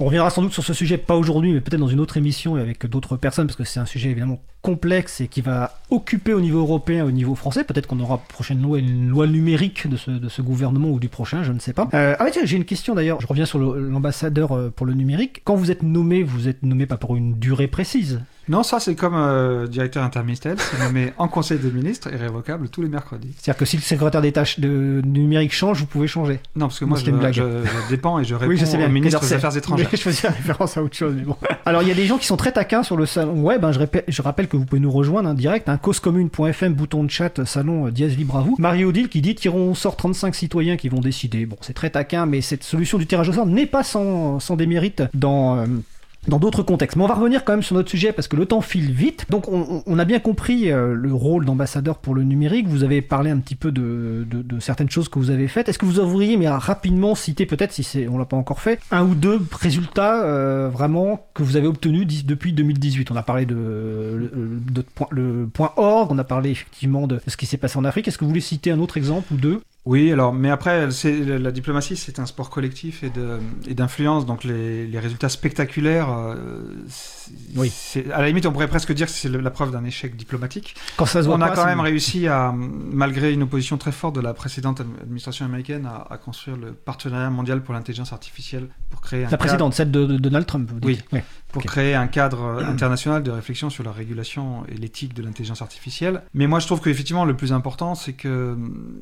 on 0.00 0.06
reviendra 0.06 0.30
sans 0.30 0.42
doute 0.42 0.52
sur 0.52 0.64
ce 0.64 0.72
sujet, 0.72 0.98
pas 0.98 1.16
aujourd'hui, 1.16 1.52
mais 1.52 1.60
peut-être 1.60 1.80
dans 1.80 1.88
une 1.88 2.00
autre 2.00 2.16
émission 2.16 2.56
et 2.58 2.60
avec 2.60 2.86
d'autres 2.86 3.16
personnes, 3.16 3.46
parce 3.46 3.56
que 3.56 3.64
c'est 3.64 3.80
un 3.80 3.86
sujet 3.86 4.10
évidemment 4.10 4.40
complexe 4.62 5.20
et 5.20 5.28
qui 5.28 5.40
va 5.40 5.78
occuper 5.90 6.32
au 6.32 6.40
niveau 6.40 6.60
européen, 6.60 7.04
au 7.04 7.10
niveau 7.10 7.34
français. 7.34 7.64
Peut-être 7.64 7.86
qu'on 7.86 8.00
aura 8.00 8.18
prochaine 8.18 8.62
loi, 8.62 8.78
une 8.78 9.08
loi 9.08 9.26
numérique 9.26 9.86
de 9.88 9.96
ce, 9.96 10.42
gouvernement 10.42 10.88
ou 10.88 10.98
du 10.98 11.08
prochain, 11.08 11.42
je 11.42 11.52
ne 11.52 11.58
sais 11.58 11.72
pas. 11.72 11.88
Euh, 11.94 12.16
ah 12.18 12.26
tiens, 12.30 12.44
j'ai 12.44 12.56
une 12.56 12.64
question 12.64 12.94
d'ailleurs. 12.94 13.20
Je 13.20 13.26
reviens 13.26 13.46
sur 13.46 13.58
l'ambassadeur 13.58 14.52
euh, 14.52 14.70
pour 14.74 14.86
le 14.86 14.94
numérique. 14.94 15.42
Quand 15.44 15.54
vous 15.54 15.70
êtes 15.70 15.82
nommé, 15.82 16.22
vous 16.22 16.48
êtes 16.48 16.62
nommé 16.62 16.86
pas 16.86 16.96
pour 16.96 17.16
une 17.16 17.38
durée 17.38 17.68
précise. 17.68 18.20
Non, 18.48 18.62
ça 18.62 18.80
c'est 18.80 18.94
comme 18.94 19.14
euh, 19.16 19.66
directeur 19.66 20.02
interministériel, 20.04 20.58
c'est 20.60 20.78
nommé 20.82 21.12
en 21.18 21.28
conseil 21.28 21.58
des 21.58 21.70
ministres 21.70 22.12
et 22.12 22.16
révocable 22.16 22.68
tous 22.68 22.82
les 22.82 22.88
mercredis. 22.88 23.32
C'est-à-dire 23.38 23.58
que 23.58 23.64
si 23.64 23.76
le 23.76 23.82
secrétaire 23.82 24.20
d'État 24.22 24.44
de 24.58 25.00
numérique 25.04 25.52
change, 25.54 25.80
vous 25.80 25.86
pouvez 25.86 26.06
changer. 26.06 26.40
Non, 26.56 26.66
parce 26.66 26.78
que 26.78 26.84
moi 26.84 26.96
je, 26.98 27.04
c'était 27.04 27.12
une 27.12 27.18
blague. 27.20 27.34
je- 27.34 27.42
je 27.42 27.88
dépends 27.90 28.18
et 28.18 28.24
je 28.24 28.34
réponds 28.34 28.50
Oui, 28.50 28.56
je 28.58 28.64
sais 28.64 28.76
bien. 28.76 28.86
au 28.86 28.90
ministre 28.90 29.20
des 29.20 29.32
Affaires 29.32 29.56
étrangères. 29.56 29.88
Mais 29.90 29.96
je 29.96 30.02
faisais 30.02 30.28
référence 30.28 30.76
à 30.76 30.82
autre 30.82 30.96
chose, 30.96 31.14
mais 31.16 31.22
bon. 31.22 31.36
Alors, 31.66 31.82
il 31.82 31.88
y 31.88 31.92
a 31.92 31.94
des 31.94 32.06
gens 32.06 32.18
qui 32.18 32.26
sont 32.26 32.36
très 32.36 32.52
taquins 32.52 32.82
sur 32.82 32.96
le 32.96 33.06
salon 33.06 33.40
web. 33.42 33.64
hein, 33.64 33.72
je, 33.72 33.78
répète- 33.78 34.04
je 34.08 34.22
rappelle 34.22 34.48
que 34.48 34.56
vous 34.56 34.64
pouvez 34.66 34.80
nous 34.80 34.90
rejoindre 34.90 35.28
en 35.30 35.34
direct. 35.34 35.68
Hein, 35.68 35.78
causecommune.fm, 35.78 36.74
bouton 36.74 37.04
de 37.04 37.10
chat, 37.10 37.44
salon 37.46 37.86
euh, 37.86 37.90
dièse 37.90 38.16
libre 38.16 38.36
à 38.36 38.40
vous. 38.42 38.56
Marie 38.58 38.84
Odile 38.84 39.08
qui 39.08 39.20
dit 39.22 39.34
tirons 39.34 39.70
au 39.70 39.74
sort 39.74 39.96
35 39.96 40.34
citoyens 40.34 40.76
qui 40.76 40.88
vont 40.88 41.00
décider. 41.00 41.46
Bon, 41.46 41.56
c'est 41.62 41.72
très 41.72 41.90
taquin, 41.90 42.26
mais 42.26 42.40
cette 42.40 42.62
solution 42.64 42.98
du 42.98 43.06
tirage 43.06 43.28
au 43.28 43.32
sort 43.32 43.46
n'est 43.46 43.66
pas 43.66 43.82
sans, 43.82 44.38
sans 44.40 44.56
démérite 44.56 45.02
dans. 45.14 45.56
euh, 45.58 45.66
dans 46.28 46.38
d'autres 46.38 46.62
contextes. 46.62 46.96
Mais 46.96 47.04
on 47.04 47.08
va 47.08 47.14
revenir 47.14 47.44
quand 47.44 47.52
même 47.52 47.62
sur 47.62 47.74
notre 47.74 47.90
sujet 47.90 48.12
parce 48.12 48.28
que 48.28 48.36
le 48.36 48.46
temps 48.46 48.60
file 48.60 48.92
vite. 48.92 49.26
Donc 49.30 49.48
on, 49.48 49.98
a 49.98 50.04
bien 50.04 50.18
compris 50.18 50.70
euh, 50.70 50.94
le 50.94 51.12
rôle 51.12 51.44
d'ambassadeur 51.44 51.98
pour 51.98 52.14
le 52.14 52.22
numérique. 52.22 52.66
Vous 52.68 52.84
avez 52.84 53.02
parlé 53.02 53.30
un 53.30 53.38
petit 53.38 53.54
peu 53.54 53.72
de, 53.72 54.26
certaines 54.60 54.90
choses 54.90 55.08
que 55.08 55.18
vous 55.18 55.30
avez 55.30 55.48
faites. 55.48 55.68
Est-ce 55.68 55.78
que 55.78 55.86
vous 55.86 56.00
ouvriez, 56.00 56.36
mais 56.36 56.48
rapidement 56.48 57.14
citer 57.14 57.46
peut-être, 57.46 57.72
si 57.72 57.82
c'est, 57.82 58.08
on 58.08 58.18
l'a 58.18 58.24
pas 58.24 58.36
encore 58.36 58.60
fait, 58.60 58.80
un 58.90 59.04
ou 59.04 59.14
deux 59.14 59.40
résultats 59.52 60.24
euh, 60.24 60.68
vraiment 60.68 61.26
que 61.34 61.42
vous 61.42 61.56
avez 61.56 61.66
obtenus 61.66 62.06
depuis 62.24 62.52
2018 62.52 63.10
On 63.10 63.16
a 63.16 63.22
parlé 63.22 63.46
de, 63.46 64.30
le 65.10 65.46
point 65.46 65.72
org, 65.76 66.10
on 66.10 66.18
a 66.18 66.24
parlé 66.24 66.50
effectivement 66.50 67.06
de 67.06 67.20
ce 67.26 67.36
qui 67.36 67.46
s'est 67.46 67.56
passé 67.56 67.78
en 67.78 67.84
Afrique. 67.84 68.08
Est-ce 68.08 68.18
que 68.18 68.24
vous 68.24 68.30
voulez 68.30 68.40
citer 68.40 68.70
un 68.70 68.80
autre 68.80 68.96
exemple 68.96 69.32
ou 69.32 69.36
deux? 69.36 69.60
Oui, 69.86 70.10
alors, 70.10 70.32
mais 70.32 70.48
après, 70.48 70.90
c'est, 70.90 71.12
la 71.38 71.52
diplomatie, 71.52 71.94
c'est 71.96 72.18
un 72.18 72.24
sport 72.24 72.48
collectif 72.48 73.02
et, 73.04 73.10
de, 73.10 73.38
et 73.68 73.74
d'influence, 73.74 74.24
donc 74.24 74.42
les, 74.44 74.86
les 74.86 74.98
résultats 74.98 75.28
spectaculaires, 75.28 76.08
euh, 76.10 76.62
Oui. 77.56 77.70
c'est- 77.70 78.10
à 78.10 78.22
la 78.22 78.28
limite, 78.28 78.46
on 78.46 78.52
pourrait 78.52 78.68
presque 78.68 78.92
dire 78.94 79.06
que 79.08 79.12
c'est 79.12 79.28
la 79.28 79.50
preuve 79.50 79.72
d'un 79.72 79.84
échec 79.84 80.16
diplomatique. 80.16 80.74
Quand 80.96 81.04
ça 81.04 81.22
se 81.22 81.26
voit 81.26 81.36
On 81.36 81.40
a 81.42 81.50
quand 81.50 81.66
même 81.66 81.80
réussi 81.80 82.26
à, 82.28 82.54
malgré 82.56 83.32
une 83.34 83.42
opposition 83.42 83.76
très 83.76 83.92
forte 83.92 84.14
de 84.16 84.22
la 84.22 84.32
précédente 84.32 84.80
administration 84.80 85.44
américaine, 85.44 85.84
à, 85.86 86.06
à 86.10 86.16
construire 86.16 86.56
le 86.56 86.72
partenariat 86.72 87.28
mondial 87.28 87.62
pour 87.62 87.74
l'intelligence 87.74 88.12
artificielle 88.14 88.68
pour 88.88 89.02
créer 89.02 89.20
un 89.20 89.24
La 89.24 89.30
cadre- 89.32 89.40
précédente, 89.40 89.74
celle 89.74 89.90
de, 89.90 90.06
de 90.06 90.16
Donald 90.16 90.46
Trump. 90.46 90.70
vous 90.72 90.80
dites. 90.80 91.04
Oui. 91.12 91.18
Ouais. 91.18 91.24
Pour 91.54 91.62
créer 91.64 91.94
un 91.94 92.06
cadre 92.06 92.42
euh, 92.42 92.64
international 92.68 93.22
de 93.22 93.30
réflexion 93.30 93.70
sur 93.70 93.82
la 93.84 93.92
régulation 93.92 94.64
et 94.68 94.74
l'éthique 94.76 95.14
de 95.14 95.22
l'intelligence 95.22 95.62
artificielle. 95.62 96.22
Mais 96.34 96.46
moi, 96.46 96.58
je 96.58 96.66
trouve 96.66 96.80
qu'effectivement, 96.80 97.24
le 97.24 97.34
plus 97.36 97.52
important, 97.52 97.94
c'est 97.94 98.12
que 98.12 98.52
hum, 98.52 98.98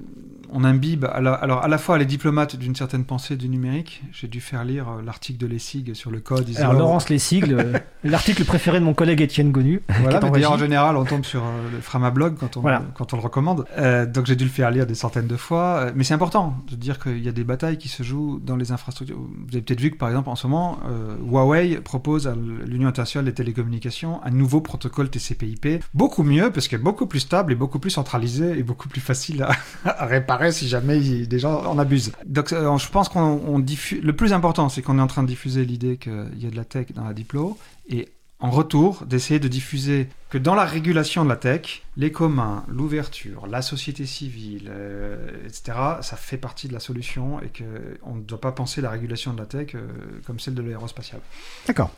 on 0.55 0.65
a 0.65 0.69
imbibe, 0.69 1.07
à 1.07 1.21
la- 1.21 1.33
alors 1.33 1.65
à 1.65 1.69
la 1.69 1.79
fois 1.79 1.97
les 1.99 2.05
diplomates 2.05 2.57
d'une 2.57 2.75
certaine 2.77 3.05
pensée 3.05 3.37
du 3.37 3.49
numérique. 3.49 4.03
J'ai 4.13 4.29
dû 4.29 4.41
faire 4.41 4.65
lire 4.65 4.87
euh, 4.89 5.03
l'article 5.03 5.39
de 5.39 5.47
Lessig 5.47 5.95
sur 5.95 6.11
le 6.11 6.21
code. 6.21 6.47
Alors 6.59 6.75
ont- 6.75 6.79
Laurence 6.79 7.09
Lessig, 7.09 7.47
le- 7.47 7.73
l'article 8.05 8.45
préféré 8.45 8.79
de 8.79 8.85
mon 8.85 8.95
collègue 8.95 9.21
Étienne 9.23 9.51
Gonu. 9.51 9.83
Voilà, 10.01 10.21
d'ailleurs, 10.21 10.53
en 10.53 10.59
général, 10.59 10.97
on 10.97 11.05
tombe 11.05 11.25
sur 11.25 11.43
euh, 11.43 11.71
le 11.73 11.81
Framablog 11.81 12.37
quand 12.39 12.57
on, 12.59 12.61
Voilà. 12.61 12.83
quand 12.95 13.13
on 13.15 13.17
le 13.17 13.23
recommande. 13.23 13.65
Euh, 13.79 14.05
donc 14.07 14.27
j'ai 14.27 14.37
dû 14.37 14.45
le 14.45 14.51
faire 14.51 14.71
lire 14.71 14.87
des 14.87 14.95
centaines 14.95 15.27
de 15.27 15.37
fois. 15.37 15.87
Mais 15.95 16.05
c'est 16.05 16.15
important 16.15 16.55
de 16.71 16.77
dire 16.77 16.99
qu'il 16.99 17.23
y 17.25 17.29
a 17.29 17.33
des 17.33 17.45
batailles 17.45 17.79
qui 17.79 17.89
se 17.89 18.03
jouent 18.03 18.39
dans 18.45 18.57
les 18.57 18.73
infrastructures. 18.73 19.17
Vous 19.19 19.49
avez 19.53 19.63
peut-être 19.63 19.81
vu 19.81 19.91
que, 19.91 19.97
par 19.97 20.09
exemple, 20.11 20.29
en 20.29 20.37
ce 20.37 20.47
moment, 20.47 20.79
euh, 20.91 21.17
Huawei 21.27 21.77
propose 21.81 22.27
à 22.27 22.35
l'Union 22.67 22.89
internationale 22.89 23.27
des 23.27 23.35
télécommunications 23.35 24.23
un 24.25 24.31
nouveau 24.31 24.61
protocole 24.61 25.11
TCP/IP, 25.11 25.83
beaucoup 25.95 26.23
mieux, 26.23 26.51
parce 26.51 26.69
que 26.69 26.77
beaucoup 26.77 27.07
plus 27.07 27.21
stable 27.21 27.53
et 27.53 27.57
beaucoup 27.57 27.79
plus 27.79 27.91
centralisé 27.91 28.59
et 28.59 28.63
beaucoup 28.63 28.89
plus 28.89 29.01
facile 29.01 29.47
à, 29.85 30.07
réparer 30.07 30.53
si 30.53 30.69
jamais 30.69 30.99
des 31.27 31.39
gens 31.39 31.65
en 31.65 31.79
abusent. 31.79 32.13
Donc 32.27 32.53
euh, 32.53 32.77
je 32.79 32.89
pense 32.89 33.09
qu'on 33.09 33.41
on 33.47 33.59
diffuse... 33.59 34.03
Le 34.03 34.15
plus 34.15 34.33
important, 34.33 34.69
c'est 34.69 34.83
qu'on 34.83 34.99
est 34.99 35.03
en 35.03 35.07
train 35.07 35.23
de 35.23 35.29
diffuser 35.29 35.65
l'idée 35.65 35.97
qu'il 35.97 36.39
y 36.39 36.47
a 36.47 36.51
de 36.51 36.57
la 36.57 36.65
tech 36.65 36.87
dans 36.95 37.05
la 37.05 37.15
diplo, 37.15 37.59
et 37.89 38.09
en 38.43 38.51
retour, 38.51 39.07
d'essayer 39.07 39.39
de 39.39 39.47
diffuser 39.47 40.09
que 40.29 40.37
dans 40.37 40.57
la 40.57 40.65
régulation 40.65 41.23
de 41.23 41.29
la 41.29 41.37
tech, 41.37 41.83
les 41.97 42.11
communs, 42.11 42.65
l'ouverture, 42.67 43.47
la 43.47 43.63
société 43.63 44.05
civile, 44.05 44.69
euh, 44.69 45.29
etc., 45.47 45.79
ça 46.01 46.17
fait 46.17 46.39
partie 46.39 46.67
de 46.67 46.73
la 46.73 46.81
solution 46.81 47.41
et 47.41 47.51
qu'on 47.57 48.17
ne 48.17 48.21
doit 48.23 48.41
pas 48.41 48.51
penser 48.51 48.81
la 48.81 48.91
régulation 48.91 49.33
de 49.33 49.39
la 49.39 49.47
tech 49.47 49.77
euh, 49.77 49.87
comme 50.27 50.41
celle 50.41 50.55
de 50.55 50.63
l'aérospatiale. 50.63 51.21
D'accord. 51.69 51.93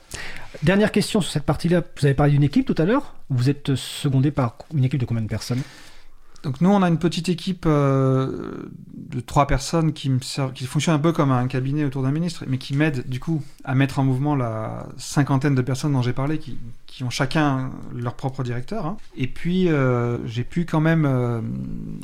Dernière 0.63 0.93
question 0.93 1.23
sur 1.23 1.33
cette 1.33 1.45
partie-là. 1.45 1.83
Vous 1.99 2.05
avez 2.05 2.15
parlé 2.15 2.33
d'une 2.33 2.43
équipe 2.43 2.67
tout 2.67 2.75
à 2.77 2.85
l'heure. 2.85 3.15
Vous 3.31 3.49
êtes 3.49 3.75
secondé 3.75 4.31
par 4.31 4.59
une 4.75 4.85
équipe 4.85 5.01
de 5.01 5.07
combien 5.07 5.23
de 5.23 5.29
personnes? 5.29 5.63
Donc 6.45 6.61
nous, 6.61 6.69
on 6.69 6.83
a 6.83 6.89
une 6.89 6.99
petite 6.99 7.31
équipe 7.31 7.65
euh, 7.67 8.69
de 8.93 9.21
trois 9.21 9.47
personnes 9.47 9.95
qui, 9.95 10.11
me 10.11 10.19
fonctionne 10.21 10.95
un 10.95 10.99
peu 10.99 11.13
comme 11.13 11.33
un 11.33 11.47
cabinet 11.49 11.85
autour 11.85 12.03
d'un 12.03 12.11
ministre, 12.11 12.45
mais 12.47 12.59
qui 12.59 12.77
m'aident 12.77 13.09
du 13.09 13.19
coup 13.19 13.43
à 13.65 13.75
mettre 13.75 13.99
en 13.99 14.05
mouvement 14.05 14.37
la 14.37 14.87
cinquantaine 14.99 15.55
de 15.55 15.63
personnes 15.63 15.95
dont 15.95 16.03
j'ai 16.03 16.13
parlé, 16.13 16.39
qui, 16.39 16.59
ont 17.03 17.11
chacun 17.11 17.71
leur 17.93 18.15
propre 18.15 18.45
directeur. 18.45 18.87
hein. 18.87 18.99
Et 19.17 19.27
puis, 19.27 19.69
euh, 19.69 20.25
j'ai 20.27 20.45
pu 20.45 20.65
quand 20.65 20.81
même 20.81 21.07
euh, 21.07 21.41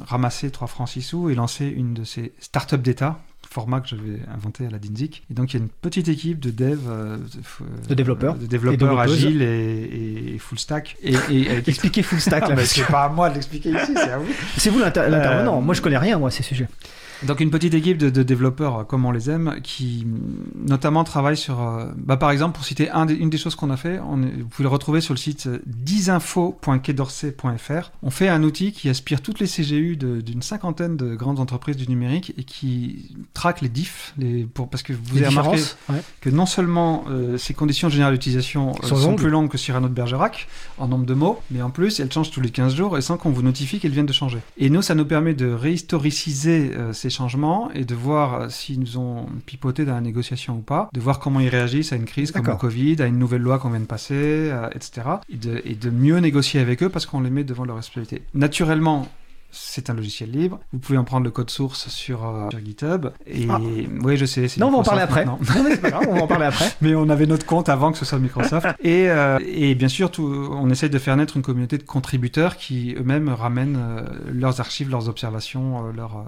ramasser 0.05 0.51
3 0.51 0.66
francs 0.66 0.88
6 0.88 1.03
sous 1.03 1.30
et 1.30 1.34
lancer 1.36 1.66
une 1.66 1.95
de 1.95 2.03
ces 2.03 2.32
startups 2.41 2.78
d'État 2.78 3.20
format 3.53 3.80
que 3.80 3.88
j'avais 3.88 4.20
inventé 4.32 4.64
à 4.64 4.70
la 4.70 4.78
DINSIC. 4.78 5.24
Et 5.28 5.34
donc 5.34 5.53
il 5.53 5.57
y 5.57 5.61
a 5.61 5.62
une 5.64 5.68
petite 5.70 6.07
équipe 6.09 6.38
de 6.38 6.51
dev, 6.51 6.78
euh, 6.88 7.16
de, 7.16 7.88
De 7.88 7.94
développeurs. 7.94 8.36
de 8.36 8.44
Et 8.44 8.48
développeurs 8.48 8.78
développeuses. 8.88 9.12
agiles 9.26 9.42
et, 9.42 10.34
et 10.34 10.38
full 10.38 10.59
stack. 10.59 10.96
Et, 11.03 11.14
et, 11.30 11.40
et- 11.40 11.57
Expliquez 11.68 12.03
full 12.05 12.20
stack 12.20 12.44
Ah, 12.46 12.55
là. 12.55 12.64
c'est 12.64 12.84
pas 12.86 13.05
à 13.05 13.09
moi 13.09 13.28
de 13.28 13.34
l'expliquer 13.34 13.70
ici, 13.70 13.92
c'est 13.94 14.11
à 14.11 14.18
vous. 14.18 14.28
C'est 14.57 14.70
vous 14.70 14.78
l'inter- 14.78 15.09
l'intervenant. 15.09 15.59
Euh, 15.59 15.62
Moi, 15.62 15.74
je 15.74 15.82
connais 15.82 15.98
rien, 15.98 16.16
moi, 16.18 16.28
à 16.28 16.30
ces 16.30 16.44
sujets. 16.44 16.68
Donc 17.27 17.41
une 17.41 17.51
petite 17.51 17.75
équipe 17.75 17.99
de, 17.99 18.11
de 18.11 18.23
développeurs 18.23 18.77
euh, 18.79 18.85
comme 18.85 19.05
on 19.05 19.11
les 19.11 19.31
aime, 19.31 19.57
qui 19.62 20.07
mm, 20.07 20.66
notamment 20.68 21.05
travaillent 21.05 21.37
sur, 21.37 21.61
euh, 21.61 21.87
bah, 21.97 22.16
par 22.16 22.31
exemple, 22.31 22.55
pour 22.57 22.64
citer 22.64 22.91
un 22.91 23.07
des- 23.07 23.14
une 23.14 23.31
des 23.31 23.39
choses 23.39 23.55
qu'on 23.55 23.71
a 23.71 23.77
fait, 23.77 23.99
on 24.01 24.16
vous 24.16 24.49
pouvez 24.49 24.64
le 24.64 24.68
retrouver 24.68 25.01
sur 25.01 25.14
le 25.14 25.18
site 25.18 25.47
euh, 25.47 25.59
10info.quaidorsay.fr. 25.68 27.91
On 28.03 28.11
fait 28.11 28.29
un 28.29 28.43
outil 28.43 28.73
qui 28.73 28.89
aspire 28.89 29.21
toutes 29.23 29.41
les 29.41 29.47
CGU 29.47 29.97
d'une 29.97 30.43
cinquantaine 30.43 30.97
de 30.97 31.14
grandes 31.14 31.41
entreprises 31.41 31.77
du 31.77 31.89
numérique 31.89 32.33
et 32.39 32.45
qui 32.45 33.16
traque 33.35 33.61
les 33.61 33.68
diffs, 33.68 34.14
les, 34.18 34.45
pour, 34.45 34.68
parce 34.68 34.83
que 34.83 34.93
vous 34.93 35.16
Les 35.16 35.25
avez 35.25 35.29
remarqué 35.37 35.62
ouais. 35.91 36.03
que 36.21 36.31
non 36.31 36.47
seulement 36.47 37.05
euh, 37.09 37.37
ces 37.39 37.55
conditions 37.55 37.89
générales 37.89 38.14
d'utilisation 38.14 38.73
euh, 38.83 38.87
Sont 38.87 39.14
plus 39.16 39.31
longues 39.31 39.49
que 39.51 39.59
Cyrano 39.59 39.89
de 39.89 39.95
Bergerac 39.95 40.49
en 40.79 40.89
nombre 40.89 41.07
de 41.07 41.14
mots, 41.14 41.41
mais 41.51 41.62
en 41.62 41.71
plus 41.71 42.01
elles 42.01 42.12
changent 42.12 42.31
tous 42.31 42.41
les 42.41 42.51
15 42.51 42.75
jours 42.75 42.99
et 42.99 43.03
sans 43.03 43.16
qu'on 43.16 43.31
vous 43.31 43.43
notifie 43.43 43.79
qu'elles 43.81 43.91
viennent 43.93 44.07
de 44.07 44.12
changer. 44.12 44.39
Et 44.59 44.71
nous, 44.71 44.83
ça 44.83 44.95
nous 44.95 45.05
permet 45.05 45.35
de 45.35 45.51
réhistoriciser 45.51 46.73
euh, 46.77 46.93
ces 47.11 47.16
changements 47.16 47.70
et 47.72 47.84
de 47.84 47.94
voir 47.94 48.34
euh, 48.34 48.48
s'ils 48.48 48.80
nous 48.80 48.98
ont 48.98 49.26
pipoté 49.46 49.84
dans 49.84 49.94
la 49.94 50.00
négociation 50.00 50.56
ou 50.56 50.61
pas, 50.61 50.88
de 50.92 51.00
voir 51.00 51.18
comment 51.18 51.40
ils 51.40 51.48
réagissent 51.48 51.92
à 51.92 51.96
une 51.96 52.04
crise 52.04 52.30
comme 52.30 52.46
le. 52.46 52.56
Covid, 52.56 52.96
à 53.00 53.06
une 53.06 53.18
nouvelle 53.18 53.42
loi 53.42 53.58
qu'on 53.58 53.70
vient 53.70 53.80
de 53.80 53.84
passer, 53.84 54.14
euh, 54.14 54.68
etc. 54.74 55.02
Et 55.28 55.36
de, 55.36 55.62
et 55.64 55.74
de 55.74 55.90
mieux 55.90 56.18
négocier 56.18 56.61
avec 56.61 56.82
eux 56.82 56.88
parce 56.88 57.06
qu'on 57.06 57.20
les 57.20 57.30
met 57.30 57.44
devant 57.44 57.64
leur 57.64 57.76
responsabilité. 57.76 58.22
Naturellement, 58.34 59.08
c'est 59.53 59.90
un 59.90 59.94
logiciel 59.94 60.30
libre. 60.30 60.59
Vous 60.72 60.78
pouvez 60.78 60.98
en 60.98 61.05
prendre 61.05 61.24
le 61.24 61.30
code 61.30 61.51
source 61.51 61.88
sur, 61.88 62.26
euh, 62.26 62.48
sur 62.51 62.59
GitHub. 62.64 63.07
Et 63.26 63.46
Ah. 63.51 63.59
oui, 64.03 64.16
je 64.16 64.24
sais. 64.24 64.46
Non, 64.59 64.68
on 64.68 64.70
va 64.72 64.78
en 64.78 64.82
parler 64.82 65.03
après. 65.03 65.24
maintenant. 65.24 65.38
Non, 65.57 65.64
mais 65.68 65.76
pas 65.76 65.90
grave, 65.90 66.07
on 66.09 66.14
va 66.14 66.22
en 66.22 66.26
parler 66.26 66.46
après. 66.46 66.66
Mais 66.80 66.94
on 66.94 67.09
avait 67.09 67.26
notre 67.26 67.46
compte 67.46 67.68
avant 67.68 67.92
que 67.92 67.98
ce 67.98 68.05
soit 68.05 68.18
Microsoft. 68.18 68.66
et, 68.82 69.09
euh, 69.11 69.38
et 69.46 69.74
bien 69.74 69.88
sûr, 69.88 70.11
tout, 70.11 70.24
on 70.53 70.70
essaye 70.70 70.90
de 70.90 70.98
faire 70.98 71.16
naître 71.16 71.36
une 71.36 71.42
communauté 71.42 71.78
de 71.78 71.82
contributeurs 71.82 72.57
qui 72.57 72.94
eux-mêmes 72.98 73.28
ramènent 73.28 73.78
euh, 73.80 74.03
leurs 74.32 74.61
archives, 74.61 74.90
leurs 74.90 75.09
observations, 75.09 75.90
leur, 75.92 76.24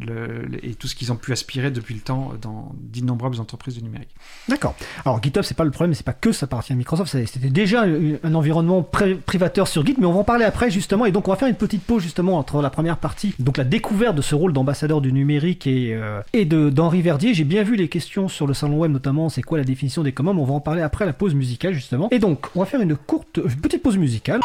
le- 0.00 0.42
le- 0.46 0.64
et 0.64 0.74
tout 0.74 0.86
ce 0.88 0.94
qu'ils 0.94 1.12
ont 1.12 1.16
pu 1.16 1.32
aspirer 1.32 1.70
depuis 1.70 1.94
le 1.94 2.00
temps 2.00 2.32
dans 2.40 2.72
d'innombrables 2.78 3.40
entreprises 3.40 3.74
du 3.74 3.82
numérique. 3.82 4.10
D'accord. 4.48 4.74
Alors 5.04 5.22
GitHub, 5.22 5.42
c'est 5.42 5.56
pas 5.56 5.64
le 5.64 5.70
problème, 5.70 5.94
c'est 5.94 6.04
pas 6.06 6.12
que 6.12 6.32
ça 6.32 6.44
appartient 6.44 6.72
à 6.72 6.76
Microsoft, 6.76 7.10
c'était 7.10 7.48
déjà 7.50 7.82
un, 7.82 8.14
un 8.22 8.34
environnement 8.34 8.82
privateur 9.26 9.68
sur 9.68 9.84
Git, 9.84 9.96
mais 9.98 10.06
on 10.06 10.12
va 10.12 10.20
en 10.20 10.24
parler 10.24 10.44
après 10.44 10.70
justement. 10.70 11.06
Et 11.06 11.12
donc 11.12 11.28
on 11.28 11.30
va 11.30 11.36
faire 11.36 11.48
une 11.48 11.54
petite 11.56 11.82
pause 11.82 12.02
justement 12.02 12.38
entre 12.38 12.51
la 12.60 12.70
première 12.70 12.98
partie, 12.98 13.34
donc 13.38 13.56
la 13.56 13.64
découverte 13.64 14.16
de 14.16 14.22
ce 14.22 14.34
rôle 14.34 14.52
d'ambassadeur 14.52 15.00
du 15.00 15.12
numérique 15.12 15.66
et, 15.66 15.94
euh, 15.94 16.20
et 16.32 16.44
de 16.44 16.68
d'Henri 16.68 17.00
Verdier. 17.00 17.32
J'ai 17.32 17.44
bien 17.44 17.62
vu 17.62 17.76
les 17.76 17.88
questions 17.88 18.28
sur 18.28 18.46
le 18.46 18.54
salon 18.54 18.78
web 18.78 18.92
notamment, 18.92 19.28
c'est 19.28 19.42
quoi 19.42 19.58
la 19.58 19.64
définition 19.64 20.02
des 20.02 20.12
communs, 20.12 20.36
on 20.36 20.44
va 20.44 20.54
en 20.54 20.60
parler 20.60 20.82
après 20.82 21.06
la 21.06 21.12
pause 21.12 21.34
musicale 21.34 21.72
justement. 21.72 22.08
Et 22.10 22.18
donc 22.18 22.46
on 22.54 22.60
va 22.60 22.66
faire 22.66 22.80
une 22.80 22.96
courte, 22.96 23.40
petite 23.62 23.82
pause 23.82 23.96
musicale. 23.96 24.40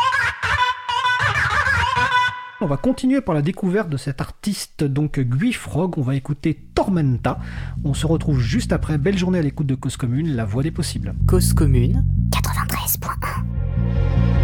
On 2.59 2.65
va 2.65 2.77
continuer 2.77 3.21
par 3.21 3.35
la 3.35 3.43
découverte 3.43 3.87
de 3.87 3.97
cet 3.97 4.19
artiste, 4.19 4.83
donc 4.83 5.19
Guy 5.19 5.53
Frog. 5.53 5.99
On 5.99 6.01
va 6.01 6.15
écouter 6.15 6.59
Tormenta. 6.73 7.39
On 7.83 7.93
se 7.93 8.07
retrouve 8.07 8.39
juste 8.39 8.73
après. 8.73 8.97
Belle 8.97 9.17
journée 9.17 9.37
à 9.37 9.43
l'écoute 9.43 9.67
de 9.67 9.75
Cause 9.75 9.95
Commune, 9.95 10.35
la 10.35 10.43
voix 10.43 10.63
des 10.63 10.71
possibles. 10.71 11.13
Cause 11.27 11.53
commune 11.53 12.03
93.1. 12.31 14.36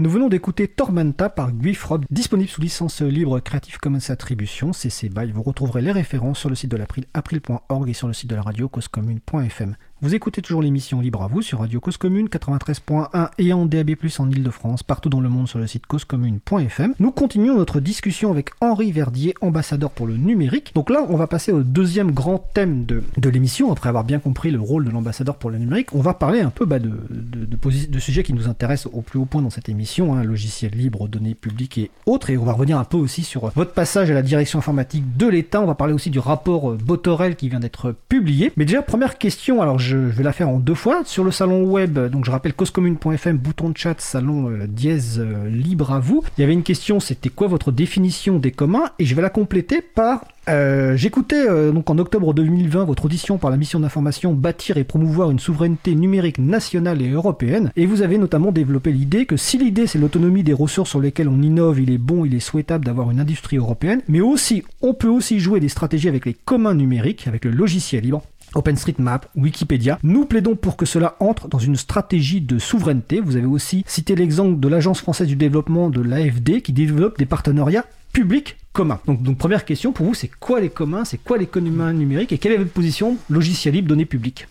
Nous 0.00 0.08
venons 0.08 0.30
d'écouter 0.30 0.66
Tormenta 0.66 1.28
par 1.28 1.52
Guifrod, 1.52 2.06
disponible 2.08 2.48
sous 2.48 2.62
licence 2.62 3.02
libre 3.02 3.38
Creative 3.38 3.76
Commons 3.76 3.98
Attribution, 4.08 4.72
CC 4.72 5.10
BY. 5.10 5.30
Vous 5.30 5.42
retrouverez 5.42 5.82
les 5.82 5.92
références 5.92 6.38
sur 6.38 6.48
le 6.48 6.54
site 6.54 6.70
de 6.70 6.78
l'April, 6.78 7.04
april.org 7.12 7.86
et 7.86 7.92
sur 7.92 8.06
le 8.06 8.14
site 8.14 8.30
de 8.30 8.34
la 8.34 8.40
radio 8.40 8.66
causecommune.fm. 8.70 9.76
Vous 10.02 10.14
écoutez 10.14 10.40
toujours 10.40 10.62
l'émission 10.62 11.02
Libre 11.02 11.22
à 11.22 11.26
vous 11.26 11.42
sur 11.42 11.58
Radio 11.58 11.78
Cause 11.78 11.98
Commune 11.98 12.28
93.1 12.28 13.28
et 13.36 13.52
en 13.52 13.66
DAB+, 13.66 13.90
en 14.18 14.30
Ile-de-France, 14.30 14.82
partout 14.82 15.10
dans 15.10 15.20
le 15.20 15.28
monde 15.28 15.46
sur 15.46 15.58
le 15.58 15.66
site 15.66 15.84
causecommune.fm. 15.86 16.94
Nous 16.98 17.10
continuons 17.10 17.58
notre 17.58 17.80
discussion 17.80 18.30
avec 18.30 18.48
Henri 18.62 18.92
Verdier, 18.92 19.34
ambassadeur 19.42 19.90
pour 19.90 20.06
le 20.06 20.16
numérique. 20.16 20.72
Donc 20.74 20.88
là, 20.88 21.04
on 21.10 21.16
va 21.16 21.26
passer 21.26 21.52
au 21.52 21.62
deuxième 21.62 22.12
grand 22.12 22.38
thème 22.38 22.86
de, 22.86 23.02
de 23.18 23.28
l'émission, 23.28 23.70
après 23.72 23.90
avoir 23.90 24.04
bien 24.04 24.20
compris 24.20 24.50
le 24.50 24.58
rôle 24.58 24.86
de 24.86 24.90
l'ambassadeur 24.90 25.34
pour 25.34 25.50
le 25.50 25.58
numérique. 25.58 25.94
On 25.94 26.00
va 26.00 26.14
parler 26.14 26.40
un 26.40 26.48
peu 26.48 26.64
bah, 26.64 26.78
de, 26.78 26.92
de, 27.10 27.44
de, 27.44 27.98
sujets 27.98 28.22
qui 28.22 28.32
nous 28.32 28.48
intéressent 28.48 28.90
au 28.94 29.02
plus 29.02 29.18
haut 29.18 29.26
point 29.26 29.42
dans 29.42 29.50
cette 29.50 29.68
émission, 29.68 30.14
hein, 30.14 30.24
logiciels 30.24 30.72
libres, 30.72 31.08
données 31.08 31.34
publiques 31.34 31.76
et 31.76 31.90
autres. 32.06 32.30
Et 32.30 32.38
on 32.38 32.44
va 32.46 32.54
revenir 32.54 32.78
un 32.78 32.84
peu 32.84 32.96
aussi 32.96 33.22
sur 33.22 33.50
votre 33.50 33.74
passage 33.74 34.10
à 34.10 34.14
la 34.14 34.22
direction 34.22 34.60
informatique 34.60 35.18
de 35.18 35.26
l'État. 35.26 35.60
On 35.60 35.66
va 35.66 35.74
parler 35.74 35.92
aussi 35.92 36.08
du 36.08 36.20
rapport 36.20 36.72
Botorel 36.72 37.36
qui 37.36 37.50
vient 37.50 37.60
d'être 37.60 37.94
publié. 38.08 38.50
Mais 38.56 38.64
déjà, 38.64 38.80
première 38.80 39.18
question, 39.18 39.60
alors 39.60 39.78
je 39.90 39.96
vais 39.96 40.22
la 40.22 40.32
faire 40.32 40.48
en 40.48 40.58
deux 40.58 40.74
fois. 40.74 41.02
Sur 41.04 41.24
le 41.24 41.32
salon 41.32 41.64
web, 41.64 41.98
donc 41.98 42.24
je 42.24 42.30
rappelle 42.30 42.54
causecommune.fm, 42.54 43.36
bouton 43.36 43.70
de 43.70 43.76
chat, 43.76 44.00
salon 44.00 44.48
euh, 44.48 44.66
dièse 44.68 45.18
euh, 45.18 45.48
libre 45.48 45.90
à 45.90 45.98
vous. 45.98 46.22
Il 46.38 46.42
y 46.42 46.44
avait 46.44 46.52
une 46.52 46.62
question, 46.62 47.00
c'était 47.00 47.28
quoi 47.28 47.48
votre 47.48 47.72
définition 47.72 48.38
des 48.38 48.52
communs? 48.52 48.90
Et 49.00 49.04
je 49.04 49.16
vais 49.16 49.22
la 49.22 49.30
compléter 49.30 49.82
par 49.82 50.24
euh, 50.48 50.96
J'écoutais 50.96 51.46
donc 51.72 51.90
en 51.90 51.98
octobre 51.98 52.32
2020 52.32 52.84
votre 52.84 53.04
audition 53.04 53.36
par 53.36 53.50
la 53.50 53.56
mission 53.56 53.80
d'information 53.80 54.32
Bâtir 54.32 54.78
et 54.78 54.84
promouvoir 54.84 55.30
une 55.30 55.38
souveraineté 55.38 55.94
numérique 55.94 56.38
nationale 56.38 57.02
et 57.02 57.10
européenne, 57.10 57.72
et 57.76 57.86
vous 57.86 58.02
avez 58.02 58.16
notamment 58.16 58.52
développé 58.52 58.92
l'idée 58.92 59.26
que 59.26 59.36
si 59.36 59.58
l'idée 59.58 59.86
c'est 59.86 59.98
l'autonomie 59.98 60.42
des 60.42 60.52
ressources 60.52 60.90
sur 60.90 61.00
lesquelles 61.00 61.28
on 61.28 61.42
innove, 61.42 61.80
il 61.80 61.90
est 61.90 61.98
bon, 61.98 62.24
il 62.24 62.34
est 62.34 62.40
souhaitable 62.40 62.84
d'avoir 62.84 63.10
une 63.10 63.20
industrie 63.20 63.58
européenne, 63.58 64.02
mais 64.08 64.20
aussi 64.20 64.62
on 64.82 64.94
peut 64.94 65.08
aussi 65.08 65.40
jouer 65.40 65.60
des 65.60 65.68
stratégies 65.68 66.08
avec 66.08 66.26
les 66.26 66.34
communs 66.34 66.74
numériques, 66.74 67.26
avec 67.26 67.44
le 67.44 67.50
logiciel 67.50 68.04
libre. 68.04 68.22
OpenStreetMap, 68.54 69.28
Wikipédia. 69.36 69.98
Nous 70.02 70.24
plaidons 70.24 70.56
pour 70.56 70.76
que 70.76 70.86
cela 70.86 71.16
entre 71.20 71.48
dans 71.48 71.58
une 71.58 71.76
stratégie 71.76 72.40
de 72.40 72.58
souveraineté. 72.58 73.20
Vous 73.20 73.36
avez 73.36 73.46
aussi 73.46 73.84
cité 73.86 74.14
l'exemple 74.14 74.60
de 74.60 74.68
l'Agence 74.68 75.00
française 75.00 75.28
du 75.28 75.36
développement 75.36 75.90
de 75.90 76.00
l'AFD 76.00 76.62
qui 76.62 76.72
développe 76.72 77.18
des 77.18 77.26
partenariats 77.26 77.84
publics 78.12 78.56
communs. 78.72 79.00
Donc, 79.06 79.22
donc 79.22 79.38
première 79.38 79.64
question 79.64 79.92
pour 79.92 80.06
vous, 80.06 80.14
c'est 80.14 80.30
quoi 80.40 80.60
les 80.60 80.70
communs, 80.70 81.04
c'est 81.04 81.18
quoi 81.18 81.38
les 81.38 81.46
communs 81.46 81.92
numériques 81.92 82.32
et 82.32 82.38
quelle 82.38 82.52
est 82.52 82.58
votre 82.58 82.72
position 82.72 83.16
logiciel 83.28 83.74
libre, 83.74 83.88
données 83.88 84.04
publiques 84.04 84.46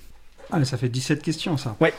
Ah, 0.52 0.60
mais 0.60 0.66
ça 0.66 0.78
fait 0.78 0.90
17 0.90 1.22
questions 1.22 1.58
ça. 1.58 1.76
Ouais. 1.80 1.94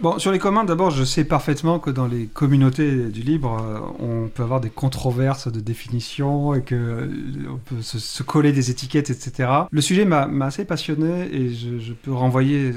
Bon, 0.00 0.16
sur 0.20 0.30
les 0.30 0.38
communs, 0.38 0.62
d'abord, 0.62 0.92
je 0.92 1.02
sais 1.02 1.24
parfaitement 1.24 1.80
que 1.80 1.90
dans 1.90 2.06
les 2.06 2.26
communautés 2.26 3.08
du 3.08 3.22
libre, 3.22 3.60
euh, 3.60 3.80
on 3.98 4.28
peut 4.28 4.44
avoir 4.44 4.60
des 4.60 4.70
controverses 4.70 5.50
de 5.50 5.58
définition 5.58 6.54
et 6.54 6.62
que 6.62 6.76
euh, 6.76 7.08
on 7.50 7.56
peut 7.56 7.82
se, 7.82 8.22
coller 8.22 8.52
des 8.52 8.70
étiquettes, 8.70 9.10
etc. 9.10 9.50
Le 9.72 9.80
sujet 9.80 10.04
m'a 10.04 10.28
assez 10.46 10.64
passionné 10.64 11.28
et 11.34 11.52
je, 11.52 11.92
peux 11.92 12.12
renvoyer, 12.12 12.72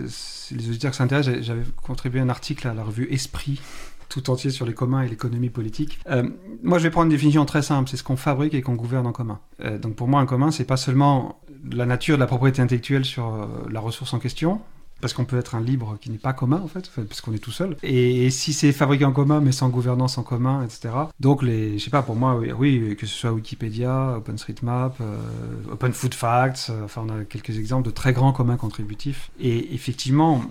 les 0.51 0.69
auditeurs 0.69 0.91
qui 0.91 0.97
s'intéressent, 0.97 1.41
j'avais 1.41 1.61
contribué 1.83 2.21
un 2.21 2.29
article 2.29 2.67
à 2.67 2.73
la 2.73 2.83
revue 2.83 3.07
Esprit 3.11 3.61
tout 4.09 4.29
entier 4.31 4.49
sur 4.49 4.65
les 4.65 4.73
communs 4.73 5.03
et 5.03 5.07
l'économie 5.07 5.51
politique. 5.51 5.99
Euh, 6.09 6.27
moi, 6.63 6.79
je 6.79 6.83
vais 6.83 6.89
prendre 6.89 7.05
une 7.05 7.11
définition 7.11 7.45
très 7.45 7.61
simple, 7.61 7.87
c'est 7.87 7.97
ce 7.97 8.03
qu'on 8.03 8.17
fabrique 8.17 8.55
et 8.55 8.63
qu'on 8.63 8.75
gouverne 8.75 9.05
en 9.05 9.13
commun. 9.13 9.39
Donc 9.79 9.95
pour 9.95 10.07
moi, 10.07 10.19
un 10.19 10.25
commun, 10.25 10.49
c'est 10.49 10.65
pas 10.65 10.75
seulement 10.75 11.39
la 11.71 11.85
nature 11.85 12.17
de 12.17 12.19
la 12.19 12.27
propriété 12.27 12.63
intellectuelle 12.63 13.05
sur 13.05 13.47
la 13.69 13.79
ressource 13.79 14.13
en 14.13 14.19
question, 14.19 14.59
parce 15.01 15.13
qu'on 15.13 15.25
peut 15.25 15.37
être 15.37 15.55
un 15.55 15.61
libre 15.61 15.97
qui 15.99 16.09
n'est 16.09 16.17
pas 16.17 16.33
commun 16.33 16.61
en 16.63 16.67
fait, 16.67 16.89
parce 17.07 17.21
qu'on 17.21 17.33
est 17.33 17.39
tout 17.39 17.51
seul. 17.51 17.75
Et, 17.83 18.29
si 18.29 18.53
c'est 18.53 18.71
fabriqué 18.71 19.05
en 19.05 19.11
commun 19.11 19.41
mais 19.41 19.51
sans 19.51 19.69
gouvernance 19.69 20.17
en 20.17 20.23
commun, 20.23 20.63
etc. 20.63 20.89
Donc 21.19 21.43
les, 21.43 21.77
je 21.77 21.83
sais 21.83 21.89
pas, 21.89 22.01
pour 22.01 22.15
moi, 22.15 22.39
oui, 22.57 22.95
que 22.97 23.05
ce 23.05 23.13
soit 23.13 23.31
Wikipédia, 23.31 24.15
OpenStreetMap, 24.17 25.01
euh, 25.01 25.17
euh, 25.71 26.85
enfin 26.85 27.05
on 27.05 27.09
a 27.09 27.23
quelques 27.25 27.57
exemples 27.57 27.87
de 27.87 27.93
très 27.93 28.13
grands 28.13 28.33
communs 28.33 28.57
contributifs. 28.57 29.31
Et 29.39 29.73
effectivement, 29.73 30.43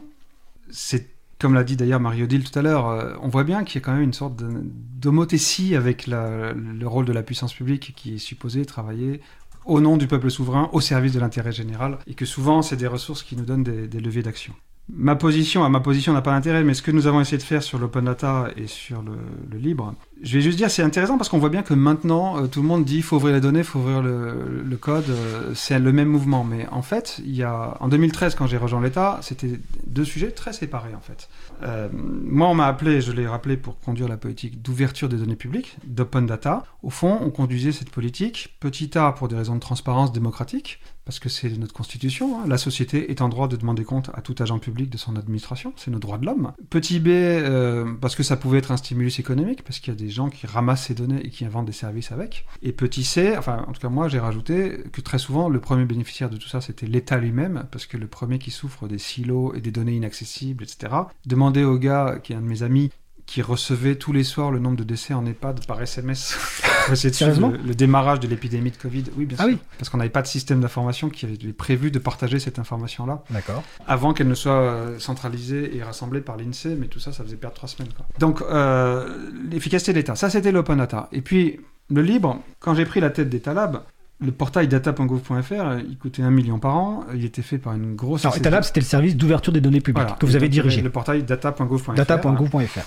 c'est 0.70 1.09
comme 1.40 1.55
l'a 1.55 1.64
dit 1.64 1.76
d'ailleurs 1.76 2.01
Marie-Odile 2.01 2.44
tout 2.44 2.57
à 2.59 2.62
l'heure, 2.62 2.88
euh, 2.88 3.14
on 3.22 3.28
voit 3.28 3.44
bien 3.44 3.64
qu'il 3.64 3.80
y 3.80 3.82
a 3.82 3.84
quand 3.84 3.94
même 3.94 4.03
une 4.03 4.12
sorte 4.12 4.34
d'homothétie 4.36 5.74
avec 5.74 6.07
le 6.07 6.84
rôle 6.84 7.07
de 7.07 7.12
la 7.12 7.22
puissance 7.22 7.55
publique 7.55 7.94
qui 7.96 8.14
est 8.14 8.18
supposé 8.18 8.64
travailler 8.66 9.20
au 9.64 9.80
nom 9.80 9.96
du 9.96 10.06
peuple 10.06 10.30
souverain, 10.30 10.68
au 10.72 10.80
service 10.80 11.12
de 11.12 11.20
l'intérêt 11.20 11.52
général, 11.52 11.98
et 12.06 12.14
que 12.14 12.24
souvent 12.24 12.62
c'est 12.62 12.76
des 12.76 12.86
ressources 12.86 13.22
qui 13.22 13.36
nous 13.36 13.44
donnent 13.44 13.64
des, 13.64 14.00
leviers 14.00 14.22
d'action. 14.22 14.54
Ma 14.92 15.14
position, 15.14 15.68
ma 15.68 15.78
position 15.78 16.12
n'a 16.12 16.22
pas 16.22 16.32
d'intérêt, 16.32 16.64
mais 16.64 16.74
ce 16.74 16.82
que 16.82 16.90
nous 16.90 17.06
avons 17.06 17.20
essayé 17.20 17.38
de 17.38 17.44
faire 17.44 17.62
sur 17.62 17.78
l'open 17.78 18.06
data 18.06 18.48
et 18.56 18.66
sur 18.66 19.02
le, 19.02 19.56
libre, 19.56 19.94
je 20.20 20.36
vais 20.36 20.40
juste 20.42 20.58
dire 20.58 20.68
c'est 20.68 20.82
intéressant 20.82 21.16
parce 21.16 21.28
qu'on 21.28 21.38
voit 21.38 21.48
bien 21.48 21.62
que 21.62 21.74
maintenant 21.74 22.38
euh, 22.42 22.46
tout 22.48 22.61
le 22.61 22.66
monde 22.66 22.84
dit 22.84 22.96
il 22.96 23.02
faut 23.02 23.16
ouvrir 23.16 23.34
les 23.34 23.40
données, 23.40 23.61
il 23.61 23.64
faut 23.64 23.78
ouvrir 23.78 24.02
le, 24.02 24.62
le 24.64 24.76
code, 24.76 25.08
euh, 25.08 25.52
c'est 25.54 25.78
le 25.78 25.92
même 25.92 26.08
mouvement. 26.08 26.42
Mais 26.42 26.66
en 26.72 26.82
fait, 26.82 27.20
il 27.24 27.36
y 27.36 27.44
a 27.44 27.76
en 27.78 27.86
2013 27.86 28.34
quand 28.34 28.48
j'ai 28.48 28.56
rejoint 28.56 28.80
l'État, 28.80 29.20
c'était 29.22 29.61
deux 29.86 30.04
sujets 30.04 30.32
très 30.32 30.52
séparés 30.52 30.94
en 30.96 31.00
fait. 31.00 31.28
Euh, 31.62 31.88
moi, 31.92 32.48
on 32.48 32.54
m'a 32.54 32.66
appelé, 32.66 33.00
je 33.00 33.12
l'ai 33.12 33.26
rappelé, 33.26 33.56
pour 33.56 33.78
conduire 33.80 34.08
la 34.08 34.16
politique 34.16 34.62
d'ouverture 34.62 35.08
des 35.08 35.16
données 35.16 35.36
publiques, 35.36 35.76
d'open 35.84 36.26
data. 36.26 36.64
Au 36.82 36.90
fond, 36.90 37.18
on 37.20 37.30
conduisait 37.30 37.72
cette 37.72 37.90
politique 37.90 38.56
petit 38.61 38.96
a 38.96 39.12
pour 39.12 39.28
des 39.28 39.36
raisons 39.36 39.54
de 39.54 39.61
transparence 39.61 40.12
démocratique, 40.12 40.80
parce 41.11 41.18
que 41.18 41.28
c'est 41.28 41.58
notre 41.58 41.74
constitution. 41.74 42.38
hein. 42.38 42.44
La 42.46 42.56
société 42.56 43.11
est 43.11 43.20
en 43.20 43.28
droit 43.28 43.48
de 43.48 43.56
demander 43.56 43.82
compte 43.82 44.12
à 44.14 44.20
tout 44.22 44.36
agent 44.38 44.61
public 44.61 44.90
de 44.90 44.96
son 44.96 45.16
administration, 45.16 45.72
c'est 45.76 45.90
nos 45.90 45.98
droits 45.98 46.18
de 46.18 46.24
l'homme. 46.24 46.52
Petit 46.70 47.00
b, 47.00 47.08
euh, 47.08 47.94
parce 48.00 48.14
que 48.14 48.22
ça 48.22 48.36
pouvait 48.36 48.58
être 48.58 48.70
un 48.70 48.76
stimulus 48.76 49.18
économique, 49.18 49.64
parce 49.64 49.80
qu'il 49.80 49.92
y 49.92 49.96
a 49.96 49.98
des 49.98 50.08
gens 50.08 50.30
qui 50.30 50.46
ramassent 50.46 50.84
ces 50.84 50.94
données 50.94 51.20
et 51.26 51.30
qui 51.30 51.44
inventent 51.44 51.66
des 51.66 51.72
services 51.72 52.12
avec. 52.12 52.46
Et 52.62 52.70
petit 52.70 53.02
c, 53.02 53.36
enfin, 53.36 53.64
en 53.66 53.72
tout 53.72 53.80
cas, 53.80 53.88
moi, 53.88 54.06
j'ai 54.06 54.20
rajouté 54.20 54.84
que 54.92 55.00
très 55.00 55.18
souvent, 55.18 55.48
le 55.48 55.58
premier 55.58 55.84
bénéficiaire 55.84 56.30
de 56.30 56.36
tout 56.36 56.46
ça, 56.46 56.61
c'était 56.61 56.86
l'État 56.86 57.18
lui-même, 57.18 57.64
parce 57.72 57.86
que 57.86 57.96
le 57.96 58.06
premier 58.06 58.38
qui 58.38 58.52
souffre 58.52 58.86
des 58.86 58.98
silos 58.98 59.52
et 59.54 59.61
des 59.61 59.72
données 59.72 59.96
inaccessibles, 59.96 60.62
etc. 60.62 60.94
Demandez 61.26 61.64
au 61.64 61.76
gars, 61.76 62.20
qui 62.22 62.34
est 62.34 62.36
un 62.36 62.40
de 62.40 62.46
mes 62.46 62.62
amis, 62.62 62.92
qui 63.31 63.43
recevait 63.43 63.95
tous 63.95 64.12
les 64.12 64.24
soirs 64.24 64.51
le 64.51 64.59
nombre 64.59 64.76
de 64.76 64.83
décès 64.83 65.14
en 65.14 65.24
EHPAD 65.24 65.64
par 65.64 65.81
SMS 65.81 66.37
Sérieusement 66.95 67.51
le, 67.51 67.59
le 67.59 67.74
démarrage 67.76 68.18
de 68.18 68.26
l'épidémie 68.26 68.72
de 68.72 68.76
Covid. 68.76 69.05
Oui, 69.16 69.24
bien 69.24 69.37
Ah 69.39 69.45
sûr. 69.45 69.53
oui. 69.53 69.59
Parce 69.78 69.89
qu'on 69.89 69.99
n'avait 69.99 70.11
pas 70.11 70.22
de 70.22 70.26
système 70.26 70.61
d'information 70.61 71.09
qui 71.11 71.26
avait 71.26 71.37
prévu 71.53 71.93
de 71.93 72.01
partager 72.01 72.41
cette 72.41 72.59
information-là 72.59 73.22
D'accord. 73.31 73.62
avant 73.87 74.14
qu'elle 74.14 74.26
ne 74.26 74.35
soit 74.35 74.53
euh, 74.61 74.99
centralisée 74.99 75.76
et 75.76 75.83
rassemblée 75.85 76.20
par 76.22 76.37
l'INSEE, 76.39 76.74
mais 76.76 76.89
tout 76.89 76.99
ça, 76.99 77.12
ça 77.12 77.22
faisait 77.22 77.37
perdre 77.37 77.55
trois 77.55 77.68
semaines. 77.68 77.93
Quoi. 77.97 78.05
Donc, 78.18 78.43
euh, 78.43 79.31
l'efficacité 79.49 79.93
de 79.93 79.99
l'État, 79.99 80.16
ça 80.16 80.28
c'était 80.28 80.51
l'open 80.51 80.78
data. 80.78 81.09
Et 81.12 81.20
puis, 81.20 81.61
le 81.89 82.03
libre, 82.03 82.41
quand 82.59 82.74
j'ai 82.74 82.85
pris 82.85 82.99
la 82.99 83.11
tête 83.11 83.28
d'État 83.28 83.55
Lab, 83.55 83.83
le 84.20 84.33
portail 84.33 84.66
data.gouv.fr, 84.66 85.78
il 85.89 85.97
coûtait 85.99 86.22
un 86.22 86.31
million 86.33 86.59
par 86.59 86.76
an, 86.76 87.05
il 87.14 87.24
était 87.24 87.43
fait 87.43 87.59
par 87.59 87.74
une 87.74 87.95
grosse... 87.95 88.24
Alors, 88.24 88.37
Etalab, 88.37 88.64
c'était 88.64 88.81
le 88.81 88.87
service 88.87 89.14
d'ouverture 89.16 89.53
des 89.53 89.61
données 89.61 89.81
publiques 89.81 90.03
Voilà. 90.03 90.16
que 90.18 90.26
vous 90.26 90.35
avez 90.37 90.49
dirigé. 90.49 90.83
Le 90.83 90.91
portail 90.91 91.22
data.gouv.fr. 91.22 91.95
Data.gouv.fr. 91.95 92.81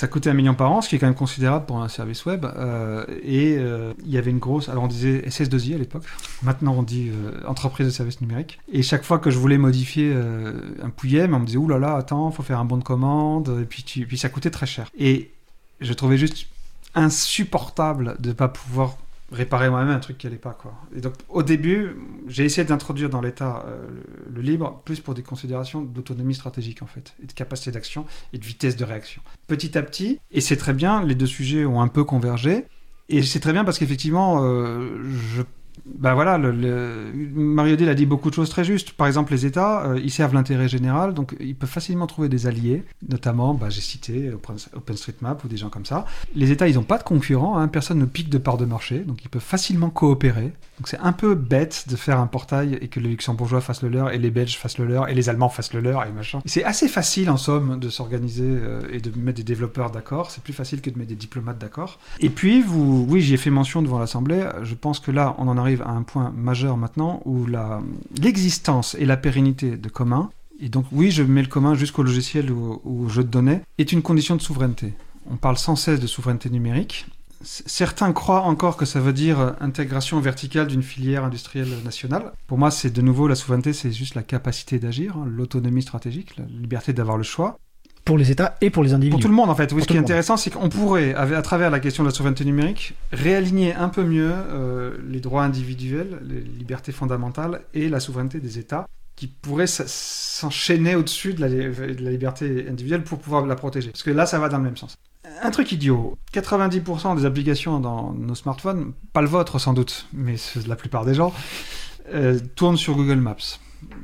Ça 0.00 0.08
coûtait 0.08 0.30
un 0.30 0.32
million 0.32 0.54
par 0.54 0.72
an, 0.72 0.80
ce 0.80 0.88
qui 0.88 0.96
est 0.96 0.98
quand 0.98 1.08
même 1.08 1.14
considérable 1.14 1.66
pour 1.66 1.82
un 1.82 1.88
service 1.90 2.24
web. 2.24 2.46
euh, 2.46 3.04
et 3.22 3.58
euh, 3.58 3.92
il 4.02 4.10
y 4.10 4.16
avait 4.16 4.30
une 4.30 4.38
grosse. 4.38 4.70
Alors 4.70 4.84
on 4.84 4.86
disait 4.86 5.20
SS2I 5.28 5.74
à 5.74 5.76
l'époque. 5.76 6.04
Maintenant 6.42 6.72
on 6.78 6.82
dit 6.82 7.10
euh, 7.10 7.46
entreprise 7.46 7.84
de 7.86 7.90
services 7.90 8.22
numériques. 8.22 8.58
Et 8.72 8.82
chaque 8.82 9.04
fois 9.04 9.18
que 9.18 9.30
je 9.30 9.36
voulais 9.36 9.58
modifier 9.58 10.16
un 10.82 10.88
pouillem, 10.88 11.34
on 11.34 11.40
me 11.40 11.44
disait 11.44 11.58
oulala, 11.58 11.88
là 11.88 11.92
là, 11.92 11.98
attends, 11.98 12.30
faut 12.30 12.42
faire 12.42 12.58
un 12.58 12.64
bon 12.64 12.78
de 12.78 12.82
commande. 12.82 13.54
Et 13.60 13.66
puis, 13.66 13.82
tu... 13.82 14.06
puis 14.06 14.16
ça 14.16 14.30
coûtait 14.30 14.48
très 14.48 14.64
cher. 14.64 14.90
Et 14.98 15.32
je 15.82 15.92
trouvais 15.92 16.16
juste 16.16 16.46
insupportable 16.94 18.16
de 18.20 18.32
pas 18.32 18.48
pouvoir 18.48 18.96
réparer 19.32 19.70
moi-même 19.70 19.94
un 19.94 20.00
truc 20.00 20.18
qui 20.18 20.26
allait 20.26 20.36
pas 20.36 20.52
quoi. 20.52 20.74
Et 20.94 21.00
donc 21.00 21.14
au 21.28 21.42
début, 21.42 21.96
j'ai 22.26 22.44
essayé 22.44 22.66
d'introduire 22.66 23.10
dans 23.10 23.20
l'État 23.20 23.64
euh, 23.66 23.86
le, 24.26 24.34
le 24.34 24.42
libre 24.42 24.82
plus 24.84 25.00
pour 25.00 25.14
des 25.14 25.22
considérations 25.22 25.82
d'autonomie 25.82 26.34
stratégique 26.34 26.82
en 26.82 26.86
fait, 26.86 27.14
et 27.22 27.26
de 27.26 27.32
capacité 27.32 27.70
d'action 27.70 28.06
et 28.32 28.38
de 28.38 28.44
vitesse 28.44 28.76
de 28.76 28.84
réaction. 28.84 29.22
Petit 29.46 29.76
à 29.78 29.82
petit, 29.82 30.20
et 30.30 30.40
c'est 30.40 30.56
très 30.56 30.72
bien, 30.72 31.04
les 31.04 31.14
deux 31.14 31.26
sujets 31.26 31.64
ont 31.64 31.80
un 31.80 31.88
peu 31.88 32.04
convergé. 32.04 32.64
Et 33.12 33.24
c'est 33.24 33.40
très 33.40 33.52
bien 33.52 33.64
parce 33.64 33.80
qu'effectivement, 33.80 34.44
euh, 34.44 35.02
je 35.34 35.42
ben 35.86 36.14
voilà, 36.14 36.38
le... 36.38 37.10
Mario-Odile 37.34 37.88
a 37.88 37.94
dit 37.94 38.06
beaucoup 38.06 38.30
de 38.30 38.34
choses 38.34 38.50
très 38.50 38.64
justes. 38.64 38.92
Par 38.92 39.06
exemple, 39.06 39.32
les 39.32 39.46
États, 39.46 39.86
euh, 39.86 40.00
ils 40.02 40.10
servent 40.10 40.34
l'intérêt 40.34 40.68
général, 40.68 41.14
donc 41.14 41.36
ils 41.40 41.54
peuvent 41.54 41.70
facilement 41.70 42.06
trouver 42.06 42.28
des 42.28 42.46
alliés, 42.46 42.84
notamment, 43.08 43.54
ben, 43.54 43.70
j'ai 43.70 43.80
cité 43.80 44.30
Open- 44.30 44.56
OpenStreetMap 44.74 45.42
ou 45.44 45.48
des 45.48 45.56
gens 45.56 45.70
comme 45.70 45.86
ça. 45.86 46.04
Les 46.34 46.50
États, 46.50 46.68
ils 46.68 46.74
n'ont 46.74 46.82
pas 46.82 46.98
de 46.98 47.02
concurrents, 47.02 47.58
hein, 47.58 47.68
personne 47.68 47.98
ne 47.98 48.04
pique 48.04 48.28
de 48.28 48.38
part 48.38 48.58
de 48.58 48.64
marché, 48.64 49.00
donc 49.00 49.24
ils 49.24 49.28
peuvent 49.28 49.42
facilement 49.42 49.90
coopérer. 49.90 50.52
Donc 50.78 50.88
c'est 50.88 50.98
un 50.98 51.12
peu 51.12 51.34
bête 51.34 51.86
de 51.88 51.96
faire 51.96 52.20
un 52.20 52.26
portail 52.26 52.78
et 52.80 52.88
que 52.88 53.00
les 53.00 53.10
Luxembourgeois 53.10 53.60
fassent 53.60 53.82
le 53.82 53.88
leur, 53.88 54.12
et 54.12 54.18
les 54.18 54.30
Belges 54.30 54.56
fassent 54.56 54.78
le 54.78 54.86
leur, 54.86 55.08
et 55.08 55.14
les 55.14 55.28
Allemands 55.28 55.48
fassent 55.48 55.74
le 55.74 55.80
leur, 55.80 56.04
et 56.04 56.12
machin. 56.12 56.40
C'est 56.46 56.64
assez 56.64 56.88
facile, 56.88 57.30
en 57.30 57.36
somme, 57.36 57.78
de 57.78 57.88
s'organiser 57.88 58.44
euh, 58.46 58.82
et 58.92 59.00
de 59.00 59.10
mettre 59.18 59.36
des 59.36 59.44
développeurs 59.44 59.90
d'accord. 59.90 60.30
C'est 60.30 60.42
plus 60.42 60.52
facile 60.52 60.80
que 60.80 60.90
de 60.90 60.98
mettre 60.98 61.10
des 61.10 61.16
diplomates 61.16 61.58
d'accord. 61.58 61.98
Et 62.20 62.30
puis, 62.30 62.62
vous, 62.62 63.06
oui, 63.08 63.20
j'y 63.20 63.34
ai 63.34 63.36
fait 63.36 63.50
mention 63.50 63.82
devant 63.82 63.98
l'Assemblée. 63.98 64.44
Je 64.62 64.74
pense 64.74 65.00
que 65.00 65.10
là, 65.10 65.34
on 65.38 65.48
en 65.48 65.58
arrive 65.58 65.69
à 65.82 65.90
un 65.90 66.02
point 66.02 66.32
majeur 66.36 66.76
maintenant 66.76 67.22
où 67.24 67.46
l'existence 68.20 68.96
et 68.98 69.04
la 69.04 69.16
pérennité 69.16 69.76
de 69.76 69.88
commun, 69.88 70.30
et 70.60 70.68
donc 70.68 70.86
oui, 70.92 71.10
je 71.10 71.22
mets 71.22 71.42
le 71.42 71.48
commun 71.48 71.74
jusqu'au 71.74 72.02
logiciel 72.02 72.50
ou, 72.50 72.80
au 72.84 73.08
jeu 73.08 73.24
de 73.24 73.28
données, 73.28 73.60
est 73.78 73.92
une 73.92 74.02
condition 74.02 74.36
de 74.36 74.42
souveraineté. 74.42 74.92
On 75.30 75.36
parle 75.36 75.56
sans 75.56 75.76
cesse 75.76 76.00
de 76.00 76.06
souveraineté 76.06 76.50
numérique. 76.50 77.06
Certains 77.42 78.12
croient 78.12 78.42
encore 78.42 78.76
que 78.76 78.84
ça 78.84 79.00
veut 79.00 79.14
dire 79.14 79.54
intégration 79.60 80.20
verticale 80.20 80.66
d'une 80.66 80.82
filière 80.82 81.24
industrielle 81.24 81.74
nationale. 81.84 82.32
Pour 82.46 82.58
moi, 82.58 82.70
c'est 82.70 82.90
de 82.90 83.00
nouveau 83.00 83.28
la 83.28 83.34
souveraineté, 83.34 83.72
c'est 83.72 83.92
juste 83.92 84.14
la 84.14 84.22
capacité 84.22 84.78
d'agir, 84.78 85.16
hein, 85.16 85.24
l'autonomie 85.26 85.80
stratégique, 85.80 86.36
la 86.36 86.44
liberté 86.44 86.92
d'avoir 86.92 87.16
le 87.16 87.22
choix. 87.22 87.58
Pour 88.04 88.18
les 88.18 88.30
États 88.30 88.56
et 88.60 88.70
pour 88.70 88.82
les 88.82 88.92
individus. 88.92 89.12
Pour 89.12 89.20
tout 89.20 89.28
le 89.28 89.34
monde, 89.34 89.50
en 89.50 89.54
fait. 89.54 89.72
Oui, 89.72 89.78
Pour 89.78 89.82
ce 89.82 89.86
qui 89.86 89.96
est 89.96 90.00
intéressant, 90.00 90.36
c'est 90.36 90.50
qu'on 90.50 90.68
pourrait, 90.68 91.14
à 91.14 91.42
travers 91.42 91.70
la 91.70 91.80
question 91.80 92.02
de 92.02 92.08
la 92.08 92.14
souveraineté 92.14 92.44
numérique, 92.44 92.94
réaligner 93.12 93.74
un 93.74 93.88
peu 93.88 94.04
mieux 94.04 94.32
euh, 94.32 94.96
les 95.08 95.20
droits 95.20 95.44
individuels, 95.44 96.18
les 96.28 96.40
libertés 96.40 96.92
fondamentales 96.92 97.60
et 97.74 97.88
la 97.88 98.00
souveraineté 98.00 98.40
des 98.40 98.58
États, 98.58 98.86
qui 99.16 99.26
pourraient 99.26 99.66
s'enchaîner 99.66 100.94
au-dessus 100.94 101.34
de 101.34 101.42
la, 101.42 101.48
de 101.48 102.02
la 102.02 102.10
liberté 102.10 102.66
individuelle 102.68 103.04
pour 103.04 103.18
pouvoir 103.18 103.44
la 103.46 103.54
protéger. 103.54 103.90
Parce 103.90 104.02
que 104.02 104.10
là, 104.10 104.26
ça 104.26 104.38
va 104.38 104.48
dans 104.48 104.56
le 104.56 104.64
même 104.64 104.76
sens. 104.78 104.96
Un 105.42 105.50
truc 105.50 105.70
idiot, 105.72 106.16
90% 106.32 107.16
des 107.16 107.24
applications 107.26 107.80
dans 107.80 108.12
nos 108.12 108.34
smartphones, 108.34 108.92
pas 109.12 109.20
le 109.20 109.28
vôtre 109.28 109.58
sans 109.58 109.74
doute, 109.74 110.08
mais 110.12 110.36
la 110.66 110.76
plupart 110.76 111.04
des 111.04 111.14
gens, 111.14 111.32
euh, 112.14 112.38
tournent 112.56 112.76
sur 112.76 112.94
Google 112.94 113.16
Maps. 113.16 113.36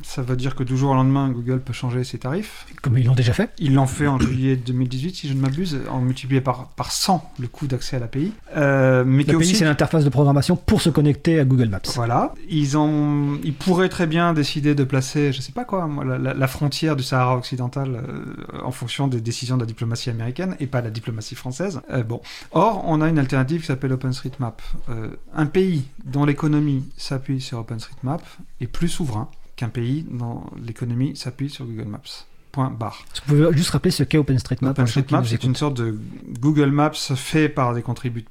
Ça 0.09 0.22
veut 0.22 0.36
dire 0.36 0.54
que 0.54 0.62
du 0.62 0.76
jour 0.76 0.92
au 0.92 0.94
lendemain, 0.94 1.28
Google 1.30 1.61
peut 1.61 1.72
changer 1.72 2.04
ses 2.04 2.18
tarifs. 2.18 2.64
Comme 2.80 2.96
ils 2.96 3.04
l'ont 3.04 3.14
déjà 3.14 3.32
fait. 3.32 3.50
Ils 3.59 3.74
l'ont 3.74 3.88
fait 3.88 4.07
en 4.07 4.18
juillet 4.20 4.54
2018, 4.57 5.14
si 5.16 5.28
je 5.28 5.34
ne 5.34 5.40
m'abuse, 5.40 5.78
en 5.90 6.00
multiplié 6.00 6.40
par, 6.40 6.68
par 6.68 6.92
100 6.92 7.32
le 7.40 7.48
coût 7.48 7.66
d'accès 7.66 7.96
à 7.96 7.98
l'API. 7.98 8.32
Euh, 8.57 9.02
mais 9.04 9.24
L'API, 9.24 9.34
aussi... 9.36 9.57
c'est 9.57 9.64
l'interface 9.64 10.04
de 10.04 10.09
programmation 10.09 10.54
pour 10.57 10.80
se 10.80 10.90
connecter 10.90 11.40
à 11.40 11.44
Google 11.44 11.68
Maps. 11.68 11.80
Voilà, 11.96 12.32
ils 12.48 12.78
ont, 12.78 13.36
ils 13.42 13.52
pourraient 13.52 13.88
très 13.88 14.07
bien 14.07 14.32
décider 14.32 14.74
de 14.76 14.84
placer, 14.84 15.32
je 15.32 15.40
sais 15.40 15.52
pas 15.52 15.64
quoi, 15.64 15.90
la, 16.07 16.16
la- 16.18 16.34
la 16.34 16.46
frontière 16.46 16.94
du 16.96 17.02
Sahara 17.02 17.36
occidental 17.36 17.96
euh, 18.09 18.61
en 18.62 18.70
fonction 18.70 19.09
des 19.09 19.20
décisions 19.20 19.57
de 19.57 19.62
la 19.62 19.66
diplomatie 19.66 20.09
américaine 20.09 20.57
et 20.61 20.66
pas 20.68 20.80
de 20.80 20.86
la 20.86 20.92
diplomatie 20.92 21.34
française. 21.34 21.80
Euh, 21.90 22.04
bon, 22.04 22.20
or 22.52 22.84
on 22.86 23.00
a 23.02 23.09
une 23.09 23.18
alternative 23.18 23.61
qui 23.62 23.66
s'appelle 23.66 23.92
OpenStreetMap. 23.92 24.62
Euh, 24.88 25.09
un 25.34 25.46
pays 25.46 25.84
dont 26.04 26.24
l'économie 26.24 26.84
s'appuie 26.96 27.40
sur 27.40 27.59
OpenStreetMap 27.59 28.22
est 28.61 28.66
plus 28.68 28.88
souverain 28.88 29.28
qu'un 29.57 29.68
pays 29.68 30.04
dont 30.09 30.44
l'économie 30.57 31.16
s'appuie 31.16 31.50
sur 31.50 31.64
Google 31.64 31.88
Maps. 31.88 32.26
Point 32.57 32.70
barre. 32.70 33.04
Vous 33.26 33.36
pouvez 33.36 33.54
juste 33.54 33.68
rappeler 33.68 33.90
ce 33.90 34.02
qu'est 34.02 34.16
OpenStreetMap 34.16 34.70
OpenStreetMap, 34.78 35.26
c'est 35.26 35.44
une 35.44 35.54
sorte 35.54 35.76
de 35.76 35.98
Google 36.40 36.70
Maps 36.70 36.92
fait 37.14 37.50
par, 37.50 37.74
des 37.74 37.82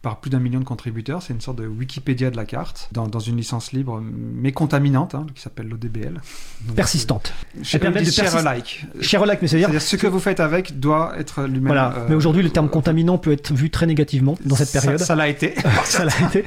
par 0.01 0.19
plus 0.19 0.31
d'un 0.31 0.39
million 0.39 0.59
de 0.59 0.65
contributeurs. 0.65 1.21
C'est 1.21 1.31
une 1.33 1.41
sorte 1.41 1.59
de 1.59 1.67
Wikipédia 1.67 2.31
de 2.31 2.35
la 2.35 2.45
carte, 2.45 2.89
dans, 2.91 3.07
dans 3.07 3.19
une 3.19 3.37
licence 3.37 3.71
libre, 3.71 4.01
mais 4.01 4.51
contaminante, 4.51 5.13
hein, 5.13 5.27
qui 5.35 5.43
s'appelle 5.43 5.67
l'ODBL. 5.67 6.21
Persistante. 6.75 7.33
euh, 7.55 7.61
Elle 7.71 7.79
permet 7.79 8.01
de 8.01 8.09
share 8.09 8.35
alike. 8.35 8.85
Sharelike, 8.99 9.43
mais 9.43 9.47
c'est-à-dire 9.47 9.79
ce 9.79 9.95
que 9.95 10.07
vous 10.07 10.19
faites 10.19 10.39
avec 10.39 10.79
doit 10.79 11.13
être 11.19 11.43
lui-même. 11.43 11.67
Voilà. 11.67 11.93
euh, 11.95 12.05
Mais 12.09 12.15
aujourd'hui, 12.15 12.41
le 12.41 12.49
terme 12.49 12.67
contaminant 12.69 13.19
peut 13.19 13.31
être 13.31 13.53
vu 13.53 13.69
très 13.69 13.85
négativement 13.85 14.39
dans 14.43 14.55
cette 14.55 14.71
période. 14.71 14.97
Ça 14.97 15.13
l'a 15.15 15.27
été. 15.27 15.53
Ça 15.83 16.03
l'a 16.03 16.19
été. 16.27 16.43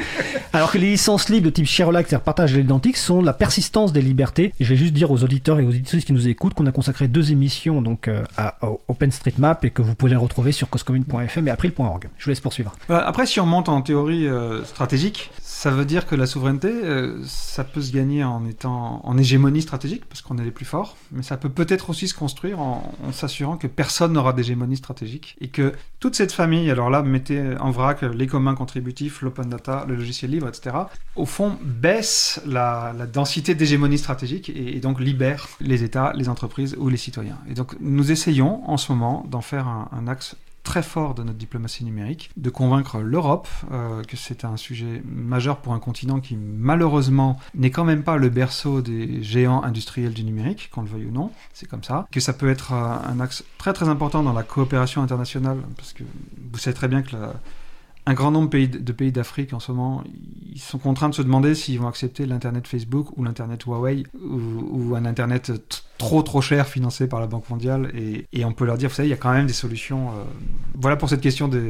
Alors 0.53 0.73
que 0.73 0.79
les 0.79 0.91
licences 0.91 1.29
libres 1.29 1.47
de 1.47 1.51
type 1.51 1.67
Sharelike, 1.67 2.09
c'est-à-dire 2.09 2.25
partage 2.25 2.55
à 2.55 2.57
l'identique, 2.57 2.97
sont 2.97 3.23
la 3.23 3.33
persistance 3.35 3.93
des 3.93 4.03
libertés. 4.03 4.53
Et 4.59 4.65
je 4.65 4.71
vais 4.71 4.77
juste 4.77 4.95
dire 4.95 5.13
aux 5.13 5.23
auditeurs 5.23 5.61
et 5.61 5.65
aux 5.65 5.69
auditrices 5.69 6.05
qui 6.05 6.13
nous 6.13 6.27
écoutent 6.27 6.55
qu'on 6.55 6.67
a 6.67 6.73
consacré 6.73 7.07
deux 7.07 7.31
émissions 7.31 7.68
donc 7.69 8.09
euh, 8.09 8.25
à, 8.37 8.57
OpenStreetMap 8.89 9.65
et 9.65 9.71
que 9.71 9.83
vous 9.83 9.95
pouvez 9.95 10.17
retrouver 10.17 10.53
sur 10.53 10.69
coscommune.fm 10.69 11.49
et 11.49 11.51
april.org. 11.51 12.09
Je 12.17 12.25
vous 12.25 12.31
laisse 12.31 12.41
poursuivre. 12.41 12.75
Voilà, 12.89 13.07
Après, 13.07 13.27
si 13.27 13.41
on 13.41 13.47
monte 13.47 13.69
en 13.69 13.83
théorie 13.83 14.27
euh, 14.27 14.65
stratégique, 14.65 15.31
ça 15.59 15.73
veut 15.73 15.85
dire 15.85 16.07
que 16.07 16.15
la 16.15 16.29
souveraineté, 16.29 16.69
euh, 16.69 17.21
ça 17.25 17.65
peut 17.65 17.83
se 17.83 17.91
gagner 17.91 18.23
en 18.23 18.47
étant 18.47 19.01
en 19.03 19.19
hégémonie 19.19 19.61
stratégique, 19.61 20.05
parce 20.05 20.23
qu'on 20.23 20.39
est 20.39 20.45
les 20.45 20.53
plus 20.53 20.65
forts, 20.65 20.97
mais 21.11 21.25
ça 21.25 21.37
peut 21.37 21.49
peut-être 21.49 21.91
aussi 21.91 22.07
se 22.07 22.15
construire 22.15 22.61
en, 22.61 22.95
s'assurant 23.11 23.57
que 23.57 23.67
personne 23.67 24.13
n'aura 24.13 24.33
d'hégémonie 24.33 24.77
stratégique, 24.77 25.35
et 25.41 25.49
que 25.49 25.73
toute 25.99 26.15
cette 26.15 26.31
famille, 26.31 26.71
alors 26.71 26.91
là, 26.91 27.03
mettez 27.03 27.57
en 27.59 27.73
vrac 27.73 28.03
les 28.03 28.29
communs 28.29 28.55
contributifs, 28.55 29.21
l'open 29.21 29.49
data, 29.49 29.85
le 29.89 29.97
logiciel 29.97 30.31
libre, 30.31 30.47
etc., 30.47 30.77
au 31.17 31.27
fond, 31.27 31.59
baisse 31.65 32.41
la, 32.47 32.95
densité 33.13 33.57
d'hégémonie 33.57 33.99
stratégique, 33.99 34.53
et, 34.55 34.79
donc 34.79 35.01
libère 35.01 35.49
les 35.61 35.83
États, 35.83 36.13
les 36.15 36.29
entreprises 36.29 36.77
ou 36.79 36.89
les 36.89 36.97
citoyens. 36.97 37.39
Et 37.51 37.55
donc, 37.55 37.75
nous 37.81 38.13
essayons 38.13 38.63
en 38.71 38.77
ce 38.77 38.93
moment 38.93 39.27
d'en 39.29 39.41
faire 39.41 39.67
un 39.67 40.07
axe 40.07 40.37
très 40.69 40.83
fort 40.83 41.15
de 41.15 41.23
notre 41.23 41.39
diplomatie 41.39 41.83
numérique, 41.83 42.31
de 42.37 42.51
convaincre 42.51 42.99
l'Europe 43.01 43.49
euh, 43.73 44.03
que 44.05 44.17
c'est 44.19 44.45
un 44.45 44.59
sujet 44.59 45.03
majeur 45.07 45.57
pour 45.63 45.73
un 45.73 45.79
continent 45.79 46.21
qui 46.21 46.37
malheureusement 46.37 47.39
n'est 47.55 47.71
quand 47.71 47.85
même 47.87 48.03
pas 48.03 48.19
le 48.19 48.29
berceau 48.29 48.83
des 48.83 49.23
géants 49.23 49.63
industriels 49.63 50.13
du 50.13 50.25
numérique, 50.25 50.69
qu'on 50.71 50.83
le 50.83 50.89
veuille 50.89 51.07
ou 51.07 51.11
non, 51.11 51.31
c'est 51.55 51.67
comme 51.69 51.83
ça, 51.83 52.07
que 52.13 52.21
ça 52.21 52.35
peut 52.35 52.51
être 52.51 52.73
euh, 52.75 53.13
un 53.13 53.19
axe 53.21 53.45
très 53.57 53.73
très 53.73 53.89
important 53.89 54.23
dans 54.23 54.35
la 54.35 54.43
coopération 54.43 55.01
internationale, 55.03 55.59
parce 55.77 55.95
que 55.95 56.03
vous 56.53 56.59
savez 56.59 56.75
très 56.75 56.89
bien 56.89 57.01
que 57.03 57.17
la- 57.17 57.33
un 58.09 58.15
grand 58.15 58.31
nombre 58.31 58.49
de 58.49 58.93
pays, 58.93 59.13
d'Afrique 59.13 59.53
en 59.53 59.61
ce 59.61 59.71
moment, 59.71 60.03
ils 60.53 60.61
sont 60.61 60.79
contraints 60.79 61.11
de 61.11 61.15
se 61.15 61.21
demander 61.23 61.55
s'ils 61.55 61.79
vont 61.79 61.89
accepter 61.89 62.25
l'Internet 62.25 62.67
Facebook 62.67 63.09
ou 63.17 63.23
l'Internet 63.25 63.63
Huawei 63.65 64.05
ou, 64.19 64.91
ou 64.91 64.95
un 64.97 65.05
Internet 65.05 65.53
trop 65.99 66.23
trop 66.23 66.41
cher 66.41 66.67
financé 66.69 67.07
par 67.09 67.21
la 67.21 67.27
Banque 67.27 67.51
mondiale. 67.51 67.91
Et, 67.95 68.27
et 68.33 68.45
on 68.45 68.53
peut 68.53 68.65
leur 68.65 68.79
dire, 68.79 68.89
vous 68.89 68.95
savez, 68.95 69.09
il 69.09 69.11
y 69.11 69.15
a 69.15 69.19
quand 69.19 69.33
même 69.33 69.47
des 69.47 69.53
solutions. 69.53 70.09
euh, 70.11 70.23
voilà 70.81 70.97
pour 70.97 71.09
cette 71.09 71.21
question 71.21 71.49
des, 71.49 71.61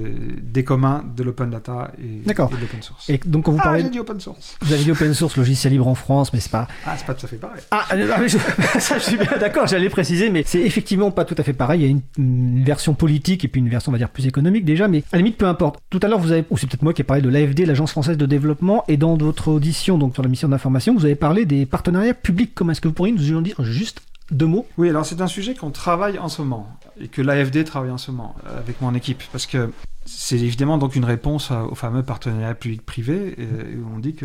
des 0.41 0.62
communs, 0.64 1.03
de 1.16 1.22
l'open 1.24 1.51
data 1.51 1.91
et, 1.99 2.30
et 2.30 2.34
de 2.34 2.61
l'open 2.61 2.82
source. 2.82 3.09
Et 3.11 3.18
donc, 3.24 3.47
quand 3.47 3.53
vous 3.53 3.59
Ah, 3.61 3.64
parlez, 3.64 3.82
j'ai 3.82 3.89
dit 3.91 3.99
open 4.01 4.20
source. 4.20 4.57
vous 4.61 4.72
avez 4.72 4.84
dit 4.84 4.91
open 4.93 5.14
source, 5.14 5.36
logiciel 5.36 5.72
libre 5.72 5.89
en 5.89 5.95
France, 5.95 6.32
mais 6.32 6.41
c'est 6.41 6.53
pas. 6.53 6.68
Ah, 6.86 6.95
c'est 6.97 7.07
pas 7.07 7.14
tout 7.14 7.26
à 7.26 7.28
fait 7.28 7.36
pareil. 7.36 7.62
Ah, 7.70 7.84
ah, 7.91 7.97
mais 7.97 8.28
je... 8.28 8.39
ça, 8.78 8.99
je 8.99 9.03
suis 9.05 9.16
bien 9.16 9.39
d'accord, 9.41 9.66
j'allais 9.66 9.89
préciser, 9.89 10.30
mais 10.30 10.45
c'est 10.47 10.61
effectivement 10.61 11.11
pas 11.11 11.24
tout 11.24 11.34
à 11.39 11.43
fait 11.43 11.55
pareil. 11.55 11.80
Il 11.80 11.84
y 11.84 11.86
a 11.86 11.91
une, 11.91 12.03
une 12.18 12.64
version 12.64 12.95
politique 12.95 13.45
et 13.45 13.49
puis 13.49 13.61
une 13.61 13.68
version, 13.70 13.91
on 13.91 13.95
va 13.95 13.99
dire, 13.99 14.11
plus 14.11 14.26
économique 14.26 14.64
déjà, 14.66 14.86
mais 14.89 14.99
à 15.11 15.16
la 15.16 15.18
limite, 15.18 15.39
peu 15.39 15.47
importe. 15.47 15.80
Tout 15.91 16.01
à 16.03 16.09
l'heure, 16.09 16.18
vous 16.18 16.28
c'est 16.29 16.43
peut-être 16.43 16.83
moi 16.83 16.93
qui 16.93 17.03
ai 17.03 17.05
parlé 17.05 17.22
de 17.22 17.29
l'AFD, 17.29 17.66
l'Agence 17.66 17.93
française 17.93 18.16
de 18.16 18.26
développement, 18.26 18.85
et 18.89 18.97
dans 18.97 19.16
votre 19.16 19.49
audition, 19.49 19.99
donc 19.99 20.14
sur 20.14 20.22
la 20.22 20.29
mission 20.29 20.49
d'information, 20.49 20.95
vous 20.95 21.05
avez 21.05 21.14
parlé 21.14 21.45
des 21.45 21.66
partenariats 21.66 22.14
publics 22.14 22.55
communs. 22.55 22.72
Est-ce 22.72 22.81
que 22.81 22.89
vous 22.89 22.95
pourriez 22.95 23.12
nous 23.12 23.37
en 23.37 23.43
dire 23.43 23.62
juste 23.62 24.03
deux 24.31 24.47
mots? 24.47 24.66
Oui, 24.76 24.89
alors 24.89 25.07
c'est 25.07 25.20
un 25.20 25.26
sujet 25.26 25.55
qu'on 25.55 25.70
travaille 25.70 26.18
en 26.18 26.29
ce 26.29 26.43
moment 26.43 26.68
et 27.01 27.09
que 27.09 27.22
l'AFD 27.22 27.64
travaille 27.64 27.91
en 27.91 27.99
ce 27.99 28.11
moment 28.11 28.37
euh, 28.47 28.59
avec 28.59 28.81
mon 28.81 28.95
équipe 28.95 29.22
parce 29.33 29.47
que 29.47 29.70
c'est 30.05 30.39
évidemment 30.39 30.79
donc 30.79 30.97
une 30.97 31.05
réponse 31.05 31.51
au 31.51 31.74
fameux 31.74 32.03
partenariat 32.03 32.55
public-privé 32.55 33.37
où 33.76 33.95
on 33.95 33.99
dit 33.99 34.14
que 34.14 34.24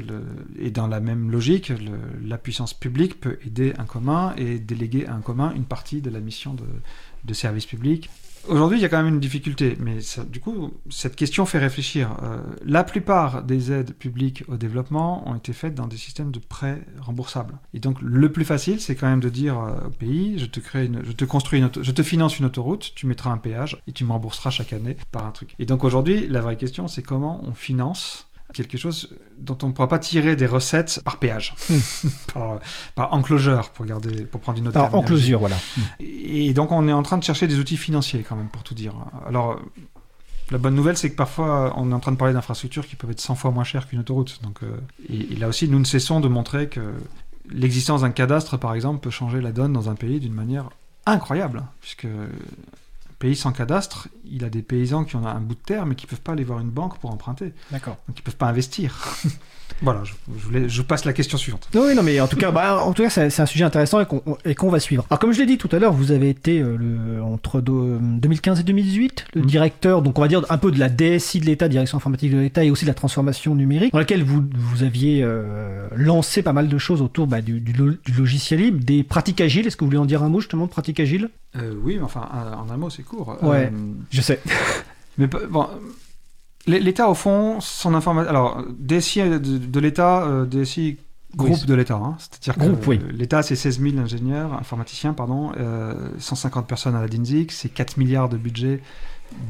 et 0.58 0.72
dans 0.72 0.88
la 0.88 1.02
même 1.02 1.30
logique, 1.30 1.74
la 2.26 2.38
puissance 2.38 2.74
publique 2.74 3.20
peut 3.20 3.38
aider 3.46 3.74
un 3.78 3.84
commun 3.84 4.34
et 4.38 4.60
déléguer 4.60 5.06
à 5.08 5.14
un 5.14 5.20
commun 5.20 5.52
une 5.54 5.66
partie 5.66 6.00
de 6.00 6.10
la 6.10 6.22
mission 6.22 6.54
de, 6.54 6.64
de 7.26 7.34
service 7.34 7.66
public. 7.66 8.10
Aujourd'hui, 8.50 8.78
il 8.78 8.82
y 8.82 8.86
a 8.86 8.90
quand 8.90 9.02
même 9.02 9.14
une 9.14 9.22
difficulté, 9.22 9.78
mais 9.80 10.02
ça- 10.02 10.26
du 10.26 10.42
coup, 10.42 10.74
cette 10.90 11.16
question 11.16 11.46
fait 11.46 11.60
réfléchir. 11.60 12.18
Euh, 12.24 12.42
la 12.66 12.84
plupart 12.84 13.42
des 13.42 13.72
aides 13.72 13.94
publiques 13.94 14.44
au 14.50 14.58
développement 14.58 15.26
ont 15.30 15.36
été 15.36 15.54
faites 15.54 15.76
dans 15.76 15.88
des 15.88 15.96
systèmes 15.96 16.30
de 16.32 16.40
prêts 16.40 16.82
remboursables. 17.00 17.58
Et 17.74 17.80
donc, 17.80 18.02
le 18.02 18.30
plus 18.34 18.44
facile, 18.44 18.82
c'est 18.82 18.96
quand 18.96 19.08
même 19.08 19.22
de 19.22 19.30
dire 19.30 19.58
euh, 19.60 19.88
au 19.88 19.92
pays, 19.92 20.38
je 20.40 20.46
te 20.46 20.60
crée, 20.60 20.88
une, 20.88 21.02
je 21.06 21.14
te 21.14 21.24
construis, 21.24 21.60
une 21.60 21.66
auto- 21.66 21.84
je 21.84 21.92
te 21.92 22.04
finance 22.04 22.38
une 22.38 22.46
autoroute, 22.46 22.92
tu 22.96 23.08
mettras 23.08 23.32
un 23.32 23.38
péage 23.38 23.82
et 23.88 23.94
tu 23.94 24.04
me 24.04 24.12
rembourseras 24.12 24.50
chaque 24.50 24.74
année 24.74 24.98
par 25.14 25.26
un 25.26 25.32
truc. 25.32 25.56
Et 25.60 25.66
donc 25.66 25.86
aujourd'hui, 25.86 26.28
la 26.28 26.42
vraie 26.42 26.58
question, 26.58 26.90
c'est 26.90 27.02
comment 27.04 27.42
on 27.48 27.54
finance 27.54 28.28
quelque 28.54 28.78
chose 28.78 29.10
dont 29.38 29.58
on 29.64 29.68
ne 29.68 29.72
pourra 29.74 29.88
pas 29.88 30.00
tirer 30.00 30.36
des 30.36 30.46
recettes 30.46 31.02
par 31.04 31.18
péage, 31.18 31.56
par, 32.34 32.60
par 32.96 33.14
enclosure, 33.14 33.70
pour 33.72 33.86
garder, 33.86 34.26
pour 34.26 34.42
prendre 34.42 34.60
une 34.60 34.68
autre. 34.68 34.78
Alors, 34.78 34.90
en 34.90 35.02
terminologie. 35.02 35.24
closure, 35.24 35.40
voilà. 35.40 35.58
Et 36.00 36.54
donc 36.54 36.72
on 36.72 36.88
est 36.88 36.94
en 36.94 37.04
train 37.04 37.18
de 37.18 37.24
chercher 37.24 37.48
des 37.48 37.60
outils 37.60 37.78
financiers 37.78 38.26
quand 38.28 38.36
même 38.36 38.50
pour 38.50 38.64
tout 38.64 38.74
dire. 38.74 38.94
Alors 39.28 39.60
la 40.52 40.58
bonne 40.58 40.76
nouvelle 40.76 40.98
c'est 40.98 41.10
que 41.10 41.16
parfois 41.16 41.74
on 41.78 41.92
est 41.92 41.94
en 41.94 42.00
train 42.00 42.12
de 42.12 42.18
parler 42.18 42.34
d'infrastructures 42.34 42.88
qui 42.88 42.96
peuvent 42.96 43.12
être 43.12 43.22
100 43.22 43.36
fois 43.36 43.52
moins 43.52 43.64
chères 43.64 43.88
qu'une 43.88 44.00
autoroute. 44.00 44.40
Donc, 44.44 44.64
euh, 44.64 44.78
et, 45.10 45.34
et 45.34 45.36
là 45.36 45.48
aussi 45.48 45.68
nous 45.68 45.80
ne 45.80 45.86
cessons 45.86 46.20
de 46.20 46.28
montrer 46.28 46.70
que 46.70 46.94
l'existence 47.50 48.02
d'un 48.02 48.12
cadastre 48.12 48.58
par 48.58 48.74
exemple 48.76 49.00
peut 49.00 49.10
changer 49.10 49.42
la 49.42 49.52
donne 49.52 49.74
dans 49.74 49.90
un 49.90 49.96
pays 49.96 50.20
d'une 50.20 50.34
manière 50.34 50.70
incroyable. 51.06 51.64
Puisque 51.82 52.08
pays 53.24 53.38
sans 53.38 53.54
cadastre, 53.54 54.10
il 54.26 54.44
a 54.44 54.50
des 54.50 54.62
paysans 54.62 55.06
qui 55.06 55.16
ont 55.16 55.26
un 55.26 55.40
bout 55.40 55.56
de 55.56 55.62
terre 55.62 55.86
mais 55.86 55.96
qui 55.96 56.08
peuvent 56.08 56.20
pas 56.20 56.34
aller 56.34 56.44
voir 56.44 56.60
une 56.60 56.72
banque 56.72 56.98
pour 56.98 57.10
emprunter. 57.10 57.54
D'accord. 57.72 57.96
Donc 58.06 58.20
ils 58.20 58.22
peuvent 58.22 58.36
pas 58.36 58.48
investir. 58.48 59.00
Voilà, 59.84 60.04
je, 60.04 60.14
je, 60.40 60.46
voulais, 60.46 60.70
je 60.70 60.82
passe 60.82 61.06
la 61.06 61.14
question 61.14 61.38
suivante. 61.38 61.68
Oui, 61.76 61.94
non, 61.96 62.02
mais 62.04 62.20
en 62.20 62.28
tout 62.28 62.38
cas, 62.38 62.52
bah, 62.52 62.82
en 62.84 62.94
tout 62.94 63.04
cas, 63.04 63.10
c'est 63.10 63.40
un 63.40 63.46
sujet 63.46 63.64
intéressant 63.66 64.00
et 64.46 64.56
qu'on 64.56 64.70
va 64.70 64.80
suivre. 64.80 65.06
Alors, 65.10 65.20
comme 65.20 65.34
je 65.34 65.40
l'ai 65.40 65.46
dit 65.46 65.58
tout 65.58 65.70
à 65.72 65.80
l'heure, 65.80 65.94
vous 65.94 66.12
avez 66.12 66.30
été 66.30 66.60
euh, 66.62 66.76
le, 66.78 67.22
entre 67.22 67.62
do- 67.62 67.98
2015 68.00 68.62
et 68.62 68.64
2018 68.64 69.26
le 69.36 69.42
Mhm. 69.42 69.48
directeur, 69.48 70.02
donc 70.02 70.18
on 70.18 70.22
va 70.22 70.28
dire 70.28 70.44
un 70.50 70.58
peu 70.58 70.72
de 70.72 70.80
la 70.80 70.90
DSI 70.90 71.40
de 71.42 71.46
l'État, 71.46 71.68
direction 71.68 71.98
informatique 71.98 72.32
de 72.32 72.38
l'État, 72.38 72.64
et 72.64 72.72
aussi 72.72 72.86
de 72.86 72.90
la 72.90 72.94
transformation 72.96 73.56
numérique, 73.56 73.92
dans 73.94 74.00
laquelle 74.00 74.24
vous, 74.24 74.44
vous 74.56 74.84
aviez 74.84 75.22
euh, 75.24 75.88
lancé 75.96 76.42
pas 76.42 76.54
mal 76.54 76.68
de 76.70 76.78
choses 76.78 77.02
autour 77.02 77.28
bah, 77.28 77.42
du, 77.42 77.60
du 77.60 77.74
lo- 77.74 77.92
du 78.06 78.12
logiciel 78.18 78.62
libre, 78.62 78.80
des 78.84 79.04
pratiques 79.04 79.42
agiles. 79.42 79.68
Est-ce 79.68 79.76
que 79.76 79.82
vous 79.84 79.90
voulez 79.90 79.98
en 80.00 80.06
dire 80.06 80.24
un 80.24 80.30
mot 80.30 80.40
justement 80.40 80.66
de 80.66 80.72
pratiques 80.72 81.00
agiles? 81.00 81.30
Euh, 81.56 81.74
oui, 81.84 81.98
mais 81.98 82.04
enfin, 82.04 82.28
en 82.58 82.72
un 82.72 82.78
mot, 82.78 82.90
c'est 82.90 83.04
court. 83.04 83.38
Ouais. 83.44 83.72
Je 84.12 84.22
sais. 84.22 84.40
Mais 85.18 85.28
bon, 85.28 85.68
l'État, 86.68 87.10
au 87.10 87.14
fond, 87.14 87.60
son 87.60 87.94
information. 87.94 88.30
Alors, 88.30 88.64
DSI 88.78 89.22
de, 89.22 89.38
de 89.38 89.80
l'État, 89.80 90.24
euh, 90.24 90.46
DSI 90.46 90.98
groupe 91.36 91.58
Oui. 91.62 91.66
de 91.66 91.74
l'État. 91.74 91.96
hein. 91.96 92.16
C'est-à-dire 92.20 92.56
que 92.56 92.70
Groupe, 92.70 92.88
oui. 92.88 93.00
l'État, 93.12 93.42
c'est 93.44 93.56
16 93.56 93.80
000 93.82 93.98
ingénieurs, 93.98 94.54
informaticiens, 94.54 95.14
pardon, 95.14 95.52
euh, 95.60 95.96
150 96.20 96.68
personnes 96.68 96.96
à 96.96 97.02
la 97.02 97.08
DINSIC, 97.08 97.52
c'est 97.52 97.70
4 97.70 97.98
milliards 97.98 98.30
de 98.30 98.38
budget 98.38 98.82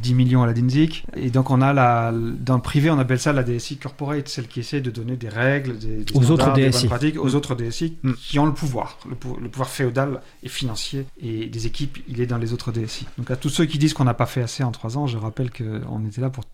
10 0.01 0.13
millions 0.13 0.41
à 0.43 0.47
la 0.47 0.53
DINSIC. 0.53 1.05
Et 1.17 1.29
donc, 1.29 1.49
on 1.49 1.59
a 1.61 1.73
la, 1.73 2.13
dans 2.13 2.55
le 2.55 2.61
privé, 2.61 2.89
on 2.89 2.97
appelle 2.99 3.19
ça 3.19 3.33
la 3.33 3.43
DSI 3.43 3.75
corporate, 3.75 4.29
celle 4.29 4.47
qui 4.47 4.61
essaie 4.61 4.79
de 4.79 4.89
donner 4.89 5.17
des 5.17 5.27
règles, 5.27 5.77
des, 5.77 6.05
des 6.05 6.13
Aux 6.15 6.19
autres 6.31 6.43
standards, 6.43 6.53
des 6.53 6.69
bonnes 6.69 6.85
pratiques 6.87 7.19
aux 7.19 7.27
Mm. 7.31 7.35
autres 7.35 7.55
DSI 7.55 7.97
Mm. 8.01 8.13
qui 8.13 8.39
ont 8.39 8.45
le 8.45 8.53
pouvoir, 8.53 8.97
le, 9.09 9.15
pou- 9.15 9.37
le 9.41 9.49
pouvoir 9.49 9.67
féodal 9.67 10.21
et 10.41 10.47
financier. 10.47 11.05
Et 11.21 11.47
des 11.47 11.67
équipes, 11.67 11.97
il 12.07 12.21
est 12.21 12.27
dans 12.27 12.37
les 12.37 12.53
autres 12.53 12.71
DSI. 12.71 13.07
Donc, 13.17 13.29
à 13.29 13.35
tous 13.35 13.49
ceux 13.49 13.65
qui 13.65 13.77
disent 13.77 13.93
qu'on 13.93 14.05
n'a 14.05 14.13
pas 14.13 14.25
fait 14.25 14.41
assez 14.41 14.63
en 14.63 14.71
trois 14.71 14.97
ans, 14.97 15.05
je 15.05 15.17
rappelle 15.17 15.51
qu'on 15.51 16.05
était 16.07 16.21
là 16.21 16.29
pour 16.29 16.45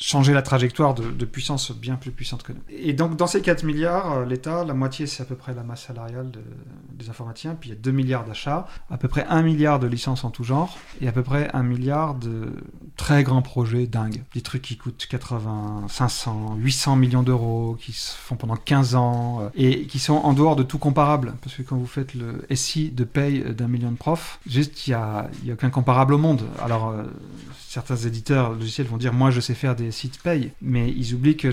changer 0.00 0.32
la 0.32 0.42
trajectoire 0.42 0.94
de, 0.94 1.24
puissance 1.24 1.72
bien 1.72 1.96
plus 1.96 2.10
puissante 2.10 2.42
que 2.42 2.52
nous. 2.52 2.60
Et 2.70 2.92
donc, 2.92 3.16
dans 3.16 3.26
ces 3.26 3.42
4 3.42 3.64
milliards, 3.64 4.12
euh, 4.12 4.24
l'État, 4.24 4.64
la 4.64 4.74
moitié, 4.74 5.06
c'est 5.06 5.22
à 5.22 5.26
peu 5.26 5.34
près 5.34 5.54
la 5.54 5.62
masse 5.62 5.86
salariale 5.86 6.30
de- 6.30 6.40
des 6.92 7.10
informaticiens, 7.10 7.54
puis 7.58 7.70
il 7.70 7.72
y 7.74 7.76
a 7.76 7.80
2 7.80 7.90
milliards 7.90 8.24
d'achats, 8.24 8.66
à 8.90 8.96
peu 8.96 9.08
près 9.08 9.26
1 9.28 9.42
milliard 9.42 9.78
de 9.78 9.86
licences 9.86 10.24
en 10.24 10.30
tout 10.30 10.44
genre, 10.44 10.78
et 11.00 11.08
à 11.08 11.12
peu 11.12 11.22
près 11.22 11.50
1 11.52 11.62
milliard 11.62 12.14
de 12.14 12.52
très 12.96 13.22
grands 13.24 13.42
projets 13.42 13.86
dingues. 13.86 14.22
Des 14.34 14.40
trucs 14.40 14.62
qui 14.62 14.76
coûtent 14.76 15.06
80, 15.08 15.86
500, 15.88 16.56
800 16.56 16.96
millions 16.96 17.22
d'euros, 17.22 17.76
qui 17.80 17.92
se 17.92 18.12
font 18.16 18.36
pendant 18.36 18.56
15 18.56 18.94
ans, 18.94 19.40
euh, 19.42 19.48
et 19.54 19.86
qui 19.86 19.98
sont 19.98 20.14
en 20.14 20.32
dehors 20.32 20.56
de 20.56 20.62
tout 20.62 20.78
comparable. 20.78 21.34
Parce 21.42 21.54
que 21.56 21.62
quand 21.62 21.76
vous 21.76 21.86
faites 21.86 22.14
le 22.14 22.44
SI 22.54 22.90
de 22.90 23.04
paye 23.04 23.40
d'un 23.54 23.68
million 23.68 23.90
de 23.90 23.96
profs, 23.96 24.38
juste, 24.46 24.86
il 24.86 24.90
n'y 24.90 24.94
a, 24.94 25.28
y 25.44 25.50
a 25.50 25.54
aucun 25.54 25.70
comparable 25.70 26.14
au 26.14 26.18
monde. 26.18 26.42
Alors, 26.62 26.88
euh, 26.88 27.04
certains 27.68 27.96
éditeurs 27.96 28.52
logiciels 28.54 28.86
vont 28.86 28.96
dire 28.96 29.12
moi 29.12 29.30
je 29.30 29.40
sais 29.40 29.54
faire 29.54 29.76
des 29.76 29.90
sites 29.90 30.20
paye, 30.22 30.52
mais 30.62 30.90
ils 30.90 31.14
oublient 31.14 31.36
que 31.36 31.52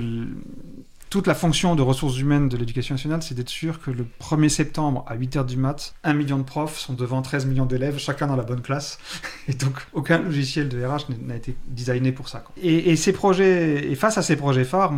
toute 1.10 1.28
la 1.28 1.36
fonction 1.36 1.76
de 1.76 1.82
ressources 1.82 2.18
humaines 2.18 2.50
de 2.50 2.58
l'éducation 2.58 2.96
nationale, 2.96 3.22
c'est 3.22 3.36
d'être 3.36 3.50
sûr 3.50 3.80
que 3.80 3.92
le 3.92 4.06
1er 4.22 4.50
septembre 4.50 5.06
à 5.08 5.16
8h 5.16 5.46
du 5.46 5.56
mat, 5.56 5.94
1 6.04 6.14
million 6.14 6.38
de 6.38 6.44
profs 6.44 6.78
sont 6.78 6.94
devant 6.94 7.22
13 7.22 7.46
millions 7.46 7.66
d'élèves, 7.66 7.98
chacun 8.00 8.28
dans 8.28 8.36
la 8.36 8.44
bonne 8.44 8.62
classe. 8.62 8.98
Et 9.48 9.54
donc 9.54 9.76
aucun 9.94 10.18
logiciel 10.18 10.68
de 10.68 10.84
RH 10.84 11.06
n'a- 11.26 11.36
été 11.36 11.56
designé 11.68 12.12
pour 12.12 12.28
ça. 12.28 12.44
Et, 12.62 12.90
et 12.92 12.96
ces 12.96 13.14
projets, 13.14 13.90
et 13.90 13.96
face 13.96 14.18
à 14.18 14.24
ces 14.24 14.36
projets 14.36 14.66
phares, 14.66 14.92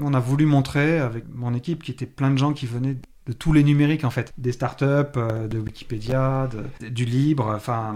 on 0.00 0.14
a 0.14 0.18
voulu 0.20 0.46
montrer 0.46 0.98
avec 0.98 1.24
mon 1.32 1.54
équipe 1.54 1.82
qui 1.82 1.90
était 1.92 2.06
plein 2.06 2.30
de 2.30 2.38
gens 2.38 2.52
qui 2.52 2.66
venaient 2.66 2.96
de 3.26 3.32
tous 3.32 3.52
les 3.52 3.62
numériques 3.62 4.04
en 4.04 4.10
fait, 4.10 4.32
des 4.38 4.50
startups, 4.52 4.84
euh, 5.16 5.46
de 5.46 5.58
Wikipédia, 5.58 6.48
de- 6.80 6.88
du 6.88 7.04
libre, 7.04 7.52
enfin 7.54 7.94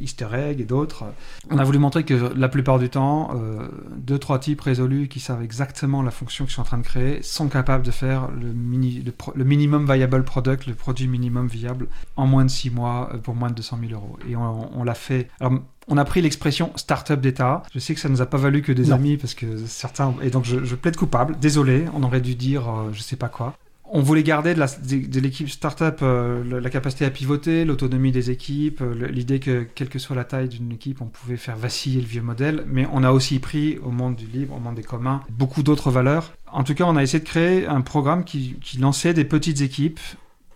Easter 0.00 0.28
egg 0.32 0.60
et 0.60 0.64
d'autres. 0.64 1.04
On 1.50 1.58
a 1.58 1.64
voulu 1.64 1.78
montrer 1.78 2.04
que 2.04 2.14
la 2.36 2.48
plupart 2.48 2.78
du 2.78 2.88
temps, 2.88 3.30
euh, 3.34 3.66
deux 3.96 4.18
trois 4.18 4.38
types 4.38 4.60
résolus 4.60 5.08
qui 5.08 5.20
savent 5.20 5.42
exactement 5.42 6.02
la 6.02 6.10
fonction 6.10 6.44
qu'ils 6.44 6.54
sont 6.54 6.62
en 6.62 6.64
train 6.64 6.78
de 6.78 6.84
créer 6.84 7.22
sont 7.22 7.48
capables 7.48 7.84
de 7.84 7.90
faire 7.90 8.28
le, 8.30 8.52
mini, 8.52 9.02
le, 9.04 9.12
pro- 9.12 9.32
le 9.34 9.44
minimum 9.44 9.90
viable 9.92 10.24
product, 10.24 10.66
le 10.66 10.74
produit 10.74 11.08
minimum 11.08 11.46
viable 11.48 11.88
en 12.16 12.26
moins 12.26 12.44
de 12.44 12.50
six 12.50 12.70
mois 12.70 13.10
euh, 13.12 13.18
pour 13.18 13.34
moins 13.34 13.48
de 13.50 13.54
200 13.54 13.78
000 13.88 13.92
euros. 13.92 14.16
Et 14.28 14.36
on, 14.36 14.78
on 14.80 14.84
l'a 14.84 14.94
fait. 14.94 15.28
Alors, 15.40 15.54
on 15.88 15.96
a 15.98 16.04
pris 16.04 16.22
l'expression 16.22 16.70
start-up 16.76 17.20
d'État. 17.20 17.64
Je 17.74 17.80
sais 17.80 17.94
que 17.94 18.00
ça 18.00 18.08
nous 18.08 18.22
a 18.22 18.26
pas 18.26 18.38
valu 18.38 18.62
que 18.62 18.70
des 18.72 18.86
Non. 18.86 18.94
amis 18.96 19.16
parce 19.16 19.34
que 19.34 19.58
certains. 19.66 20.14
Et 20.22 20.30
donc 20.30 20.44
je, 20.44 20.64
je 20.64 20.74
plaide 20.76 20.96
coupable. 20.96 21.36
Désolé, 21.40 21.86
on 21.94 22.02
aurait 22.04 22.20
dû 22.20 22.36
dire 22.36 22.68
euh, 22.70 22.90
je 22.92 23.00
sais 23.02 23.16
pas 23.16 23.28
quoi. 23.28 23.56
On 23.92 24.02
voulait 24.02 24.22
garder 24.22 24.54
de 24.54 25.20
l'équipe 25.20 25.50
startup 25.50 25.96
euh, 26.02 26.60
la 26.60 26.70
capacité 26.70 27.04
à 27.04 27.10
pivoter, 27.10 27.64
l'autonomie 27.64 28.12
des 28.12 28.30
équipes, 28.30 28.82
euh, 28.82 29.08
l'idée 29.08 29.40
que 29.40 29.66
quelle 29.74 29.88
que 29.88 29.98
soit 29.98 30.14
la 30.14 30.22
taille 30.22 30.48
d'une 30.48 30.70
équipe, 30.70 31.02
on 31.02 31.06
pouvait 31.06 31.36
faire 31.36 31.56
vaciller 31.56 32.00
le 32.00 32.06
vieux 32.06 32.22
modèle. 32.22 32.62
Mais 32.68 32.86
on 32.92 33.02
a 33.02 33.10
aussi 33.10 33.40
pris 33.40 33.78
au 33.78 33.90
monde 33.90 34.14
du 34.14 34.26
libre, 34.26 34.54
au 34.54 34.60
monde 34.60 34.76
des 34.76 34.84
communs, 34.84 35.22
beaucoup 35.28 35.64
d'autres 35.64 35.90
valeurs. 35.90 36.32
En 36.52 36.62
tout 36.62 36.74
cas, 36.74 36.84
on 36.84 36.94
a 36.94 37.02
essayé 37.02 37.18
de 37.18 37.28
créer 37.28 37.66
un 37.66 37.80
programme 37.80 38.22
qui, 38.22 38.56
lançait 38.78 39.12
des 39.12 39.24
petites 39.24 39.60
équipes 39.60 39.98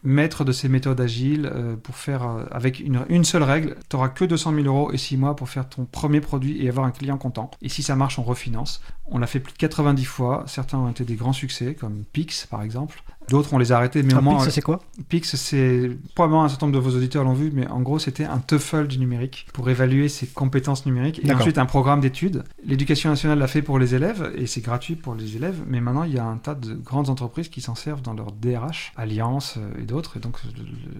maître 0.07 0.45
de 0.45 0.53
ces 0.53 0.69
méthodes 0.69 1.01
agiles 1.01 1.51
euh, 1.53 1.77
pour 1.77 1.97
faire 1.97 2.29
avec 2.53 2.79
une, 2.79 3.07
une 3.09 3.25
seule 3.25 3.43
règle, 3.43 3.77
tu 3.89 3.97
n'auras 3.97 4.11
que 4.11 4.27
200 4.27 4.55
000 4.55 4.67
euros 4.67 4.93
et 4.93 4.99
6 4.99 5.17
mois 5.17 5.35
pour 5.35 5.49
faire 5.49 5.67
ton 5.67 5.87
premier 5.87 6.21
produit 6.21 6.63
et 6.63 6.69
avoir 6.69 6.87
un 6.87 6.91
client 6.91 7.17
content. 7.17 7.51
Et 7.63 7.71
si 7.71 7.83
ça 7.83 7.97
marche, 7.97 8.19
on 8.19 8.23
refinance. 8.23 8.83
On 9.07 9.19
l'a 9.19 9.27
fait 9.27 9.41
plus 9.41 9.53
de 9.53 9.59
90 9.59 10.05
fois. 10.05 10.45
Certains 10.47 10.79
ont 10.79 10.89
été 10.89 11.05
des 11.05 11.15
grands 11.17 11.33
succès, 11.33 11.75
comme 11.75 12.05
Pix 12.13 12.47
par 12.47 12.63
exemple. 12.63 13.03
D'autres, 13.29 13.55
on 13.55 13.59
les 13.59 13.73
a 13.73 13.77
arrêtés, 13.77 14.03
mais 14.03 14.15
au 14.15 14.19
Ah, 14.19 14.21
moins. 14.21 14.39
Pix, 14.43 14.55
c'est 14.55 14.61
quoi? 14.63 14.81
Pix, 15.09 15.37
c'est 15.37 15.91
probablement 16.15 16.45
un 16.45 16.49
certain 16.49 16.67
nombre 16.67 16.79
de 16.79 16.85
vos 16.85 16.95
auditeurs 16.97 17.25
l'ont 17.25 17.33
vu, 17.33 17.51
mais 17.55 17.67
en 17.69 17.81
gros, 17.81 17.99
c'était 17.99 18.25
un 18.25 18.39
TOEFL 18.39 18.87
du 18.87 18.99
numérique 18.99 19.47
pour 19.55 19.69
évaluer 19.71 20.09
ses 20.09 20.27
compétences 20.27 20.85
numériques 20.85 21.21
et 21.25 21.33
ensuite 21.33 21.57
un 21.59 21.65
programme 21.67 22.01
d'études. 22.01 22.45
L'éducation 22.65 23.11
nationale 23.11 23.39
l'a 23.39 23.47
fait 23.47 23.63
pour 23.63 23.79
les 23.79 23.95
élèves 23.95 24.31
et 24.37 24.47
c'est 24.47 24.61
gratuit 24.61 24.95
pour 24.97 25.15
les 25.15 25.37
élèves, 25.37 25.63
mais 25.67 25.81
maintenant 25.81 26.05
il 26.05 26.13
y 26.13 26.19
a 26.19 26.25
un 26.25 26.37
tas 26.37 26.55
de 26.55 26.75
grandes 26.75 27.09
entreprises 27.09 27.49
qui 27.49 27.61
s'en 27.63 27.75
servent 27.75 28.03
dans 28.03 28.15
leur 28.15 28.33
DRH, 28.33 28.93
Alliance 28.97 29.55
euh, 29.57 29.81
et 29.81 29.85
d'autres, 29.85 30.19
et 30.19 30.21
donc 30.21 30.37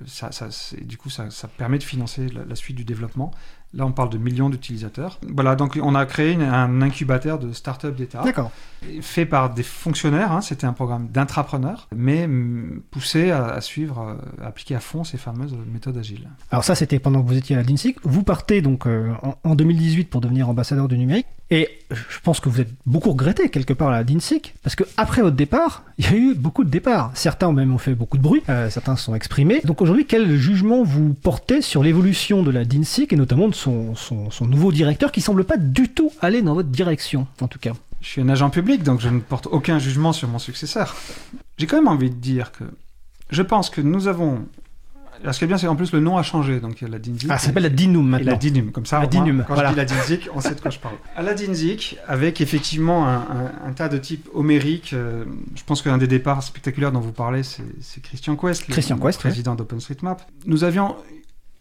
ça, 0.07 0.31
du 0.81 0.97
coup, 0.97 1.11
ça, 1.11 1.31
ça 1.31 1.49
permet 1.49 1.79
de 1.79 1.85
financer 1.85 2.29
la, 2.29 2.45
la 2.45 2.55
suite 2.55 2.77
du 2.77 2.85
développement. 2.85 3.33
Là, 3.77 3.85
on 3.87 3.93
parle 3.93 4.11
de 4.11 4.19
millions 4.19 4.51
d'utilisateurs. 4.51 5.19
Voilà, 5.35 5.57
donc 5.57 5.79
on 5.83 5.95
a 5.95 6.07
créé 6.07 6.33
une- 6.33 6.43
un 6.43 6.81
incubateur 6.83 7.39
de 7.39 7.53
start-up 7.53 7.97
d'État 7.97 8.23
D'accord. 8.23 8.51
fait 9.01 9.27
par 9.27 9.53
des 9.53 9.63
fonctionnaires. 9.65 10.31
hein, 10.33 10.41
C'était 10.41 10.67
un 10.67 10.73
programme 10.73 11.09
d'intrapreneurs, 11.09 11.89
mais 11.95 12.27
mm, 12.27 12.83
poussé 12.91 13.31
à, 13.31 13.47
à 13.47 13.61
suivre, 13.61 14.01
euh, 14.41 14.45
à 14.45 14.49
appliquer 14.49 14.77
à 14.77 14.81
fond 14.81 15.03
ces 15.05 15.17
fameuses 15.19 15.57
méthodes 15.73 15.97
agiles. 15.99 16.29
Alors 16.51 16.63
ça, 16.65 16.75
c'était 16.75 16.99
pendant 16.99 17.23
que 17.23 17.29
vous 17.29 17.37
étiez 17.37 17.57
à 17.57 17.59
la 17.59 17.65
DINSIC. 17.65 17.97
Vous 18.05 18.23
partez 18.23 18.63
donc 18.63 18.87
euh, 18.87 19.13
en, 19.23 19.35
en 19.43 19.55
2018 19.55 20.05
pour 20.11 20.21
devenir 20.21 20.49
ambassadeur 20.49 20.87
du 20.89 20.97
numérique. 20.99 21.27
Et 21.51 21.69
je 21.91 22.21
pense 22.23 22.41
que 22.41 22.49
vous 22.49 22.61
êtes 22.63 22.71
beaucoup 22.87 23.11
regretté 23.11 23.51
quelque 23.51 23.75
part 23.75 23.89
à 23.89 23.93
la 23.93 24.03
DINSIC, 24.05 24.55
parce 24.63 24.75
que 24.77 24.85
après 24.97 25.21
votre 25.21 25.37
départ, 25.37 25.83
il 25.99 26.05
y 26.07 26.09
a 26.09 26.17
eu 26.17 26.35
beaucoup 26.35 26.65
de 26.65 26.71
départs. 26.71 27.11
Certains 27.15 27.49
ont 27.49 27.53
même 27.53 27.79
fait 27.79 27.95
beaucoup 27.95 28.17
de 28.17 28.23
bruit, 28.23 28.43
euh, 28.49 28.71
certains 28.71 28.97
se 28.97 29.05
sont 29.05 29.15
exprimés. 29.15 29.61
Donc 29.65 29.83
aujourd'hui, 29.83 30.07
quel 30.07 30.37
jugement 30.37 30.83
vous 30.85 31.13
portez 31.15 31.61
sur 31.61 31.83
l'évolution 31.83 32.43
de 32.43 32.51
la 32.51 32.65
DINSIC 32.65 33.13
et 33.13 33.17
notamment 33.17 33.49
de 33.49 33.55
son, 33.65 33.95
son, 33.95 34.31
son 34.31 34.47
nouveau 34.47 34.71
directeur 34.73 35.11
qui 35.13 35.21
semble 35.21 35.45
pas 35.45 35.57
du 35.57 35.89
tout 35.89 36.11
aller 36.21 36.43
dans 36.43 36.55
votre 36.55 36.69
direction, 36.69 37.27
en 37.41 37.49
tout 37.49 37.59
cas 37.59 37.73
Je 38.01 38.09
suis 38.09 38.21
un 38.21 38.29
agent 38.29 38.51
public, 38.51 38.83
donc 38.83 39.01
je 39.01 39.09
ne 39.09 39.21
porte 39.21 39.47
aucun 39.51 39.79
jugement 39.79 40.13
sur 40.13 40.29
mon 40.29 40.39
successeur. 40.39 40.95
J'ai 41.59 41.67
quand 41.67 41.77
même 41.77 41.89
envie 41.89 42.11
de 42.11 42.17
dire 42.17 42.53
que 42.53 42.65
je 43.31 43.43
pense 43.43 43.71
que 43.71 43.81
nous 43.81 44.07
avons... 44.09 44.45
Alors, 45.23 45.33
ce 45.33 45.39
qui 45.39 45.45
est 45.45 45.49
bien, 45.49 45.57
c'est 45.57 45.67
qu'en 45.67 45.77
plus 45.77 45.93
le 45.93 46.01
nom 46.01 46.19
a 46.19 46.23
changé, 46.23 46.61
donc 46.61 46.81
il 46.81 46.85
y 46.85 46.87
a 46.87 46.91
la 46.91 46.99
DINSIC. 46.99 47.31
Ah, 47.31 47.39
ça 47.39 47.47
s'appelle 47.47 47.63
la 47.63 47.69
DINUM 47.71 48.07
Et 48.07 48.11
maintenant. 48.11 48.33
la 48.33 48.37
DINUM, 48.37 48.73
comme 48.73 48.85
ça, 48.85 48.97
La 49.01 49.03
moins, 49.09 49.25
DINUM, 49.25 49.45
quand 49.49 49.55
voilà. 49.55 49.71
je 49.71 49.75
dis 49.75 49.79
la 49.79 49.85
DINSIC, 49.87 50.29
on 50.35 50.41
sait 50.41 50.55
de 50.55 50.61
quoi 50.61 50.71
je 50.71 50.79
parle. 50.81 50.97
À 51.17 51.23
la 51.23 51.33
DINSIC, 51.33 51.97
avec 52.07 52.43
effectivement 52.43 53.07
un, 53.09 53.17
un- 53.21 53.53
un 53.69 53.73
tas 53.73 53.89
de 53.89 53.97
types 53.97 54.29
homériques, 54.35 54.93
euh, 54.93 55.25
je 55.55 55.63
pense 55.65 55.81
qu'un 55.81 55.97
des 55.97 56.09
départs 56.09 56.43
spectaculaires 56.43 56.93
dont 56.93 57.01
vous 57.01 57.13
parlez, 57.13 57.43
c'est 57.43 57.63
c'est 57.81 58.03
Christian 58.03 58.37
Quest, 58.37 58.69
le 58.69 58.73
Christian 58.75 58.99
Quest, 58.99 59.19
président 59.21 59.55
d'OpenStreetMap. 59.55 60.21
Nous 60.45 60.63
avions 60.65 60.95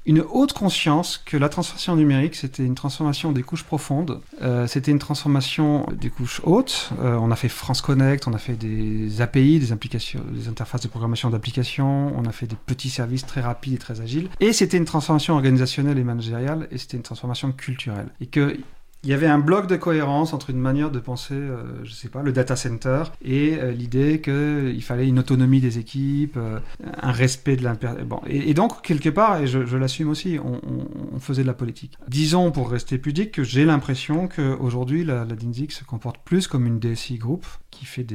une 0.06 0.22
haute 0.22 0.54
conscience 0.54 1.18
que 1.18 1.38
la 1.38 1.48
transformation 1.48 1.96
numérique, 1.96 2.36
c'était 2.36 2.66
une 2.66 2.76
transformation 2.76 3.32
des 3.32 3.42
couches 3.42 3.64
profondes, 3.64 4.20
euh, 4.42 4.68
c'était 4.68 4.92
une 4.92 5.00
transformation 5.00 5.86
des 5.94 6.10
couches 6.10 6.42
hautes. 6.44 6.90
Euh, 7.00 7.16
on 7.16 7.32
a 7.32 7.36
fait 7.36 7.48
France 7.48 7.82
Connect, 7.82 8.28
on 8.28 8.34
a 8.34 8.38
fait 8.38 8.56
des 8.56 9.22
API, 9.22 9.60
des, 9.60 9.68
des 9.68 10.48
interfaces 10.48 10.82
de 10.82 10.88
programmation 10.88 11.30
d'applications, 11.30 12.12
on 12.18 12.26
a 12.26 12.32
fait 12.32 12.48
des 12.48 12.58
petits 12.66 12.90
services 12.90 13.26
très 13.26 13.42
rapides 13.42 13.74
et 13.74 13.78
très 13.78 14.02
agiles. 14.02 14.30
Et 14.42 14.52
c'était 14.52 14.78
une 14.78 14.86
transformation 14.86 15.36
organisationnelle 15.36 15.98
et 15.98 16.04
managériale, 16.04 16.68
et 16.72 16.78
c'était 16.78 16.98
une 16.98 17.04
transformation 17.04 17.52
culturelle. 17.54 18.08
Et 18.20 18.26
que 18.26 18.58
il 19.04 19.10
y 19.10 19.14
avait 19.14 19.28
un 19.28 19.40
bloc 19.40 19.68
de 19.68 19.76
cohérence 19.76 20.34
entre 20.34 20.50
une 20.50 20.60
manière 20.60 20.90
de 20.90 21.00
penser, 21.00 21.34
euh, 21.34 21.84
je 21.84 21.92
sais 21.92 22.08
pas, 22.08 22.22
le 22.22 22.32
data 22.32 22.56
center 22.56 23.04
et 23.22 23.58
euh, 23.60 23.72
l'idée 23.72 24.22
qu'il 24.22 24.82
fallait 24.82 25.08
une 25.08 25.20
autonomie 25.20 25.60
des 25.60 25.78
équipes, 25.78 26.38
euh, 26.38 26.60
un 27.02 27.12
respect 27.12 27.58
de 27.58 27.64
l'impér... 27.64 27.98
Bon. 28.06 28.22
Et, 28.28 28.54
donc, 28.54 28.82
quelque 28.82 29.10
part, 29.10 29.42
et 29.42 29.48
je, 29.48 29.78
l'assume 29.78 30.10
aussi, 30.10 30.40
on, 30.40 31.20
faisait 31.20 31.44
de 31.44 31.48
la 31.48 31.54
politique. 31.54 31.98
Disons, 32.08 32.52
pour 32.52 32.70
rester 32.70 32.98
pudique, 32.98 33.32
que 33.32 33.44
j'ai 33.44 33.66
l'impression 33.66 34.28
qu'aujourd'hui, 34.28 35.06
la, 35.06 35.26
la 35.26 35.36
DINSIC 35.36 35.72
se 35.72 35.84
comporte 35.84 36.18
plus 36.24 36.48
comme 36.48 36.66
une 36.66 36.80
DSI 36.80 37.18
Group 37.18 37.46
qui 37.74 37.86
fait, 37.86 38.06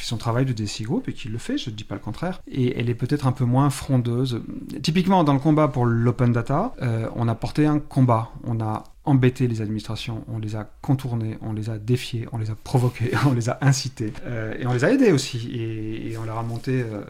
son 0.00 0.16
travail 0.16 0.44
de 0.44 0.52
DSI 0.52 0.84
Group 0.84 1.08
et 1.08 1.12
qui 1.12 1.28
le 1.28 1.38
fait, 1.38 1.58
je 1.58 1.70
ne 1.70 1.74
dis 1.74 1.84
pas 1.84 1.94
le 1.94 2.00
contraire. 2.00 2.40
Et 2.50 2.78
elle 2.78 2.88
est 2.90 2.94
peut-être 2.94 3.26
un 3.26 3.32
peu 3.32 3.44
moins 3.44 3.70
frondeuse. 3.70 4.42
Typiquement, 4.82 5.24
dans 5.24 5.34
le 5.34 5.38
combat 5.38 5.68
pour 5.68 5.84
l'open 5.84 6.32
data, 6.32 6.74
euh, 6.82 7.08
on 7.14 7.28
a 7.28 7.34
porté 7.34 7.66
un 7.66 7.78
combat. 7.78 8.30
On 8.44 8.60
a 8.60 8.84
embêté 9.04 9.48
les 9.48 9.60
administrations, 9.60 10.24
on 10.32 10.38
les 10.38 10.54
a 10.54 10.70
contournées, 10.80 11.36
on 11.42 11.52
les 11.52 11.70
a 11.70 11.78
défiées, 11.78 12.28
on 12.32 12.38
les 12.38 12.50
a 12.50 12.54
provoquées, 12.54 13.10
on 13.26 13.32
les 13.32 13.48
a 13.48 13.58
incitées, 13.60 14.12
euh, 14.26 14.54
et 14.58 14.66
on 14.66 14.72
les 14.72 14.84
a 14.84 14.90
aidés 14.90 15.12
aussi. 15.12 15.50
Et, 15.54 16.16
on 16.18 16.24
leur 16.24 16.38
a 16.38 16.42
monté 16.42 16.82
euh, 16.82 17.02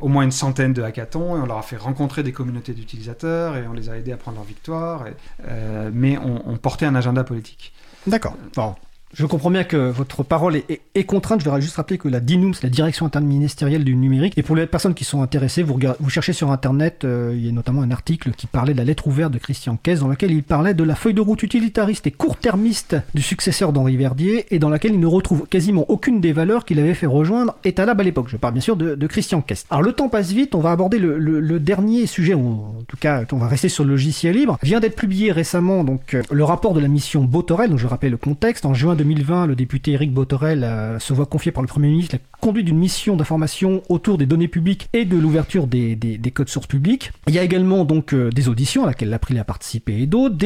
au 0.00 0.08
moins 0.08 0.24
une 0.24 0.32
centaine 0.32 0.72
de 0.72 0.82
hackathons, 0.82 1.36
et 1.36 1.40
on 1.40 1.46
leur 1.46 1.58
a 1.58 1.62
fait 1.62 1.76
rencontrer 1.76 2.22
des 2.22 2.32
communautés 2.32 2.72
d'utilisateurs, 2.72 3.56
et 3.56 3.66
on 3.68 3.72
les 3.72 3.90
a 3.90 3.96
aidés 3.96 4.12
à 4.12 4.16
prendre 4.16 4.38
leur 4.38 4.46
victoire. 4.46 5.04
euh, 5.48 5.90
mais 5.92 6.18
on, 6.18 6.56
portait 6.56 6.86
un 6.86 6.94
agenda 6.94 7.22
politique. 7.22 7.72
D'accord. 8.06 8.34
Je 9.14 9.24
comprends 9.24 9.50
bien 9.50 9.64
que 9.64 9.76
votre 9.76 10.24
parole 10.24 10.56
est, 10.56 11.04
contrainte. 11.04 11.40
Je 11.40 11.44
voudrais 11.44 11.60
juste 11.60 11.76
rappeler 11.76 11.96
que 11.96 12.08
la 12.08 12.20
DINUM, 12.20 12.54
c'est 12.54 12.64
la 12.64 12.70
Direction 12.70 13.06
interministérielle 13.06 13.84
du 13.84 13.94
numérique. 13.94 14.34
Et 14.36 14.42
pour 14.42 14.56
les 14.56 14.66
personnes 14.66 14.94
qui 14.94 15.04
sont 15.04 15.22
intéressées, 15.22 15.62
vous, 15.62 15.78
cherchez 16.08 16.32
sur 16.32 16.50
Internet, 16.50 17.04
euh, 17.04 17.32
il 17.34 17.46
y 17.46 17.48
a 17.48 17.52
notamment 17.52 17.82
un 17.82 17.90
article 17.92 18.32
qui 18.32 18.46
parlait 18.46 18.72
de 18.72 18.78
la 18.78 18.84
lettre 18.84 19.06
ouverte 19.06 19.32
de 19.32 19.38
Christian 19.38 19.78
Kess, 19.80 20.00
dans 20.00 20.08
laquelle 20.08 20.32
il 20.32 20.42
parlait 20.42 20.74
de 20.74 20.82
la 20.82 20.96
feuille 20.96 21.14
de 21.14 21.20
route 21.20 21.42
utilitariste 21.42 22.06
et 22.06 22.10
court-termiste 22.10 22.96
du 23.14 23.22
successeur 23.22 23.72
d'Henri 23.72 23.96
Verdier, 23.96 24.46
et 24.50 24.58
dans 24.58 24.68
laquelle 24.68 24.92
il 24.92 25.00
ne 25.00 25.06
retrouve 25.06 25.46
quasiment 25.46 25.88
aucune 25.88 26.20
des 26.20 26.32
valeurs 26.32 26.64
qu'il 26.64 26.80
avait 26.80 26.94
fait 26.94 27.06
rejoindre 27.06 27.56
Etalab 27.64 28.00
à 28.00 28.04
l'époque. 28.04 28.26
Je 28.28 28.36
parle 28.36 28.54
bien 28.54 28.62
sûr 28.62 28.76
de, 28.76 29.06
Christian 29.06 29.40
Kess. 29.40 29.66
Alors 29.70 29.82
le 29.82 29.92
temps 29.92 30.08
passe 30.08 30.32
vite, 30.32 30.54
on 30.56 30.60
va 30.60 30.72
aborder 30.72 30.98
le, 30.98 31.60
dernier 31.60 32.06
sujet, 32.06 32.34
en 32.34 32.74
tout 32.88 32.96
cas, 32.96 33.22
on 33.32 33.36
va 33.36 33.46
rester 33.46 33.68
sur 33.68 33.84
le 33.84 33.90
logiciel 33.90 34.34
libre. 34.34 34.58
Vient 34.62 34.80
d'être 34.80 34.96
publié 34.96 35.32
récemment 35.32 35.84
donc 35.84 36.14
euh, 36.14 36.22
le 36.30 36.44
rapport 36.44 36.74
de 36.74 36.80
la 36.80 36.88
mission 36.88 37.24
Botorel, 37.24 37.70
donc 37.70 37.78
je 37.78 37.86
rappelle 37.86 38.10
le 38.10 38.16
contexte. 38.16 38.66
En 38.66 38.74
juin 38.74 38.95
2020, 38.96 39.46
le 39.46 39.56
député 39.56 39.92
Éric 39.92 40.12
Botorel 40.12 40.64
euh, 40.64 40.98
se 40.98 41.12
voit 41.12 41.26
confier 41.26 41.52
par 41.52 41.62
le 41.62 41.68
Premier 41.68 41.88
ministre 41.88 42.16
d'une 42.52 42.78
mission 42.78 43.16
d'information 43.16 43.82
autour 43.88 44.18
des 44.18 44.26
données 44.26 44.48
publiques 44.48 44.88
et 44.92 45.04
de 45.04 45.16
l'ouverture 45.16 45.66
des, 45.66 45.96
codes 46.34 46.48
sources 46.48 46.66
publics. 46.66 47.12
Il 47.28 47.34
y 47.34 47.38
a 47.38 47.42
également 47.42 47.84
donc 47.84 48.12
euh, 48.12 48.30
des 48.30 48.48
auditions 48.48 48.84
à 48.84 48.86
laquelle 48.86 49.08
l'April 49.08 49.38
a 49.38 49.44
participé 49.44 50.02
et 50.02 50.06
d'autres, 50.06 50.36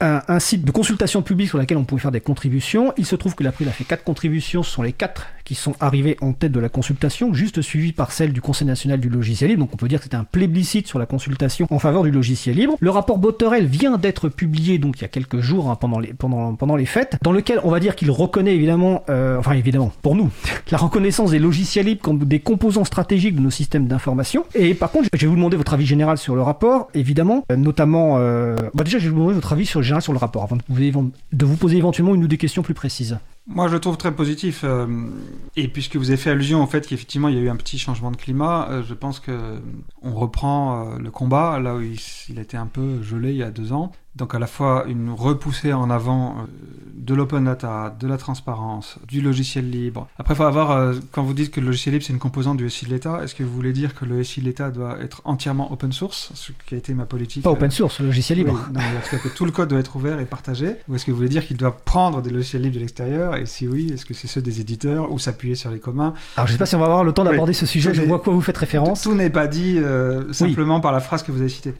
un, 0.00 0.22
un, 0.28 0.38
site 0.38 0.64
de 0.64 0.70
consultation 0.70 1.22
publique 1.22 1.48
sur 1.48 1.58
laquelle 1.58 1.76
on 1.76 1.84
pouvait 1.84 2.00
faire 2.00 2.12
des 2.12 2.20
contributions. 2.20 2.92
Il 2.96 3.06
se 3.06 3.16
trouve 3.16 3.34
que 3.34 3.42
l'April 3.42 3.68
a 3.68 3.72
fait 3.72 3.84
quatre 3.84 4.04
contributions, 4.04 4.62
ce 4.62 4.70
sont 4.70 4.82
les 4.82 4.92
quatre 4.92 5.26
qui 5.50 5.56
sont 5.56 5.74
arrivées 5.80 6.16
en 6.20 6.32
tête 6.32 6.52
de 6.52 6.60
la 6.60 6.68
consultation, 6.68 7.34
juste 7.34 7.60
suivies 7.60 7.92
par 7.92 8.12
celle 8.12 8.32
du 8.32 8.40
Conseil 8.40 8.68
national 8.68 9.00
du 9.00 9.08
logiciel 9.08 9.50
libre. 9.50 9.64
Donc 9.64 9.74
on 9.74 9.76
peut 9.76 9.88
dire 9.88 9.98
que 9.98 10.04
c'était 10.04 10.16
un 10.16 10.22
plébiscite 10.22 10.86
sur 10.86 11.00
la 11.00 11.06
consultation 11.06 11.66
en 11.70 11.80
faveur 11.80 12.04
du 12.04 12.12
logiciel 12.12 12.54
libre. 12.54 12.76
Le 12.78 12.90
rapport 12.90 13.18
Botorel 13.18 13.66
vient 13.66 13.98
d'être 13.98 14.28
publié 14.28 14.78
donc 14.78 14.98
il 14.98 15.02
y 15.02 15.04
a 15.04 15.08
quelques 15.08 15.40
jours 15.40 15.68
hein, 15.68 15.74
pendant, 15.74 15.98
les, 15.98 16.14
pendant, 16.14 16.54
pendant 16.54 16.76
les 16.76 16.86
fêtes, 16.86 17.16
dans 17.22 17.32
lequel 17.32 17.60
on 17.64 17.70
va 17.70 17.80
dire 17.80 17.96
qu'il 17.96 18.12
reconnaît 18.12 18.54
évidemment, 18.54 19.02
euh, 19.10 19.38
enfin 19.38 19.52
évidemment 19.54 19.90
pour 20.02 20.14
nous, 20.14 20.30
la 20.70 20.78
reconnaissance 20.78 21.32
des 21.32 21.40
logiciels 21.40 21.49
libres 21.50 22.00
comme 22.00 22.18
des 22.24 22.40
composants 22.40 22.84
stratégiques 22.84 23.36
de 23.36 23.40
nos 23.40 23.50
systèmes 23.50 23.86
d'information. 23.86 24.44
Et 24.54 24.74
par 24.74 24.90
contre, 24.90 25.08
je 25.12 25.20
vais 25.20 25.26
vous 25.26 25.36
demander 25.36 25.56
votre 25.56 25.74
avis 25.74 25.86
général 25.86 26.18
sur 26.18 26.34
le 26.34 26.42
rapport, 26.42 26.88
évidemment, 26.94 27.44
euh, 27.50 27.56
notamment, 27.56 28.18
euh, 28.18 28.56
bah 28.74 28.84
déjà 28.84 28.98
je 28.98 29.04
vais 29.04 29.10
vous 29.10 29.16
demander 29.16 29.34
votre 29.34 29.52
avis 29.52 29.66
sur, 29.66 29.82
général 29.82 30.02
sur 30.02 30.12
le 30.12 30.18
rapport, 30.18 30.42
avant 30.42 30.56
de 30.56 30.62
vous, 30.68 31.12
de 31.32 31.44
vous 31.44 31.56
poser 31.56 31.76
éventuellement 31.76 32.14
une 32.14 32.24
ou 32.24 32.28
des 32.28 32.38
questions 32.38 32.62
plus 32.62 32.74
précises. 32.74 33.18
Moi, 33.46 33.68
je 33.68 33.74
le 33.74 33.80
trouve 33.80 33.96
très 33.96 34.14
positif. 34.14 34.62
Euh, 34.64 34.86
et 35.56 35.68
puisque 35.68 35.96
vous 35.96 36.10
avez 36.10 36.16
fait 36.16 36.30
allusion 36.30 36.62
au 36.62 36.66
fait 36.66 36.86
qu'effectivement, 36.86 37.28
il 37.28 37.36
y 37.36 37.38
a 37.38 37.42
eu 37.42 37.48
un 37.48 37.56
petit 37.56 37.78
changement 37.78 38.10
de 38.10 38.16
climat, 38.16 38.68
euh, 38.70 38.82
je 38.86 38.94
pense 38.94 39.20
que 39.20 39.60
on 40.02 40.14
reprend 40.14 40.86
euh, 40.94 40.98
le 40.98 41.10
combat 41.10 41.58
là 41.58 41.74
où 41.76 41.80
il, 41.80 42.38
été 42.38 42.56
un 42.56 42.66
peu 42.66 43.02
gelé 43.02 43.30
il 43.30 43.36
y 43.36 43.42
a 43.42 43.50
deux 43.50 43.72
ans. 43.72 43.92
Donc 44.16 44.34
à 44.34 44.40
la 44.40 44.48
fois 44.48 44.86
une 44.88 45.10
repoussée 45.10 45.72
en 45.72 45.88
avant 45.88 46.30
euh, 46.30 46.46
de 46.94 47.14
l'open 47.14 47.44
data, 47.44 47.94
de 47.98 48.08
la 48.08 48.18
transparence, 48.18 48.98
du 49.06 49.20
logiciel 49.20 49.70
libre. 49.70 50.08
Après, 50.18 50.34
il 50.34 50.36
faut 50.36 50.42
avoir, 50.42 50.72
euh, 50.72 50.94
quand 51.12 51.22
vous 51.22 51.32
dites 51.32 51.52
que 51.52 51.60
le 51.60 51.66
logiciel 51.66 51.94
libre 51.94 52.04
c'est 52.04 52.12
une 52.12 52.18
composante 52.18 52.56
du 52.56 52.68
SI 52.68 52.86
de 52.86 52.90
l'État, 52.90 53.22
est-ce 53.22 53.36
que 53.36 53.44
vous 53.44 53.52
voulez 53.52 53.72
dire 53.72 53.94
que 53.94 54.04
le 54.04 54.24
SI 54.24 54.40
de 54.40 54.46
l'État 54.46 54.70
doit 54.70 54.98
être 55.00 55.22
entièrement 55.24 55.72
open 55.72 55.92
source, 55.92 56.32
ce 56.34 56.50
qui 56.66 56.74
a 56.74 56.78
été 56.78 56.92
ma 56.92 57.06
politique 57.06 57.44
Pas 57.44 57.50
open 57.50 57.70
source, 57.70 58.00
le 58.00 58.06
logiciel 58.06 58.38
libre. 58.38 58.58
non, 58.72 58.80
est-ce 58.80 59.16
que 59.16 59.28
tout 59.28 59.44
le 59.44 59.52
code 59.52 59.68
doit 59.68 59.78
être 59.78 59.94
ouvert 59.94 60.18
et 60.18 60.26
partagé 60.26 60.76
Ou 60.88 60.96
est-ce 60.96 61.04
que 61.04 61.12
vous 61.12 61.16
voulez 61.16 61.28
dire 61.28 61.46
qu'il 61.46 61.56
doit 61.56 61.76
prendre 61.76 62.20
des 62.20 62.30
logiciels 62.30 62.62
libres 62.62 62.74
de 62.74 62.80
l'extérieur 62.80 63.29
Et 63.38 63.46
si 63.46 63.68
oui, 63.68 63.90
est-ce 63.92 64.04
que 64.04 64.14
c'est 64.14 64.28
ceux 64.28 64.42
des 64.42 64.60
éditeurs 64.60 65.12
ou 65.12 65.18
s'appuyer 65.18 65.54
sur 65.54 65.70
les 65.70 65.78
communs 65.78 66.14
Alors 66.36 66.46
je 66.46 66.52
ne 66.52 66.56
sais 66.56 66.58
pas 66.58 66.66
si 66.66 66.74
on 66.76 66.80
va 66.80 66.86
avoir 66.86 67.04
le 67.04 67.12
temps 67.12 67.24
d'aborder 67.24 67.52
ce 67.52 67.66
sujet, 67.66 67.94
je 67.94 68.02
vois 68.02 68.16
à 68.16 68.20
quoi 68.20 68.32
vous 68.32 68.40
faites 68.40 68.58
référence. 68.58 69.02
Tout, 69.02 69.14
n'est 69.14 69.30
pas 69.30 69.46
dit 69.46 69.78
euh, 69.78 70.32
simplement 70.32 70.80
par 70.80 70.92
la 70.92 71.00
phrase 71.00 71.22
que 71.22 71.32
vous 71.32 71.40
avez 71.40 71.48
citée 71.48 71.74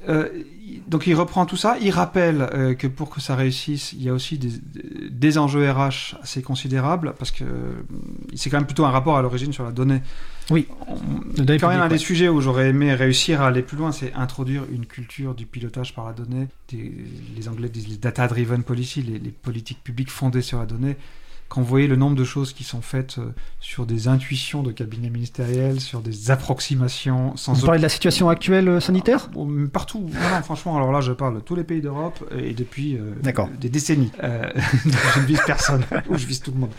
donc 0.90 1.06
il 1.06 1.14
reprend 1.14 1.46
tout 1.46 1.56
ça, 1.56 1.76
il 1.80 1.90
rappelle 1.90 2.48
euh, 2.52 2.74
que 2.74 2.88
pour 2.88 3.10
que 3.10 3.20
ça 3.20 3.36
réussisse, 3.36 3.92
il 3.92 4.02
y 4.02 4.08
a 4.08 4.12
aussi 4.12 4.38
des, 4.38 5.38
enjeux 5.38 5.70
RH 5.70 6.16
assez 6.20 6.42
considérables, 6.42 7.14
parce 7.16 7.30
que 7.30 7.44
euh, 7.44 7.72
c'est 8.34 8.50
quand 8.50 8.56
même 8.56 8.66
plutôt 8.66 8.84
un 8.84 8.90
rapport 8.90 9.16
à 9.16 9.22
l'origine 9.22 9.52
sur 9.52 9.64
la 9.64 9.70
donnée. 9.70 10.02
Oui. 10.50 10.66
C'est 11.36 11.58
quand 11.58 11.68
même 11.68 11.80
un 11.80 11.88
des 11.88 11.98
sujets 11.98 12.28
où 12.28 12.40
j'aurais 12.40 12.70
aimé 12.70 12.92
réussir 12.92 13.40
à 13.40 13.46
aller 13.46 13.62
plus 13.62 13.76
loin, 13.76 13.92
c'est 13.92 14.12
introduire 14.14 14.64
une 14.72 14.84
culture 14.84 15.34
du 15.36 15.46
pilotage 15.46 15.94
par 15.94 16.06
la 16.06 16.12
donnée. 16.12 16.48
les 16.72 17.48
Anglais 17.48 17.68
disent 17.68 17.88
les 17.88 17.96
data-driven 17.96 18.64
policy, 18.64 19.02
les, 19.02 19.20
les 19.20 19.30
politiques 19.30 19.84
publiques 19.84 20.10
fondées 20.10 20.42
sur 20.42 20.58
la 20.58 20.66
donnée 20.66 20.96
quand 21.50 21.62
vous 21.62 21.66
voyez 21.66 21.88
le 21.88 21.96
nombre 21.96 22.14
de 22.14 22.22
choses 22.22 22.52
qui 22.52 22.62
sont 22.62 22.80
faites 22.80 23.18
euh, 23.18 23.32
sur 23.58 23.84
des 23.84 24.06
intuitions 24.06 24.62
de 24.62 24.70
cabinet 24.70 25.10
ministériel, 25.10 25.80
sur 25.80 26.00
des 26.00 26.30
approximations 26.30 27.36
sans... 27.36 27.54
Vous 27.54 27.66
parlez 27.66 27.80
de 27.80 27.82
la 27.82 27.88
situation 27.88 28.28
actuelle 28.28 28.68
euh, 28.68 28.80
sanitaire? 28.80 29.28
Ah, 29.34 29.40
Partout. 29.72 30.08
Non, 30.12 30.42
franchement, 30.44 30.76
alors 30.76 30.92
là, 30.92 31.00
je 31.00 31.10
parle 31.10 31.34
de 31.34 31.40
tous 31.40 31.56
les 31.56 31.64
pays 31.64 31.80
d'Europe 31.80 32.24
et 32.38 32.54
depuis 32.54 32.96
euh, 32.96 33.14
des 33.58 33.68
décennies. 33.68 34.12
je 34.22 35.20
ne 35.20 35.26
vise 35.26 35.40
personne, 35.44 35.84
ou 36.08 36.16
je 36.16 36.24
vise 36.24 36.40
tout 36.40 36.52
le 36.52 36.58
monde. 36.58 36.72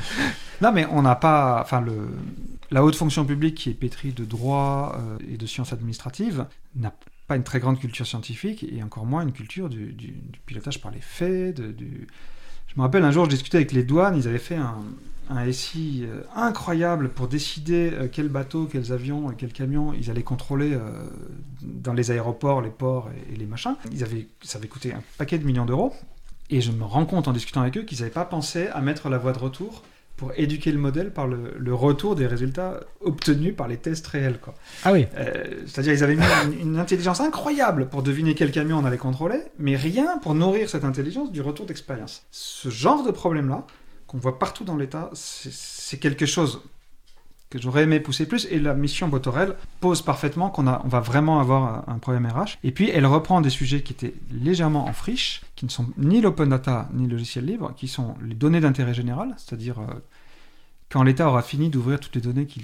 Non, 0.61 0.71
mais 0.71 0.87
on 0.89 1.01
n'a 1.01 1.15
pas... 1.15 1.59
Enfin, 1.61 1.81
le... 1.81 2.07
La 2.73 2.85
haute 2.85 2.95
fonction 2.95 3.25
publique 3.25 3.55
qui 3.55 3.69
est 3.69 3.73
pétrie 3.73 4.13
de 4.13 4.23
droit 4.23 4.97
et 5.29 5.35
de 5.35 5.45
sciences 5.45 5.73
administratives 5.73 6.45
n'a 6.77 6.93
pas 7.27 7.35
une 7.35 7.43
très 7.43 7.59
grande 7.59 7.77
culture 7.77 8.07
scientifique 8.07 8.63
et 8.63 8.81
encore 8.81 9.05
moins 9.05 9.23
une 9.23 9.33
culture 9.33 9.67
du, 9.67 9.93
pilotage 10.45 10.79
par 10.79 10.91
les 10.91 11.01
faits, 11.01 11.59
du 11.59 12.07
je 12.71 12.77
me 12.77 12.83
rappelle 12.83 13.03
un 13.03 13.11
jour, 13.11 13.25
je 13.25 13.31
discutais 13.31 13.57
avec 13.57 13.73
les 13.73 13.83
douanes, 13.83 14.15
ils 14.15 14.29
avaient 14.29 14.37
fait 14.37 14.55
un, 14.55 14.77
un 15.29 15.51
SI 15.51 16.03
euh, 16.05 16.21
incroyable 16.35 17.09
pour 17.09 17.27
décider 17.27 17.91
euh, 17.91 18.07
quels 18.09 18.29
bateaux, 18.29 18.65
quels 18.65 18.93
avions, 18.93 19.29
quels 19.37 19.51
camions 19.51 19.93
ils 19.93 20.09
allaient 20.09 20.23
contrôler 20.23 20.73
euh, 20.73 20.79
dans 21.61 21.93
les 21.93 22.11
aéroports, 22.11 22.61
les 22.61 22.69
ports 22.69 23.09
et, 23.29 23.35
les 23.35 23.45
machins. 23.45 23.75
Ils 23.91 24.03
avaient, 24.03 24.27
ça 24.41 24.57
avait 24.57 24.69
coûté 24.69 24.93
un 24.93 25.01
paquet 25.17 25.37
de 25.37 25.45
millions 25.45 25.65
d'euros. 25.65 25.93
Et 26.49 26.61
je 26.61 26.71
me 26.71 26.83
rends 26.83 27.05
compte 27.05 27.27
en 27.27 27.33
discutant 27.33 27.61
avec 27.61 27.77
eux 27.77 27.83
qu'ils 27.83 27.99
n'avaient 27.99 28.09
pas 28.09 28.25
pensé 28.25 28.67
à 28.67 28.81
mettre 28.81 29.09
la 29.09 29.17
voie 29.17 29.31
de 29.33 29.39
retour 29.39 29.83
pour 30.21 30.33
éduquer 30.37 30.71
le 30.71 30.77
modèle 30.77 31.11
par 31.11 31.25
le, 31.25 31.73
retour 31.73 32.15
des 32.15 32.27
résultats 32.27 32.81
obtenus 33.03 33.55
par 33.55 33.67
les 33.67 33.77
tests 33.77 34.05
réels. 34.05 34.37
Quoi. 34.39 34.53
Ah 34.83 34.91
oui. 34.93 35.07
Euh, 35.17 35.63
c'est-à-dire 35.65 35.93
ils 35.93 36.03
avaient 36.03 36.15
mis 36.15 36.61
une, 36.61 36.77
intelligence 36.77 37.19
incroyable 37.21 37.89
pour 37.89 38.03
deviner 38.03 38.35
quel 38.35 38.51
camion 38.51 38.77
on 38.77 38.85
allait 38.85 38.99
contrôler, 38.99 39.39
mais 39.57 39.75
rien 39.75 40.19
pour 40.19 40.35
nourrir 40.35 40.69
cette 40.69 40.83
intelligence 40.83 41.31
du 41.31 41.41
retour 41.41 41.65
d'expérience. 41.65 42.21
Ce 42.29 42.69
genre 42.69 43.03
de 43.03 43.09
problème-là, 43.09 43.65
qu'on 44.05 44.19
voit 44.19 44.37
partout 44.37 44.63
dans 44.63 44.77
l'État, 44.77 45.09
c'est 45.15 45.97
quelque 45.97 46.27
chose 46.27 46.61
que 47.49 47.59
j'aurais 47.59 47.83
aimé 47.83 47.99
pousser 47.99 48.27
plus. 48.27 48.47
Et 48.51 48.59
la 48.59 48.75
mission 48.75 49.07
Botorel 49.07 49.55
pose 49.79 50.03
parfaitement 50.03 50.51
qu'on 50.51 50.67
on 50.67 50.87
va 50.87 50.99
vraiment 50.99 51.39
avoir 51.39 51.83
un 51.89 51.97
problème 51.97 52.27
RH. 52.27 52.59
Et 52.63 52.71
puis, 52.71 52.91
elle 52.91 53.07
reprend 53.07 53.41
des 53.41 53.49
sujets 53.49 53.81
qui 53.81 53.93
étaient 53.93 54.13
légèrement 54.31 54.85
en 54.85 54.93
friche, 54.93 55.41
qui 55.61 55.65
ne 55.65 55.69
sont 55.69 55.85
ni 55.95 56.21
l'open 56.21 56.49
data 56.49 56.89
ni 56.91 57.05
le 57.05 57.11
logiciel 57.11 57.45
libre, 57.45 57.75
qui 57.77 57.87
sont 57.87 58.15
les 58.23 58.33
données 58.33 58.61
d'intérêt 58.61 58.95
général, 58.95 59.35
c'est-à-dire 59.37 59.79
euh, 59.79 59.93
quand 60.89 61.03
l'État 61.03 61.27
aura 61.27 61.43
fini 61.43 61.69
d'ouvrir 61.69 61.99
toutes 61.99 62.15
les 62.15 62.21
données 62.21 62.47
qui, 62.47 62.63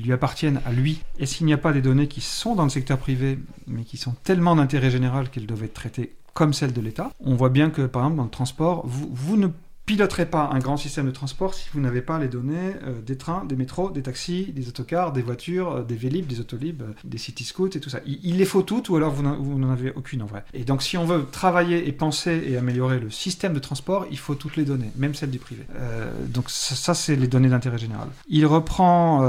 lui 0.00 0.14
appartiennent 0.14 0.62
à 0.64 0.72
lui, 0.72 1.02
et 1.18 1.26
s'il 1.26 1.44
n'y 1.44 1.52
a 1.52 1.58
pas 1.58 1.74
des 1.74 1.82
données 1.82 2.08
qui 2.08 2.22
sont 2.22 2.54
dans 2.54 2.64
le 2.64 2.70
secteur 2.70 2.96
privé, 2.96 3.38
mais 3.66 3.84
qui 3.84 3.98
sont 3.98 4.12
tellement 4.24 4.56
d'intérêt 4.56 4.90
général 4.90 5.28
qu'elles 5.28 5.44
doivent 5.44 5.64
être 5.64 5.74
traitées 5.74 6.14
comme 6.32 6.54
celles 6.54 6.72
de 6.72 6.80
l'État, 6.80 7.10
on 7.20 7.34
voit 7.34 7.50
bien 7.50 7.68
que, 7.68 7.82
par 7.82 8.00
exemple, 8.04 8.16
dans 8.16 8.24
le 8.24 8.30
transport, 8.30 8.86
vous, 8.86 9.10
vous 9.12 9.36
ne 9.36 9.48
piloterez 9.88 10.26
pas 10.26 10.50
un 10.52 10.58
grand 10.58 10.76
système 10.76 11.06
de 11.06 11.10
transport 11.10 11.54
si 11.54 11.66
vous 11.72 11.80
n'avez 11.80 12.02
pas 12.02 12.18
les 12.18 12.28
données 12.28 12.74
euh, 12.86 13.00
des 13.00 13.16
trains, 13.16 13.46
des 13.46 13.56
métros, 13.56 13.90
des 13.90 14.02
taxis, 14.02 14.52
des 14.52 14.68
autocars, 14.68 15.12
des 15.12 15.22
voitures, 15.22 15.76
euh, 15.76 15.82
des 15.82 15.96
vélib, 15.96 16.26
des 16.26 16.40
autolib, 16.40 16.82
euh, 16.82 16.92
des 17.04 17.16
city 17.16 17.42
scouts 17.42 17.70
et 17.74 17.80
tout 17.80 17.88
ça. 17.88 18.00
Il, 18.04 18.36
les 18.36 18.44
faut 18.44 18.60
toutes 18.60 18.90
ou 18.90 18.96
alors 18.96 19.12
vous 19.12 19.58
n'en 19.58 19.70
avez 19.70 19.90
aucune 19.96 20.22
en 20.22 20.26
vrai. 20.26 20.44
Et 20.52 20.64
donc 20.64 20.82
si 20.82 20.98
on 20.98 21.06
veut 21.06 21.24
travailler 21.32 21.88
et 21.88 21.92
penser 21.92 22.44
et 22.46 22.58
améliorer 22.58 23.00
le 23.00 23.08
système 23.08 23.54
de 23.54 23.58
transport, 23.60 24.06
il 24.10 24.18
faut 24.18 24.34
toutes 24.34 24.56
les 24.56 24.64
données, 24.64 24.90
même 24.96 25.14
celles 25.14 25.30
du 25.30 25.38
privé. 25.38 25.64
donc 26.26 26.50
ça, 26.50 26.92
c'est 26.92 27.16
les 27.16 27.26
données 27.26 27.48
d'intérêt 27.48 27.78
général. 27.78 28.08
Il 28.28 28.44
reprend 28.44 29.24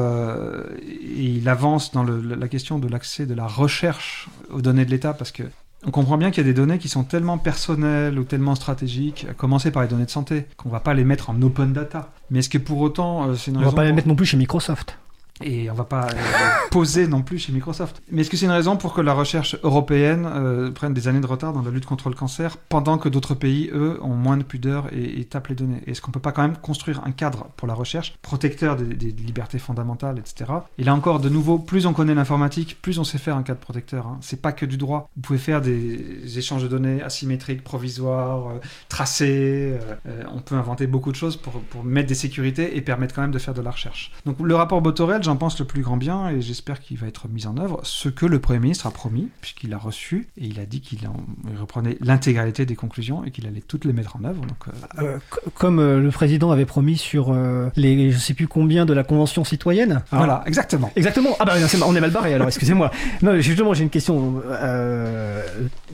et 0.81 1.23
il 1.37 1.47
avance 1.47 1.91
dans 1.91 2.03
la 2.03 2.47
question 2.47 2.79
de 2.79 2.87
l'accès 2.87 3.25
de 3.25 3.33
la 3.33 3.47
recherche 3.47 4.27
aux 4.49 4.61
données 4.61 4.85
de 4.85 4.91
l'État 4.91 5.13
parce 5.13 5.31
que 5.31 5.43
on 5.85 5.91
comprend 5.91 6.17
bien 6.17 6.31
qu'il 6.31 6.45
y 6.45 6.47
a 6.47 6.49
des 6.49 6.53
données 6.53 6.77
qui 6.77 6.89
sont 6.89 7.03
tellement 7.03 7.37
personnelles 7.37 8.19
ou 8.19 8.23
tellement 8.23 8.55
stratégiques, 8.55 9.25
à 9.29 9.33
commencer 9.33 9.71
par 9.71 9.81
les 9.81 9.87
données 9.87 10.05
de 10.05 10.09
santé, 10.09 10.45
qu'on 10.57 10.69
va 10.69 10.79
pas 10.79 10.93
les 10.93 11.03
mettre 11.03 11.29
en 11.29 11.41
open 11.41 11.71
data. 11.73 12.11
Mais 12.29 12.39
est-ce 12.39 12.49
que 12.49 12.57
pour 12.57 12.79
autant, 12.79 13.29
euh, 13.29 13.35
c'est 13.35 13.51
une 13.51 13.57
on 13.57 13.59
raison... 13.61 13.71
va 13.71 13.75
pas 13.75 13.85
les 13.85 13.93
mettre 13.93 14.07
non 14.07 14.15
plus 14.15 14.25
chez 14.25 14.37
Microsoft. 14.37 14.97
Et 15.43 15.69
on 15.69 15.73
va 15.73 15.83
pas 15.83 16.07
euh, 16.07 16.13
poser 16.71 17.07
non 17.07 17.21
plus 17.21 17.39
chez 17.39 17.51
Microsoft. 17.51 18.01
Mais 18.11 18.21
est-ce 18.21 18.29
que 18.29 18.37
c'est 18.37 18.45
une 18.45 18.51
raison 18.51 18.75
pour 18.75 18.93
que 18.93 19.01
la 19.01 19.13
recherche 19.13 19.55
européenne 19.63 20.27
euh, 20.29 20.71
prenne 20.71 20.93
des 20.93 21.07
années 21.07 21.21
de 21.21 21.27
retard 21.27 21.53
dans 21.53 21.61
la 21.61 21.71
lutte 21.71 21.85
contre 21.85 22.09
le 22.09 22.15
cancer, 22.15 22.57
pendant 22.57 22.97
que 22.97 23.09
d'autres 23.09 23.35
pays, 23.35 23.69
eux, 23.73 23.99
ont 24.01 24.15
moins 24.15 24.37
de 24.37 24.43
pudeur 24.43 24.87
et, 24.91 25.23
tapent 25.25 25.47
les 25.47 25.55
données? 25.55 25.81
Est-ce 25.87 26.01
qu'on 26.01 26.11
peut 26.11 26.19
pas 26.19 26.31
quand 26.31 26.41
même 26.41 26.57
construire 26.57 27.01
un 27.05 27.11
cadre 27.11 27.47
pour 27.55 27.67
la 27.67 27.73
recherche, 27.73 28.17
protecteur 28.21 28.75
des, 28.75 29.09
libertés 29.09 29.59
fondamentales, 29.59 30.19
etc. 30.19 30.51
Et 30.77 30.83
là 30.83 30.93
encore, 30.93 31.19
de 31.19 31.29
nouveau, 31.29 31.59
plus 31.59 31.85
on 31.85 31.93
connaît 31.93 32.15
l'informatique, 32.15 32.77
plus 32.81 32.99
on 32.99 33.03
sait 33.03 33.17
faire 33.17 33.35
un 33.35 33.43
cadre 33.43 33.59
protecteur. 33.59 34.07
Hein. 34.07 34.17
C'est 34.21 34.41
pas 34.41 34.51
que 34.51 34.65
du 34.65 34.77
droit. 34.77 35.09
Vous 35.15 35.21
pouvez 35.21 35.39
faire 35.39 35.61
des 35.61 36.37
échanges 36.37 36.63
de 36.63 36.67
données 36.67 37.01
asymétriques, 37.01 37.63
provisoires, 37.63 38.49
euh, 38.49 38.59
tracés. 38.87 39.77
on 40.33 40.39
peut 40.39 40.55
inventer 40.55 40.87
beaucoup 40.87 41.11
de 41.11 41.15
choses 41.15 41.37
pour, 41.37 41.53
pour 41.61 41.83
mettre 41.83 42.07
des 42.07 42.15
sécurités 42.15 42.77
et 42.77 42.81
permettre 42.81 43.15
quand 43.15 43.21
même 43.21 43.31
de 43.31 43.39
faire 43.39 43.53
de 43.53 43.61
la 43.61 43.71
recherche. 43.71 44.11
Donc 44.25 44.37
le 44.39 44.55
rapport 44.55 44.81
Botorel, 44.81 45.23
j'en 45.29 45.35
pense 45.35 45.59
le 45.59 45.65
plus 45.65 45.83
grand 45.83 45.95
bien 45.95 46.29
et 46.29 46.41
j'espère 46.41 46.79
qu'il 46.79 46.97
va 46.97 47.05
être 47.05 47.27
mis 47.27 47.45
en 47.45 47.55
œuvre. 47.57 47.81
Ce 47.83 48.09
que 48.09 48.25
le 48.25 48.39
Premier 48.39 48.57
ministre 48.57 48.87
a 48.87 48.91
promis, 48.91 49.29
puisqu'il 49.41 49.75
a 49.75 49.77
reçu 49.77 50.27
et 50.37 50.45
il 50.47 50.59
a 50.59 50.65
dit 50.65 50.81
qu'il 50.81 51.07
reprenait 51.59 51.97
l'intégralité 52.01 52.65
des 52.65 52.75
conclusions 52.75 53.23
et 53.23 53.29
qu'il 53.29 53.45
allait 53.45 53.61
toutes 53.61 53.85
les 53.85 53.93
mettre 53.93 54.15
en 54.15 54.23
œuvre. 54.23 54.41
Donc, 54.41 54.57
euh, 54.67 55.03
euh, 55.03 55.17
comme 55.53 55.77
euh, 55.77 55.99
le 55.99 56.09
président 56.09 56.49
avait 56.49 56.65
promis 56.65 56.97
sur 56.97 57.31
les 57.75 58.11
je 58.11 58.17
sais 58.17 58.33
plus 58.33 58.47
combien 58.47 58.87
de 58.87 58.93
la 58.93 59.03
Convention 59.03 59.43
citoyenne. 59.43 60.01
voilà, 60.11 60.41
exactement. 60.47 60.91
Exactement. 60.95 61.35
Ah 61.39 61.45
bah 61.45 61.53
on 61.85 61.95
est 61.95 62.01
mal 62.01 62.09
barré 62.09 62.33
alors, 62.33 62.47
excusez-moi. 62.47 62.89
non, 63.21 63.39
justement, 63.39 63.75
j'ai 63.75 63.83
une 63.83 63.91
question. 63.91 64.41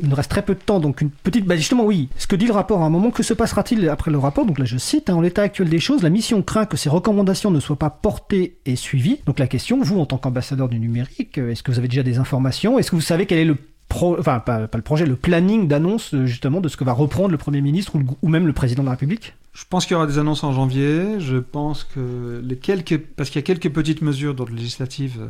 il 0.01 0.09
nous 0.09 0.15
reste 0.15 0.31
très 0.31 0.43
peu 0.43 0.55
de 0.55 0.61
temps, 0.61 0.79
donc 0.79 1.01
une 1.01 1.09
petite. 1.09 1.45
Bah 1.45 1.57
justement, 1.57 1.83
oui. 1.83 2.07
Ce 2.17 2.25
que 2.25 2.37
dit 2.37 2.47
le 2.47 2.53
rapport 2.53 2.83
à 2.83 2.85
un 2.85 2.89
moment, 2.89 3.11
que 3.11 3.21
se 3.21 3.33
passera-t-il 3.33 3.89
après 3.89 4.11
le 4.11 4.17
rapport? 4.17 4.45
Donc 4.45 4.59
là, 4.59 4.65
je 4.65 4.77
cite, 4.77 5.09
hein, 5.09 5.15
en 5.15 5.21
l'état 5.21 5.41
actuel 5.41 5.67
des 5.67 5.79
choses, 5.79 6.03
la 6.03 6.09
mission 6.09 6.41
craint 6.41 6.65
que 6.65 6.77
ces 6.77 6.87
recommandations 6.87 7.51
ne 7.51 7.59
soient 7.59 7.75
pas 7.75 7.89
portées 7.89 8.55
et 8.65 8.77
suivies. 8.77 9.19
Donc 9.25 9.39
la 9.39 9.47
question, 9.47 9.81
vous, 9.81 9.99
en 9.99 10.05
tant 10.05 10.17
qu'ambassadeur 10.17 10.69
du 10.69 10.79
numérique, 10.79 11.37
est-ce 11.37 11.63
que 11.63 11.71
vous 11.71 11.79
avez 11.79 11.87
déjà 11.87 12.03
des 12.03 12.17
informations? 12.17 12.77
Est-ce 12.77 12.91
que 12.91 12.95
vous 12.95 13.01
savez 13.01 13.25
quel 13.25 13.39
est 13.39 13.45
le 13.45 13.57
enfin 13.89 14.39
pas, 14.39 14.67
le 14.73 14.81
projet, 14.81 15.05
le 15.05 15.15
planning 15.15 15.67
d'annonce 15.67 16.15
justement 16.25 16.61
de 16.61 16.67
ce 16.67 16.77
que 16.77 16.83
va 16.83 16.93
reprendre 16.93 17.29
le 17.29 17.37
Premier 17.37 17.61
ministre 17.61 17.93
ou, 18.21 18.27
même 18.27 18.47
le 18.47 18.53
Président 18.53 18.83
de 18.83 18.87
la 18.87 18.91
République? 18.91 19.35
Je 19.53 19.63
pense 19.69 19.85
qu'il 19.85 19.93
y 19.93 19.95
aura 19.95 20.07
des 20.07 20.17
annonces 20.17 20.43
en 20.43 20.51
janvier. 20.51 21.19
Je 21.19 21.37
pense 21.37 21.85
que 21.85 22.41
les 22.43 22.57
quelques, 22.57 22.99
parce 22.99 23.29
qu'il 23.29 23.39
y 23.39 23.43
a 23.43 23.45
quelques 23.45 23.71
petites 23.71 24.01
mesures 24.01 24.35
d'ordre 24.35 24.53
législative 24.53 25.19
euh, 25.21 25.27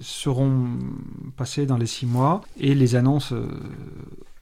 seront 0.00 0.66
passées 1.36 1.66
dans 1.66 1.76
les 1.76 1.86
six 1.86 2.06
mois 2.06 2.42
et 2.60 2.74
les 2.74 2.94
annonces 2.94 3.32
euh, 3.32 3.48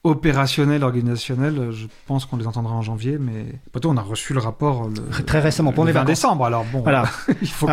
opérationnels, 0.05 0.83
organisationnels, 0.83 1.71
je 1.71 1.87
pense 2.05 2.25
qu'on 2.25 2.37
les 2.37 2.47
entendra 2.47 2.75
en 2.75 2.81
janvier, 2.81 3.17
mais 3.19 3.45
plutôt 3.71 3.89
on 3.89 3.97
a 3.97 4.01
reçu 4.01 4.33
le 4.33 4.39
rapport 4.39 4.87
le, 4.87 5.23
très 5.23 5.39
récemment, 5.39 5.71
pour 5.71 5.83
le 5.83 5.91
20 5.91 6.05
décembre. 6.05 6.45
Alors 6.45 6.63
bon, 6.71 6.81
voilà. 6.81 7.05
il 7.41 7.49
faut. 7.49 7.67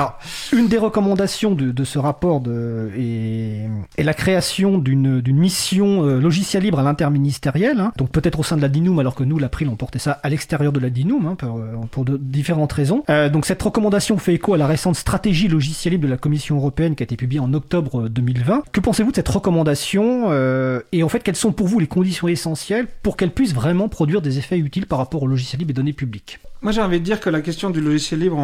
une 0.52 0.68
des 0.68 0.78
recommandations 0.78 1.54
de, 1.54 1.70
de 1.70 1.84
ce 1.84 1.98
rapport 1.98 2.40
de, 2.40 2.90
est, 2.96 3.68
est, 3.98 4.02
la 4.02 4.14
création 4.14 4.78
d'une 4.78 5.22
mission 5.26 6.04
euh, 6.04 6.18
logiciel 6.20 6.62
libre 6.62 6.78
à 6.78 6.82
l'interministériel, 6.82 7.78
hein. 7.80 7.92
donc 7.98 8.10
peut-être 8.10 8.40
au 8.40 8.42
sein 8.42 8.56
de 8.56 8.62
la 8.62 8.68
DINUM, 8.68 8.98
alors 8.98 9.14
que 9.14 9.24
nous, 9.24 9.38
l'April, 9.38 9.68
on 9.68 9.76
portait 9.76 9.98
ça 9.98 10.12
à 10.22 10.28
l'extérieur 10.30 10.72
de 10.72 10.80
la 10.80 10.88
DINUM, 10.88 11.26
hein, 11.26 11.34
pour, 11.36 11.58
euh, 11.58 11.76
pour 11.90 12.04
de 12.04 12.16
différentes 12.16 12.72
raisons. 12.72 13.04
Euh, 13.10 13.28
donc 13.28 13.44
cette 13.44 13.62
recommandation 13.62 14.16
fait 14.16 14.34
écho 14.34 14.54
à 14.54 14.56
la 14.56 14.66
récente 14.66 14.96
stratégie 14.96 15.48
logiciel 15.48 15.92
libre 15.92 16.04
de 16.04 16.10
la 16.10 16.16
Commission 16.16 16.56
européenne 16.56 16.94
qui 16.94 17.02
a 17.02 17.04
été 17.04 17.16
publiée 17.16 17.40
en 17.40 17.52
octobre 17.52 18.08
2020. 18.08 18.62
Que 18.72 18.80
pensez-vous 18.80 19.10
de 19.10 19.16
cette 19.16 19.28
recommandation 19.28 20.28
euh, 20.30 20.80
et 20.92 21.02
en 21.02 21.08
fait 21.08 21.20
quelles 21.20 21.36
sont 21.36 21.52
pour 21.52 21.68
vous 21.68 21.78
les 21.78 21.86
conditions 21.86 22.21
essentielles 22.30 22.86
pour 23.02 23.16
qu'elle 23.16 23.32
puisse 23.32 23.54
vraiment 23.54 23.88
produire 23.88 24.22
des 24.22 24.38
effets 24.38 24.58
utiles 24.58 24.86
par 24.86 24.98
rapport 24.98 25.22
au 25.22 25.26
logiciel 25.26 25.58
libre 25.58 25.70
et 25.70 25.74
données 25.74 25.92
publiques. 25.92 26.38
Moi, 26.62 26.70
j'ai 26.70 26.80
envie 26.80 27.00
de 27.00 27.04
dire 27.04 27.20
que 27.20 27.30
la 27.30 27.40
question 27.40 27.70
du 27.70 27.80
logiciel 27.80 28.20
libre, 28.20 28.38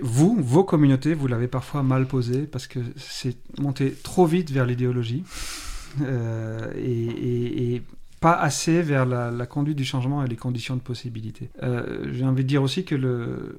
vous, 0.00 0.36
vos 0.40 0.64
communautés, 0.64 1.14
vous 1.14 1.26
l'avez 1.26 1.48
parfois 1.48 1.82
mal 1.82 2.06
posée 2.06 2.42
parce 2.42 2.66
que 2.66 2.80
c'est 2.96 3.36
monté 3.58 3.94
trop 4.02 4.24
vite 4.24 4.50
vers 4.50 4.64
l'idéologie 4.64 5.24
euh, 6.02 6.72
et, 6.76 7.82
pas 8.20 8.34
assez 8.34 8.82
vers 8.82 9.06
la, 9.06 9.46
conduite 9.46 9.78
du 9.78 9.84
changement 9.84 10.22
et 10.22 10.28
les 10.28 10.36
conditions 10.36 10.76
de 10.76 10.82
possibilité. 10.82 11.48
Euh, 11.62 12.10
j'ai 12.12 12.26
envie 12.26 12.42
de 12.42 12.48
dire 12.48 12.62
aussi 12.62 12.84
que 12.84 12.94
le, 12.94 13.56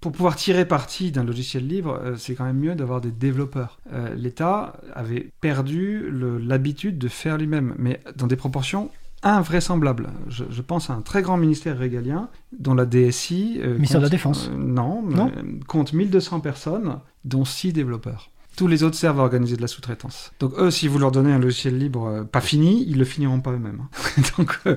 pour 0.00 0.12
pouvoir 0.12 0.36
tirer 0.36 0.64
parti 0.64 1.12
d'un 1.12 1.24
logiciel 1.24 1.66
libre, 1.66 2.00
euh, 2.02 2.16
c'est 2.16 2.34
quand 2.34 2.44
même 2.44 2.58
mieux 2.58 2.74
d'avoir 2.74 3.00
des 3.00 3.10
développeurs. 3.10 3.78
Euh, 3.92 4.14
L'État 4.14 4.80
avait 4.94 5.30
perdu 5.40 6.10
l'habitude 6.10 6.98
de 6.98 7.08
faire 7.08 7.36
lui-même, 7.36 7.74
mais 7.78 8.00
dans 8.16 8.26
des 8.26 8.36
proportions 8.36 8.90
invraisemblables. 9.22 10.08
Je, 10.28 10.62
pense 10.62 10.88
à 10.88 10.94
un 10.94 11.02
très 11.02 11.20
grand 11.20 11.36
ministère 11.36 11.78
régalien 11.78 12.30
dont 12.58 12.72
la 12.72 12.86
DSI... 12.86 13.60
Euh, 13.62 13.74
ministère 13.74 14.00
de 14.00 14.06
la 14.06 14.10
Défense 14.10 14.50
Non, 14.56 15.02
non 15.02 15.30
compte 15.68 15.92
1200 15.92 16.40
personnes, 16.40 17.00
dont 17.26 17.44
6 17.44 17.74
développeurs. 17.74 18.30
Tous 18.56 18.66
les 18.66 18.82
autres 18.82 18.96
servent 18.96 19.20
à 19.20 19.22
organiser 19.22 19.56
de 19.56 19.62
la 19.62 19.68
sous-traitance. 19.68 20.32
Donc 20.38 20.52
eux, 20.58 20.70
si 20.70 20.86
vous 20.88 20.98
leur 20.98 21.12
donnez 21.12 21.32
un 21.32 21.38
logiciel 21.38 21.78
libre 21.78 22.06
euh, 22.06 22.24
pas 22.24 22.40
fini, 22.40 22.84
ils 22.86 22.98
le 22.98 23.04
finiront 23.04 23.40
pas 23.40 23.52
eux-mêmes. 23.52 23.82
Hein. 23.82 24.22
donc, 24.38 24.58
euh, 24.66 24.76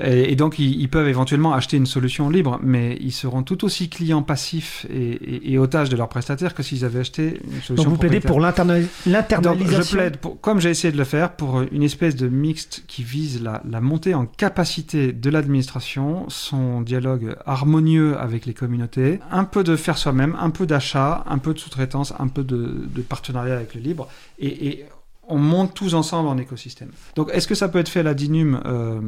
et, 0.00 0.34
donc 0.34 0.58
ils, 0.58 0.88
peuvent 0.88 1.08
éventuellement 1.08 1.52
acheter 1.52 1.76
une 1.76 1.86
solution 1.86 2.30
libre, 2.30 2.58
mais 2.62 2.98
ils 3.00 3.12
seront 3.12 3.42
tout 3.42 3.64
aussi 3.64 3.88
clients 3.88 4.22
passifs 4.22 4.86
et, 4.90 5.58
otages 5.58 5.90
de 5.90 5.96
leurs 5.96 6.08
prestataires 6.08 6.54
que 6.54 6.62
s'ils 6.62 6.84
avaient 6.84 7.00
acheté 7.00 7.40
une 7.44 7.62
solution. 7.62 7.74
Donc 7.74 7.86
vous 7.88 7.96
plaidez 7.96 8.20
pour 8.20 8.40
l'internalisation. 8.40 8.90
Je 9.04 9.90
plaide, 9.90 10.16
pour, 10.16 10.40
comme 10.40 10.60
j'ai 10.60 10.70
essayé 10.70 10.90
de 10.90 10.98
le 10.98 11.04
faire, 11.04 11.36
pour 11.36 11.62
une 11.70 11.82
espèce 11.82 12.16
de 12.16 12.28
mixte 12.28 12.82
qui 12.88 13.04
vise 13.04 13.42
la, 13.42 13.62
la 13.68 13.80
montée 13.80 14.14
en 14.14 14.26
capacité 14.26 15.12
de 15.12 15.30
l'administration, 15.30 16.24
son 16.28 16.80
dialogue 16.80 17.36
harmonieux 17.46 18.18
avec 18.18 18.46
les 18.46 18.54
communautés, 18.54 19.20
un 19.30 19.44
peu 19.44 19.62
de 19.62 19.76
faire 19.76 19.98
soi-même, 19.98 20.36
un 20.40 20.50
peu 20.50 20.66
d'achat, 20.66 21.24
un 21.28 21.38
peu 21.38 21.54
de 21.54 21.58
sous-traitance, 21.58 22.14
un 22.18 22.28
peu 22.28 22.42
de, 22.42 22.88
de 22.94 23.01
partenariat 23.02 23.54
avec 23.54 23.74
le 23.74 23.80
libre, 23.80 24.08
et, 24.38 24.84
on 25.28 25.38
monte 25.38 25.72
tous 25.72 25.94
ensemble 25.94 26.28
en 26.28 26.36
écosystème. 26.36 26.90
Donc 27.14 27.30
est-ce 27.32 27.46
que 27.46 27.54
ça 27.54 27.68
peut 27.68 27.78
être 27.78 27.88
fait 27.88 28.00
à 28.00 28.02
la 28.02 28.12
DINUM 28.12 28.60
euh, 28.66 29.00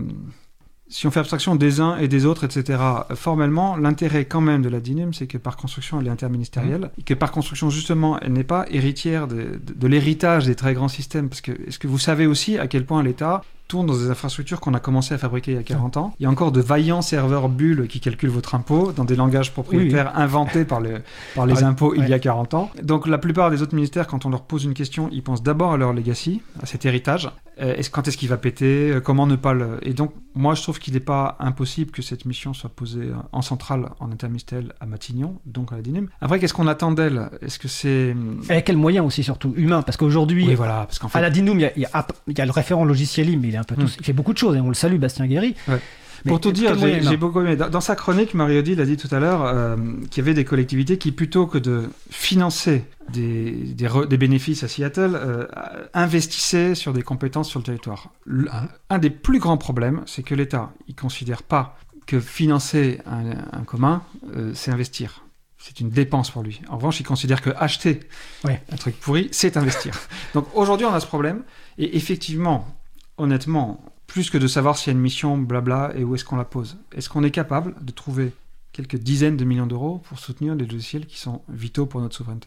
si 0.88 1.06
on 1.06 1.10
fait 1.10 1.20
abstraction 1.20 1.56
des 1.56 1.80
uns 1.80 1.96
et 1.96 2.08
des 2.08 2.24
autres, 2.26 2.44
etc., 2.44 2.78
formellement, 3.14 3.76
l'intérêt 3.76 4.26
quand 4.26 4.40
même 4.40 4.62
de 4.62 4.68
la 4.68 4.80
DINUM, 4.80 5.14
c'est 5.14 5.26
que 5.26 5.38
par 5.38 5.56
construction, 5.56 6.00
elle 6.00 6.06
est 6.06 6.10
interministérielle, 6.10 6.82
mmh. 6.82 7.00
et 7.00 7.02
que 7.02 7.14
par 7.14 7.32
construction, 7.32 7.70
justement, 7.70 8.20
elle 8.20 8.32
n'est 8.32 8.44
pas 8.44 8.66
héritière 8.70 9.26
de, 9.26 9.58
de 9.60 9.86
l'héritage 9.88 10.44
des 10.46 10.54
très 10.54 10.74
grands 10.74 10.88
systèmes. 10.88 11.28
Parce 11.28 11.40
que, 11.40 11.52
est-ce 11.66 11.78
que 11.78 11.88
vous 11.88 11.98
savez 11.98 12.26
aussi 12.26 12.58
à 12.58 12.68
quel 12.68 12.84
point 12.84 13.02
l'État 13.02 13.42
tourne 13.68 13.86
dans 13.86 13.96
des 13.96 14.10
infrastructures 14.10 14.60
qu'on 14.60 14.74
a 14.74 14.80
commencé 14.80 15.14
à 15.14 15.18
fabriquer 15.18 15.52
il 15.52 15.56
y 15.56 15.60
a 15.60 15.62
40 15.62 15.96
ans. 15.96 16.14
Il 16.20 16.24
y 16.24 16.26
a 16.26 16.30
encore 16.30 16.52
de 16.52 16.60
vaillants 16.60 17.02
serveurs 17.02 17.48
bulles 17.48 17.88
qui 17.88 18.00
calculent 18.00 18.30
votre 18.30 18.54
impôt 18.54 18.92
dans 18.92 19.04
des 19.04 19.16
langages 19.16 19.52
propriétaires 19.52 20.16
inventés 20.18 20.64
par, 20.64 20.80
le, 20.80 21.02
par 21.34 21.46
les 21.46 21.62
impôts 21.62 21.94
il 21.94 22.08
y 22.08 22.12
a 22.12 22.18
40 22.18 22.54
ans. 22.54 22.70
Donc 22.82 23.06
la 23.06 23.18
plupart 23.18 23.50
des 23.50 23.62
autres 23.62 23.74
ministères, 23.74 24.06
quand 24.06 24.26
on 24.26 24.30
leur 24.30 24.42
pose 24.42 24.64
une 24.64 24.74
question, 24.74 25.08
ils 25.12 25.22
pensent 25.22 25.42
d'abord 25.42 25.72
à 25.72 25.76
leur 25.76 25.92
legacy, 25.92 26.42
à 26.62 26.66
cet 26.66 26.84
héritage. 26.84 27.30
Euh, 27.60 27.74
est 27.74 27.88
quand 27.88 28.08
est-ce 28.08 28.16
qu'il 28.16 28.28
va 28.28 28.36
péter 28.36 28.90
euh, 28.90 29.00
Comment 29.00 29.26
ne 29.26 29.36
pas 29.36 29.52
le... 29.52 29.78
Et 29.82 29.92
donc 29.92 30.12
moi 30.34 30.54
je 30.54 30.62
trouve 30.62 30.78
qu'il 30.78 30.94
n'est 30.94 31.00
pas 31.00 31.36
impossible 31.38 31.92
que 31.92 32.02
cette 32.02 32.24
mission 32.24 32.52
soit 32.52 32.70
posée 32.70 33.10
en 33.32 33.42
centrale, 33.42 33.90
en 34.00 34.10
interministériel 34.10 34.72
à 34.80 34.86
Matignon, 34.86 35.38
donc 35.46 35.72
à 35.72 35.76
la 35.76 35.82
DINUM. 35.82 36.08
Après, 36.20 36.40
qu'est-ce 36.40 36.54
qu'on 36.54 36.66
attend 36.66 36.90
d'elle? 36.90 37.30
Est-ce 37.42 37.58
que 37.58 37.68
c'est... 37.68 38.16
Avec 38.48 38.64
quels 38.64 38.76
moyens 38.76 39.06
aussi 39.06 39.22
surtout 39.22 39.54
Humain, 39.56 39.82
parce 39.82 39.96
qu'aujourd'hui, 39.96 40.52
voilà, 40.54 40.84
parce 40.86 40.98
qu'en 40.98 41.08
fait... 41.08 41.18
à 41.18 41.20
la 41.20 41.30
DINUM, 41.30 41.60
il 41.60 41.70
y, 41.76 42.32
y, 42.32 42.40
a 42.40 42.44
le 42.44 42.50
référent 42.50 42.84
logiciel 42.84 43.38
mais 43.38 43.48
il, 43.48 43.54
est 43.54 43.58
un 43.58 43.64
peu 43.64 43.76
hmm. 43.76 43.86
il 43.98 44.04
fait 44.04 44.12
beaucoup 44.12 44.32
de 44.32 44.38
choses, 44.38 44.56
et 44.56 44.60
on 44.60 44.68
le 44.68 44.74
salue, 44.74 44.98
Bastien 44.98 45.26
Guéry. 45.26 45.54
Pour 46.26 46.40
tout 46.40 46.52
dire, 46.52 46.76
j'ai 46.78 47.16
beaucoup 47.16 47.40
aimé. 47.40 47.56
Dans, 47.56 47.80
sa 47.80 47.96
chronique, 47.96 48.34
Mario 48.34 48.62
Di 48.62 48.74
l'a 48.74 48.86
dit 48.86 48.96
tout 48.96 49.12
à 49.14 49.20
l'heure, 49.20 49.44
euh, 49.44 49.76
qu'il 50.10 50.22
y 50.22 50.26
avait 50.26 50.34
des 50.34 50.44
collectivités 50.44 50.96
qui, 50.96 51.12
plutôt 51.12 51.46
que 51.46 51.58
de 51.58 51.90
financer 52.10 52.84
des, 53.12 53.52
des, 53.52 54.16
bénéfices 54.16 54.62
à 54.62 54.68
Seattle, 54.68 55.12
euh, 55.14 55.46
investissaient 55.92 56.74
sur 56.74 56.92
des 56.92 57.02
compétences 57.02 57.50
sur 57.50 57.60
le 57.60 57.64
territoire. 57.64 58.10
un 58.90 58.98
des 58.98 59.10
plus 59.10 59.38
grands 59.38 59.58
problèmes, 59.58 60.02
c'est 60.06 60.22
que 60.22 60.34
l'État, 60.34 60.72
il 60.88 60.94
considère 60.94 61.42
pas 61.42 61.78
que 62.06 62.20
financer 62.20 63.00
un, 63.06 63.64
commun, 63.64 64.02
euh, 64.34 64.52
c'est 64.54 64.70
investir 64.70 65.20
c'est 65.56 65.80
une 65.80 65.88
dépense 65.88 66.30
pour 66.30 66.42
lui. 66.42 66.60
En 66.68 66.76
revanche, 66.76 67.00
il 67.00 67.04
considère 67.04 67.40
que 67.40 67.48
acheter 67.56 68.00
un 68.44 68.76
truc 68.76 69.00
pourri, 69.00 69.30
c'est 69.32 69.56
investir. 69.56 69.98
Donc 70.34 70.46
aujourd'hui, 70.54 70.84
on 70.84 70.92
a 70.92 71.00
ce 71.00 71.06
problème. 71.06 71.42
Et 71.78 71.96
effectivement, 71.96 72.68
honnêtement, 73.16 73.82
plus 74.14 74.30
que 74.30 74.38
de 74.38 74.46
savoir 74.46 74.78
s'il 74.78 74.92
y 74.92 74.94
a 74.94 74.96
une 74.96 75.02
mission, 75.02 75.36
blabla, 75.36 75.90
et 75.96 76.04
où 76.04 76.14
est-ce 76.14 76.24
qu'on 76.24 76.36
la 76.36 76.44
pose. 76.44 76.76
Est-ce 76.94 77.08
qu'on 77.08 77.24
est 77.24 77.32
capable 77.32 77.74
de 77.84 77.90
trouver 77.90 78.32
quelques 78.70 78.94
dizaines 78.94 79.36
de 79.36 79.44
millions 79.44 79.66
d'euros 79.66 80.00
pour 80.08 80.20
soutenir 80.20 80.54
des 80.54 80.66
logiciels 80.66 81.06
qui 81.06 81.18
sont 81.18 81.42
vitaux 81.48 81.84
pour 81.84 82.00
notre 82.00 82.14
souveraineté? 82.14 82.46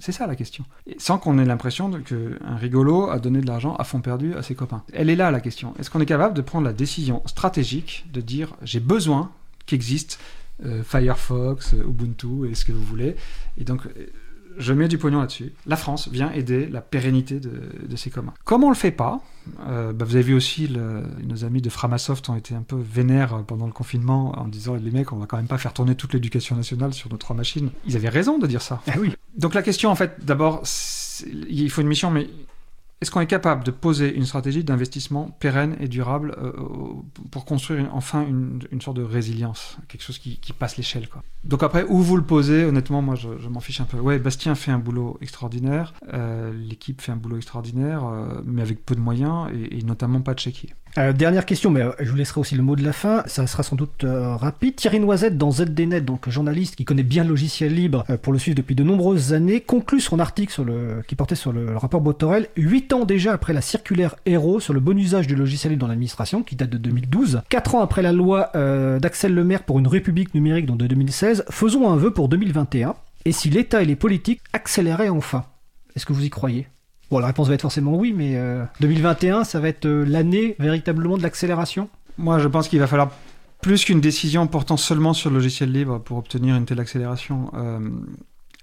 C'est 0.00 0.12
ça 0.12 0.26
la 0.26 0.34
question. 0.34 0.64
sans 0.96 1.18
qu'on 1.18 1.38
ait 1.38 1.44
l'impression 1.44 1.90
qu'un 2.00 2.56
rigolo 2.56 3.10
a 3.10 3.18
donné 3.18 3.42
de 3.42 3.46
l'argent 3.46 3.76
à 3.76 3.84
fond 3.84 4.00
perdu 4.00 4.32
à 4.32 4.42
ses 4.42 4.54
copains. 4.54 4.82
Elle 4.94 5.10
est 5.10 5.14
là 5.14 5.30
la 5.30 5.40
question. 5.40 5.74
Est-ce 5.78 5.90
qu'on 5.90 6.00
est 6.00 6.06
capable 6.06 6.34
de 6.34 6.40
prendre 6.40 6.64
la 6.64 6.72
décision 6.72 7.22
stratégique 7.26 8.06
de 8.10 8.22
dire 8.22 8.54
j'ai 8.62 8.80
besoin 8.80 9.30
qu'existe 9.66 10.18
euh, 10.64 10.82
Firefox, 10.82 11.74
Ubuntu 11.86 12.48
et 12.50 12.54
ce 12.54 12.64
que 12.64 12.72
vous 12.72 12.82
voulez. 12.82 13.14
Et 13.58 13.64
donc 13.64 13.82
je 14.56 14.72
mets 14.72 14.88
du 14.88 14.98
pognon 14.98 15.20
là-dessus. 15.20 15.52
La 15.66 15.76
France 15.76 16.08
vient 16.08 16.30
aider 16.32 16.66
la 16.66 16.80
pérennité 16.80 17.40
de, 17.40 17.96
ces 17.96 18.10
communs. 18.10 18.34
Comme 18.44 18.64
on 18.64 18.68
le 18.68 18.74
fait 18.74 18.90
pas, 18.90 19.20
euh, 19.68 19.92
bah, 19.92 20.04
vous 20.04 20.16
avez 20.16 20.24
vu 20.24 20.34
aussi 20.34 20.68
nos 21.22 21.44
amis 21.44 21.60
de 21.60 21.70
Framasoft 21.70 22.28
ont 22.28 22.36
été 22.36 22.54
un 22.54 22.62
peu 22.62 22.76
vénères 22.76 23.44
pendant 23.46 23.66
le 23.66 23.72
confinement 23.72 24.38
en 24.38 24.48
disant 24.48 24.74
les 24.74 24.90
mecs, 24.90 25.12
on 25.12 25.16
va 25.16 25.26
quand 25.26 25.36
même 25.36 25.46
pas 25.46 25.58
faire 25.58 25.72
tourner 25.72 25.94
toute 25.94 26.12
l'éducation 26.12 26.56
nationale 26.56 26.92
sur 26.92 27.10
nos 27.10 27.16
trois 27.16 27.36
machines. 27.36 27.70
Ils 27.86 27.96
avaient 27.96 28.08
raison 28.08 28.38
de 28.38 28.46
dire 28.46 28.62
ça. 28.62 28.82
Ah 28.88 28.94
oui. 28.98 29.12
Donc 29.36 29.54
la 29.54 29.62
question 29.62 29.90
en 29.90 29.94
fait, 29.94 30.24
d'abord, 30.24 30.62
il 31.48 31.70
faut 31.70 31.80
une 31.80 31.88
mission, 31.88 32.10
mais 32.10 32.28
est-ce 33.00 33.10
qu'on 33.10 33.20
est 33.20 33.26
capable 33.26 33.64
de 33.64 33.70
poser 33.70 34.14
une 34.14 34.24
stratégie 34.24 34.64
d'investissement 34.64 35.36
pérenne 35.38 35.76
et 35.80 35.88
durable 35.88 36.34
euh, 36.38 36.52
pour 37.30 37.44
construire 37.44 37.88
enfin 37.92 38.26
une, 38.26 38.80
sorte 38.80 38.96
de 38.96 39.02
résilience, 39.02 39.76
quelque 39.88 40.02
chose 40.02 40.18
qui, 40.18 40.38
passe 40.58 40.76
l'échelle 40.76 41.08
Donc 41.42 41.62
après, 41.62 41.84
où 41.84 42.00
vous 42.00 42.16
le 42.16 42.22
posez, 42.22 42.64
honnêtement, 42.64 43.02
moi 43.02 43.16
je, 43.16 43.28
m'en 43.48 43.60
fiche 43.60 43.80
un 43.80 43.84
peu. 43.84 43.98
Ouais, 43.98 44.18
Bastien 44.18 44.54
fait 44.54 44.70
un 44.70 44.78
boulot 44.78 45.18
extraordinaire, 45.20 45.92
euh, 46.12 46.52
l'équipe 46.54 47.02
fait 47.02 47.12
un 47.12 47.16
boulot 47.16 47.36
extraordinaire, 47.36 48.06
euh, 48.06 48.40
mais 48.44 48.62
avec 48.62 48.86
peu 48.86 48.94
de 48.94 49.00
moyens 49.00 49.50
et, 49.52 49.82
notamment 49.82 50.20
pas 50.20 50.34
de 50.34 50.38
chéquier. 50.38 50.70
Euh, 50.96 51.12
dernière 51.12 51.44
question, 51.44 51.70
mais 51.70 51.82
euh, 51.82 51.90
je 51.98 52.08
vous 52.08 52.16
laisserai 52.16 52.40
aussi 52.40 52.54
le 52.54 52.62
mot 52.62 52.76
de 52.76 52.84
la 52.84 52.92
fin. 52.92 53.24
Ça 53.26 53.46
sera 53.46 53.62
sans 53.64 53.74
doute 53.74 54.04
euh, 54.04 54.36
rapide. 54.36 54.76
Thierry 54.76 55.00
Noisette, 55.00 55.36
dans 55.36 55.50
ZDNet, 55.50 56.02
donc 56.02 56.28
journaliste 56.28 56.76
qui 56.76 56.84
connaît 56.84 57.02
bien 57.02 57.24
le 57.24 57.30
logiciel 57.30 57.74
libre 57.74 58.04
pour 58.22 58.32
le 58.32 58.38
suivre 58.38 58.56
depuis 58.56 58.76
de 58.76 58.84
nombreuses 58.84 59.32
années, 59.32 59.60
conclut 59.60 60.00
son 60.00 60.20
article 60.20 60.52
sur 60.52 60.64
le, 60.64 61.02
qui 61.08 61.16
portait 61.16 61.34
sur 61.34 61.52
le, 61.52 61.76
rapport 61.76 62.00
Botorel, 62.00 62.48
huit 62.56 62.92
ans 62.92 63.04
déjà 63.04 63.32
après 63.32 63.52
la 63.52 63.60
circulaire 63.60 64.14
Héros 64.24 64.60
sur 64.60 64.72
le 64.72 64.80
bon 64.80 64.96
usage 64.96 65.26
du 65.26 65.34
logiciel 65.34 65.72
libre 65.72 65.80
dans 65.80 65.88
l'administration, 65.88 66.42
qui 66.42 66.54
date 66.54 66.70
de 66.70 66.78
2012, 66.78 67.42
quatre 67.48 67.74
ans 67.74 67.80
après 67.80 68.02
la 68.02 68.12
loi 68.12 68.50
d'Axel 69.00 69.34
Lemaire 69.34 69.62
pour 69.62 69.78
une 69.78 69.86
république 69.86 70.34
numérique, 70.34 70.66
donc 70.66 70.78
de 70.78 70.86
2016, 70.86 71.44
faisons 71.50 71.90
un 71.90 71.96
vœu 71.96 72.12
pour 72.12 72.28
2021. 72.28 72.94
Et 73.24 73.32
si 73.32 73.50
l'État 73.50 73.82
et 73.82 73.86
les 73.86 73.96
politiques 73.96 74.40
accéléraient 74.52 75.08
enfin? 75.08 75.44
Est-ce 75.96 76.06
que 76.06 76.12
vous 76.12 76.24
y 76.24 76.30
croyez? 76.30 76.66
Bon, 77.10 77.18
la 77.18 77.26
réponse 77.26 77.48
va 77.48 77.54
être 77.54 77.62
forcément 77.62 77.94
oui, 77.94 78.12
mais 78.16 78.36
euh, 78.36 78.64
2021, 78.80 79.44
ça 79.44 79.60
va 79.60 79.68
être 79.68 79.86
euh, 79.86 80.04
l'année 80.04 80.56
véritablement 80.58 81.16
de 81.16 81.22
l'accélération? 81.22 81.88
Moi, 82.18 82.38
je 82.38 82.48
pense 82.48 82.68
qu'il 82.68 82.78
va 82.78 82.86
falloir 82.86 83.10
plus 83.60 83.84
qu'une 83.84 84.00
décision 84.00 84.46
portant 84.46 84.76
seulement 84.76 85.12
sur 85.12 85.30
le 85.30 85.36
logiciel 85.36 85.72
libre 85.72 85.98
pour 85.98 86.18
obtenir 86.18 86.56
une 86.56 86.64
telle 86.64 86.80
accélération. 86.80 87.50
Euh, 87.54 87.80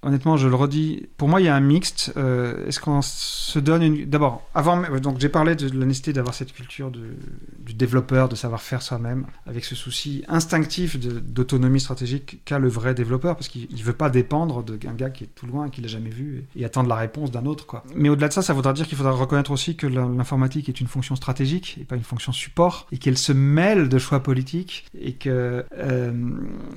honnêtement, 0.04 0.36
je 0.38 0.48
le 0.48 0.56
redis, 0.56 1.08
pour 1.18 1.28
moi, 1.28 1.42
il 1.42 1.46
y 1.46 1.48
a 1.48 1.56
un 1.56 1.62
mixte. 1.62 2.14
Euh, 2.18 2.68
Est-ce 2.68 2.80
qu'on 2.80 3.02
se 3.02 3.60
donne 3.60 3.84
une... 3.84 4.06
D'abord, 4.06 4.44
avant, 4.56 4.82
donc 5.00 5.20
j'ai 5.20 5.30
parlé 5.30 5.56
de 5.56 5.68
la 5.78 5.86
nécessité 5.86 6.14
d'avoir 6.14 6.34
cette 6.34 6.54
culture 6.54 6.92
du 6.92 7.74
développeur, 7.74 8.28
de 8.28 8.36
savoir 8.36 8.62
faire 8.62 8.82
soi-même, 8.82 9.26
avec 9.46 9.64
ce 9.64 9.76
souci 9.76 10.24
instinctif 10.28 11.00
d'autonomie 11.00 11.80
stratégique 11.80 12.44
qu'a 12.46 12.60
le 12.60 12.68
vrai 12.68 12.94
développeur, 12.94 13.36
parce 13.36 13.48
qu'il 13.48 13.68
ne 13.72 13.84
veut 13.84 13.94
pas 13.94 14.10
dépendre 14.10 14.64
d'un 14.64 14.94
gars 14.94 15.10
qui 15.10 15.26
est 15.26 15.30
tout 15.36 15.46
loin, 15.46 15.70
qui 15.70 15.82
l'a 15.82 15.88
jamais 15.88 16.10
vu, 16.10 16.46
et, 16.56 16.66
attendre 16.66 16.90
la 16.90 16.96
réponse 16.96 17.32
d'un 17.32 17.46
autre. 17.46 17.66
Quoi. 17.66 17.84
Mais 17.96 18.10
au-delà 18.10 18.28
de 18.28 18.34
ça, 18.34 18.42
ça 18.42 18.54
voudra 18.54 18.74
dire 18.74 18.88
qu'il 18.88 18.98
faudra 18.98 19.12
reconnaître 19.12 19.52
aussi 19.52 19.76
que 19.76 19.88
l'informatique 19.88 20.68
est 20.70 20.82
une 20.82 20.88
fonction 20.88 21.16
stratégique, 21.16 21.78
et 21.80 21.84
pas 21.84 21.96
une 21.96 22.04
fonction 22.04 22.32
support, 22.32 22.88
et 22.92 22.98
qu'elle 22.98 23.18
se 23.18 23.34
mêle 23.34 23.88
de 23.88 24.00
choix 24.00 24.22
politiques, 24.22 24.86
et 25.00 25.14
que... 25.14 25.64
euh, 25.78 26.12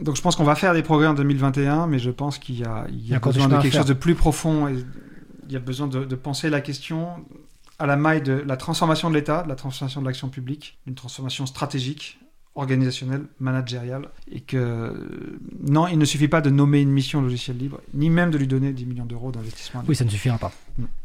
donc 0.02 0.16
je 0.16 0.22
pense 0.22 0.36
qu'on 0.36 0.44
va 0.44 0.54
faire 0.54 0.74
des 0.74 0.82
progrès 0.82 1.06
en 1.06 1.14
2021, 1.14 1.86
mais 1.86 1.98
je 1.98 2.10
pense 2.10 2.38
qu'il 2.38 2.58
y 2.58 2.64
a, 2.64 2.86
y 3.14 3.16
a 3.16 3.20
besoin 3.20 3.48
de 3.48 3.62
quelque 3.62 3.74
chose 3.74 3.86
de 3.86 3.94
plus 3.94 4.14
profond, 4.14 4.68
et 4.68 4.84
il 5.46 5.52
y 5.52 5.56
a 5.56 5.60
besoin 5.60 5.86
de, 5.86 6.04
de 6.04 6.14
penser 6.14 6.50
la 6.50 6.60
question 6.60 7.24
à 7.78 7.86
la 7.86 7.96
maille 7.96 8.22
de 8.22 8.32
la 8.32 8.56
transformation 8.56 9.10
de 9.10 9.14
l'État, 9.14 9.42
de 9.42 9.48
la 9.48 9.56
transformation 9.56 10.00
de 10.00 10.06
l'action 10.06 10.28
publique, 10.28 10.78
une 10.86 10.94
transformation 10.94 11.46
stratégique, 11.46 12.18
organisationnelle, 12.54 13.24
managériale, 13.40 14.08
et 14.30 14.40
que 14.40 14.92
non, 15.60 15.88
il 15.88 15.98
ne 15.98 16.04
suffit 16.04 16.28
pas 16.28 16.40
de 16.40 16.50
nommer 16.50 16.80
une 16.80 16.90
mission 16.90 17.20
logiciel 17.20 17.56
libre, 17.56 17.80
ni 17.92 18.10
même 18.10 18.30
de 18.30 18.38
lui 18.38 18.46
donner 18.46 18.72
10 18.72 18.86
millions 18.86 19.06
d'euros 19.06 19.32
d'investissement. 19.32 19.82
Oui, 19.88 19.96
ça 19.96 20.04
ne 20.04 20.10
suffira 20.10 20.38
pas. 20.38 20.52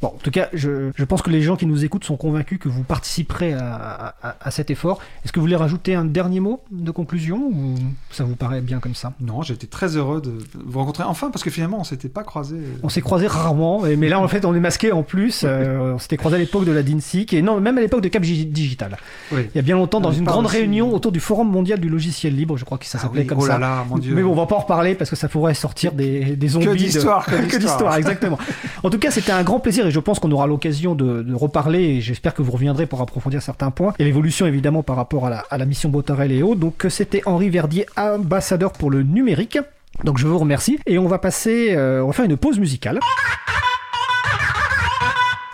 Bon, 0.02 0.08
en 0.08 0.18
tout 0.24 0.32
cas, 0.32 0.50
je, 0.54 0.90
je 0.96 1.04
pense 1.06 1.22
que 1.22 1.30
les 1.30 1.44
gens 1.44 1.56
qui 1.56 1.68
nous 1.68 1.86
écoutent 1.86 2.04
sont 2.04 2.18
convaincus 2.18 2.58
que 2.58 2.68
vous 2.70 2.82
participerez 2.84 3.54
à, 3.54 4.16
à- 4.24 4.36
à 4.42 4.50
cet 4.52 4.72
effort. 4.72 5.00
Est-ce 5.24 5.32
que 5.32 5.40
vous 5.40 5.44
voulez 5.46 5.56
rajouter 5.56 5.94
un 5.94 6.06
dernier 6.06 6.40
mot 6.40 6.62
de 6.72 6.90
conclusion 6.90 7.38
ou 7.38 7.76
ça 8.10 8.24
vous 8.24 8.36
paraît 8.36 8.62
bien 8.62 8.80
comme 8.80 8.96
ça? 8.96 9.14
Non, 9.22 9.44
j'étais 9.44 9.68
très 9.68 9.96
heureux 9.96 10.22
de 10.22 10.40
vous 10.66 10.80
rencontrer 10.80 11.04
enfin, 11.04 11.30
parce 11.30 11.44
que 11.44 11.52
finalement, 11.52 11.80
on 11.80 11.84
s'était 11.84 12.10
pas 12.10 12.24
croisés. 12.24 12.58
On 12.82 12.90
s'est 12.90 13.02
croisés 13.02 13.28
rarement, 13.28 13.82
mais 13.98 14.10
là 14.10 14.20
en 14.20 14.28
fait 14.28 14.44
on 14.44 14.56
est 14.56 14.60
masqués 14.60 14.92
en 14.92 15.04
plus. 15.04 15.42
Euh, 15.44 15.94
on 15.96 16.00
s'était 16.00 16.18
croisés 16.18 16.38
à 16.38 16.40
l'époque 16.40 16.66
de 16.66 16.72
la 16.72 16.82
DINSIC 16.82 17.34
et 17.34 17.42
non, 17.44 17.60
même 17.62 17.78
à 17.78 17.82
l'époque 17.82 18.02
de 18.02 18.08
Cap 18.08 18.24
Gi- 18.24 18.48
Digital. 18.48 18.98
Oui. 19.32 19.50
Il 19.54 19.56
y 19.58 19.60
a 19.60 19.64
bien 19.64 19.76
longtemps, 19.76 20.02
dans 20.02 20.10
Ah, 20.10 20.14
une 20.18 20.24
grande 20.26 20.46
aussi. 20.48 20.58
réunion 20.58 20.92
autour 20.94 21.12
du 21.12 21.20
Forum 21.20 21.48
mondial 21.52 21.80
du 21.80 21.90
logiciel 21.90 22.36
libre, 22.36 22.58
je 22.58 22.66
crois 22.66 22.80
que 22.80 22.86
ça 22.86 22.98
Ah 23.00 23.04
s'appelait 23.04 23.22
oui, 23.22 23.28
comme 23.28 23.38
oh 23.40 23.46
ça. 23.46 23.60
là 23.60 23.60
là, 23.60 23.86
mon 23.88 24.00
Dieu. 24.00 24.16
Mais 24.16 24.24
bon, 24.24 24.32
on 24.32 24.36
va 24.36 24.48
pas 24.48 24.56
en 24.56 24.60
reparler 24.60 24.96
parce 24.96 25.12
que 25.12 25.16
ça 25.16 25.28
pourrait 25.28 25.54
sortir 25.54 25.92
des, 25.92 26.36
des 26.36 26.48
zombies. 26.48 26.66
de- 26.66 26.74
d'histoire, 26.76 27.26
que 27.26 27.36
que 27.48 27.58
d'histoire, 27.58 27.96
exactement. 27.98 28.40
En 28.82 28.90
tout 28.90 28.98
cas, 28.98 29.12
c'était 29.12 29.32
un 29.32 29.44
grand 29.44 29.59
plaisir 29.60 29.86
et 29.88 29.92
je 29.92 30.00
pense 30.00 30.20
qu'on 30.20 30.32
aura 30.32 30.48
l'occasion 30.48 30.96
de, 30.96 31.34
reparler 31.34 31.80
et 31.80 32.02
j'espère 32.02 32.34
que 32.34 32.42
vous 32.42 32.52
reviendrez 32.52 32.86
pour 32.86 33.02
approfondir 33.02 33.42
certains 33.42 33.72
points 33.72 33.94
et 34.00 34.04
l'évolution 34.04 34.46
évidemment 34.46 34.84
par 34.84 34.96
rapport 34.96 35.28
à 35.28 35.58
la, 35.58 35.66
mission 35.66 35.90
Botarel 35.90 36.32
et 36.32 36.44
autres. 36.44 36.60
Donc 36.60 36.86
c'était 36.90 37.22
Henri 37.26 37.50
Verdier, 37.50 37.86
ambassadeur 37.98 38.72
pour 38.72 38.92
le 38.92 39.04
numérique. 39.04 39.60
Donc 40.04 40.18
je 40.18 40.28
vous 40.28 40.38
remercie 40.38 40.80
et 40.86 40.98
on 40.98 41.08
va 41.08 41.20
passer, 41.20 41.76
euh, 41.76 42.04
on 42.04 42.08
va 42.08 42.14
faire 42.14 42.26
une 42.26 42.38
pause 42.38 42.60
musicale. 42.60 43.00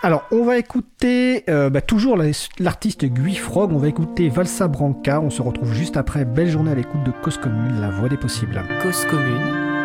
Alors, 0.02 0.22
on 0.30 0.44
va 0.44 0.56
écouter 0.56 1.42
euh, 1.50 1.68
bah, 1.68 1.80
toujours 1.80 2.16
la- 2.16 2.30
l'artiste 2.60 3.04
Guy 3.06 3.34
Frog, 3.34 3.72
on 3.72 3.78
va 3.78 3.88
écouter 3.88 4.28
Valsa 4.28 4.68
Branca, 4.68 5.20
on 5.20 5.30
se 5.30 5.42
retrouve 5.42 5.74
juste 5.74 5.96
après. 5.96 6.24
Belle 6.24 6.48
journée 6.48 6.70
à 6.70 6.74
l'écoute 6.76 7.02
de 7.02 7.10
Cause 7.10 7.38
Commune, 7.38 7.80
la 7.80 7.90
voix 7.90 8.08
des 8.08 8.16
possibles. 8.16 8.62
Cause 8.82 9.04
commune 9.06 9.75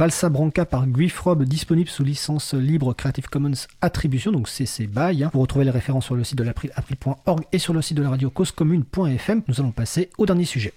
Valsa 0.00 0.30
Branca 0.30 0.64
par 0.64 0.86
Guifrob, 0.86 1.42
disponible 1.42 1.90
sous 1.90 2.04
licence 2.04 2.54
libre 2.54 2.94
Creative 2.94 3.28
Commons 3.28 3.66
Attribution, 3.82 4.32
donc 4.32 4.48
CC 4.48 4.86
BY. 4.86 5.24
Hein. 5.24 5.30
Vous 5.34 5.40
retrouvez 5.42 5.66
les 5.66 5.70
références 5.70 6.06
sur 6.06 6.14
le 6.14 6.24
site 6.24 6.38
de 6.38 6.42
l'April, 6.42 6.72
april.org 6.74 7.42
et 7.52 7.58
sur 7.58 7.74
le 7.74 7.82
site 7.82 7.98
de 7.98 8.02
la 8.02 8.08
radio 8.08 8.30
causecommune.fm. 8.30 9.42
Nous 9.46 9.60
allons 9.60 9.72
passer 9.72 10.08
au 10.16 10.24
dernier 10.24 10.46
sujet. 10.46 10.72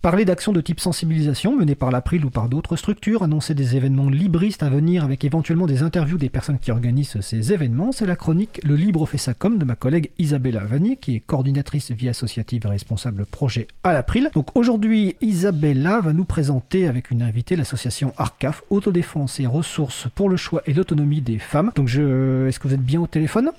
Parler 0.00 0.24
d'actions 0.24 0.52
de 0.52 0.60
type 0.60 0.78
sensibilisation 0.78 1.56
menées 1.56 1.74
par 1.74 1.90
l'April 1.90 2.24
ou 2.24 2.30
par 2.30 2.48
d'autres 2.48 2.76
structures, 2.76 3.24
annoncer 3.24 3.52
des 3.54 3.74
événements 3.74 4.08
libristes 4.08 4.62
à 4.62 4.68
venir 4.68 5.02
avec 5.02 5.24
éventuellement 5.24 5.66
des 5.66 5.82
interviews 5.82 6.18
des 6.18 6.28
personnes 6.28 6.60
qui 6.60 6.70
organisent 6.70 7.20
ces 7.20 7.52
événements, 7.52 7.90
c'est 7.90 8.06
la 8.06 8.14
chronique 8.14 8.60
Le 8.62 8.76
Libre 8.76 9.06
fait 9.06 9.18
sa 9.18 9.34
com 9.34 9.58
de 9.58 9.64
ma 9.64 9.74
collègue 9.74 10.12
Isabella 10.16 10.60
Vanier, 10.60 10.98
qui 10.98 11.16
est 11.16 11.20
coordinatrice 11.20 11.90
vie 11.90 12.08
associative 12.08 12.62
et 12.64 12.68
responsable 12.68 13.26
projet 13.26 13.66
à 13.82 13.92
l'April. 13.92 14.30
Donc 14.34 14.56
aujourd'hui, 14.56 15.16
Isabella 15.20 16.00
va 16.00 16.12
nous 16.12 16.24
présenter 16.24 16.86
avec 16.86 17.10
une 17.10 17.22
invitée 17.22 17.56
l'association 17.56 18.12
ARCAF, 18.18 18.62
Autodéfense 18.70 19.40
et 19.40 19.46
ressources 19.46 20.06
pour 20.14 20.28
le 20.28 20.36
choix 20.36 20.62
et 20.66 20.74
l'autonomie 20.74 21.22
des 21.22 21.40
femmes. 21.40 21.72
Donc 21.74 21.88
je... 21.88 22.46
est-ce 22.46 22.60
que 22.60 22.68
vous 22.68 22.74
êtes 22.74 22.84
bien 22.84 23.00
au 23.00 23.08
téléphone? 23.08 23.50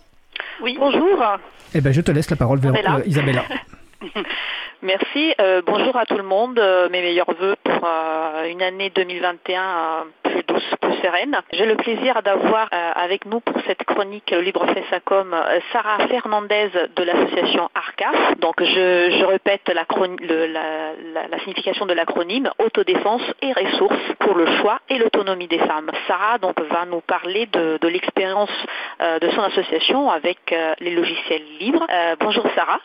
Oui, 0.64 0.78
bonjour. 0.80 1.22
Eh 1.74 1.82
ben 1.82 1.92
je 1.92 2.00
te 2.00 2.12
laisse 2.12 2.30
la 2.30 2.38
parole 2.38 2.60
vers 2.60 2.74
euh, 2.74 3.02
Isabella. 3.06 3.44
Merci. 4.82 5.34
Euh, 5.42 5.62
bonjour 5.66 5.96
à 5.98 6.06
tout 6.06 6.18
le 6.18 6.24
monde. 6.24 6.58
Euh, 6.58 6.90
mes 6.90 7.02
meilleurs 7.02 7.34
voeux 7.34 7.56
pour 7.64 7.82
euh, 7.84 8.46
une 8.50 8.62
année 8.62 8.90
2021 8.92 10.06
plus 10.24 10.44
douce, 10.48 10.76
plus 10.80 10.94
sereine. 11.02 11.38
J'ai 11.52 11.66
le 11.66 11.76
plaisir 11.76 12.22
d'avoir 12.24 12.70
avec 12.72 13.26
nous 13.26 13.40
pour 13.40 13.56
cette 13.68 13.84
chronique 13.84 14.32
Libre 14.32 14.66
Sarah 15.72 16.08
Fernandez 16.08 16.70
de 16.96 17.04
l'association 17.04 17.70
ARCAF. 17.76 18.40
Donc 18.40 18.64
je, 18.64 19.26
répète 19.26 19.70
la, 19.70 19.86
signification 21.40 21.86
de 21.86 21.94
l'acronyme 21.94 22.50
Autodéfense 22.60 23.22
et 23.42 23.54
ressources 23.54 24.14
pour 24.20 24.36
le 24.36 24.46
choix 24.58 24.80
et 24.90 24.98
l'autonomie 24.98 25.48
des 25.48 25.60
femmes. 25.60 25.92
Sarah 26.08 26.38
donc 26.38 26.60
va 26.62 26.86
nous 26.86 27.02
parler 27.02 27.48
de 27.48 27.88
l'expérience 27.88 28.52
de 29.00 29.30
son 29.32 29.42
association 29.42 30.10
avec 30.10 30.56
les 30.80 30.92
logiciels 30.92 31.44
libres. 31.60 31.86
bonjour 32.20 32.46
Sarah. 32.56 32.80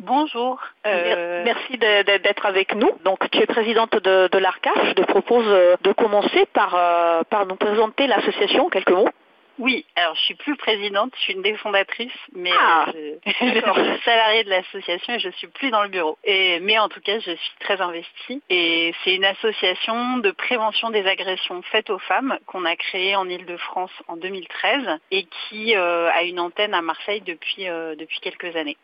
Bonjour. 0.00 0.58
Euh... 0.86 1.44
Merci 1.44 1.76
d'être 1.76 2.46
avec 2.46 2.74
nous. 2.74 2.90
Donc, 3.04 3.18
tu 3.30 3.38
es 3.38 3.46
présidente 3.46 3.92
de, 3.92 4.28
de 4.32 4.38
l'ARCAF. 4.38 4.88
Je 4.88 4.92
te 4.94 5.02
propose 5.02 5.44
euh, 5.46 5.76
de 5.82 5.92
commencer 5.92 6.46
par, 6.54 6.74
euh, 6.74 7.22
par 7.28 7.44
nous 7.44 7.56
présenter 7.56 8.06
l'association, 8.06 8.70
quelques 8.70 8.90
mots. 8.90 9.10
Oui, 9.58 9.84
alors 9.94 10.14
je 10.14 10.22
suis 10.22 10.34
plus 10.36 10.56
présidente, 10.56 11.12
je 11.16 11.20
suis 11.20 11.32
une 11.34 11.42
des 11.42 11.54
fondatrices, 11.58 12.10
mais 12.34 12.50
ah, 12.58 12.86
euh, 12.94 13.16
je, 13.26 13.32
je, 13.32 13.50
suis 13.50 14.02
salariée 14.06 14.42
de 14.44 14.48
l'association 14.48 15.12
et 15.12 15.18
je 15.18 15.28
suis 15.32 15.48
plus 15.48 15.70
dans 15.70 15.82
le 15.82 15.90
bureau. 15.90 16.16
Et, 16.24 16.60
mais 16.60 16.78
en 16.78 16.88
tout 16.88 17.02
cas, 17.02 17.18
je 17.18 17.32
suis 17.32 17.52
très 17.60 17.78
investie 17.78 18.40
et 18.48 18.94
c'est 19.04 19.14
une 19.14 19.24
association 19.26 20.16
de 20.16 20.30
prévention 20.30 20.88
des 20.88 21.06
agressions 21.06 21.60
faites 21.70 21.90
aux 21.90 21.98
femmes 21.98 22.38
qu'on 22.46 22.64
a 22.64 22.74
créée 22.74 23.14
en 23.16 23.28
Ile-de-France 23.28 23.92
en 24.08 24.16
2013 24.16 24.98
et 25.10 25.26
qui 25.26 25.76
euh, 25.76 26.10
a 26.10 26.22
une 26.22 26.40
antenne 26.40 26.72
à 26.72 26.80
Marseille 26.80 27.20
depuis, 27.20 27.68
euh, 27.68 27.94
depuis 27.96 28.20
quelques 28.20 28.56
années. 28.56 28.78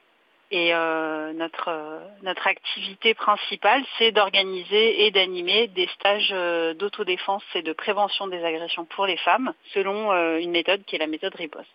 Et 0.53 0.73
euh, 0.73 1.33
notre, 1.33 1.69
euh, 1.69 1.99
notre 2.23 2.47
activité 2.47 3.15
principale, 3.15 3.83
c'est 3.99 4.13
d'organiser 4.13 5.05
et 5.05 5.11
d'animer 5.11 5.67
des 5.69 5.89
stages 5.89 6.31
euh, 6.33 6.73
d'autodéfense 6.75 7.43
et 7.55 7.63
de 7.63 7.73
prévention 7.73 8.29
des 8.29 8.45
agressions 8.45 8.85
pour 8.85 9.07
les 9.07 9.17
femmes, 9.17 9.53
selon 9.75 10.13
une 10.39 10.53
méthode 10.53 10.85
qui 10.85 10.97
est 10.97 11.01
la 11.01 11.09
méthode 11.09 11.35
riposte. 11.35 11.69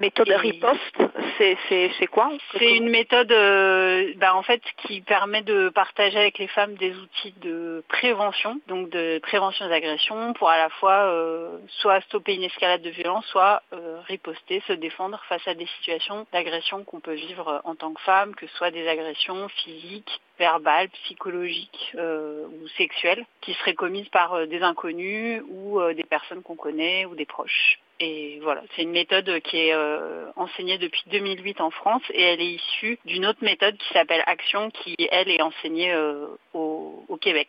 Méthode 0.00 0.30
riposte, 0.30 0.96
c'est 1.38 2.06
quoi 2.10 2.30
C'est 2.58 2.76
une 2.76 2.88
méthode 2.88 3.30
euh, 3.32 4.12
bah, 4.16 4.34
en 4.34 4.42
fait 4.42 4.62
qui 4.86 5.02
permet 5.02 5.42
de 5.42 5.68
partager 5.68 6.18
avec 6.18 6.38
les 6.38 6.48
femmes 6.48 6.74
des 6.74 6.94
outils 6.94 7.34
de 7.42 7.84
prévention, 7.88 8.60
donc 8.66 8.88
de 8.90 9.18
prévention 9.22 9.66
des 9.68 9.74
agressions, 9.74 10.32
pour 10.34 10.48
à 10.48 10.56
la 10.56 10.70
fois 10.70 11.04
euh, 11.04 11.58
soit 11.68 12.00
stopper 12.02 12.34
une 12.34 12.44
escalade 12.44 12.82
de 12.82 12.90
violence, 12.90 13.26
soit 13.26 13.62
euh, 13.72 14.00
riposter, 14.06 14.62
se 14.66 14.72
défendre 14.72 15.22
face 15.28 15.46
à 15.46 15.54
des 15.54 15.66
situations 15.78 16.26
d'agression 16.32 16.82
qu'on 16.84 17.00
peut 17.00 17.14
vivre 17.14 17.60
en 17.64 17.74
tant 17.74 17.92
que 17.92 18.00
femme, 18.00 18.34
que 18.34 18.46
ce 18.46 18.56
soit 18.56 18.70
des 18.70 18.88
agressions 18.88 19.48
physiques, 19.48 20.20
verbales, 20.40 20.88
psychologiques 21.04 21.92
euh, 21.96 22.46
ou 22.46 22.68
sexuelles, 22.78 23.24
qui 23.42 23.52
seraient 23.54 23.74
commises 23.74 24.08
par 24.08 24.32
euh, 24.32 24.46
des 24.46 24.62
inconnus 24.62 25.42
ou 25.48 25.80
euh, 25.80 25.94
des 25.94 26.04
personnes 26.04 26.42
qu'on 26.42 26.56
connaît 26.56 27.04
ou 27.04 27.14
des 27.14 27.26
proches. 27.26 27.78
Et 28.00 28.38
voilà, 28.42 28.62
c'est 28.74 28.82
une 28.82 28.92
méthode 28.92 29.40
qui 29.40 29.58
est 29.58 29.74
euh, 29.74 30.30
enseignée 30.36 30.78
depuis 30.78 31.02
2008 31.10 31.60
en 31.60 31.70
France 31.70 32.02
et 32.14 32.22
elle 32.22 32.40
est 32.40 32.52
issue 32.52 32.98
d'une 33.04 33.26
autre 33.26 33.44
méthode 33.44 33.76
qui 33.76 33.92
s'appelle 33.92 34.22
Action, 34.26 34.70
qui 34.70 34.96
elle 35.10 35.28
est 35.28 35.42
enseignée 35.42 35.92
euh, 35.92 36.26
au, 36.54 37.04
au 37.08 37.16
Québec. 37.18 37.48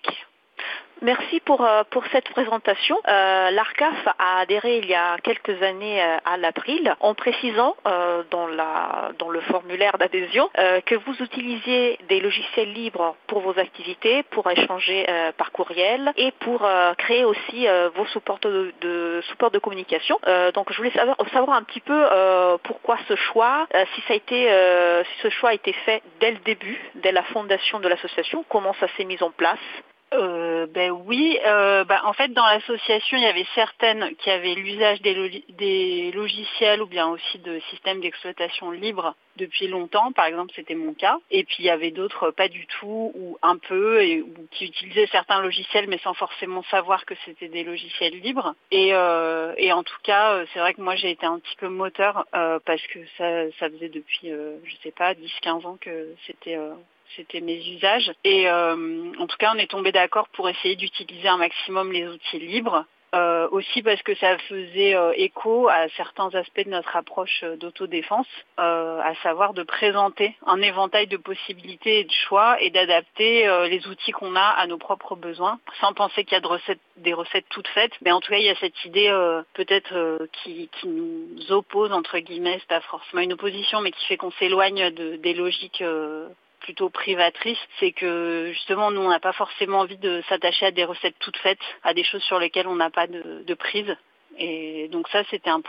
Merci 1.03 1.39
pour, 1.39 1.65
euh, 1.65 1.81
pour 1.89 2.03
cette 2.11 2.29
présentation. 2.29 2.95
Euh, 3.07 3.49
L'ARCAF 3.49 4.07
a 4.19 4.41
adhéré 4.41 4.77
il 4.77 4.85
y 4.85 4.93
a 4.93 5.17
quelques 5.23 5.63
années 5.63 5.99
euh, 5.99 6.17
à 6.25 6.37
l'April 6.37 6.95
en 6.99 7.15
précisant 7.15 7.75
euh, 7.87 8.21
dans, 8.29 8.45
la, 8.45 9.11
dans 9.17 9.29
le 9.29 9.41
formulaire 9.41 9.97
d'adhésion 9.97 10.47
euh, 10.59 10.79
que 10.81 10.93
vous 10.93 11.15
utilisiez 11.19 11.97
des 12.07 12.19
logiciels 12.19 12.71
libres 12.71 13.15
pour 13.25 13.39
vos 13.39 13.57
activités, 13.57 14.21
pour 14.29 14.47
échanger 14.51 15.07
euh, 15.09 15.31
par 15.31 15.51
courriel 15.51 16.13
et 16.17 16.31
pour 16.33 16.67
créer 16.99 17.25
aussi 17.25 17.65
vos 17.95 18.05
supports 18.07 18.39
de, 18.39 18.71
de, 18.81 19.21
support 19.29 19.49
de 19.49 19.59
communication. 19.59 20.19
donc 20.53 20.71
je 20.71 20.77
voulais 20.77 20.91
savoir, 20.91 21.17
savoir 21.33 21.57
un 21.57 21.63
petit 21.63 21.79
peu 21.79 22.05
pourquoi 22.63 22.97
ce 23.07 23.15
choix, 23.15 23.67
si, 23.95 24.01
ça 24.01 24.13
a 24.13 24.15
été, 24.15 25.03
si 25.05 25.21
ce 25.21 25.29
choix 25.29 25.49
a 25.49 25.53
été 25.53 25.73
fait 25.73 26.01
dès 26.19 26.31
le 26.31 26.37
début, 26.39 26.79
dès 26.95 27.11
la 27.11 27.23
fondation 27.23 27.79
de 27.79 27.87
l'association, 27.87 28.45
comment 28.49 28.73
ça 28.79 28.87
s'est 28.97 29.05
mis 29.05 29.21
en 29.21 29.31
place 29.31 29.59
euh, 30.13 30.67
ben 30.67 30.91
oui, 30.91 31.39
euh, 31.45 31.85
ben 31.85 32.01
en 32.03 32.11
fait 32.11 32.33
dans 32.33 32.45
l'association 32.45 33.17
il 33.17 33.23
y 33.23 33.27
avait 33.27 33.45
certaines 33.55 34.13
qui 34.17 34.29
avaient 34.29 34.55
l'usage 34.55 35.01
des, 35.01 35.13
lo 35.13 35.29
des, 35.57 36.11
logiciels 36.11 36.81
ou 36.81 36.85
bien 36.85 37.07
aussi 37.07 37.39
de 37.39 37.61
systèmes 37.69 38.01
d'exploitation 38.01 38.71
libres 38.71 39.15
depuis 39.37 39.69
longtemps, 39.69 40.11
par 40.11 40.25
exemple 40.25 40.51
c'était 40.53 40.75
mon 40.75 40.93
cas, 40.93 41.17
et 41.31 41.45
puis 41.45 41.57
il 41.59 41.65
y 41.65 41.69
avait 41.69 41.91
d'autres 41.91 42.31
pas 42.31 42.49
du 42.49 42.67
tout 42.67 43.13
ou 43.15 43.37
un 43.41 43.55
peu 43.55 44.03
et 44.03 44.21
ou 44.21 44.33
qui 44.51 44.65
utilisaient 44.65 45.07
certains 45.07 45.41
logiciels 45.41 45.87
mais 45.87 45.99
sans 45.99 46.13
forcément 46.13 46.63
savoir 46.63 47.05
que 47.05 47.13
c'était 47.23 47.47
des 47.47 47.63
logiciels 47.63 48.19
libres. 48.19 48.53
Et, 48.71 48.89
euh, 48.93 49.53
et 49.55 49.71
en 49.71 49.83
tout 49.83 49.97
cas 50.03 50.43
c'est 50.51 50.59
vrai 50.59 50.73
que 50.73 50.81
moi 50.81 50.95
j'ai 50.95 51.11
été 51.11 51.25
un 51.25 51.39
petit 51.39 51.55
peu 51.55 51.69
moteur 51.69 52.25
euh, 52.35 52.59
parce 52.65 52.85
que 52.87 52.99
ça, 53.17 53.49
ça 53.59 53.69
faisait 53.69 53.87
depuis 53.87 54.27
je 54.29 54.75
sais 54.83 54.91
pas 54.91 55.13
10-15 55.13 55.65
ans 55.65 55.77
que 55.79 56.13
c'était 56.27 56.57
c'était 57.15 57.41
mes 57.41 57.57
usages. 57.57 58.11
Et 58.23 58.49
euh, 58.49 59.11
en 59.19 59.27
tout 59.27 59.37
cas, 59.37 59.53
on 59.55 59.59
est 59.59 59.69
tombé 59.69 59.91
d'accord 59.91 60.27
pour 60.29 60.49
essayer 60.49 60.75
d'utiliser 60.75 61.27
un 61.27 61.37
maximum 61.37 61.91
les 61.91 62.07
outils 62.07 62.39
libres. 62.39 62.85
Euh, 63.13 63.49
aussi 63.51 63.81
parce 63.81 64.01
que 64.03 64.15
ça 64.15 64.37
faisait 64.37 64.95
euh, 64.95 65.11
écho 65.17 65.67
à 65.67 65.89
certains 65.97 66.33
aspects 66.33 66.63
de 66.63 66.69
notre 66.69 66.95
approche 66.95 67.41
euh, 67.43 67.57
d'autodéfense, 67.57 68.27
euh, 68.57 69.01
à 69.01 69.13
savoir 69.15 69.53
de 69.53 69.63
présenter 69.63 70.33
un 70.45 70.61
éventail 70.61 71.07
de 71.07 71.17
possibilités 71.17 71.99
et 71.99 72.03
de 72.05 72.11
choix 72.11 72.61
et 72.61 72.69
d'adapter 72.69 73.49
euh, 73.49 73.67
les 73.67 73.85
outils 73.87 74.13
qu'on 74.13 74.37
a 74.37 74.39
à 74.39 74.65
nos 74.65 74.77
propres 74.77 75.17
besoins, 75.17 75.59
sans 75.81 75.91
penser 75.91 76.23
qu'il 76.23 76.35
y 76.35 76.37
a 76.37 76.39
de 76.39 76.47
recettes, 76.47 76.79
des 76.95 77.13
recettes 77.13 77.47
toutes 77.49 77.67
faites. 77.67 77.91
Mais 78.01 78.13
en 78.13 78.21
tout 78.21 78.31
cas, 78.31 78.37
il 78.37 78.45
y 78.45 78.49
a 78.49 78.55
cette 78.55 78.85
idée 78.85 79.11
peut-être 79.55 80.27
qui, 80.31 80.69
qui, 80.79 80.87
nous 80.87 81.51
oppose, 81.51 81.91
entre 81.91 82.17
guillemets, 82.19 82.59
c'est 82.59 82.67
pas 82.67 82.81
forcément 82.81 83.21
une 83.21 83.33
opposition, 83.33 83.81
mais 83.81 83.91
qui 83.91 84.05
fait 84.05 84.17
qu'on 84.17 84.31
s'éloigne 84.31 84.89
de, 84.91 85.17
des 85.17 85.33
logiques 85.33 85.83
plutôt 86.61 86.89
privatrice, 86.89 87.59
c'est 87.79 87.91
que 87.91 88.51
justement 88.53 88.91
nous 88.91 89.01
on 89.01 89.09
n'a 89.09 89.19
pas 89.19 89.33
forcément 89.33 89.79
envie 89.79 89.97
de 89.97 90.21
s'attacher 90.29 90.67
à 90.67 90.71
des 90.71 90.85
recettes 90.85 91.15
toutes 91.19 91.37
faites, 91.37 91.59
à 91.83 91.93
des 91.93 92.03
choses 92.03 92.23
sur 92.23 92.39
lesquelles 92.39 92.67
on 92.67 92.75
n'a 92.75 92.89
pas 92.89 93.07
de, 93.07 93.53
prise. 93.53 93.95
Et 94.37 94.87
donc 94.89 95.07
ça 95.09 95.23
c'était 95.29 95.49
une 95.49 95.61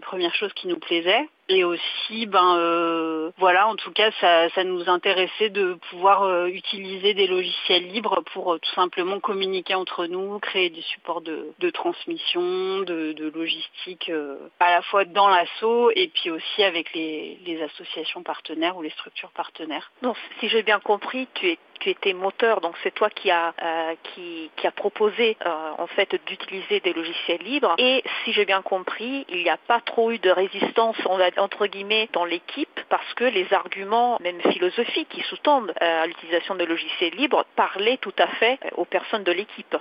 première 0.00 0.34
chose 0.34 0.52
qui 0.54 0.68
nous 0.68 0.78
plaisait. 0.78 1.28
Et 1.48 1.64
aussi, 1.64 2.26
ben 2.26 2.56
euh, 2.56 3.30
voilà, 3.36 3.66
en 3.66 3.76
tout 3.76 3.90
cas, 3.90 4.10
ça, 4.20 4.48
ça 4.50 4.64
nous 4.64 4.88
intéressait 4.88 5.50
de 5.50 5.74
pouvoir 5.90 6.22
euh, 6.22 6.46
utiliser 6.46 7.14
des 7.14 7.26
logiciels 7.26 7.88
libres 7.88 8.22
pour 8.32 8.54
euh, 8.54 8.58
tout 8.58 8.70
simplement 8.74 9.18
communiquer 9.18 9.74
entre 9.74 10.06
nous, 10.06 10.38
créer 10.38 10.70
des 10.70 10.82
supports 10.82 11.20
de, 11.20 11.52
de 11.58 11.70
transmission, 11.70 12.80
de, 12.80 13.12
de 13.12 13.30
logistique, 13.34 14.08
euh, 14.08 14.36
à 14.60 14.70
la 14.70 14.82
fois 14.82 15.04
dans 15.04 15.28
l'assaut 15.28 15.90
et 15.90 16.08
puis 16.08 16.30
aussi 16.30 16.62
avec 16.62 16.94
les, 16.94 17.38
les 17.44 17.60
associations 17.62 18.22
partenaires 18.22 18.76
ou 18.76 18.82
les 18.82 18.90
structures 18.90 19.32
partenaires. 19.32 19.90
Donc, 20.02 20.16
si 20.38 20.48
j'ai 20.48 20.62
bien 20.62 20.78
compris, 20.78 21.26
tu 21.34 21.48
es 21.50 21.58
tu 21.82 21.90
étais 21.90 22.12
moteur, 22.12 22.60
donc 22.60 22.76
c'est 22.84 22.94
toi 22.94 23.10
qui 23.10 23.30
a 23.30 23.52
euh, 23.60 23.94
qui, 24.14 24.50
qui 24.56 24.66
a 24.68 24.70
proposé 24.70 25.36
euh, 25.44 25.70
en 25.78 25.88
fait 25.88 26.14
d'utiliser 26.26 26.78
des 26.78 26.92
logiciels 26.92 27.42
libres. 27.42 27.74
Et 27.78 28.04
si 28.22 28.32
j'ai 28.32 28.44
bien 28.44 28.62
compris, 28.62 29.26
il 29.28 29.42
n'y 29.42 29.50
a 29.50 29.56
pas 29.56 29.80
trop 29.80 30.12
eu 30.12 30.18
de 30.18 30.30
résistance, 30.30 30.96
on 31.06 31.16
va 31.16 31.31
entre 31.38 31.66
guillemets, 31.66 32.08
dans 32.12 32.24
l'équipe, 32.24 32.80
parce 32.88 33.14
que 33.14 33.24
les 33.24 33.52
arguments, 33.52 34.18
même 34.20 34.40
philosophiques, 34.52 35.08
qui 35.08 35.22
sous-tendent 35.22 35.72
euh, 35.82 36.02
à 36.02 36.06
l'utilisation 36.06 36.54
de 36.54 36.64
logiciels 36.64 37.14
libres, 37.14 37.44
parlaient 37.56 37.98
tout 37.98 38.14
à 38.18 38.26
fait 38.26 38.58
aux 38.76 38.84
personnes 38.84 39.24
de 39.24 39.32
l'équipe. 39.32 39.76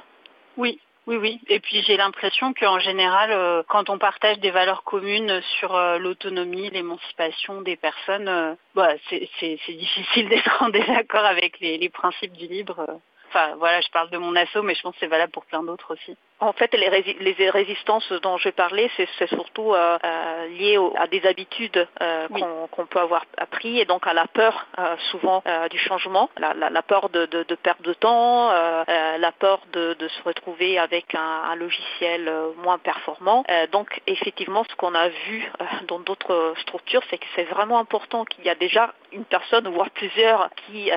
Oui, 0.58 0.80
oui, 1.08 1.18
oui. 1.18 1.42
Et 1.48 1.60
puis 1.60 1.82
j'ai 1.82 1.98
l'impression 1.98 2.54
qu'en 2.54 2.78
général, 2.78 3.32
euh, 3.32 3.64
quand 3.68 3.90
on 3.90 3.98
partage 3.98 4.38
des 4.40 4.52
valeurs 4.52 4.84
communes 4.84 5.42
sur 5.60 5.76
euh, 5.76 5.98
l'autonomie, 5.98 6.70
l'émancipation 6.70 7.62
des 7.62 7.76
personnes, 7.76 8.28
euh, 8.28 8.54
bah, 8.76 8.94
c'est 9.10 9.68
difficile 9.70 10.30
d'être 10.30 10.62
en 10.62 10.70
désaccord 10.70 11.26
avec 11.26 11.60
les, 11.60 11.80
les, 11.80 11.90
principes 11.90 12.34
du 12.34 12.46
libre. 12.46 12.86
Enfin 13.30 13.56
voilà, 13.58 13.82
je 13.82 13.90
parle 13.90 14.12
de 14.12 14.18
mon 14.18 14.36
assaut, 14.36 14.62
mais 14.62 14.76
je 14.76 14.82
pense 14.84 14.94
que 14.94 15.00
c'est 15.00 15.08
valable 15.08 15.32
pour 15.32 15.46
plein 15.46 15.64
d'autres 15.64 15.94
aussi. 15.94 16.16
En 16.42 16.54
fait, 16.54 16.74
les, 16.74 17.34
les 17.36 17.50
résistances 17.52 18.12
dont 18.24 18.38
je 18.38 18.50
parlais, 18.50 18.90
c'est 18.98 19.28
surtout 19.28 19.74
euh, 19.74 20.00
euh, 20.04 20.48
lié 20.48 20.80
à 20.98 21.06
des 21.06 21.24
habitudes 21.28 21.88
euh, 22.02 22.28
qu'on 22.72 22.86
peut 22.88 23.00
avoir 23.00 23.26
appris 23.38 23.80
et 23.80 23.86
donc 23.86 24.08
à 24.08 24.14
la 24.14 24.26
peur 24.26 24.66
souvent 25.12 25.44
du 25.70 25.78
changement, 25.78 26.30
la, 26.38 26.54
la, 26.56 26.70
la 26.72 26.82
peur 26.82 27.10
de, 27.10 27.28
de, 27.28 27.44
de, 27.44 27.56
perdre 27.56 27.84
de 27.84 27.94
temps, 27.94 28.50
la 28.50 29.32
peur 29.32 29.60
de, 29.74 29.94
de, 29.94 30.08
se 30.08 30.24
retrouver 30.24 30.80
avec 30.80 31.14
un, 31.14 31.52
un 31.52 31.56
logiciel 31.56 32.32
moins 32.64 32.80
performant. 32.80 33.44
donc 33.72 34.02
effectivement, 34.08 34.64
ce 34.70 34.76
qu'on 34.76 34.96
a 34.96 35.10
vu 35.10 35.52
dans 35.88 36.00
d'autres 36.00 36.54
structures, 36.62 37.02
c'est 37.10 37.18
que 37.18 37.26
c'est 37.36 37.44
vraiment 37.44 37.78
important 37.78 38.26
qu'il 38.26 38.46
y 38.46 38.50
a 38.50 38.56
déjà 38.56 38.94
une 39.12 39.26
personne, 39.26 39.68
voire 39.68 39.90
plusieurs, 39.92 40.50
qui, 40.66 40.90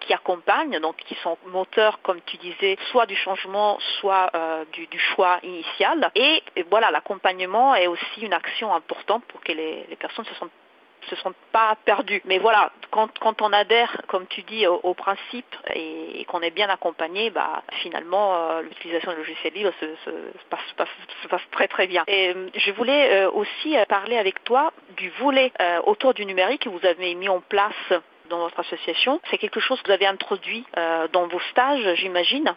qui 0.00 0.14
accompagnent, 0.14 0.80
donc 0.80 0.96
qui 0.96 1.14
sont 1.22 1.36
moteurs, 1.46 2.00
comme 2.02 2.20
tu 2.22 2.36
disais, 2.38 2.76
soit 2.90 3.06
du 3.06 3.16
changement, 3.16 3.78
soit 4.00 4.30
du 4.72 4.79
du, 4.86 4.98
choix 4.98 5.38
initial. 5.42 6.10
Et, 6.14 6.42
voilà, 6.70 6.90
l'accompagnement 6.90 7.74
est 7.74 7.86
aussi 7.86 8.20
une 8.20 8.32
action 8.32 8.74
importante 8.74 9.24
pour 9.26 9.40
que 9.42 9.52
les, 9.52 9.84
personnes 9.98 10.24
se 10.24 10.34
sentent 10.34 10.50
se 11.08 11.16
pas 11.52 11.76
perdues. 11.84 12.22
Mais 12.24 12.38
voilà, 12.38 12.70
quand, 12.90 13.18
quand 13.18 13.42
on 13.42 13.52
adhère, 13.52 14.02
comme 14.08 14.26
tu 14.26 14.42
dis, 14.42 14.66
au, 14.66 14.94
principe 14.94 15.56
et, 15.74 16.24
qu'on 16.26 16.40
est 16.40 16.50
bien 16.50 16.68
accompagné, 16.68 17.30
bah, 17.30 17.62
finalement, 17.82 18.34
euh, 18.34 18.62
l'utilisation 18.62 19.12
de 19.12 19.16
logiciels 19.16 19.54
libres 19.54 19.72
se, 19.80 19.86
se, 20.04 20.10
passe, 20.48 20.88
se, 21.22 21.28
passe, 21.28 21.42
très 21.50 21.68
très 21.68 21.86
bien. 21.86 22.04
Et 22.06 22.30
euh, 22.30 22.48
je 22.54 22.70
voulais 22.72 23.24
euh, 23.24 23.30
aussi 23.30 23.76
parler 23.88 24.18
avec 24.18 24.44
toi 24.44 24.72
du 24.96 25.10
volet 25.20 25.52
autour 25.84 26.14
du 26.14 26.26
numérique 26.26 26.62
que 26.62 26.68
vous 26.68 26.84
avez 26.84 27.14
mis 27.14 27.28
en 27.28 27.40
place 27.40 27.72
dans 28.28 28.38
votre 28.38 28.60
association. 28.60 29.20
C'est 29.30 29.38
quelque 29.38 29.60
chose 29.60 29.80
que 29.82 29.88
vous 29.88 29.92
avez 29.94 30.06
introduit 30.06 30.64
dans 31.12 31.26
vos 31.26 31.40
stages, 31.50 31.94
j'imagine. 31.94 32.54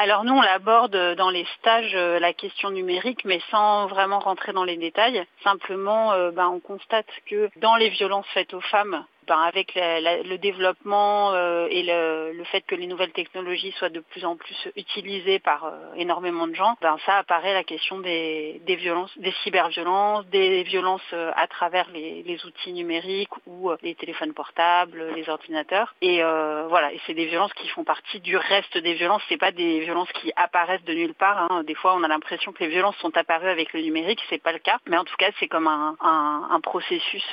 Alors 0.00 0.22
nous, 0.22 0.32
on 0.32 0.42
aborde 0.42 1.16
dans 1.16 1.28
les 1.28 1.44
stages 1.58 1.96
euh, 1.96 2.20
la 2.20 2.32
question 2.32 2.70
numérique, 2.70 3.24
mais 3.24 3.40
sans 3.50 3.88
vraiment 3.88 4.20
rentrer 4.20 4.52
dans 4.52 4.62
les 4.62 4.76
détails. 4.76 5.24
Simplement, 5.42 6.12
euh, 6.12 6.30
ben, 6.30 6.46
on 6.46 6.60
constate 6.60 7.08
que 7.26 7.50
dans 7.56 7.74
les 7.74 7.88
violences 7.88 8.28
faites 8.32 8.54
aux 8.54 8.60
femmes, 8.60 9.04
ben, 9.28 9.38
avec 9.40 9.74
le 9.74 10.36
développement 10.36 11.32
euh, 11.32 11.68
et 11.70 11.82
le, 11.82 12.44
fait 12.44 12.62
que 12.62 12.74
les 12.74 12.86
nouvelles 12.86 13.12
technologies 13.12 13.72
soient 13.72 13.90
de 13.90 14.00
plus 14.00 14.24
en 14.24 14.36
plus 14.36 14.56
utilisées 14.74 15.38
par 15.38 15.66
euh, 15.66 15.70
énormément 15.96 16.46
de 16.46 16.54
gens, 16.54 16.76
ben, 16.80 16.96
ça 17.04 17.18
apparaît 17.18 17.52
la 17.52 17.64
question 17.64 17.98
des, 18.00 18.60
violences, 18.66 19.16
des 19.18 19.32
cyberviolences, 19.42 20.26
des 20.26 20.62
violences 20.62 21.02
euh, 21.12 21.30
à 21.36 21.46
travers 21.46 21.90
les, 21.90 22.38
outils 22.46 22.72
numériques 22.72 23.30
ou 23.46 23.70
les 23.82 23.96
téléphones 23.96 24.32
portables, 24.32 25.12
les 25.16 25.28
ordinateurs. 25.28 25.94
Et 26.00 26.22
voilà, 26.22 26.92
et 26.92 27.00
c'est 27.04 27.14
des 27.14 27.26
violences 27.26 27.52
qui 27.54 27.66
font 27.68 27.82
partie 27.82 28.20
du 28.20 28.36
reste 28.36 28.78
des 28.78 28.94
violences. 28.94 29.22
C'est 29.28 29.38
pas 29.38 29.50
des 29.50 29.80
violences 29.80 30.10
qui 30.12 30.30
apparaissent 30.36 30.84
de 30.84 30.94
nulle 30.94 31.14
part. 31.14 31.50
Hein. 31.50 31.64
Des 31.64 31.74
fois, 31.74 31.96
on 31.96 32.04
a 32.04 32.08
l'impression 32.08 32.52
que 32.52 32.62
les 32.62 32.70
violences 32.70 32.96
sont 32.98 33.16
apparues 33.16 33.48
avec 33.48 33.72
le 33.72 33.80
numérique. 33.80 34.20
C'est 34.30 34.40
pas 34.40 34.52
le 34.52 34.60
cas. 34.60 34.78
Mais 34.86 34.96
en 34.96 35.04
tout 35.04 35.16
cas, 35.18 35.30
c'est 35.40 35.48
comme 35.48 35.66
un, 35.66 35.96
un 36.00 36.60
processus 36.60 37.26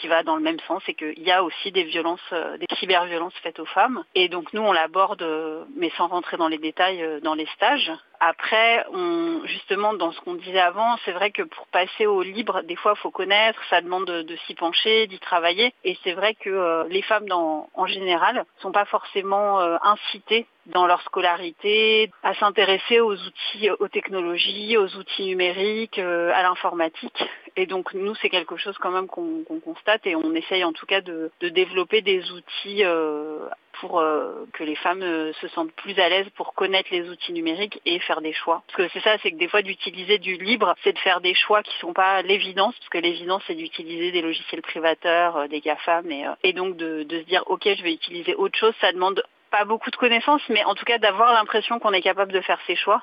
qui 0.00 0.08
va 0.08 0.22
dans 0.22 0.36
le 0.36 0.42
même 0.42 0.60
sens 0.60 0.82
et 0.88 0.94
que 0.94 1.03
il 1.16 1.22
y 1.22 1.32
a 1.32 1.42
aussi 1.42 1.72
des 1.72 1.84
violences, 1.84 2.20
euh, 2.32 2.56
des 2.56 2.66
cyberviolences 2.76 3.34
faites 3.42 3.58
aux 3.58 3.66
femmes. 3.66 4.04
Et 4.14 4.28
donc 4.28 4.52
nous, 4.52 4.62
on 4.62 4.72
l'aborde, 4.72 5.22
euh, 5.22 5.64
mais 5.76 5.90
sans 5.96 6.08
rentrer 6.08 6.36
dans 6.36 6.48
les 6.48 6.58
détails, 6.58 7.02
euh, 7.02 7.20
dans 7.20 7.34
les 7.34 7.46
stages. 7.54 7.92
Après, 8.20 8.84
on, 8.92 9.42
justement, 9.44 9.92
dans 9.94 10.12
ce 10.12 10.20
qu'on 10.20 10.34
disait 10.34 10.60
avant, 10.60 10.96
c'est 11.04 11.12
vrai 11.12 11.30
que 11.30 11.42
pour 11.42 11.66
passer 11.66 12.06
au 12.06 12.22
libre, 12.22 12.62
des 12.62 12.76
fois, 12.76 12.94
il 12.96 13.00
faut 13.00 13.10
connaître, 13.10 13.60
ça 13.68 13.80
demande 13.82 14.06
de, 14.06 14.36
s'y 14.46 14.54
pencher, 14.54 15.06
d'y 15.06 15.18
travailler. 15.18 15.74
Et 15.84 15.98
c'est 16.04 16.12
vrai 16.12 16.34
que 16.34 16.86
les 16.88 17.02
femmes, 17.02 17.28
dans, 17.28 17.68
en 17.74 17.86
général, 17.86 18.44
sont 18.60 18.72
pas 18.72 18.86
forcément 18.86 19.58
incitées 19.82 20.46
dans 20.66 20.86
leur 20.86 21.02
scolarité 21.02 22.10
à 22.22 22.34
s'intéresser 22.34 23.00
aux 23.00 23.14
outils, 23.14 23.70
aux 23.78 23.88
technologies, 23.88 24.76
aux 24.76 24.96
outils 24.96 25.26
numériques, 25.26 25.98
à 25.98 26.42
l'informatique. 26.42 27.24
Et 27.56 27.66
donc 27.66 27.94
nous, 27.94 28.14
c'est 28.16 28.30
quelque 28.30 28.56
chose 28.56 28.76
quand 28.78 28.90
même 28.90 29.06
qu'on 29.06 29.44
constate 29.64 30.06
et 30.06 30.16
on 30.16 30.34
essaye 30.34 30.64
en 30.64 30.72
tout 30.72 30.86
cas 30.86 31.00
de, 31.00 31.30
développer 31.40 32.00
des 32.00 32.32
outils 32.32 32.84
euh, 32.84 33.48
pour 33.80 34.00
euh, 34.00 34.46
que 34.52 34.64
les 34.64 34.74
femmes 34.74 35.02
euh, 35.02 35.32
se 35.34 35.46
sentent 35.48 35.72
plus 35.72 35.96
à 36.00 36.08
l'aise 36.08 36.26
pour 36.36 36.54
connaître 36.54 36.88
les 36.90 37.08
outils 37.08 37.32
numériques 37.32 37.80
et 37.86 38.00
faire 38.00 38.20
des 38.22 38.32
choix. 38.32 38.64
Parce 38.66 38.76
que 38.76 38.88
c'est 38.92 39.04
ça, 39.04 39.16
c'est 39.22 39.30
que 39.30 39.36
des 39.36 39.46
fois 39.46 39.62
d'utiliser 39.62 40.18
du 40.18 40.36
libre, 40.36 40.74
c'est 40.82 40.92
de 40.92 40.98
faire 40.98 41.20
des 41.20 41.34
choix 41.34 41.62
qui 41.62 41.76
sont 41.78 41.92
pas 41.92 42.22
l'évidence, 42.22 42.74
parce 42.76 42.88
que 42.88 42.98
l'évidence 42.98 43.42
c'est 43.46 43.54
d'utiliser 43.54 44.10
des 44.10 44.22
logiciels 44.22 44.62
privateurs, 44.62 45.48
des 45.48 45.60
GAFAM, 45.60 46.10
et, 46.10 46.24
et 46.42 46.52
donc 46.52 46.76
de, 46.76 47.04
de 47.04 47.20
se 47.20 47.24
dire 47.24 47.44
ok, 47.46 47.62
je 47.64 47.82
vais 47.84 47.92
utiliser 47.92 48.34
autre 48.34 48.58
chose. 48.58 48.74
Ça 48.80 48.90
demande 48.92 49.22
pas 49.54 49.64
beaucoup 49.64 49.90
de 49.90 49.96
connaissances, 49.96 50.42
mais 50.48 50.64
en 50.64 50.74
tout 50.74 50.84
cas 50.84 50.98
d'avoir 50.98 51.32
l'impression 51.32 51.78
qu'on 51.78 51.92
est 51.92 52.02
capable 52.02 52.32
de 52.32 52.40
faire 52.40 52.58
ses 52.66 52.74
choix 52.74 53.02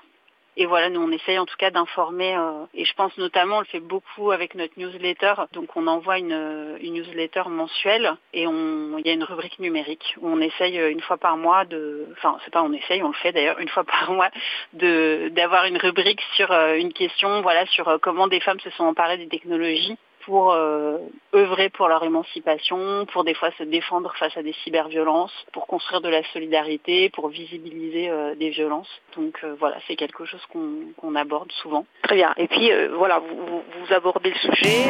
et 0.57 0.65
voilà, 0.65 0.89
nous 0.89 1.01
on 1.01 1.11
essaye 1.11 1.39
en 1.39 1.45
tout 1.45 1.55
cas 1.57 1.71
d'informer, 1.71 2.35
euh, 2.35 2.65
et 2.73 2.83
je 2.83 2.93
pense 2.93 3.17
notamment, 3.17 3.57
on 3.57 3.59
le 3.61 3.65
fait 3.65 3.79
beaucoup 3.79 4.31
avec 4.31 4.53
notre 4.53 4.77
newsletter. 4.77 5.33
Donc 5.53 5.69
on 5.77 5.87
envoie 5.87 6.17
une, 6.17 6.77
newsletter 6.81 7.43
mensuelle 7.47 8.17
et 8.33 8.47
on, 8.47 8.97
il 8.97 9.07
y 9.07 9.09
a 9.09 9.13
une 9.13 9.23
rubrique 9.23 9.59
numérique 9.59 10.15
où 10.19 10.27
on 10.27 10.41
essaye 10.41 10.77
euh, 10.77 10.91
une 10.91 10.99
fois 10.99 11.15
par 11.15 11.37
mois 11.37 11.63
de, 11.63 12.05
enfin 12.17 12.37
c'est 12.43 12.51
pas 12.51 12.63
on 12.63 12.73
essaye, 12.73 13.01
on 13.01 13.07
le 13.07 13.13
fait 13.13 13.31
d'ailleurs 13.31 13.59
une 13.59 13.69
fois 13.69 13.85
par 13.85 14.11
mois, 14.11 14.29
d'avoir 14.73 15.65
une 15.65 15.77
rubrique 15.77 16.21
sur 16.35 16.51
euh, 16.51 16.75
une 16.75 16.91
question, 16.91 17.41
voilà, 17.41 17.65
sur 17.67 17.97
comment 18.01 18.27
des 18.27 18.41
femmes 18.41 18.59
se 18.59 18.71
sont 18.71 18.83
emparées 18.83 19.17
des 19.17 19.29
technologies 19.29 19.97
pour 20.25 20.51
euh, 20.51 20.97
œuvrer 21.35 21.69
pour 21.69 21.87
leur 21.87 22.03
émancipation, 22.03 23.05
pour 23.11 23.23
des 23.23 23.33
fois 23.33 23.49
se 23.57 23.63
défendre 23.63 24.13
face 24.17 24.35
à 24.37 24.43
des 24.43 24.53
cyberviolences, 24.63 25.33
pour 25.53 25.67
construire 25.67 26.01
de 26.01 26.09
la 26.09 26.23
solidarité, 26.31 27.09
pour 27.09 27.29
visibiliser 27.29 28.09
euh, 28.09 28.35
des 28.35 28.49
violences. 28.49 28.89
Donc 29.15 29.39
euh, 29.43 29.55
voilà, 29.59 29.77
c'est 29.87 29.95
quelque 29.95 30.25
chose 30.25 30.41
qu'on 30.51 31.15
aborde 31.15 31.51
souvent. 31.51 31.85
Très 32.03 32.15
bien. 32.15 32.33
Et 32.37 32.47
puis 32.47 32.71
voilà, 32.97 33.19
vous, 33.19 33.93
abordez 33.93 34.29
le 34.31 34.37
sujet 34.37 34.89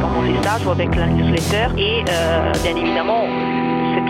pendant 0.00 0.22
les 0.22 0.36
stages 0.38 0.66
ou 0.66 0.70
avec 0.70 0.94
la 0.94 1.06
newsletter 1.06 1.68
et 1.78 2.04
bien 2.04 2.76
évidemment 2.76 3.65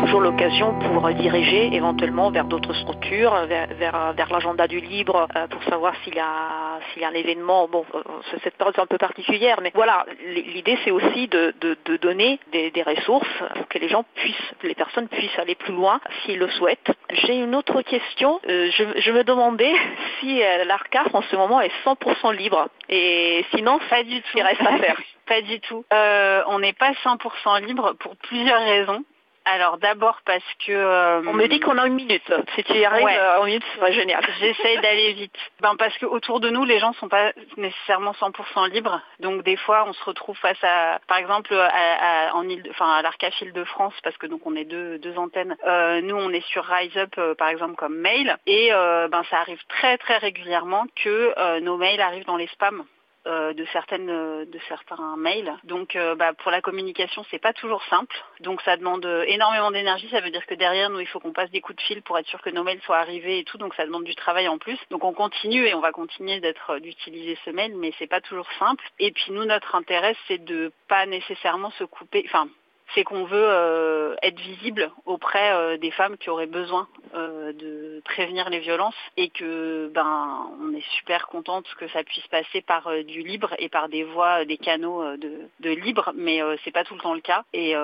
toujours 0.07 0.20
l'occasion 0.20 0.73
pour 0.78 1.09
diriger 1.15 1.74
éventuellement 1.74 2.31
vers 2.31 2.45
d'autres 2.45 2.74
structures, 2.74 3.35
vers, 3.47 3.66
vers, 3.74 4.28
l'agenda 4.31 4.69
du 4.69 4.78
libre, 4.78 5.27
euh, 5.35 5.49
pour 5.49 5.61
savoir 5.65 5.95
s'il 6.05 6.15
y 6.15 6.20
a 6.20 6.78
s'il 6.93 7.03
y 7.03 7.05
a 7.05 7.09
un 7.09 7.12
événement. 7.12 7.66
Bon, 7.66 7.85
euh, 7.93 8.01
cette 8.45 8.55
période 8.57 8.77
est 8.77 8.81
un 8.81 8.87
peu 8.87 8.99
particulière, 8.99 9.59
mais 9.61 9.73
voilà, 9.74 10.07
l'idée 10.24 10.78
c'est 10.85 10.93
aussi 10.93 11.27
de, 11.27 11.53
de, 11.61 11.97
donner 11.97 12.39
des, 12.53 12.70
des, 12.70 12.85
ressources 12.85 13.27
pour 13.55 13.66
que 13.66 13.78
les 13.78 13.89
gens 13.89 14.05
puissent, 14.15 14.53
les 14.62 14.77
personnes 14.77 15.09
puissent 15.09 15.39
aller 15.41 15.57
plus 15.57 15.74
loin 15.74 16.01
s'ils 16.23 16.39
le 16.39 16.49
souhaitent. 16.51 16.93
J'ai 17.11 17.39
une 17.39 17.57
autre 17.57 17.83
question. 17.83 18.41
Euh, 18.49 18.70
je, 18.70 18.85
je, 19.01 19.11
me 19.11 19.24
demandais 19.24 19.73
si 20.20 20.41
l'ARCAF 20.66 21.12
en 21.15 21.23
ce 21.23 21.35
moment 21.35 21.61
est 21.61 21.73
100% 21.85 22.33
libre. 22.33 22.69
Et 22.89 23.45
sinon, 23.53 23.81
pas 23.91 24.05
du 24.05 24.23
tout. 24.23 24.37
Il 24.37 24.43
reste 24.43 24.61
à 24.61 24.78
faire? 24.78 25.01
Pas 25.27 25.43
du 25.43 25.59
tout. 25.59 25.85
on 25.91 26.61
n'est 26.61 26.73
pas 26.73 26.93
100% 26.93 27.66
libre 27.66 27.95
pour 27.99 28.15
plusieurs 28.15 28.62
raisons. 28.62 29.03
Alors 29.48 29.78
d'abord 29.78 30.18
parce 30.24 30.44
que... 30.66 30.73
Euh, 30.73 31.23
on 31.24 31.32
me 31.32 31.47
dit 31.47 31.60
qu'on 31.60 31.78
a 31.78 31.86
une 31.86 31.94
minute. 31.94 32.32
Si 32.56 32.64
tu 32.64 32.73
y 32.73 32.85
arrives 32.85 33.06
euh, 33.06 33.39
en 33.40 33.44
minute, 33.44 33.62
ce 33.73 33.78
serait 33.78 33.93
génial. 33.93 34.20
J'essaye 34.40 34.81
d'aller 34.81 35.12
vite. 35.12 35.36
Ben, 35.60 35.77
parce 35.77 35.97
qu'autour 35.98 36.40
de 36.40 36.51
nous, 36.51 36.64
les 36.64 36.81
gens 36.81 36.93
sont 36.94 37.09
pas 37.09 37.32
nécessairement 37.56 38.10
100% 38.10 38.70
libres. 38.70 39.01
Donc 39.20 39.44
des 39.44 39.56
fois, 39.56 39.85
on 39.86 39.93
se 39.93 40.05
retrouve 40.05 40.36
face 40.39 40.62
à, 40.64 40.98
par 41.06 41.18
exemple, 41.18 41.55
à, 41.55 42.35
en 42.35 42.44
enfin, 42.70 42.90
à 42.90 43.02
l'Arcaf 43.02 43.40
de 43.44 43.64
France, 43.64 43.94
parce 44.02 44.16
que 44.16 44.27
donc 44.27 44.40
on 44.47 44.56
est 44.56 44.64
deux, 44.64 44.98
deux 44.98 45.16
antennes. 45.16 45.56
Euh, 45.64 46.01
nous, 46.01 46.16
on 46.16 46.31
est 46.31 46.44
sur 46.48 46.64
Rise 46.64 46.97
Up, 46.97 47.14
par 47.39 47.48
exemple, 47.48 47.77
comme 47.77 47.97
mail. 47.97 48.36
Et 48.47 48.70
ben, 48.70 49.23
ça 49.31 49.39
arrive 49.39 49.62
très 49.68 49.97
très 49.98 50.18
régulièrement 50.18 50.86
que 50.97 51.60
nos 51.60 51.77
mails 51.77 52.01
arrivent 52.01 52.27
dans 52.27 52.36
les 52.36 52.48
spams. 52.48 52.85
Euh, 53.27 53.53
de 53.55 53.65
certaines 53.73 54.07
de 54.07 54.59
certains 54.69 55.16
mails. 55.16 55.53
Donc 55.65 55.97
euh, 55.97 56.15
bah, 56.15 56.32
pour 56.35 56.53
la 56.53 56.61
communication, 56.61 57.24
c'est 57.28 57.40
pas 57.40 57.53
toujours 57.53 57.82
simple. 57.90 58.15
Donc 58.39 58.62
ça 58.62 58.77
demande 58.77 59.05
énormément 59.27 59.73
d'énergie. 59.73 60.09
Ça 60.11 60.20
veut 60.20 60.31
dire 60.31 60.47
que 60.47 60.55
derrière 60.55 60.90
nous, 60.90 61.01
il 61.01 61.09
faut 61.09 61.19
qu'on 61.19 61.32
passe 61.32 61.51
des 61.51 61.61
coups 61.61 61.77
de 61.77 61.82
fil 61.82 62.03
pour 62.03 62.16
être 62.19 62.28
sûr 62.28 62.40
que 62.40 62.51
nos 62.51 62.62
mails 62.62 62.81
soient 62.82 62.98
arrivés 62.98 63.40
et 63.40 63.44
tout. 63.44 63.59
Donc 63.59 63.74
ça 63.74 63.85
demande 63.85 64.05
du 64.05 64.15
travail 64.15 64.47
en 64.47 64.59
plus. 64.59 64.78
Donc 64.90 65.03
on 65.03 65.12
continue 65.12 65.66
et 65.66 65.74
on 65.74 65.81
va 65.81 65.90
continuer 65.90 66.39
d'être 66.39 66.78
d'utiliser 66.78 67.36
ce 67.44 67.51
mail, 67.51 67.74
mais 67.77 67.93
c'est 67.98 68.07
pas 68.07 68.20
toujours 68.20 68.48
simple. 68.61 68.85
Et 69.01 69.11
puis 69.11 69.32
nous, 69.32 69.44
notre 69.44 69.74
intérêt, 69.74 70.15
c'est 70.28 70.44
de 70.44 70.70
pas 70.86 71.05
nécessairement 71.07 71.73
se 71.73 71.85
couper. 71.85 72.23
Enfin, 72.27 72.48
c'est 72.95 73.05
qu'on 73.05 73.25
veut 73.25 73.49
euh, 73.49 74.15
être 74.23 74.39
visible 74.39 74.91
auprès 75.05 75.53
euh, 75.53 75.77
des 75.77 75.91
femmes 75.91 76.17
qui 76.17 76.31
auraient 76.31 76.47
besoin 76.47 76.87
euh, 77.15 77.53
de 77.53 78.01
prévenir 78.05 78.49
les 78.51 78.61
violences 78.61 78.95
et 79.17 79.29
que 79.31 79.91
ben 79.95 80.49
on 80.61 80.73
est 80.75 80.85
super 80.97 81.27
contente 81.27 81.67
que 81.79 81.89
ça 81.89 82.05
puisse 82.05 82.27
passer 82.29 82.61
par 82.63 82.91
du 83.05 83.23
libre 83.23 83.55
et 83.59 83.69
par 83.69 83.89
des 83.89 84.05
voies, 84.05 84.45
des 84.45 84.57
canaux 84.57 85.03
de, 85.17 85.71
libre, 85.71 86.13
mais 86.15 86.41
c'est 86.65 86.71
pas 86.71 86.85
tout 86.85 86.95
le 86.95 87.01
temps 87.01 87.15
le 87.15 87.21
cas. 87.21 87.45
Et 87.53 87.75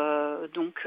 donc 0.54 0.86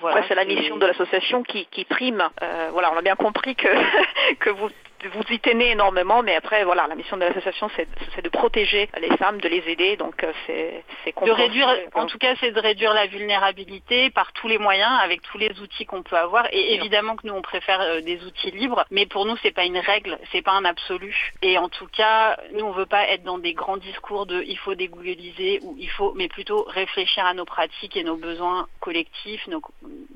voilà. 0.00 0.26
c'est 0.26 0.34
la 0.34 0.44
mission 0.44 0.76
de 0.76 0.86
l'association 0.86 1.42
qui, 1.42 1.66
qui 1.66 1.84
prime. 1.84 2.28
voilà, 2.72 2.92
on 2.92 2.96
a 2.96 3.02
bien 3.02 3.16
compris 3.16 3.54
que 3.54 3.68
que 4.40 4.50
vous 4.50 4.68
vous 5.06 5.22
y 5.30 5.38
tenez 5.38 5.70
énormément, 5.70 6.22
mais 6.22 6.34
après, 6.34 6.64
voilà, 6.64 6.86
la 6.86 6.94
mission 6.94 7.16
de 7.16 7.22
l'association, 7.22 7.70
c'est 7.76 8.22
de 8.22 8.28
protéger 8.28 8.88
les 9.00 9.16
femmes, 9.16 9.40
de 9.40 9.48
les 9.48 9.62
aider, 9.68 9.96
donc 9.96 10.24
euh, 10.24 10.32
c'est 10.46 10.82
de 11.24 11.30
réduire, 11.30 11.68
en 11.94 12.06
tout 12.06 12.18
cas, 12.18 12.34
c'est 12.40 12.50
de 12.50 12.60
réduire 12.60 12.92
la 12.94 13.06
vulnérabilité 13.06 14.10
par 14.10 14.32
tous 14.32 14.48
les 14.48 14.58
moyens, 14.58 14.92
avec 15.02 15.22
tous 15.22 15.38
les 15.38 15.50
outils 15.60 15.86
qu'on 15.86 16.02
peut 16.02 16.16
avoir. 16.16 16.46
Et 16.52 16.74
évidemment 16.74 17.16
que 17.16 17.26
nous, 17.26 17.34
on 17.34 17.42
préfère 17.42 17.80
euh, 17.80 18.00
des 18.00 18.22
outils 18.24 18.50
libres, 18.50 18.84
mais 18.90 19.06
pour 19.06 19.24
nous, 19.24 19.36
c'est 19.42 19.52
pas 19.52 19.64
une 19.64 19.78
règle, 19.78 20.18
c'est 20.32 20.42
pas 20.42 20.52
un 20.52 20.64
absolu. 20.64 21.32
Et 21.42 21.58
en 21.58 21.68
tout 21.68 21.86
cas, 21.86 22.36
nous, 22.52 22.64
on 22.64 22.72
veut 22.72 22.86
pas 22.86 23.08
être 23.08 23.22
dans 23.22 23.38
des 23.38 23.54
grands 23.54 23.76
discours 23.76 24.26
de 24.26 24.42
il 24.46 24.58
faut 24.58 24.74
dégoogliser 24.74 25.60
ou 25.62 25.76
il 25.78 25.90
faut, 25.90 26.12
mais 26.14 26.28
plutôt 26.28 26.64
réfléchir 26.68 27.24
à 27.24 27.34
nos 27.34 27.44
pratiques 27.44 27.96
et 27.96 28.04
nos 28.04 28.16
besoins 28.16 28.66
collectifs, 28.80 29.46
nos, 29.46 29.60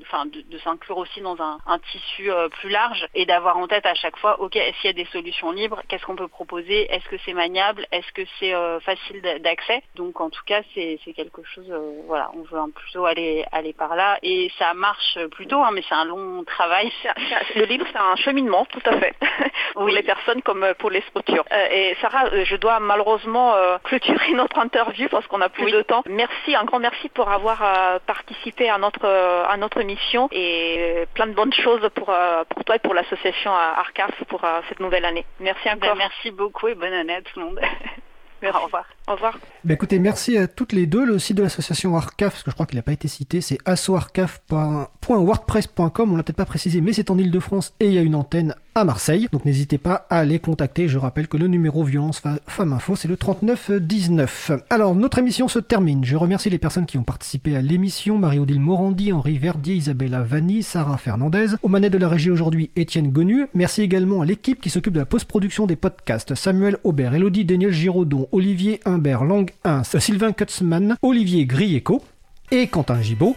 enfin, 0.01 0.25
de, 0.25 0.57
s'inclure 0.59 0.97
aussi 0.97 1.21
dans 1.21 1.37
un, 1.41 1.59
tissu 1.91 2.31
euh, 2.31 2.49
plus 2.49 2.69
large 2.69 3.07
et 3.13 3.25
d'avoir 3.25 3.57
en 3.57 3.67
tête 3.67 3.85
à 3.85 3.95
chaque 3.95 4.17
fois, 4.17 4.39
ok, 4.39 4.57
qu'il 4.79 4.87
y 4.87 4.89
a 4.89 5.03
des 5.03 5.09
solutions 5.11 5.51
libres? 5.51 5.81
Qu'est-ce 5.87 6.05
qu'on 6.05 6.15
peut 6.15 6.27
proposer? 6.27 6.91
Est-ce 6.93 7.07
que 7.09 7.15
c'est 7.25 7.33
maniable? 7.33 7.85
Est-ce 7.91 8.11
que 8.13 8.21
c'est 8.39 8.53
euh, 8.53 8.79
facile 8.79 9.21
d'accès? 9.39 9.81
Donc 9.95 10.19
en 10.21 10.29
tout 10.29 10.43
cas, 10.45 10.61
c'est 10.73 10.99
quelque 11.15 11.43
chose, 11.43 11.69
euh, 11.69 12.01
voilà, 12.07 12.31
on 12.35 12.41
veut 12.41 12.71
plutôt 12.73 13.05
aller 13.05 13.45
aller 13.51 13.73
par 13.73 13.95
là. 13.95 14.17
Et 14.23 14.51
ça 14.57 14.73
marche 14.73 15.17
plutôt, 15.31 15.61
hein, 15.61 15.71
mais 15.73 15.83
c'est 15.87 15.95
un 15.95 16.05
long 16.05 16.43
travail. 16.47 16.91
le 17.55 17.65
livre, 17.65 17.85
c'est 17.91 17.99
un 17.99 18.15
cheminement, 18.15 18.65
tout 18.65 18.81
à 18.85 18.97
fait, 18.97 19.15
pour 19.73 19.87
les 19.87 20.03
personnes 20.03 20.41
comme 20.41 20.65
pour 20.79 20.89
les 20.89 21.01
structures. 21.01 21.45
et 21.71 21.95
Sarah, 22.01 22.43
je 22.43 22.55
dois 22.55 22.79
malheureusement 22.79 23.55
clôturer 23.83 24.33
notre 24.33 24.59
interview 24.59 25.07
parce 25.09 25.27
qu'on 25.27 25.41
a 25.41 25.49
plus 25.49 25.71
de 25.71 25.81
temps. 25.81 26.03
Merci, 26.07 26.55
un 26.55 26.63
grand 26.63 26.79
merci 26.79 27.09
pour 27.09 27.29
avoir 27.29 27.99
participé 28.01 28.69
à 28.69 28.77
notre 28.77 29.05
à 29.05 29.55
notre 29.57 29.81
mission 29.81 30.27
et 30.31 31.05
plein 31.13 31.27
de 31.27 31.33
bonnes 31.33 31.53
choses 31.53 31.87
pour 31.95 32.13
pour 32.49 32.63
toi 32.63 32.75
et 32.75 32.79
pour 32.79 32.93
l'association 32.93 33.51
Arcaf 33.53 34.23
pour 34.25 34.41
cette 34.69 34.79
nouvelle 34.79 35.05
année. 35.05 35.25
Merci 35.39 35.63
ben, 35.65 35.75
encore. 35.75 35.95
merci 35.95 36.31
beaucoup 36.31 36.67
et 36.67 36.75
bonne 36.75 36.93
année 36.93 37.15
à 37.15 37.21
tout 37.21 37.39
le 37.39 37.45
monde. 37.45 37.59
Au 38.43 38.59
revoir. 38.65 38.85
Au 39.07 39.13
revoir. 39.13 39.39
Bah 39.65 39.73
écoutez, 39.73 39.99
merci 39.99 40.37
à 40.37 40.47
toutes 40.47 40.71
les 40.71 40.85
deux. 40.85 41.03
Le 41.05 41.19
site 41.19 41.35
de 41.37 41.43
l'association 41.43 41.93
Arcaf, 41.95 42.33
parce 42.33 42.43
que 42.43 42.51
je 42.51 42.55
crois 42.55 42.65
qu'il 42.65 42.77
n'a 42.77 42.83
pas 42.83 42.93
été 42.93 43.09
cité, 43.09 43.41
c'est 43.41 43.57
assoarcaf.wordpress.com. 43.65 46.11
On 46.11 46.15
l'a 46.15 46.23
peut-être 46.23 46.37
pas 46.37 46.45
précisé, 46.45 46.79
mais 46.81 46.93
c'est 46.93 47.11
en 47.11 47.17
Ile-de-France 47.17 47.73
et 47.79 47.87
il 47.87 47.93
y 47.93 47.97
a 47.97 48.01
une 48.01 48.15
antenne 48.15 48.55
à 48.75 48.85
Marseille. 48.85 49.27
Donc 49.31 49.45
n'hésitez 49.45 49.77
pas 49.77 50.07
à 50.09 50.25
les 50.25 50.39
contacter. 50.39 50.87
Je 50.87 50.97
rappelle 50.97 51.27
que 51.27 51.37
le 51.37 51.47
numéro 51.47 51.83
violence 51.83 52.21
femme 52.47 52.73
info, 52.73 52.95
c'est 52.95 53.07
le 53.07 53.17
3919. 53.17 54.51
Alors, 54.69 54.95
notre 54.95 55.19
émission 55.19 55.47
se 55.47 55.59
termine. 55.59 56.03
Je 56.03 56.15
remercie 56.15 56.49
les 56.49 56.57
personnes 56.57 56.85
qui 56.85 56.97
ont 56.97 57.03
participé 57.03 57.55
à 57.55 57.61
l'émission. 57.61 58.17
Marie-Odile 58.17 58.59
Morandi, 58.59 59.13
Henri 59.13 59.37
Verdier, 59.37 59.75
Isabella 59.75 60.23
Vanni, 60.23 60.63
Sarah 60.63 60.97
Fernandez. 60.97 61.47
Au 61.61 61.67
manette 61.67 61.93
de 61.93 61.97
la 61.97 62.07
régie 62.07 62.31
aujourd'hui, 62.31 62.71
Étienne 62.75 63.11
Gonu. 63.11 63.47
Merci 63.53 63.81
également 63.81 64.21
à 64.21 64.25
l'équipe 64.25 64.61
qui 64.61 64.69
s'occupe 64.69 64.93
de 64.93 64.99
la 64.99 65.05
post-production 65.05 65.67
des 65.67 65.75
podcasts. 65.75 66.35
Samuel 66.35 66.77
Aubert, 66.83 67.13
Elodie 67.13 67.45
Daniel 67.45 67.71
Giraudon, 67.71 68.27
Olivier 68.31 68.79
Humbert, 68.93 69.23
Lang 69.27 69.51
1, 69.63 69.91
Sylvain 69.99 70.35
Kutzmann, 70.35 70.95
Olivier 71.01 71.45
Grieco 71.45 72.03
et 72.51 72.67
Quentin 72.67 73.01
Gibaud. 73.01 73.35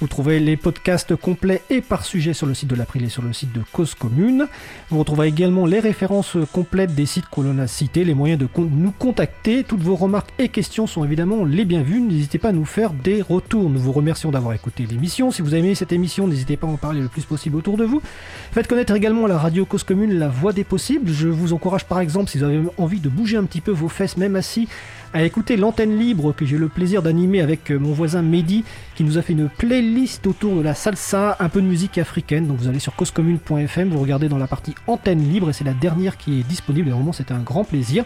Vous 0.00 0.08
trouvez 0.08 0.40
les 0.40 0.56
podcasts 0.56 1.16
complets 1.16 1.62
et 1.70 1.80
par 1.80 2.04
sujet 2.04 2.34
sur 2.34 2.46
le 2.46 2.54
site 2.54 2.68
de 2.68 2.74
l'April 2.74 3.04
et 3.04 3.08
sur 3.08 3.22
le 3.22 3.32
site 3.32 3.52
de 3.52 3.62
Cause 3.72 3.94
Commune. 3.94 4.46
Vous 4.90 4.98
retrouverez 4.98 5.28
également 5.28 5.66
les 5.66 5.80
références 5.80 6.36
complètes 6.52 6.94
des 6.94 7.06
sites 7.06 7.26
que 7.30 7.40
l'on 7.40 7.58
a 7.58 7.66
cités, 7.66 8.04
les 8.04 8.14
moyens 8.14 8.40
de 8.40 8.48
nous 8.56 8.90
contacter. 8.90 9.64
Toutes 9.64 9.80
vos 9.80 9.96
remarques 9.96 10.32
et 10.38 10.48
questions 10.48 10.86
sont 10.86 11.04
évidemment 11.04 11.44
les 11.44 11.64
bienvenues. 11.64 12.00
N'hésitez 12.00 12.38
pas 12.38 12.48
à 12.48 12.52
nous 12.52 12.64
faire 12.64 12.92
des 12.92 13.22
retours. 13.22 13.70
Nous 13.70 13.80
vous 13.80 13.92
remercions 13.92 14.30
d'avoir 14.30 14.54
écouté 14.54 14.86
l'émission. 14.86 15.30
Si 15.30 15.42
vous 15.42 15.54
avez 15.54 15.64
aimé 15.64 15.74
cette 15.74 15.92
émission, 15.92 16.26
n'hésitez 16.26 16.56
pas 16.56 16.66
à 16.66 16.70
en 16.70 16.76
parler 16.76 17.00
le 17.00 17.08
plus 17.08 17.24
possible 17.24 17.56
autour 17.56 17.76
de 17.76 17.84
vous. 17.84 18.02
Faites 18.52 18.66
connaître 18.66 18.94
également 18.94 19.26
la 19.26 19.38
radio 19.38 19.64
Cause 19.64 19.84
Commune, 19.84 20.18
la 20.18 20.28
voix 20.28 20.52
des 20.52 20.64
possibles. 20.64 21.10
Je 21.10 21.28
vous 21.28 21.52
encourage 21.52 21.84
par 21.84 22.00
exemple, 22.00 22.30
si 22.30 22.38
vous 22.38 22.44
avez 22.44 22.60
envie 22.78 23.00
de 23.00 23.08
bouger 23.08 23.36
un 23.36 23.44
petit 23.44 23.60
peu 23.60 23.70
vos 23.70 23.88
fesses, 23.88 24.16
même 24.16 24.36
assis, 24.36 24.68
à 25.16 25.24
écouter 25.24 25.56
l'antenne 25.56 25.98
libre 25.98 26.34
que 26.34 26.44
j'ai 26.44 26.58
le 26.58 26.68
plaisir 26.68 27.00
d'animer 27.00 27.40
avec 27.40 27.70
euh, 27.70 27.78
mon 27.78 27.92
voisin 27.92 28.20
Mehdi 28.20 28.64
qui 28.94 29.02
nous 29.02 29.16
a 29.16 29.22
fait 29.22 29.32
une 29.32 29.48
playlist 29.48 30.26
autour 30.26 30.56
de 30.56 30.60
la 30.60 30.74
salsa, 30.74 31.38
un 31.40 31.48
peu 31.48 31.62
de 31.62 31.66
musique 31.66 31.96
africaine. 31.96 32.46
Donc 32.46 32.58
vous 32.58 32.68
allez 32.68 32.80
sur 32.80 32.94
causecommune.fm, 32.94 33.88
vous 33.88 33.98
regardez 33.98 34.28
dans 34.28 34.36
la 34.36 34.46
partie 34.46 34.74
antenne 34.86 35.26
libre 35.26 35.48
et 35.48 35.54
c'est 35.54 35.64
la 35.64 35.72
dernière 35.72 36.18
qui 36.18 36.40
est 36.40 36.42
disponible 36.42 36.90
et 36.90 36.92
vraiment 36.92 37.14
c'était 37.14 37.32
un 37.32 37.40
grand 37.40 37.64
plaisir. 37.64 38.04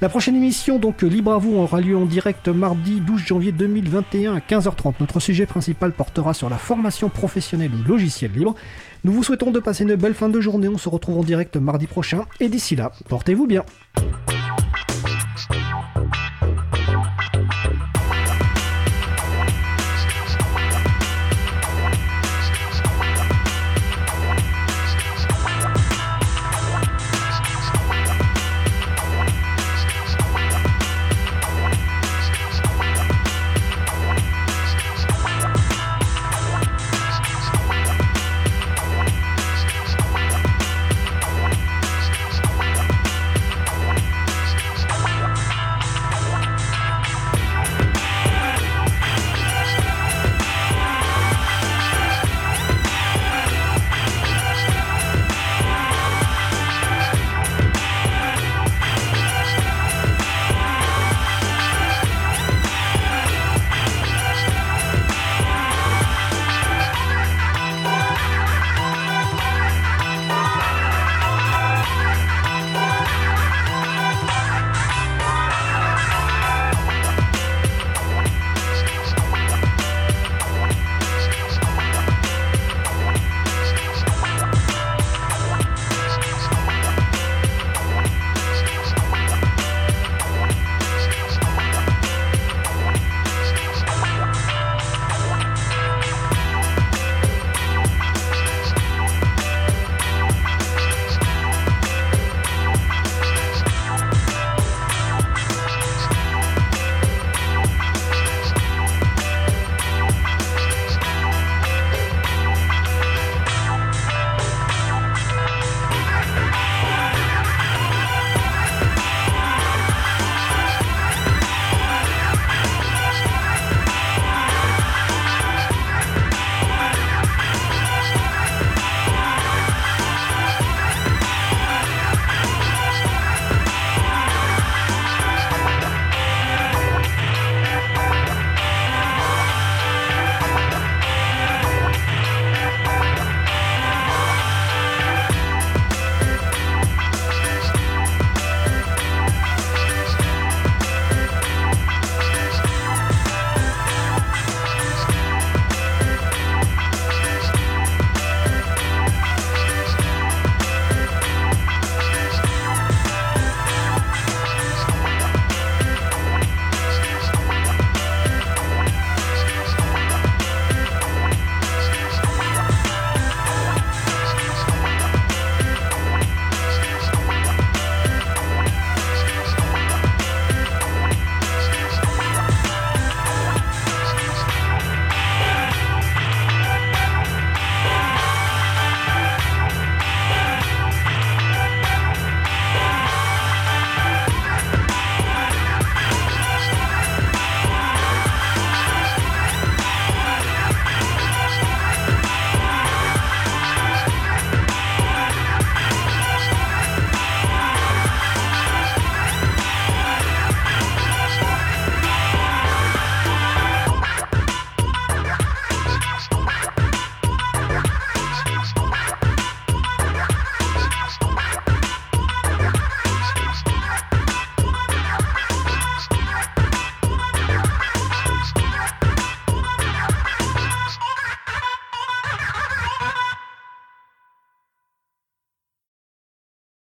La 0.00 0.08
prochaine 0.08 0.34
émission, 0.34 0.80
donc 0.80 1.02
Libre 1.02 1.34
à 1.34 1.38
vous, 1.38 1.54
aura 1.54 1.80
lieu 1.80 1.96
en 1.96 2.04
direct 2.04 2.48
mardi 2.48 3.00
12 3.00 3.20
janvier 3.20 3.52
2021 3.52 4.34
à 4.34 4.40
15h30. 4.40 4.94
Notre 4.98 5.20
sujet 5.20 5.46
principal 5.46 5.92
portera 5.92 6.34
sur 6.34 6.50
la 6.50 6.58
formation 6.58 7.10
professionnelle 7.10 7.70
au 7.78 7.88
logiciel 7.88 8.32
libre. 8.32 8.56
Nous 9.04 9.12
vous 9.12 9.22
souhaitons 9.22 9.52
de 9.52 9.60
passer 9.60 9.84
une 9.84 9.94
belle 9.94 10.14
fin 10.14 10.28
de 10.28 10.40
journée. 10.40 10.66
On 10.66 10.78
se 10.78 10.88
retrouve 10.88 11.18
en 11.18 11.22
direct 11.22 11.56
mardi 11.58 11.86
prochain. 11.86 12.24
Et 12.40 12.48
d'ici 12.48 12.74
là, 12.74 12.90
portez-vous 13.08 13.46
bien. 13.46 13.62